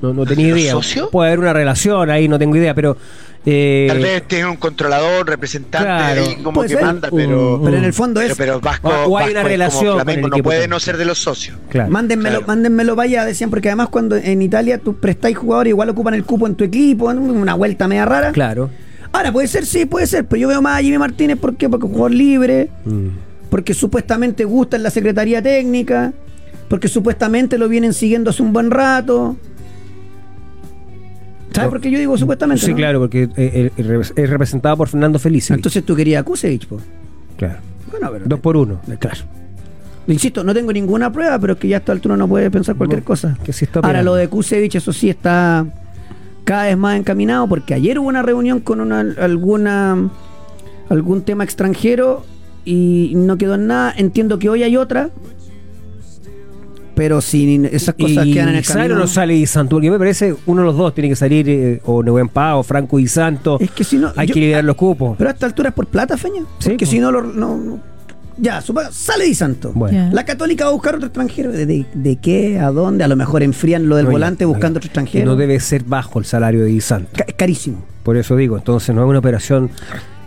no, 0.00 0.12
no 0.14 0.24
tenía 0.26 0.48
¿Los 0.48 0.58
idea. 0.60 0.72
socios? 0.72 1.08
Puede 1.10 1.28
haber 1.28 1.40
una 1.40 1.52
relación 1.52 2.08
ahí, 2.10 2.26
no 2.28 2.38
tengo 2.38 2.56
idea, 2.56 2.74
pero... 2.74 2.96
eh, 3.44 3.86
Tal 3.88 3.98
vez 3.98 4.22
tiene 4.28 4.46
un 4.48 4.56
controlador, 4.56 5.26
representante 5.26 5.84
claro, 5.86 6.22
ahí 6.22 6.36
como 6.42 6.62
que 6.62 6.68
ser. 6.68 6.82
manda, 6.84 7.08
pero, 7.10 7.58
Mm, 7.58 7.64
Pero 7.64 7.76
en 7.76 7.84
el 7.84 7.92
fondo 7.92 8.20
pero, 8.20 8.32
es. 8.32 8.38
pero 8.38 8.60
Vasco, 8.60 8.88
O- 8.88 8.92
o 9.12 9.18
hay 9.18 9.24
Vasco 9.26 9.30
una 9.40 9.42
relación 9.48 9.84
con 9.86 9.94
Flamengo, 9.96 10.26
el 10.26 10.30
no 10.30 10.36
equipo 10.36 10.48
puede 10.48 10.68
no 10.68 10.78
ser 10.80 10.96
de 10.96 11.04
los 11.04 11.18
socios. 11.18 11.56
Claro. 11.68 11.90
Mándenmelo, 11.90 12.38
Claro. 12.38 12.46
mándenmelo 12.46 12.94
vaya, 12.96 13.24
decían, 13.24 13.50
porque 13.50 13.68
además 13.68 13.88
cuando 13.88 14.16
en 14.16 14.42
Italia 14.42 14.78
tú 14.78 14.94
prestáis 14.96 15.36
jugadores, 15.36 15.70
igual 15.70 15.88
ocupan 15.90 16.14
el 16.14 16.24
cupo 16.24 16.46
en 16.46 16.54
tu 16.54 16.64
equipo, 16.64 17.06
una 17.06 17.54
vuelta 17.54 17.88
media 17.88 18.04
rara. 18.04 18.32
Claro. 18.32 18.70
Ahora, 19.12 19.32
puede 19.32 19.46
ser, 19.48 19.66
sí, 19.66 19.84
puede 19.86 20.06
ser, 20.06 20.24
pero 20.24 20.40
yo 20.40 20.48
veo 20.48 20.62
más 20.62 20.78
a 20.78 20.82
Jimmy 20.82 20.98
Martínez, 20.98 21.36
¿por 21.38 21.56
qué? 21.56 21.68
Porque 21.68 21.86
es 21.86 21.92
jugador 21.92 22.12
libre, 22.12 22.70
Mm. 22.84 23.08
porque 23.50 23.74
supuestamente 23.74 24.44
gusta 24.44 24.76
en 24.76 24.82
la 24.84 24.90
Secretaría 24.90 25.42
Técnica, 25.42 26.12
porque 26.68 26.88
supuestamente 26.88 27.58
lo 27.58 27.68
vienen 27.68 27.92
siguiendo 27.92 28.30
hace 28.30 28.42
un 28.42 28.52
buen 28.54 28.70
rato. 28.70 29.36
¿Sabes 31.54 31.70
por 31.70 31.80
qué 31.80 31.90
yo 31.90 31.98
digo 31.98 32.16
supuestamente? 32.18 32.64
Sí, 32.64 32.70
no? 32.72 32.76
claro, 32.76 33.00
porque 33.00 33.24
eh, 33.36 33.70
eh, 33.76 34.00
es 34.16 34.30
representado 34.30 34.76
por 34.76 34.88
Fernando 34.88 35.18
Felice. 35.18 35.54
Entonces 35.54 35.84
tú 35.84 35.94
querías 35.94 36.20
a 36.20 36.24
Kusevich, 36.24 36.66
po. 36.66 36.78
claro. 37.36 37.58
Bueno, 37.90 38.08
pero. 38.12 38.24
Dos 38.26 38.40
por 38.40 38.56
uno. 38.56 38.80
Claro. 38.98 39.20
Insisto, 40.08 40.42
no 40.42 40.52
tengo 40.54 40.72
ninguna 40.72 41.12
prueba, 41.12 41.38
pero 41.38 41.52
es 41.52 41.58
que 41.58 41.68
ya 41.68 41.76
a 41.76 41.78
esta 41.78 41.92
altura 41.92 42.16
no 42.16 42.26
puede 42.26 42.50
pensar 42.50 42.74
cualquier 42.74 43.00
No, 43.00 43.06
cosa. 43.06 43.38
que 43.44 43.52
sí 43.52 43.66
está 43.66 43.80
Ahora, 43.80 44.02
lo 44.02 44.14
de 44.14 44.28
Kusevich, 44.28 44.74
eso 44.74 44.92
sí 44.92 45.08
está 45.10 45.64
cada 46.44 46.64
vez 46.64 46.76
más 46.76 46.98
encaminado, 46.98 47.46
porque 47.46 47.74
ayer 47.74 47.98
hubo 47.98 48.08
una 48.08 48.22
reunión 48.22 48.60
con 48.60 48.80
una, 48.80 49.00
alguna 49.00 50.10
algún 50.88 51.22
tema 51.22 51.44
extranjero 51.44 52.24
y 52.64 53.12
no 53.14 53.36
quedó 53.38 53.54
en 53.54 53.66
nada. 53.68 53.94
Entiendo 53.96 54.38
que 54.38 54.48
hoy 54.48 54.62
hay 54.64 54.76
otra, 54.76 55.10
pero 56.94 57.20
si 57.20 57.62
esas 57.72 57.94
cosas 57.94 58.26
y 58.26 58.32
quedan 58.34 58.50
en 58.50 58.56
el 58.56 58.64
¿sale 58.64 58.80
camino. 58.80 58.94
o 58.96 58.98
no 58.98 59.06
sale 59.06 59.34
Di 59.34 59.46
Santo? 59.46 59.76
Porque 59.76 59.90
me 59.90 59.98
parece 59.98 60.34
uno 60.46 60.62
de 60.62 60.66
los 60.66 60.76
dos 60.76 60.94
tiene 60.94 61.08
que 61.08 61.16
salir, 61.16 61.48
eh, 61.48 61.80
o 61.84 62.02
Neuwen 62.02 62.28
Paz, 62.28 62.54
o 62.56 62.62
Franco 62.62 62.98
Di 62.98 63.06
Santo. 63.08 63.58
Es 63.60 63.70
que 63.70 63.84
si 63.84 63.96
no. 63.96 64.12
Hay 64.16 64.26
yo- 64.28 64.34
que 64.34 64.40
liberar 64.40 64.64
los 64.64 64.76
cupos. 64.76 65.16
Pero 65.16 65.30
a 65.30 65.32
esta 65.32 65.46
altura 65.46 65.70
es 65.70 65.74
por 65.74 65.86
plata, 65.86 66.16
Feña. 66.16 66.40
Sí, 66.58 66.70
Porque 66.70 66.76
pues. 66.78 66.90
si 66.90 66.98
no, 66.98 67.10
lo, 67.12 67.22
no, 67.22 67.56
no- 67.56 67.80
Ya, 68.38 68.60
supa- 68.62 68.90
sale 68.90 69.24
Di 69.26 69.34
Santo. 69.34 69.72
Bueno. 69.74 70.08
La 70.12 70.24
Católica 70.24 70.64
va 70.64 70.70
a 70.70 70.72
buscar 70.72 70.94
otro 70.96 71.06
extranjero. 71.08 71.52
¿De, 71.52 71.66
de, 71.66 71.86
de 71.92 72.16
qué? 72.16 72.58
¿A 72.58 72.70
dónde? 72.70 73.04
A 73.04 73.08
lo 73.08 73.14
mejor 73.16 73.42
enfrían 73.42 73.88
lo 73.88 73.96
del 73.96 74.06
y- 74.06 74.10
volante 74.10 74.44
buscando 74.46 74.78
otro 74.78 74.86
y 74.86 74.88
extranjero. 74.88 75.26
No 75.26 75.36
debe 75.36 75.60
ser 75.60 75.84
bajo 75.84 76.18
el 76.18 76.24
salario 76.24 76.60
de 76.60 76.66
Di 76.66 76.80
Santo. 76.80 77.10
Ca- 77.14 77.24
es 77.28 77.34
carísimo. 77.34 77.84
Por 78.02 78.16
eso 78.16 78.34
digo, 78.34 78.56
entonces 78.56 78.94
no 78.94 79.02
es 79.04 79.08
una 79.08 79.18
operación 79.18 79.70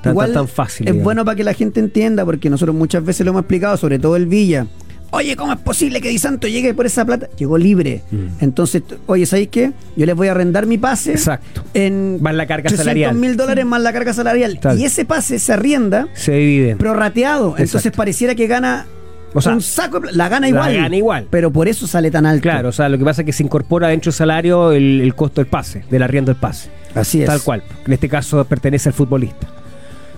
tan, 0.01 0.13
Igual 0.13 0.28
tan, 0.28 0.36
tan 0.45 0.47
fácil. 0.47 0.88
Es 0.88 0.93
digamos. 0.93 1.03
bueno 1.03 1.26
para 1.26 1.36
que 1.36 1.43
la 1.43 1.53
gente 1.53 1.80
entienda, 1.80 2.24
porque 2.24 2.49
nosotros 2.49 2.76
muchas 2.76 3.03
veces 3.03 3.26
lo 3.26 3.32
hemos 3.32 3.41
explicado, 3.41 3.76
sobre 3.76 3.97
todo 3.99 4.16
el 4.16 4.28
Villa. 4.28 4.68
Oye, 5.16 5.36
¿cómo 5.36 5.53
es 5.53 5.59
posible 5.59 6.01
que 6.01 6.09
Di 6.09 6.18
Santo 6.20 6.47
llegue 6.47 6.74
por 6.74 6.86
esa 6.86 7.03
plata? 7.05 7.28
Llegó 7.38 7.57
libre. 7.57 8.01
Mm. 8.11 8.26
Entonces, 8.43 8.84
oye, 9.07 9.26
¿sabéis 9.26 9.49
qué? 9.49 9.72
Yo 9.95 10.05
les 10.05 10.16
voy 10.16 10.28
a 10.28 10.32
arrendar 10.32 10.66
mi 10.66 10.78
pase 10.78 11.11
Exacto. 11.11 11.63
en 11.74 12.22
Más 12.22 12.36
la 12.36 12.45
carga 12.45 12.63
300 12.70 12.84
salarial. 12.84 13.16
mil 13.16 13.38
dólares 13.38 13.66
más 13.66 13.82
la 13.82 13.91
carga 13.93 14.13
salarial. 14.13 14.59
Tal. 14.59 14.80
Y 14.80 14.86
ese 14.86 15.05
pase 15.05 15.39
se 15.39 15.53
arrienda 15.53 16.07
Se 16.13 16.34
divide. 16.34 16.76
prorrateado. 16.76 17.55
Entonces 17.57 17.91
pareciera 17.91 18.36
que 18.36 18.47
gana 18.47 18.86
O 19.34 19.41
sea, 19.41 19.53
un 19.53 19.61
saco 19.61 19.99
La 20.11 20.30
gana 20.30 20.41
la 20.41 20.49
igual. 20.49 20.76
gana 20.76 20.95
igual. 20.95 21.28
Pero 21.30 21.51
por 21.51 21.68
eso 21.68 21.88
sale 21.88 22.11
tan 22.11 22.26
alto. 22.26 22.43
Claro, 22.43 22.70
o 22.70 22.72
sea, 22.72 22.88
lo 22.89 22.97
que 22.97 23.03
pasa 23.05 23.22
es 23.22 23.26
que 23.26 23.34
se 23.34 23.43
incorpora 23.43 23.88
dentro 23.89 24.11
del 24.11 24.16
salario 24.18 24.72
el, 24.72 25.01
el 25.01 25.13
costo 25.16 25.41
del 25.41 25.47
pase, 25.49 25.84
del 25.89 26.03
arriendo 26.03 26.32
del 26.32 26.39
pase. 26.39 26.70
Así 26.93 27.22
es. 27.22 27.26
Tal 27.28 27.41
cual. 27.41 27.61
En 27.86 27.93
este 27.93 28.07
caso 28.07 28.43
pertenece 28.45 28.89
al 28.89 28.93
futbolista. 28.93 29.47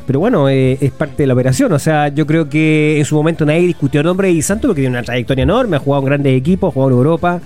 Pero 0.08 0.20
bueno, 0.20 0.48
eh, 0.50 0.78
es 0.82 0.92
parte 0.92 1.24
de 1.24 1.28
la 1.28 1.34
operación. 1.34 1.72
O 1.74 1.80
sea, 1.80 2.08
yo 2.08 2.26
creo 2.26 2.50
que 2.50 2.98
en 2.98 3.06
su 3.06 3.16
momento 3.16 3.46
nadie 3.46 3.62
discutió 3.68 4.00
el 4.02 4.08
nombre 4.08 4.30
de 4.30 4.34
Di 4.36 4.42
Santo 4.42 4.68
porque 4.70 4.82
tiene 4.82 4.96
una 4.96 5.04
trayectoria 5.04 5.44
enorme, 5.44 5.76
ha 5.76 5.80
jugado 5.80 6.02
en 6.04 6.06
grandes 6.08 6.38
equipos, 6.38 6.70
ha 6.70 6.74
jugado 6.74 6.92
en 6.92 6.98
Europa. 6.98 7.42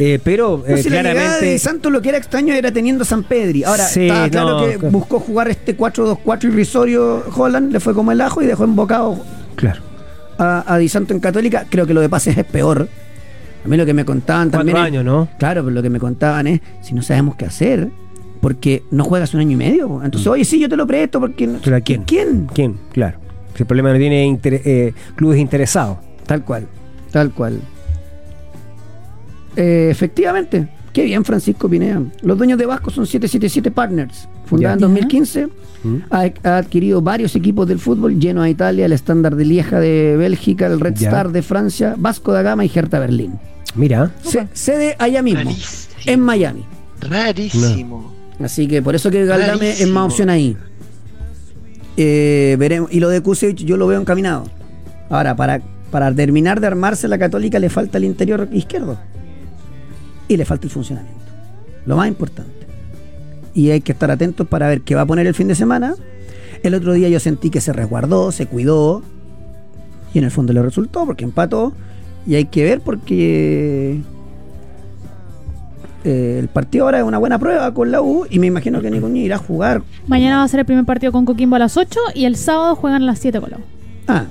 Eh, 0.00 0.20
pero 0.22 0.62
No, 0.66 0.74
eh, 0.74 0.82
si 0.82 0.90
de 0.90 1.00
claramente. 1.00 1.46
Di 1.46 1.58
Santo 1.58 1.90
lo 1.90 2.02
que 2.02 2.08
era 2.10 2.18
extraño 2.18 2.52
era 2.54 2.70
teniendo 2.72 3.02
a 3.02 3.06
San 3.06 3.22
Pedri. 3.24 3.64
Ahora, 3.64 3.84
Sí, 3.86 4.02
estaba 4.08 4.28
claro 4.28 4.50
no, 4.60 4.66
que 4.66 4.74
claro. 4.74 4.90
buscó 4.90 5.18
jugar 5.20 5.48
este 5.48 5.76
4-2-4 5.76 6.44
irrisorio 6.48 7.22
Holland, 7.34 7.72
le 7.72 7.80
fue 7.80 7.94
como 7.94 8.12
el 8.12 8.20
ajo 8.20 8.42
y 8.42 8.46
dejó 8.46 8.64
embocado 8.64 9.16
Claro. 9.56 9.80
a, 10.38 10.64
a 10.72 10.78
Di 10.78 10.88
Santo 10.88 11.14
en 11.14 11.20
Católica. 11.20 11.64
Creo 11.68 11.86
que 11.86 11.94
lo 11.94 12.00
de 12.00 12.08
pases 12.08 12.36
es 12.36 12.44
peor. 12.44 12.88
A 13.64 13.68
mí 13.68 13.76
lo 13.76 13.84
que 13.86 13.94
me 13.94 14.04
contaban 14.04 14.50
Cuatro 14.50 14.60
también. 14.60 14.76
es- 14.78 14.82
años, 14.84 15.04
¿no? 15.04 15.28
Claro, 15.38 15.62
pero 15.64 15.74
lo 15.74 15.82
que 15.82 15.90
me 15.90 15.98
contaban 15.98 16.46
es 16.46 16.60
si 16.80 16.94
no 16.94 17.02
sabemos 17.02 17.34
qué 17.36 17.44
hacer, 17.46 17.88
porque 18.40 18.82
no 18.90 19.04
juegas 19.04 19.34
un 19.34 19.40
año 19.40 19.52
y 19.52 19.56
medio. 19.56 20.02
Entonces, 20.04 20.26
oye, 20.28 20.44
sí, 20.44 20.58
yo 20.60 20.68
te 20.68 20.76
lo 20.76 20.86
presto 20.86 21.20
porque. 21.20 21.46
no- 21.46 21.58
¿Pero 21.62 21.76
a 21.76 21.80
quién? 21.80 22.04
¿Quién? 22.04 22.46
¿Quién? 22.54 22.76
Claro. 22.92 23.18
Si 23.54 23.62
el 23.62 23.66
problema 23.66 23.92
no 23.92 23.98
tiene 23.98 24.24
inter- 24.24 24.62
eh, 24.64 24.92
clubes 25.16 25.38
interesados. 25.40 25.98
Tal 26.26 26.44
cual, 26.44 26.66
tal 27.10 27.32
cual. 27.32 27.60
Eh, 29.56 29.88
efectivamente, 29.90 30.68
qué 30.92 31.04
bien 31.04 31.24
Francisco 31.24 31.68
Pineda. 31.68 32.02
Los 32.22 32.38
dueños 32.38 32.58
de 32.58 32.66
Vasco 32.66 32.90
son 32.90 33.06
777 33.06 33.70
Partners, 33.70 34.28
fundada 34.46 34.74
en 34.74 34.80
2015. 34.80 35.48
¿Mm? 35.82 35.96
Ha, 36.10 36.26
ha 36.44 36.56
adquirido 36.58 37.00
varios 37.02 37.34
equipos 37.36 37.66
del 37.66 37.78
fútbol, 37.78 38.18
lleno 38.20 38.42
a 38.42 38.48
Italia, 38.50 38.84
el 38.86 38.92
estándar 38.92 39.34
de 39.36 39.44
Lieja 39.44 39.80
de 39.80 40.16
Bélgica, 40.16 40.66
el 40.66 40.78
Red 40.80 40.94
Ya. 40.94 41.08
Star 41.08 41.30
de 41.32 41.42
Francia, 41.42 41.94
Vasco 41.98 42.32
da 42.32 42.42
Gama 42.42 42.64
y 42.64 42.70
Hertha 42.72 42.98
Berlín. 42.98 43.38
Mira. 43.74 44.10
Se- 44.22 44.48
sede 44.52 44.96
allá 44.98 45.22
mismo, 45.22 45.40
Rarísimo. 45.44 45.94
en 46.06 46.20
Miami. 46.20 46.64
Rarísimo. 47.00 48.12
Así 48.42 48.68
que 48.68 48.82
por 48.82 48.94
eso 48.94 49.10
que 49.10 49.24
Galdame 49.24 49.70
es 49.70 49.88
más 49.88 50.06
opción 50.06 50.30
ahí. 50.30 50.56
Eh, 51.96 52.56
veremos. 52.58 52.92
Y 52.92 53.00
lo 53.00 53.08
de 53.08 53.20
Kusevich 53.20 53.64
yo 53.64 53.76
lo 53.76 53.86
veo 53.86 54.00
encaminado. 54.00 54.44
Ahora, 55.10 55.34
para, 55.34 55.60
para 55.90 56.14
terminar 56.14 56.60
de 56.60 56.68
armarse 56.68 57.08
la 57.08 57.18
católica 57.18 57.58
le 57.58 57.70
falta 57.70 57.98
el 57.98 58.04
interior 58.04 58.48
izquierdo. 58.52 58.98
Y 60.28 60.36
le 60.36 60.44
falta 60.44 60.66
el 60.66 60.70
funcionamiento. 60.70 61.20
Lo 61.86 61.96
más 61.96 62.06
importante. 62.06 62.52
Y 63.54 63.70
hay 63.70 63.80
que 63.80 63.92
estar 63.92 64.10
atentos 64.10 64.46
para 64.46 64.68
ver 64.68 64.82
qué 64.82 64.94
va 64.94 65.00
a 65.00 65.06
poner 65.06 65.26
el 65.26 65.34
fin 65.34 65.48
de 65.48 65.56
semana. 65.56 65.96
El 66.62 66.74
otro 66.74 66.92
día 66.92 67.08
yo 67.08 67.18
sentí 67.18 67.50
que 67.50 67.60
se 67.60 67.72
resguardó, 67.72 68.30
se 68.30 68.46
cuidó. 68.46 69.02
Y 70.14 70.18
en 70.18 70.24
el 70.24 70.30
fondo 70.30 70.52
le 70.52 70.62
resultó 70.62 71.04
porque 71.06 71.24
empató. 71.24 71.72
Y 72.26 72.36
hay 72.36 72.44
que 72.44 72.62
ver 72.62 72.80
porque 72.80 74.00
eh, 76.08 76.38
el 76.38 76.48
partido 76.48 76.84
ahora 76.84 76.98
es 76.98 77.04
una 77.04 77.18
buena 77.18 77.38
prueba 77.38 77.72
con 77.74 77.90
la 77.90 78.00
U. 78.02 78.26
Y 78.30 78.38
me 78.38 78.46
imagino 78.46 78.80
que 78.80 78.90
Nico 78.90 79.08
irá 79.08 79.36
a 79.36 79.38
jugar. 79.38 79.82
Mañana 80.06 80.38
va 80.38 80.42
a 80.44 80.48
ser 80.48 80.60
el 80.60 80.66
primer 80.66 80.84
partido 80.84 81.12
con 81.12 81.24
Coquimbo 81.24 81.56
a 81.56 81.58
las 81.58 81.76
8 81.76 81.98
y 82.14 82.24
el 82.24 82.36
sábado 82.36 82.74
juegan 82.76 83.02
a 83.02 83.06
las 83.06 83.18
7 83.18 83.40
con 83.40 83.50
la 83.50 83.56
U. 83.58 83.60
Ah. 84.08 84.24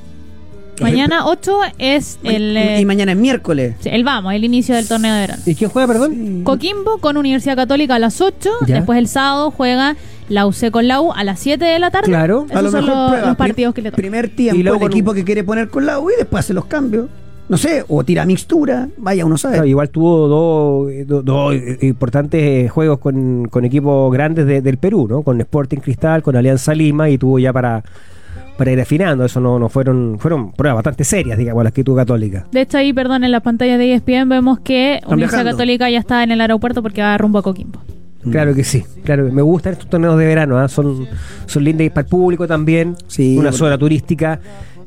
Mañana 0.80 1.26
8 1.26 1.60
es 1.80 2.20
el, 2.24 2.56
eh, 2.56 2.80
y 2.80 2.86
mañana 2.86 3.14
es 3.14 3.18
miércoles. 3.18 3.76
sí, 3.80 3.90
el 3.92 4.04
vamos, 4.04 4.32
el 4.34 4.44
inicio 4.44 4.76
del 4.76 4.88
torneo 4.88 5.12
de 5.16 5.22
verano. 5.22 5.42
¿Y 5.44 5.56
quién 5.56 5.72
juega, 5.72 5.88
perdón? 5.88 6.44
Coquimbo 6.44 7.00
con 7.00 7.18
Universidad 7.18 7.56
Católica 7.56 7.96
a 7.96 8.00
las 8.00 8.22
8, 8.22 8.50
Ya. 8.68 8.76
después 8.76 9.00
el 9.00 9.08
sábado 9.08 9.50
juega 9.50 9.96
la 10.30 10.46
UC 10.46 10.70
con 10.70 10.88
la 10.88 11.02
U 11.02 11.14
a 11.14 11.24
las 11.24 11.40
7 11.40 11.66
de 11.66 11.80
la 11.80 11.90
tarde. 11.90 12.06
Claro. 12.10 12.46
Esos 12.48 12.72
son 12.72 12.86
los, 12.86 13.10
prueba 13.10 13.26
los 13.28 13.36
prim- 13.36 13.36
partidos 13.48 13.74
que 13.74 13.82
le 13.82 13.90
tocan. 13.90 14.02
Primer 14.02 14.26
Y 14.26 14.30
tiempo 14.30 14.62
luego 14.64 14.86
el 14.86 14.92
equipo 14.92 15.10
un- 15.12 15.16
que 15.18 15.24
quiere 15.24 15.44
poner 15.44 15.70
con 15.70 15.86
la 15.88 15.98
U 16.00 16.12
y 16.12 16.14
después 16.16 16.46
hace 16.46 16.54
los 16.54 16.66
cambios. 16.66 17.08
No 17.50 17.56
sé, 17.58 17.84
o 17.88 18.04
tira 18.04 18.26
mixtura. 18.26 18.90
Vaya, 18.98 19.26
uno 19.26 19.38
sabe. 19.38 19.54
Claro, 19.56 19.68
igual 19.68 19.90
tuvo 19.90 20.28
dos, 20.28 20.92
eh, 20.92 21.06
do- 21.06 21.22
dos, 21.24 21.54
eh, 21.56 21.78
importantes 21.82 22.42
eh, 22.42 22.68
juegos 22.70 23.00
con, 23.00 23.48
con 23.50 23.64
equipos 23.64 24.12
grandes 24.12 24.46
de- 24.46 24.62
del 24.62 24.78
Perú, 24.78 25.08
¿no? 25.10 25.22
Con 25.22 25.40
Sporting 25.40 25.78
Cristal, 25.78 26.22
con 26.24 26.36
Alianza 26.36 26.74
Lima 26.74 27.10
y 27.10 27.18
tuvo 27.18 27.40
ya 27.40 27.54
para, 27.54 27.84
para 28.58 28.72
ir 28.74 28.82
afinando. 28.82 29.24
Eso 29.24 29.40
no, 29.40 29.60
no 29.60 29.70
fueron 29.70 30.18
fueron 30.20 30.52
pruebas 30.52 30.76
bastante 30.80 31.06
serias, 31.06 31.38
digamos, 31.38 31.64
las 31.64 31.72
que 31.72 31.86
tuvo 31.86 31.96
Católica. 31.96 32.46
De 32.52 32.62
hecho, 32.62 32.80
ahí, 32.80 32.92
perdón, 32.92 33.24
en 33.24 33.32
la 33.32 33.40
pantalla 33.40 33.78
de 33.78 33.94
ESPN 33.94 34.28
vemos 34.28 34.60
que 34.60 35.00
Universidad. 35.08 35.46
Católica 35.46 35.90
ya 35.90 36.00
está 36.00 36.24
en 36.24 36.32
el 36.32 36.42
aeropuerto 36.42 36.82
porque 36.84 37.02
va 37.02 37.18
rumbo 37.18 37.40
a 37.40 37.44
Coquimbo. 37.44 37.80
Mm. 38.26 38.32
Claro 38.32 38.54
que 38.56 38.66
sí, 38.66 38.84
claro. 39.06 39.32
Me 39.32 39.42
gustan 39.42 39.72
estos 39.72 39.90
torneos 39.90 40.18
de 40.20 40.26
verano, 40.26 40.58
¿ah? 40.58 40.68
son, 40.68 41.08
son 41.46 41.64
lindos 41.64 41.86
y 41.86 41.90
para 41.92 42.02
el 42.02 42.08
público 42.08 42.46
también. 42.46 42.96
Sí, 43.08 43.38
Una 43.38 43.54
zona 43.54 43.78
turística 43.78 44.38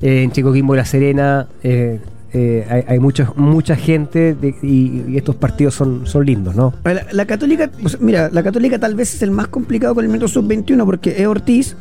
eh, 0.02 0.24
en 0.24 0.30
Chicoquimbo 0.30 0.74
y 0.74 0.76
La 0.76 0.84
Serena. 0.84 1.46
eh, 1.62 2.00
eh, 2.32 2.66
hay, 2.70 2.84
hay 2.86 2.98
mucha, 2.98 3.32
mucha 3.36 3.74
gente 3.76 4.34
de- 4.34 4.54
y, 4.62 5.04
y 5.08 5.16
estos 5.16 5.34
partidos 5.36 5.74
son, 5.74 6.06
son 6.06 6.24
lindos, 6.26 6.54
¿no? 6.54 6.72
La, 6.84 7.06
la 7.12 7.24
católica, 7.26 7.70
pues, 7.82 8.00
mira, 8.00 8.28
la 8.32 8.42
católica 8.42 8.78
tal 8.78 8.94
vez 8.94 9.14
es 9.14 9.22
el 9.22 9.30
más 9.30 9.48
complicado 9.48 9.94
con 9.94 10.04
el 10.04 10.10
método 10.10 10.28
sub-21 10.28 10.84
porque 10.84 11.14
es 11.20 11.26
Ortiz 11.26 11.76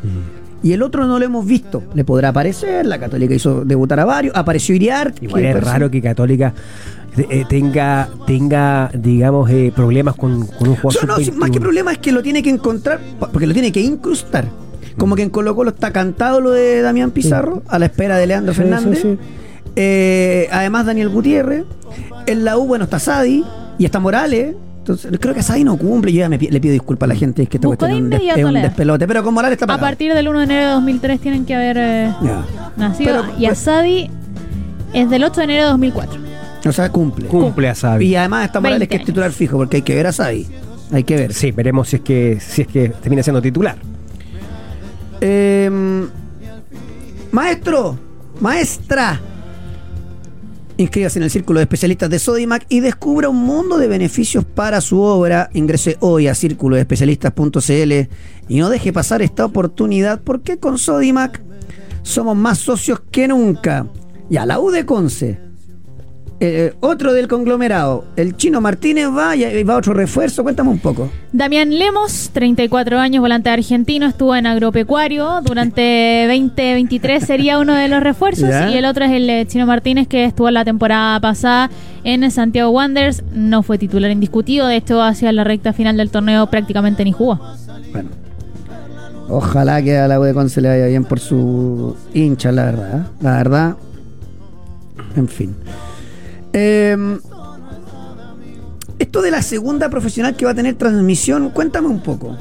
y 0.64 0.74
el 0.74 0.82
otro 0.82 1.06
no 1.08 1.20
lo 1.20 1.26
hemos 1.26 1.46
visto. 1.46 1.84
Le 1.94 2.04
podrá 2.04 2.30
aparecer, 2.30 2.86
la 2.86 3.00
católica 3.00 3.34
hizo 3.34 3.64
debutar 3.64 4.00
a 4.00 4.06
varios, 4.06 4.36
apareció 4.36 4.76
Iriar. 4.76 5.14
Igual 5.22 5.46
es 5.46 5.64
raro 5.64 5.90
que 5.92 6.02
Católica 6.02 6.54
eh, 7.18 7.46
tenga, 7.48 8.10
tenga 8.28 8.92
digamos, 8.94 9.50
eh, 9.50 9.72
problemas 9.76 10.16
con, 10.16 10.46
con 10.48 10.68
un 10.70 10.76
jugador 10.76 11.08
No, 11.08 11.18
no, 11.18 11.34
más 11.38 11.50
que 11.52 11.58
sub-21. 11.58 11.62
problema 11.62 11.92
es 11.92 11.98
que 12.00 12.12
lo 12.12 12.22
tiene 12.24 12.42
que 12.44 12.50
encontrar, 12.50 13.00
porque 13.32 13.48
lo 13.48 13.54
tiene 13.54 13.72
que 13.72 13.82
incrustar. 13.82 14.46
Como 14.98 15.16
que 15.16 15.22
en 15.24 15.30
Colo 15.30 15.56
Colo 15.56 15.70
está 15.70 15.94
cantado 15.94 16.42
lo 16.42 16.52
de 16.52 16.82
Damián 16.82 17.12
Pizarro, 17.12 17.64
a 17.70 17.80
la 17.80 17.86
espera 17.86 18.18
de 18.18 18.28
Leandro 18.28 18.54
Fernández. 18.54 19.02
sí, 19.02 19.12
sí. 19.14 19.18
Eh, 19.82 20.50
además 20.52 20.86
Daniel 20.86 21.08
Gutiérrez. 21.08 21.64
En 22.26 22.44
la 22.44 22.58
U, 22.58 22.68
bueno, 22.68 22.84
está 22.84 23.00
Sadi 23.00 23.46
y 23.78 23.86
está 23.86 24.00
Morales. 24.00 24.54
Entonces, 24.80 25.10
creo 25.22 25.34
que 25.34 25.42
Sadi 25.42 25.64
no 25.64 25.78
cumple. 25.78 26.12
Yo 26.12 26.20
ya 26.20 26.28
me 26.30 26.38
le 26.38 26.60
pido 26.60 26.74
disculpas 26.74 27.08
a 27.10 27.14
la 27.14 27.16
gente, 27.18 27.44
es 27.44 27.50
que 27.50 27.58
esta 27.58 27.68
cuestión 27.68 27.92
es 27.92 27.98
de 27.98 28.04
un, 28.04 28.10
des- 28.10 28.20
inmediato 28.20 28.40
es 28.40 28.46
un 28.46 28.54
leer. 28.54 28.66
despelote. 28.66 29.08
Pero 29.08 29.24
con 29.24 29.34
Morales 29.34 29.58
está 29.62 29.74
A 29.74 29.80
partir 29.80 30.14
del 30.14 30.28
1 30.28 30.40
de 30.40 30.44
enero 30.46 30.68
de 30.68 30.74
2003 30.74 31.22
tienen 31.22 31.46
que 31.46 31.56
haber 31.56 31.78
eh, 31.80 32.12
nacido. 32.76 33.24
Pero- 33.26 33.40
y 33.40 33.46
Asadi 33.46 34.10
es 34.94 35.10
del 35.10 35.24
8 35.24 35.40
de 35.40 35.44
enero 35.46 35.64
de 35.64 35.70
2004. 35.70 36.20
O 36.66 36.72
sea, 36.74 36.90
cumple. 36.92 37.28
Cumple 37.28 37.70
a 37.70 37.76
Sabi. 37.76 38.08
Y 38.08 38.16
además 38.18 38.48
está 38.48 38.60
Morales 38.60 38.80
20 38.80 38.90
que 38.90 39.02
es 39.02 39.06
titular 39.06 39.32
fijo, 39.32 39.56
porque 39.58 39.78
hay 39.78 39.84
que 39.84 39.96
ver 39.96 40.08
a 40.08 40.12
Sadi. 40.12 40.46
Hay 40.92 41.06
que 41.06 41.16
ver. 41.16 41.34
Sí, 41.34 41.52
veremos 41.52 41.88
si 41.88 41.96
es 41.98 42.02
que 42.02 42.38
si 42.42 42.64
es 42.64 42.68
que 42.68 42.90
termina 42.90 43.24
siendo 43.24 43.42
titular. 43.42 43.78
Eh, 45.22 45.70
maestro, 47.32 47.98
maestra, 48.42 49.20
inscríbase 50.80 51.20
en 51.20 51.24
el 51.24 51.30
círculo 51.30 51.60
de 51.60 51.66
especialistas 51.66 52.10
de 52.10 52.20
Sodimac 52.20 52.66
y 52.70 52.80
descubra 52.80 53.28
un 53.28 53.44
mundo 53.44 53.78
de 53.78 53.88
beneficios 53.88 54.46
para 54.46 54.80
su 54.80 55.02
obra. 55.02 55.50
Ingrese 55.54 55.98
hoy 56.00 56.28
a 56.28 56.36
círculoespecialistas.cl 56.36 57.94
y 58.48 58.60
no 58.60 58.70
deje 58.70 58.94
pasar 58.94 59.22
esta 59.22 59.46
oportunidad 59.46 60.22
porque 60.22 60.58
con 60.58 60.78
Sodimac 60.78 61.42
somos 62.02 62.38
más 62.38 62.60
socios 62.60 63.02
que 63.12 63.28
nunca. 63.28 63.88
Ya, 64.30 64.46
la 64.46 64.60
U 64.60 64.72
de. 64.72 65.49
Eh, 66.42 66.74
otro 66.80 67.12
del 67.12 67.28
conglomerado, 67.28 68.06
el 68.16 68.38
chino 68.38 68.62
Martínez 68.62 69.08
va 69.08 69.36
y 69.36 69.64
va 69.64 69.76
otro 69.76 69.94
refuerzo. 69.94 70.42
Cuéntame 70.44 70.70
un 70.70 70.80
poco. 70.80 71.10
Damián 71.34 71.78
Lemos, 71.78 72.30
34 72.32 72.98
años, 72.98 73.20
volante 73.20 73.50
argentino, 73.50 74.06
estuvo 74.08 74.34
en 74.36 74.46
agropecuario. 74.46 75.42
Durante 75.42 76.26
2023 76.30 77.26
sería 77.26 77.60
uno 77.60 77.74
de 77.74 77.90
los 77.90 78.02
refuerzos. 78.02 78.50
Ya. 78.50 78.72
Y 78.72 78.78
el 78.78 78.86
otro 78.86 79.04
es 79.04 79.12
el 79.12 79.30
eh, 79.30 79.46
Chino 79.48 79.66
Martínez, 79.66 80.08
que 80.08 80.24
estuvo 80.24 80.50
la 80.50 80.64
temporada 80.64 81.20
pasada 81.20 81.70
en 82.06 82.32
Santiago 82.32 82.70
Wanderers. 82.70 83.22
No 83.34 83.62
fue 83.62 83.78
titular 83.78 84.10
indiscutido. 84.10 84.68
De 84.68 84.78
hecho, 84.78 85.02
hacia 85.02 85.34
la 85.34 85.44
recta 85.44 85.74
final 85.74 85.98
del 85.98 86.10
torneo 86.10 86.50
prácticamente 86.50 87.04
ni 87.04 87.12
jugó. 87.12 87.38
Bueno. 87.92 88.10
Ojalá 89.28 89.82
que 89.84 89.98
a 89.98 90.08
la 90.08 90.20
U 90.20 90.24
de 90.24 90.34
Conce 90.34 90.62
le 90.62 90.70
vaya 90.70 90.88
bien 90.88 91.04
por 91.04 91.20
su 91.20 91.96
hincha, 92.14 92.52
la 92.52 92.66
verdad. 92.66 93.00
¿eh? 93.00 93.04
La 93.22 93.32
verdad. 93.38 93.76
En 95.16 95.28
fin. 95.28 95.54
Eh, 96.54 96.98
esto 99.00 99.22
de 99.22 99.32
la 99.32 99.42
segunda 99.42 99.90
profesional 99.90 100.36
que 100.36 100.46
va 100.46 100.52
a 100.52 100.56
tener 100.56 100.76
transmisión, 100.76 101.50
cuéntame 101.52 101.88
un 101.88 102.02
poco. 102.02 102.38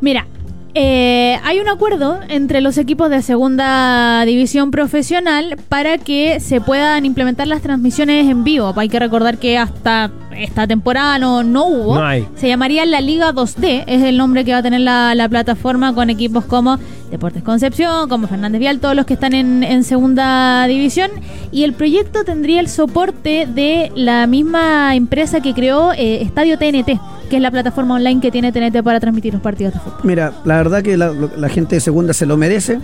Mira, 0.00 0.26
eh, 0.74 1.38
hay 1.42 1.58
un 1.58 1.68
acuerdo 1.68 2.20
entre 2.28 2.60
los 2.60 2.78
equipos 2.78 3.10
de 3.10 3.22
segunda 3.22 4.24
división 4.24 4.70
profesional 4.70 5.56
para 5.68 5.98
que 5.98 6.40
se 6.40 6.60
puedan 6.60 7.04
implementar 7.04 7.46
las 7.46 7.62
transmisiones 7.62 8.28
en 8.28 8.44
vivo. 8.44 8.72
Hay 8.76 8.88
que 8.88 8.98
recordar 8.98 9.38
que 9.38 9.58
hasta 9.58 10.10
esta 10.36 10.66
temporada 10.66 11.18
no, 11.18 11.42
no 11.42 11.66
hubo. 11.66 11.94
No 11.96 12.04
hay. 12.04 12.26
Se 12.36 12.48
llamaría 12.48 12.84
la 12.86 13.00
Liga 13.00 13.32
2D, 13.32 13.84
es 13.86 14.02
el 14.02 14.16
nombre 14.16 14.44
que 14.44 14.52
va 14.52 14.58
a 14.58 14.62
tener 14.62 14.80
la, 14.80 15.14
la 15.14 15.28
plataforma 15.28 15.94
con 15.94 16.08
equipos 16.10 16.44
como 16.44 16.78
Deportes 17.10 17.42
Concepción, 17.42 18.08
como 18.08 18.28
Fernández 18.28 18.60
Vial, 18.60 18.78
todos 18.78 18.94
los 18.94 19.06
que 19.06 19.14
están 19.14 19.34
en, 19.34 19.62
en 19.64 19.84
segunda 19.84 20.66
división. 20.66 21.10
Y 21.50 21.64
el 21.64 21.72
proyecto 21.72 22.24
tendría 22.24 22.60
el 22.60 22.68
soporte 22.68 23.46
de 23.46 23.90
la 23.94 24.26
misma 24.26 24.94
empresa 24.94 25.40
que 25.40 25.52
creó 25.52 25.92
eh, 25.92 26.22
Estadio 26.22 26.56
TNT, 26.58 27.00
que 27.28 27.36
es 27.36 27.42
la 27.42 27.50
plataforma 27.50 27.96
online 27.96 28.20
que 28.20 28.30
tiene 28.30 28.52
TNT 28.52 28.82
para 28.82 29.00
transmitir 29.00 29.32
los 29.32 29.42
partidos 29.42 29.74
de 29.74 29.80
fútbol. 29.80 30.00
Mira, 30.04 30.32
la 30.44 30.59
verdad 30.62 30.82
que 30.82 30.96
la, 30.96 31.10
la 31.12 31.48
gente 31.48 31.76
de 31.76 31.80
segunda 31.80 32.12
se 32.12 32.26
lo 32.26 32.36
merece. 32.36 32.78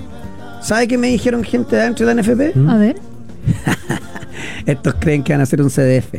¿Sabe 0.63 0.89
qué 0.89 0.99
me 0.99 1.09
dijeron 1.09 1.45
gente 1.45 1.77
de 1.77 1.83
adentro 1.83 2.07
de 2.07 2.15
la 2.15 2.23
NFP? 2.23 2.57
¿Mm? 2.57 2.71
A 2.71 2.77
ver. 2.79 2.97
Estos 4.67 4.95
creen 4.99 5.23
que 5.23 5.33
van 5.33 5.41
a 5.41 5.43
hacer 5.45 5.63
un 5.63 5.69
CDF. 5.71 6.15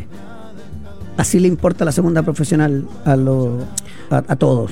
Así 1.18 1.40
le 1.40 1.48
importa 1.48 1.84
la 1.84 1.92
segunda 1.92 2.22
profesional 2.24 2.86
a, 3.04 3.16
lo- 3.16 3.58
a, 4.10 4.18
a 4.28 4.36
todos. 4.36 4.72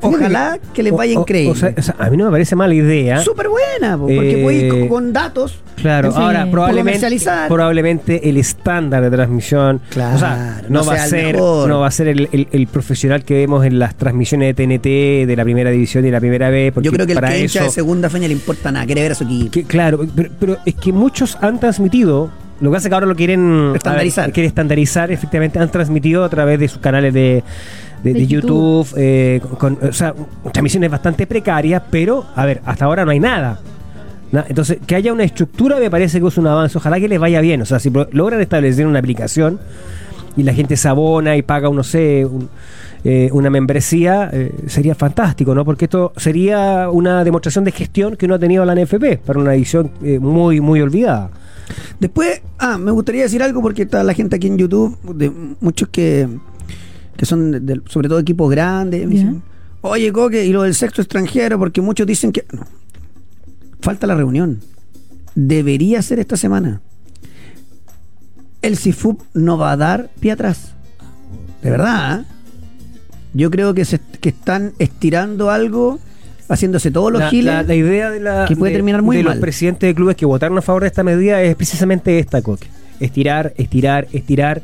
Ojalá 0.00 0.58
que 0.74 0.82
les 0.82 0.92
vaya 0.92 1.18
O- 1.18 1.22
increíble. 1.22 1.52
o 1.52 1.54
sea, 1.54 1.74
o 1.76 1.82
sea, 1.82 1.94
a 1.98 2.08
mí 2.10 2.16
no 2.16 2.26
me 2.26 2.30
parece 2.30 2.54
mala 2.56 2.74
idea. 2.74 3.20
Súper 3.20 3.48
buena, 3.48 3.96
po, 3.96 4.06
porque 4.06 4.66
Eh, 4.66 4.68
con, 4.68 4.88
con 4.88 5.12
datos. 5.12 5.58
Claro, 5.76 6.10
Sí. 6.10 6.18
ahora 6.20 6.48
probablemente, 6.50 6.98
Comercializar. 6.98 7.48
probablemente 7.48 8.28
el 8.28 8.36
estándar 8.36 9.02
de 9.02 9.10
transmisión, 9.10 9.80
Claro, 9.90 10.16
o 10.16 10.18
sea, 10.18 10.62
no, 10.68 10.80
no 10.80 10.86
va 10.86 10.94
a 10.94 11.04
el 11.04 11.10
ser, 11.10 11.34
mejor. 11.34 11.68
no 11.68 11.80
va 11.80 11.86
a 11.86 11.90
ser 11.90 12.08
el, 12.08 12.28
el- 12.32 12.48
el 12.50 12.66
profesional 12.66 13.24
que 13.24 13.34
vemos 13.34 13.64
en 13.64 13.78
las 13.78 13.94
transmisiones 13.96 14.48
de 14.48 14.54
TNT 14.54 15.26
de 15.26 15.34
la 15.36 15.44
primera 15.44 15.70
división 15.70 16.04
y 16.04 16.10
la 16.10 16.18
primera 16.20 16.50
B, 16.50 16.72
Yo 16.82 16.90
creo 16.92 17.06
que 17.06 17.12
el 17.12 17.16
para 17.20 17.28
que 17.32 17.40
hincha 17.42 17.60
eso, 17.60 17.64
de 17.66 17.70
segunda 17.70 18.10
feña 18.10 18.26
le 18.26 18.34
importa 18.34 18.72
nada, 18.72 18.86
quiere 18.86 19.02
ver 19.02 19.12
a 19.12 19.14
su 19.14 19.24
equipo. 19.24 19.50
que, 19.52 19.64
claro, 19.64 20.00
pero, 20.16 20.30
pero 20.40 20.56
es 20.66 20.74
que 20.74 20.92
muchos 20.92 21.36
han 21.40 21.60
transmitido. 21.60 22.30
Lo 22.60 22.72
que 22.72 22.78
es 22.78 22.88
que 22.88 22.92
ahora 22.92 23.06
lo 23.06 23.14
quieren 23.14 23.70
Estandarizar. 23.76 24.24
ver, 24.26 24.32
quieren 24.34 24.48
estandarizar, 24.48 25.12
efectivamente, 25.12 25.60
han 25.60 25.70
transmitido 25.70 26.24
a 26.24 26.28
través 26.28 26.58
de 26.58 26.66
sus 26.66 26.78
canales 26.80 27.14
de, 27.14 27.44
de- 28.02 28.12
De 28.12 28.20
de 28.20 28.26
YouTube. 28.26 28.86
YouTube, 28.86 28.94
eh, 28.96 29.40
con, 29.58 29.78
o 29.82 29.92
sea, 29.92 30.14
transmisiones 30.52 30.90
bastante 30.90 31.26
precarias, 31.26 31.82
pero, 31.90 32.24
a 32.34 32.44
ver, 32.46 32.60
hasta 32.64 32.84
ahora 32.84 33.04
no 33.04 33.10
hay 33.10 33.20
nada. 33.20 33.60
Na- 34.32 34.44
Entonces, 34.48 34.78
que 34.86 34.94
haya 34.94 35.12
una 35.12 35.24
estructura 35.24 35.78
me 35.78 35.90
parece 35.90 36.20
que 36.20 36.26
es 36.26 36.36
un 36.38 36.46
avance. 36.46 36.76
Ojalá 36.78 37.00
que 37.00 37.08
les 37.08 37.18
vaya 37.18 37.40
bien. 37.40 37.62
O 37.62 37.64
sea, 37.66 37.78
si 37.78 37.90
logran 38.12 38.40
establecer 38.40 38.86
una 38.86 38.98
aplicación 38.98 39.58
y 40.36 40.42
la 40.42 40.52
gente 40.52 40.76
se 40.76 40.86
abona 40.88 41.36
y 41.36 41.42
paga, 41.42 41.70
no 41.70 41.82
sé, 41.82 42.24
un- 42.26 42.48
eh, 43.04 43.30
una 43.32 43.48
membresía, 43.48 44.28
eh, 44.32 44.52
sería 44.66 44.94
fantástico, 44.94 45.54
¿no? 45.54 45.64
Porque 45.64 45.86
esto 45.86 46.12
sería 46.16 46.90
una 46.90 47.24
demostración 47.24 47.64
de 47.64 47.72
gestión 47.72 48.16
que 48.16 48.26
no 48.28 48.34
ha 48.34 48.38
tenido 48.38 48.64
la 48.64 48.74
NFP 48.74 49.18
para 49.24 49.38
una 49.40 49.54
edición 49.54 49.90
eh, 50.02 50.18
muy, 50.18 50.60
muy 50.60 50.80
olvidada. 50.80 51.30
Después, 52.00 52.42
ah, 52.58 52.76
me 52.76 52.90
gustaría 52.90 53.22
decir 53.22 53.42
algo 53.42 53.62
porque 53.62 53.82
está 53.82 54.02
la 54.02 54.14
gente 54.14 54.36
aquí 54.36 54.46
en 54.48 54.58
YouTube, 54.58 54.98
de 55.14 55.30
muchos 55.60 55.88
que, 55.90 56.28
que 57.18 57.26
son 57.26 57.50
de- 57.50 57.60
de- 57.60 57.82
sobre 57.86 58.08
todo 58.08 58.18
equipos 58.18 58.50
grandes. 58.50 59.06
me 59.06 59.14
Ya. 59.14 59.20
dicen, 59.24 59.42
Oye, 59.82 60.10
Coque, 60.12 60.44
y 60.46 60.52
lo 60.52 60.62
del 60.62 60.74
sexto 60.74 61.02
extranjero, 61.02 61.58
porque 61.58 61.80
muchos 61.82 62.06
dicen 62.06 62.32
que. 62.32 62.44
No. 62.52 62.62
Falta 63.80 64.06
la 64.06 64.14
reunión. 64.16 64.60
Debería 65.34 66.00
ser 66.02 66.18
esta 66.18 66.36
semana. 66.36 66.80
El 68.62 68.76
CIFUP 68.76 69.20
no 69.34 69.56
va 69.56 69.72
a 69.72 69.76
dar 69.76 70.10
pie 70.20 70.32
atrás. 70.32 70.72
De 71.62 71.70
verdad, 71.70 72.20
¿eh? 72.20 72.24
Yo 73.34 73.50
creo 73.50 73.72
que, 73.74 73.84
se, 73.84 74.00
que 74.20 74.30
están 74.30 74.72
estirando 74.80 75.50
algo, 75.50 76.00
haciéndose 76.48 76.90
todos 76.90 77.12
los 77.12 77.20
La, 77.20 77.30
giles. 77.30 77.54
la- 77.54 77.62
la 77.62 77.74
idea 77.76 78.10
de, 78.10 78.18
la, 78.20 78.46
que 78.48 78.56
puede 78.56 78.72
de- 78.72 78.78
terminar 78.78 79.02
muy 79.02 79.18
de 79.18 79.22
mal. 79.22 79.34
los 79.34 79.40
presidentes 79.40 79.86
de 79.88 79.94
clubes 79.94 80.16
que 80.16 80.26
votaron 80.26 80.58
a 80.58 80.62
favor 80.62 80.82
de 80.82 80.88
esta 80.88 81.04
medida 81.04 81.40
es 81.42 81.54
precisamente 81.54 82.18
esta, 82.18 82.42
Coque. 82.42 82.66
Estirar, 82.98 83.54
estirar, 83.58 84.08
estirar. 84.12 84.62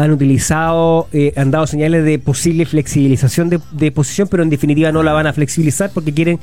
Han 0.00 0.12
utilizado, 0.12 1.08
eh, 1.12 1.32
han 1.36 1.50
dado 1.50 1.66
señales 1.66 2.04
de 2.04 2.18
posible 2.20 2.64
flexibilización 2.66 3.48
de, 3.48 3.58
de 3.72 3.90
posición, 3.90 4.28
pero 4.28 4.42
en 4.44 4.48
definitiva 4.50 4.92
no 4.92 5.02
la 5.02 5.12
van 5.12 5.26
a 5.26 5.32
flexibilizar 5.32 5.90
porque 5.92 6.14
quieren 6.14 6.38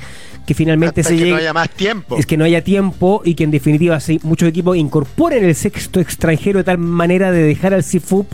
que 0.46 0.52
finalmente 0.54 1.00
Hasta 1.00 1.10
se 1.10 1.16
que 1.16 1.20
llegue. 1.20 1.30
no 1.32 1.38
haya 1.38 1.52
más 1.54 1.70
tiempo. 1.70 2.16
es 2.18 2.26
que 2.26 2.36
no 2.36 2.44
haya 2.44 2.62
tiempo 2.62 3.22
y 3.24 3.34
que 3.34 3.44
en 3.44 3.50
definitiva 3.50 3.98
sí, 4.00 4.20
muchos 4.22 4.48
equipos 4.48 4.76
incorporen 4.76 5.42
el 5.44 5.54
sexto 5.54 6.00
extranjero 6.00 6.58
de 6.58 6.64
tal 6.64 6.78
manera 6.78 7.32
de 7.32 7.42
dejar 7.42 7.72
al 7.72 7.82
CIFUP 7.82 8.26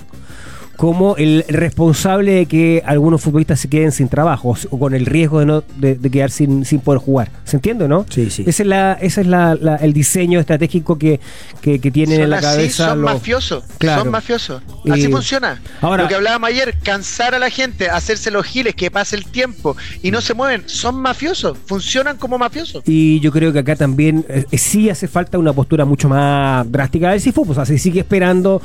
como 0.76 1.16
el 1.16 1.44
responsable 1.48 2.32
de 2.32 2.46
que 2.46 2.82
algunos 2.84 3.20
futbolistas 3.20 3.60
se 3.60 3.68
queden 3.68 3.92
sin 3.92 4.08
trabajo 4.08 4.56
o, 4.70 4.78
con 4.78 4.94
el 4.94 5.06
riesgo 5.06 5.38
de 5.40 5.46
no 5.46 5.62
de, 5.76 5.94
de 5.94 6.10
quedar 6.10 6.30
sin, 6.30 6.64
sin 6.64 6.80
poder 6.80 7.00
jugar. 7.00 7.30
¿Se 7.44 7.56
entiende, 7.56 7.86
no? 7.88 8.04
Sí, 8.10 8.30
sí. 8.30 8.42
Ese 8.46 8.62
es 8.64 8.68
la, 8.68 8.94
ese 8.94 9.20
es 9.20 9.26
la, 9.26 9.54
la- 9.54 9.76
el 9.76 9.92
diseño 9.92 10.40
estratégico 10.40 10.98
que, 10.98 11.20
que, 11.60 11.78
que 11.78 11.90
tienen 11.90 12.20
en 12.20 12.30
la 12.30 12.38
así, 12.38 12.46
cabeza 12.46 12.88
son 12.90 13.02
los- 13.02 13.12
mafiosos, 13.14 13.64
Claro. 13.78 14.02
son 14.02 14.10
mafiosos. 14.10 14.62
Así 14.90 15.02
Y- 15.06 15.12
funciona. 15.12 15.60
Ahora- 15.80 16.02
Lo 16.04 16.08
que 16.08 16.14
hablábamos 16.16 16.48
ayer, 16.50 16.74
cansar 16.82 17.34
a 17.34 17.38
la 17.38 17.50
gente, 17.50 17.88
hacerse 17.88 18.30
los 18.30 18.44
giles, 18.46 18.74
que 18.74 18.90
pase 18.90 19.14
el 19.16 19.24
tiempo 19.26 19.76
y 20.02 20.10
no 20.10 20.20
se 20.20 20.34
mueven, 20.34 20.64
son 20.66 20.96
mafiosos, 20.96 21.56
funcionan 21.66 22.16
como 22.16 22.38
mafiosos. 22.38 22.82
Y 22.86 23.20
yo 23.20 23.30
creo 23.30 23.52
que 23.52 23.60
acá 23.60 23.76
también 23.76 24.24
eh, 24.28 24.44
eh, 24.50 24.58
sí 24.58 24.90
hace 24.90 25.06
falta 25.06 25.38
una 25.38 25.52
postura 25.52 25.84
mucho 25.84 26.08
más 26.08 26.70
drástica 26.72 27.10
del 27.10 27.20
CIFUP. 27.20 27.50
O 27.50 27.54
sea, 27.54 27.66
se 27.66 27.78
sigue 27.78 28.00
esperando 28.00 28.60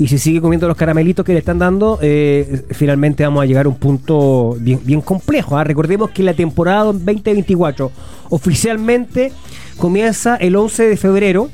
y 0.00 0.08
se 0.08 0.16
sigue 0.16 0.40
comiendo 0.40 0.66
los 0.66 0.78
caramelitos 0.78 1.26
que 1.26 1.34
le 1.34 1.40
están 1.40 1.58
dando, 1.58 1.98
eh, 2.00 2.64
finalmente 2.70 3.22
vamos 3.22 3.42
a 3.42 3.46
llegar 3.46 3.66
a 3.66 3.68
un 3.68 3.76
punto 3.76 4.56
bien, 4.58 4.80
bien 4.82 5.02
complejo. 5.02 5.58
¿ah? 5.58 5.62
Recordemos 5.62 6.08
que 6.08 6.22
la 6.22 6.32
temporada 6.32 6.84
2024 6.84 7.92
oficialmente 8.30 9.30
comienza 9.76 10.36
el 10.36 10.56
11 10.56 10.88
de 10.88 10.96
febrero 10.96 11.50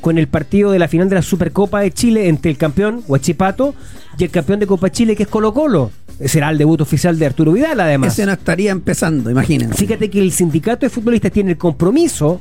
con 0.00 0.16
el 0.16 0.28
partido 0.28 0.70
de 0.70 0.78
la 0.78 0.86
final 0.86 1.08
de 1.08 1.16
la 1.16 1.22
Supercopa 1.22 1.80
de 1.80 1.90
Chile 1.90 2.28
entre 2.28 2.52
el 2.52 2.56
campeón 2.56 3.02
Huachipato 3.08 3.74
y 4.16 4.22
el 4.22 4.30
campeón 4.30 4.60
de 4.60 4.68
Copa 4.68 4.90
Chile 4.92 5.16
que 5.16 5.24
es 5.24 5.28
Colo 5.28 5.52
Colo. 5.52 5.90
Será 6.24 6.50
el 6.50 6.58
debut 6.58 6.80
oficial 6.80 7.18
de 7.18 7.26
Arturo 7.26 7.50
Vidal 7.50 7.80
además. 7.80 8.12
Ese 8.12 8.26
no 8.26 8.32
estaría 8.32 8.70
empezando, 8.70 9.28
imagínense. 9.28 9.74
Fíjate 9.74 10.08
que 10.08 10.20
el 10.20 10.30
sindicato 10.30 10.86
de 10.86 10.90
futbolistas 10.90 11.32
tiene 11.32 11.50
el 11.50 11.58
compromiso 11.58 12.40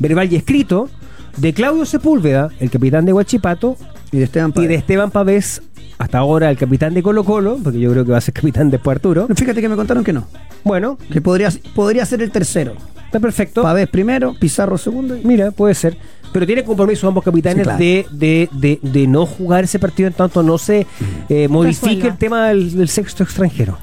verbal 0.00 0.32
y 0.32 0.34
escrito 0.34 0.90
de 1.36 1.52
Claudio 1.52 1.86
Sepúlveda, 1.86 2.48
el 2.58 2.72
capitán 2.72 3.04
de 3.04 3.12
Huachipato, 3.12 3.76
Y 4.12 4.18
de 4.18 4.24
Esteban 4.24 4.50
y 4.50 4.52
Páez. 4.52 4.68
de 4.68 4.74
Esteban 4.74 5.10
Pavés, 5.10 5.62
hasta 5.98 6.18
ahora 6.18 6.50
el 6.50 6.56
capitán 6.56 6.94
de 6.94 7.02
Colo 7.02 7.24
Colo, 7.24 7.58
porque 7.62 7.78
yo 7.78 7.90
creo 7.92 8.04
que 8.04 8.12
va 8.12 8.18
a 8.18 8.20
ser 8.20 8.34
capitán 8.40 8.70
después 8.70 8.96
Arturo. 8.96 9.28
Fíjate 9.34 9.60
que 9.60 9.68
me 9.68 9.76
contaron 9.76 10.02
que 10.04 10.12
no. 10.12 10.26
Bueno, 10.64 10.98
Que 11.12 11.20
podría, 11.20 11.50
podría 11.74 12.04
ser 12.06 12.22
el 12.22 12.30
tercero. 12.30 12.74
está 13.06 13.20
perfecto. 13.20 13.62
Pavés 13.62 13.88
primero, 13.88 14.34
Pizarro 14.38 14.76
segundo. 14.78 15.16
y- 15.16 15.22
Mira, 15.24 15.50
puede 15.52 15.74
ser. 15.74 15.96
Pero 16.32 16.46
tiene 16.46 16.62
compromiso 16.62 17.08
ambos 17.08 17.24
capitanes 17.24 17.58
Sí, 17.58 17.62
claro. 17.64 17.78
de, 17.78 18.06
de, 18.12 18.48
de, 18.52 18.78
de 18.82 19.06
no 19.08 19.26
jugar 19.26 19.64
ese 19.64 19.78
partido 19.80 20.06
en 20.06 20.12
tanto 20.12 20.42
no 20.44 20.58
se 20.58 20.86
eh, 21.28 21.48
modifique 21.48 21.86
Resuelva. 21.94 22.08
el 22.08 22.18
tema 22.18 22.48
del, 22.48 22.76
del 22.76 22.88
sexto 22.88 23.24
extranjero. 23.24 23.78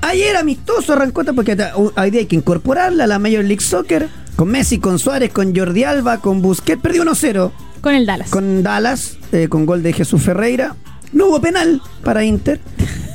Ayer 0.00 0.36
amistoso 0.36 0.92
arrancó 0.92 1.24
porque 1.34 1.56
ta- 1.56 1.72
u- 1.76 1.90
hoy 1.96 2.10
día 2.10 2.20
hay 2.20 2.26
que 2.26 2.36
incorporarla 2.36 3.04
a 3.04 3.06
la 3.06 3.18
Major 3.18 3.44
League 3.44 3.60
Soccer. 3.62 4.08
Con 4.36 4.48
Messi, 4.50 4.78
con 4.78 4.98
Suárez, 5.00 5.32
con 5.32 5.56
Jordi 5.56 5.82
Alba, 5.84 6.18
con 6.20 6.40
Busquets. 6.42 6.80
Perdió 6.80 7.02
1-0 7.04 7.50
Con 7.88 7.94
el 7.94 8.06
Dallas. 8.06 8.30
con 8.30 8.62
Dallas, 8.62 9.16
eh, 9.32 9.48
con 9.48 9.64
gol 9.66 9.82
de 9.82 9.92
Jesús 9.92 10.22
Ferreira. 10.22 10.76
No 11.12 11.26
hubo 11.28 11.40
penal 11.40 11.80
para 12.04 12.24
Inter. 12.24 12.60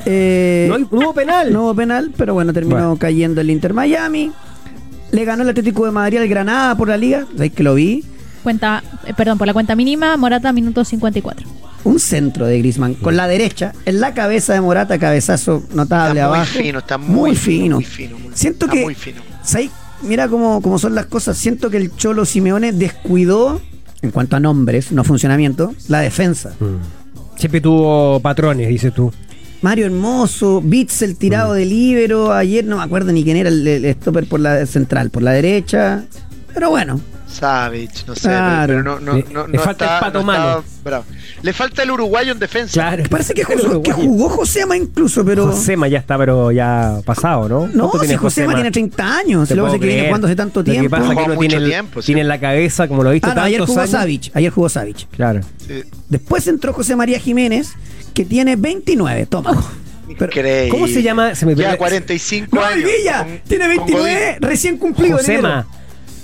Eh, 0.06 0.66
no, 0.68 0.86
hubo 0.98 1.14
penal. 1.14 1.50
no 1.50 1.62
hubo 1.62 1.74
penal, 1.74 2.12
pero 2.14 2.34
bueno, 2.34 2.52
terminó 2.52 2.76
Bueno. 2.76 2.96
cayendo 2.98 3.40
el 3.40 3.48
Inter 3.48 3.72
Miami. 3.72 4.30
Le 5.12 5.24
ganó 5.24 5.42
el 5.44 5.48
Atlético 5.48 5.86
de 5.86 5.92
Madrid 5.92 6.18
al 6.18 6.28
Granada 6.28 6.76
por 6.76 6.88
la 6.88 6.98
liga. 6.98 7.24
¿Sabéis 7.32 7.52
que 7.54 7.62
lo 7.62 7.72
vi? 7.74 8.04
Cuenta, 8.42 8.82
eh, 9.06 9.14
perdón, 9.16 9.38
por 9.38 9.46
la 9.46 9.54
cuenta 9.54 9.74
mínima, 9.74 10.14
Morata, 10.18 10.52
minuto 10.52 10.84
54. 10.84 11.48
Un 11.84 11.98
centro 11.98 12.44
de 12.46 12.58
Griezmann 12.58 12.92
con 12.94 13.16
la 13.16 13.26
derecha 13.26 13.72
en 13.86 13.98
la 14.00 14.12
cabeza 14.12 14.52
de 14.52 14.60
Morata, 14.60 14.98
cabezazo 14.98 15.62
notable 15.72 16.20
Está 16.20 16.28
muy 16.28 16.36
abajo. 16.36 16.52
fino, 16.58 16.78
está 16.80 16.98
muy 16.98 17.34
fino. 17.34 17.76
muy 17.76 17.84
fino, 17.86 18.18
muy- 18.18 18.32
Siento 18.34 18.66
está 18.66 18.76
que 18.76 18.82
muy 18.84 18.94
fino. 18.94 19.22
Mira 20.02 20.28
cómo, 20.28 20.60
cómo 20.60 20.78
son 20.78 20.94
las 20.94 21.06
cosas. 21.06 21.38
Siento 21.38 21.70
que 21.70 21.78
el 21.78 21.96
Cholo 21.96 22.26
Simeone 22.26 22.72
descuidó, 22.72 23.62
en 24.04 24.10
cuanto 24.10 24.36
a 24.36 24.40
nombres, 24.40 24.92
no 24.92 25.02
funcionamiento, 25.04 25.74
la 25.88 26.00
defensa. 26.00 26.52
Siempre 27.36 27.60
tuvo 27.60 28.20
patrones, 28.20 28.68
dices 28.68 28.92
tú. 28.94 29.12
Mario 29.62 29.86
Hermoso, 29.86 30.60
Bitzel 30.62 31.16
tirado 31.16 31.54
Mm. 31.54 31.56
de 31.56 31.64
libero. 31.66 32.32
Ayer 32.32 32.64
no 32.64 32.76
me 32.76 32.82
acuerdo 32.82 33.12
ni 33.12 33.24
quién 33.24 33.36
era 33.38 33.48
el, 33.48 33.66
el 33.66 33.94
stopper 33.94 34.26
por 34.28 34.40
la 34.40 34.66
central, 34.66 35.10
por 35.10 35.22
la 35.22 35.32
derecha. 35.32 36.04
Pero 36.52 36.70
bueno, 36.70 37.00
Savage, 37.26 38.04
no 38.06 38.14
sé, 38.14 38.28
Claro. 38.28 38.66
pero 38.66 38.82
no, 38.84 39.00
no, 39.00 39.14
Le- 39.16 39.24
no, 39.32 39.46
le 39.48 39.56
no 39.56 39.62
falta 39.62 39.84
está- 39.86 39.96
el 39.98 40.00
pato 40.04 40.22
no 40.22 40.32
está 40.32 40.62
bravo. 40.84 41.04
Le 41.44 41.52
falta 41.52 41.82
el 41.82 41.90
uruguayo 41.90 42.32
en 42.32 42.38
defensa. 42.38 42.72
Claro. 42.72 43.02
parece 43.10 43.34
que, 43.34 43.44
jugó, 43.44 43.82
que 43.82 43.92
jugó 43.92 44.30
Josema 44.30 44.76
incluso, 44.78 45.22
pero. 45.26 45.46
Josema 45.48 45.88
ya 45.88 45.98
está, 45.98 46.16
pero 46.16 46.50
ya 46.50 47.00
pasado, 47.04 47.48
¿no? 47.50 47.66
no, 47.66 47.90
¿Cuánto 47.90 47.98
si 48.00 48.06
tiene 48.06 48.16
Josema 48.16 48.54
tiene 48.54 48.70
30 48.70 49.16
años. 49.18 49.50
Lo 49.50 49.56
que 49.56 49.62
pasa 49.62 49.78
que 49.78 49.86
viene 49.86 50.06
jugando 50.06 50.26
hace 50.26 50.36
tanto 50.36 50.60
Lo 50.60 50.64
que 50.64 50.70
tiempo. 50.70 50.90
pasa 50.90 51.02
es 51.04 51.08
que 51.10 51.14
Jugó 51.16 51.34
no 51.34 51.38
tiene, 51.40 51.54
mucho 51.54 51.64
el- 51.64 51.70
tiempo, 51.70 52.00
sí. 52.02 52.06
tiene 52.06 52.20
en 52.22 52.28
la 52.28 52.40
cabeza, 52.40 52.88
como 52.88 53.02
lo 53.02 53.10
he 53.10 53.12
visto 53.12 53.28
Ah, 53.30 53.34
no, 53.34 53.42
ayer 53.42 53.60
jugó 53.60 53.78
años. 53.78 53.90
Savic. 53.90 54.30
Ayer 54.34 54.50
jugó 54.50 54.68
Savic. 54.70 55.06
Claro. 55.10 55.40
Sí. 55.66 55.82
Después 56.08 56.46
entró 56.48 56.72
José 56.72 56.96
María 56.96 57.18
Jiménez, 57.18 57.72
que 58.14 58.24
tiene 58.24 58.56
29. 58.56 59.26
Toma. 59.26 59.62
Increíble. 60.08 60.68
¿Cómo 60.70 60.86
se 60.86 61.02
llama? 61.02 61.34
Se 61.34 61.44
me 61.44 61.54
Ya 61.54 61.72
pierde- 61.72 61.76
45 61.76 62.56
No, 62.56 62.64
años. 62.64 62.84
Villa 62.90 63.18
con- 63.24 63.38
tiene 63.46 63.76
con 63.76 63.86
29, 63.86 64.36
recién 64.40 64.78
cumplido. 64.78 65.18
Josema. 65.18 65.48
enero. 65.48 65.66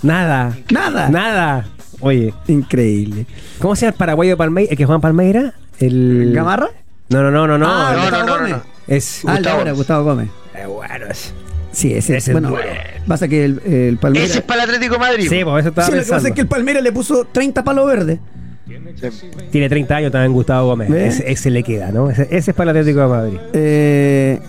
Nada. 0.03 0.57
Nada. 0.71 1.09
Nada. 1.11 1.67
Oye, 2.01 2.33
Increíble. 2.49 3.27
¿Cómo 3.61 3.77
se 3.77 3.83
llama 3.83 3.93
el 3.93 3.99
paraguayo 3.99 4.37
Palmeira? 4.37 4.71
¿El 4.71 4.77
que 4.79 4.85
Juan 4.87 5.01
Palmeira? 5.01 5.55
El... 5.79 6.33
¿Gamarra? 6.35 6.69
No, 7.11 7.23
no, 7.23 7.31
no, 7.31 7.47
no, 7.47 7.59
no. 7.59 7.67
Ah, 7.69 7.93
No, 7.93 7.99
no, 7.99 8.03
Gustavo 8.03 8.27
no, 8.27 8.27
no, 8.27 8.37
Gómez. 8.39 8.51
no. 8.57 8.63
Es 8.95 9.23
Ah, 9.27 9.35
Gustavo. 9.37 9.59
ahora, 9.59 9.73
Gustavo 9.73 10.05
Gómez. 10.05 10.29
Eh, 10.55 10.67
bueno, 10.67 11.07
es- 11.11 11.33
Sí, 11.73 11.93
ese, 11.95 12.17
Ese 12.17 12.31
es 12.31 12.33
bueno, 12.35 12.51
bueno. 12.51 12.67
pasa 13.07 13.29
que 13.29 13.45
el, 13.45 13.61
el 13.65 13.97
Palmeiras. 13.99 14.31
Ese 14.31 14.41
es 14.41 14.45
para 14.45 14.65
el 14.65 14.71
Atlético 14.71 14.95
de 14.95 14.99
Madrid. 15.01 15.29
Sí, 15.29 15.45
pues 15.45 15.61
eso 15.61 15.69
estaba 15.69 15.87
Sí, 15.87 15.95
lo 15.95 16.03
que 16.03 16.09
pasa 16.11 16.29
es 16.29 16.35
que 16.35 16.41
el 16.41 16.49
Palmeiras 16.49 16.83
le 16.83 16.91
puso 16.91 17.25
30 17.31 17.63
palos 17.63 17.87
verdes. 17.87 18.19
Sí. 18.67 19.31
Tiene 19.53 19.69
30 19.69 19.97
años 19.97 20.11
también 20.13 20.33
Gustavo 20.33 20.67
Gómez. 20.67 20.91
¿Ve? 20.91 21.07
Ese, 21.07 21.31
ese 21.31 21.49
le 21.51 21.63
queda, 21.63 21.93
¿no? 21.93 22.11
Ese, 22.11 22.23
ese 22.33 22.51
es 22.51 22.57
para 22.57 22.73
el 22.73 22.77
Atlético 22.79 23.01
de 23.03 23.07
Madrid. 23.09 23.39
Eh, 23.53 24.41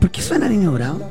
¿Por 0.00 0.10
qué 0.12 0.22
suena 0.22 0.48
Niño 0.48 0.70
Bravo? 0.72 1.09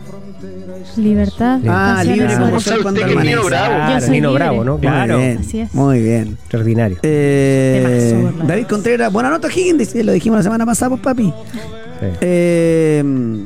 Libertad. 0.98 1.60
Ah, 1.68 2.04
libre 2.06 2.34
como 2.38 2.60
sol 2.60 2.80
cuando 2.82 3.02
que 3.06 3.16
Nino. 3.16 3.44
Bravo. 3.44 3.44
Yo 3.44 3.48
Claro, 3.86 4.02
soy 4.02 4.10
Nino 4.12 4.30
libre. 4.30 4.44
Bravo, 4.44 4.64
¿no? 4.64 4.72
Muy 4.74 4.82
Claro. 4.82 5.18
bien, 5.18 5.38
Así 5.40 5.60
es. 5.60 5.74
muy 5.74 6.02
bien. 6.02 6.38
Extraordinario. 6.42 6.98
Eh. 7.04 8.32
David 8.46 8.66
Contreras, 8.68 9.12
buena 9.12 9.30
nota 9.30 9.48
Higgins, 9.48 9.96
lo 10.04 10.12
dijimos 10.12 10.38
la 10.40 10.44
semana 10.44 10.66
pasada, 10.66 10.90
pues 10.90 11.02
papi. 11.02 11.26
Sí. 12.00 12.06
Eh, 12.22 13.46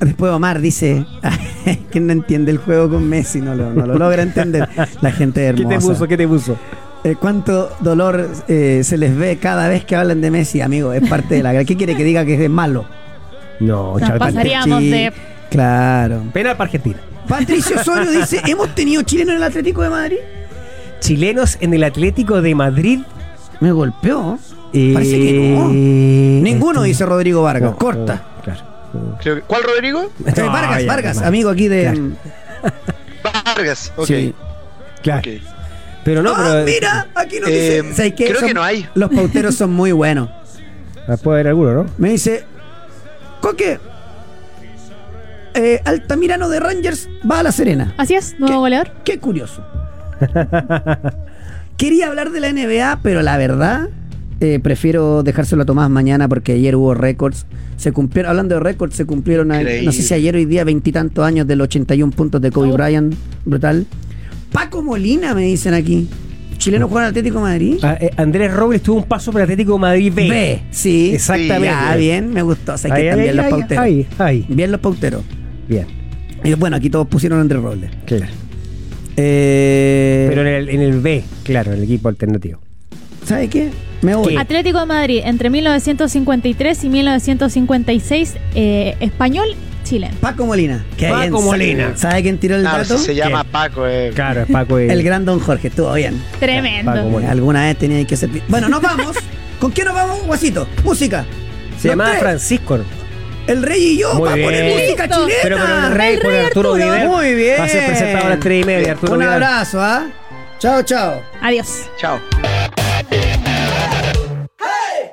después 0.00 0.32
Omar 0.32 0.60
dice, 0.60 1.04
¿quién 1.90 2.06
no 2.06 2.12
entiende 2.12 2.50
el 2.50 2.58
juego 2.58 2.90
con 2.90 3.08
Messi? 3.08 3.40
No 3.40 3.54
lo, 3.54 3.72
no 3.72 3.86
lo 3.86 3.98
logra 3.98 4.22
entender. 4.22 4.68
La 5.00 5.12
gente 5.12 5.40
¿Qué 5.54 5.62
hermosa. 5.62 5.78
te 5.78 5.84
puso? 5.86 6.08
¿Qué 6.08 6.16
te 6.16 6.28
puso? 6.28 6.56
Eh, 7.04 7.14
¿Cuánto 7.20 7.70
dolor 7.80 8.28
eh, 8.48 8.80
se 8.82 8.96
les 8.98 9.16
ve 9.16 9.38
cada 9.38 9.68
vez 9.68 9.84
que 9.84 9.94
hablan 9.94 10.20
de 10.20 10.30
Messi, 10.30 10.60
amigo? 10.60 10.92
Es 10.92 11.08
parte 11.08 11.36
de 11.36 11.42
la... 11.42 11.64
¿Qué 11.64 11.76
quiere 11.76 11.94
que 11.96 12.02
diga 12.02 12.24
que 12.24 12.42
es 12.44 12.50
malo? 12.50 12.84
No, 13.60 13.98
Nos 13.98 14.10
pasaríamos 14.18 14.80
de- 14.80 15.12
Claro. 15.50 16.22
Penal 16.32 16.56
para 16.56 16.64
Argentina. 16.66 16.98
Patricio 17.28 17.76
Osorio 17.80 18.10
dice, 18.10 18.40
¿hemos 18.46 18.74
tenido 18.74 19.02
chileno 19.02 19.32
en 19.32 19.38
el 19.38 19.42
Atlético 19.42 19.82
de 19.82 19.90
Madrid? 19.90 20.16
Chilenos 21.00 21.56
en 21.60 21.74
el 21.74 21.84
Atlético 21.84 22.40
de 22.42 22.54
Madrid. 22.54 23.00
Me 23.60 23.72
golpeó. 23.72 24.38
eh, 24.72 24.92
Parece 24.94 25.18
que 25.18 25.32
no. 25.56 25.68
Ninguno, 25.68 26.80
este- 26.80 26.88
dice 26.88 27.06
Rodrigo 27.06 27.42
Vargas. 27.42 27.70
no, 27.70 27.76
Corta. 27.76 28.22
no, 28.36 28.42
claro. 28.42 28.60
Creo 29.20 29.34
que- 29.36 29.42
¿Cuál 29.42 29.62
Rodrigo? 29.62 30.10
Eh, 30.26 30.32
No, 30.36 30.46
Vargas, 30.52 30.80
ya, 30.82 30.86
Vargas, 30.86 31.20
ya, 31.20 31.26
amigo 31.26 31.50
aquí 31.50 31.68
de... 31.68 31.82
Claro. 31.82 32.72
Vargas. 33.44 33.92
Ok. 33.96 34.06
Sí. 34.06 34.34
Claro. 35.02 35.30
Pero 36.04 36.22
no, 36.22 36.32
ah, 36.36 36.50
pero. 36.52 36.64
mira, 36.66 37.06
aquí 37.14 37.40
nos 37.40 37.50
Eh, 37.50 37.82
dice... 37.82 37.94
¿sabes 37.94 38.14
qué? 38.14 38.26
creo 38.26 38.38
Son- 38.40 38.48
que 38.48 38.54
no 38.54 38.62
hay. 38.62 38.88
Los 38.94 39.10
pauteros 39.10 39.54
son 39.54 39.72
muy 39.72 39.92
buenos. 39.92 40.28
Ah, 41.08 41.16
Puede 41.16 41.36
haber 41.40 41.48
alguno, 41.48 41.72
¿no? 41.74 41.86
Me 41.98 42.10
dice, 42.10 42.44
Coque, 43.40 43.78
eh, 45.56 45.80
Altamirano 45.84 46.48
de 46.48 46.60
Rangers 46.60 47.08
va 47.30 47.40
a 47.40 47.42
La 47.42 47.52
Serena. 47.52 47.94
Así 47.98 48.14
es, 48.14 48.34
nuevo 48.38 48.54
¿Qué? 48.54 48.58
goleador. 48.58 48.90
Qué 49.04 49.18
curioso. 49.18 49.64
Quería 51.76 52.06
hablar 52.08 52.30
de 52.30 52.40
la 52.40 52.52
NBA, 52.52 53.00
pero 53.02 53.22
la 53.22 53.36
verdad 53.36 53.88
eh, 54.40 54.58
prefiero 54.62 55.22
dejárselo 55.22 55.62
a 55.62 55.66
Tomás 55.66 55.90
mañana 55.90 56.28
porque 56.28 56.52
ayer 56.52 56.74
hubo 56.76 56.94
récords. 56.94 57.46
Se 57.76 57.92
cumplieron, 57.92 58.30
hablando 58.30 58.54
de 58.54 58.60
récords, 58.60 58.94
se 58.96 59.04
cumplieron, 59.04 59.52
a- 59.52 59.62
no 59.62 59.92
sé 59.92 60.02
si 60.02 60.14
ayer 60.14 60.34
o 60.34 60.38
hoy 60.38 60.46
día, 60.46 60.64
veintitantos 60.64 61.24
años 61.24 61.46
del 61.46 61.60
81 61.60 62.12
puntos 62.12 62.40
de 62.40 62.50
Kobe 62.50 62.70
Oh. 62.70 62.74
Bryant. 62.74 63.14
Brutal. 63.44 63.86
Paco 64.52 64.82
Molina, 64.82 65.34
me 65.34 65.42
dicen 65.42 65.74
aquí. 65.74 66.08
Chileno 66.56 66.88
juega 66.88 67.06
en 67.06 67.10
Atlético 67.10 67.36
de 67.36 67.42
Madrid. 67.42 67.78
Ah, 67.82 67.98
eh, 68.00 68.10
Andrés 68.16 68.50
Robles 68.54 68.80
tuvo 68.82 68.96
un 68.96 69.04
paso 69.04 69.30
por 69.30 69.42
el 69.42 69.44
Atlético 69.44 69.74
de 69.74 69.78
Madrid 69.78 70.10
B. 70.14 70.30
B, 70.30 70.62
sí. 70.70 71.10
Exactamente. 71.14 71.66
Ya, 71.66 71.94
bien, 71.96 72.32
me 72.32 72.40
gustó. 72.40 72.72
O 72.74 72.78
sea, 72.78 72.94
que 72.94 72.96
Ahí, 73.02 73.06
están 73.08 73.18
ahí, 73.18 73.24
bien 73.26 73.36
los 73.36 73.44
ahí, 73.44 73.50
pauteros. 73.50 73.84
ahí, 73.84 74.06
ahí. 74.18 74.46
Bien 74.48 74.72
los 74.72 74.80
pauteros. 74.80 75.22
Bien. 75.68 75.86
Y 76.44 76.54
bueno, 76.54 76.76
aquí 76.76 76.90
todos 76.90 77.06
pusieron 77.08 77.40
Andrés 77.40 77.62
Robles. 77.62 77.90
Claro. 78.06 78.26
Eh, 79.16 80.26
Pero 80.28 80.42
en 80.42 80.46
el, 80.48 80.68
en 80.68 80.80
el 80.82 81.00
B, 81.00 81.24
claro, 81.42 81.72
el 81.72 81.82
equipo 81.82 82.08
alternativo. 82.08 82.60
¿Sabe 83.24 83.48
qué? 83.48 83.70
Me 84.02 84.14
voy. 84.14 84.34
¿Qué? 84.34 84.38
Atlético 84.38 84.78
de 84.80 84.86
Madrid, 84.86 85.20
entre 85.24 85.48
1953 85.50 86.84
y 86.84 86.88
1956, 86.90 88.34
eh, 88.54 88.94
español, 89.00 89.48
chileno. 89.84 90.14
Paco 90.20 90.44
Molina. 90.46 90.84
Paco 91.00 91.16
bien, 91.18 91.32
Molina. 91.32 91.96
¿Sabe 91.96 92.22
quién 92.22 92.38
tiró 92.38 92.56
el 92.56 92.66
Ah, 92.66 92.78
dato? 92.78 92.98
si 92.98 93.06
se 93.06 93.14
llama 93.14 93.42
Paco. 93.44 93.86
eh. 93.88 94.12
Claro, 94.14 94.42
es 94.42 94.46
Paco. 94.50 94.78
eh, 94.78 94.88
El 94.92 95.02
gran 95.02 95.24
Don 95.24 95.40
Jorge. 95.40 95.68
Estuvo 95.68 95.92
bien. 95.94 96.20
Tremendo. 96.38 96.92
Paco 96.92 97.08
Molina. 97.08 97.32
Alguna 97.32 97.64
vez 97.64 97.78
tenía 97.78 98.04
que 98.06 98.16
ser. 98.16 98.28
Bueno, 98.48 98.68
nos 98.68 98.82
vamos. 98.82 99.16
¿Con 99.58 99.70
quién 99.72 99.86
nos 99.86 99.94
vamos, 99.96 100.22
Guasito? 100.26 100.68
Música. 100.84 101.24
Se 101.78 101.88
Los 101.88 101.92
llamaba 101.92 102.10
tres. 102.10 102.22
Francisco. 102.22 102.78
El 103.46 103.62
Rey 103.62 103.82
y 103.94 103.98
yo. 103.98 104.14
Muy 104.14 104.28
va 104.28 104.34
a 104.34 104.36
poner 104.36 104.64
bien. 104.64 104.78
música 104.78 105.06
Listo. 105.06 105.22
chilena. 105.24 105.40
Pero 105.42 105.58
con 105.58 105.70
el 105.70 105.90
rey, 105.92 106.14
El 106.14 106.20
por 106.20 106.30
rey 106.32 106.44
Arturo, 106.46 106.72
Arturo. 106.74 106.92
Vidal. 106.94 107.08
Muy 107.08 107.34
bien. 107.34 107.60
Va 107.60 107.64
a 107.64 107.68
ser 107.68 107.86
presentado 107.86 108.26
a 108.26 108.28
las 108.30 108.40
3 108.40 108.62
y 108.62 108.64
media, 108.66 108.92
Arturo 108.92 109.12
Un 109.12 109.18
Vidal. 109.20 109.34
abrazo, 109.34 109.80
¿ah? 109.80 110.06
Chao, 110.58 110.82
chao. 110.82 111.22
Adiós. 111.42 111.84
Chao. 111.98 112.20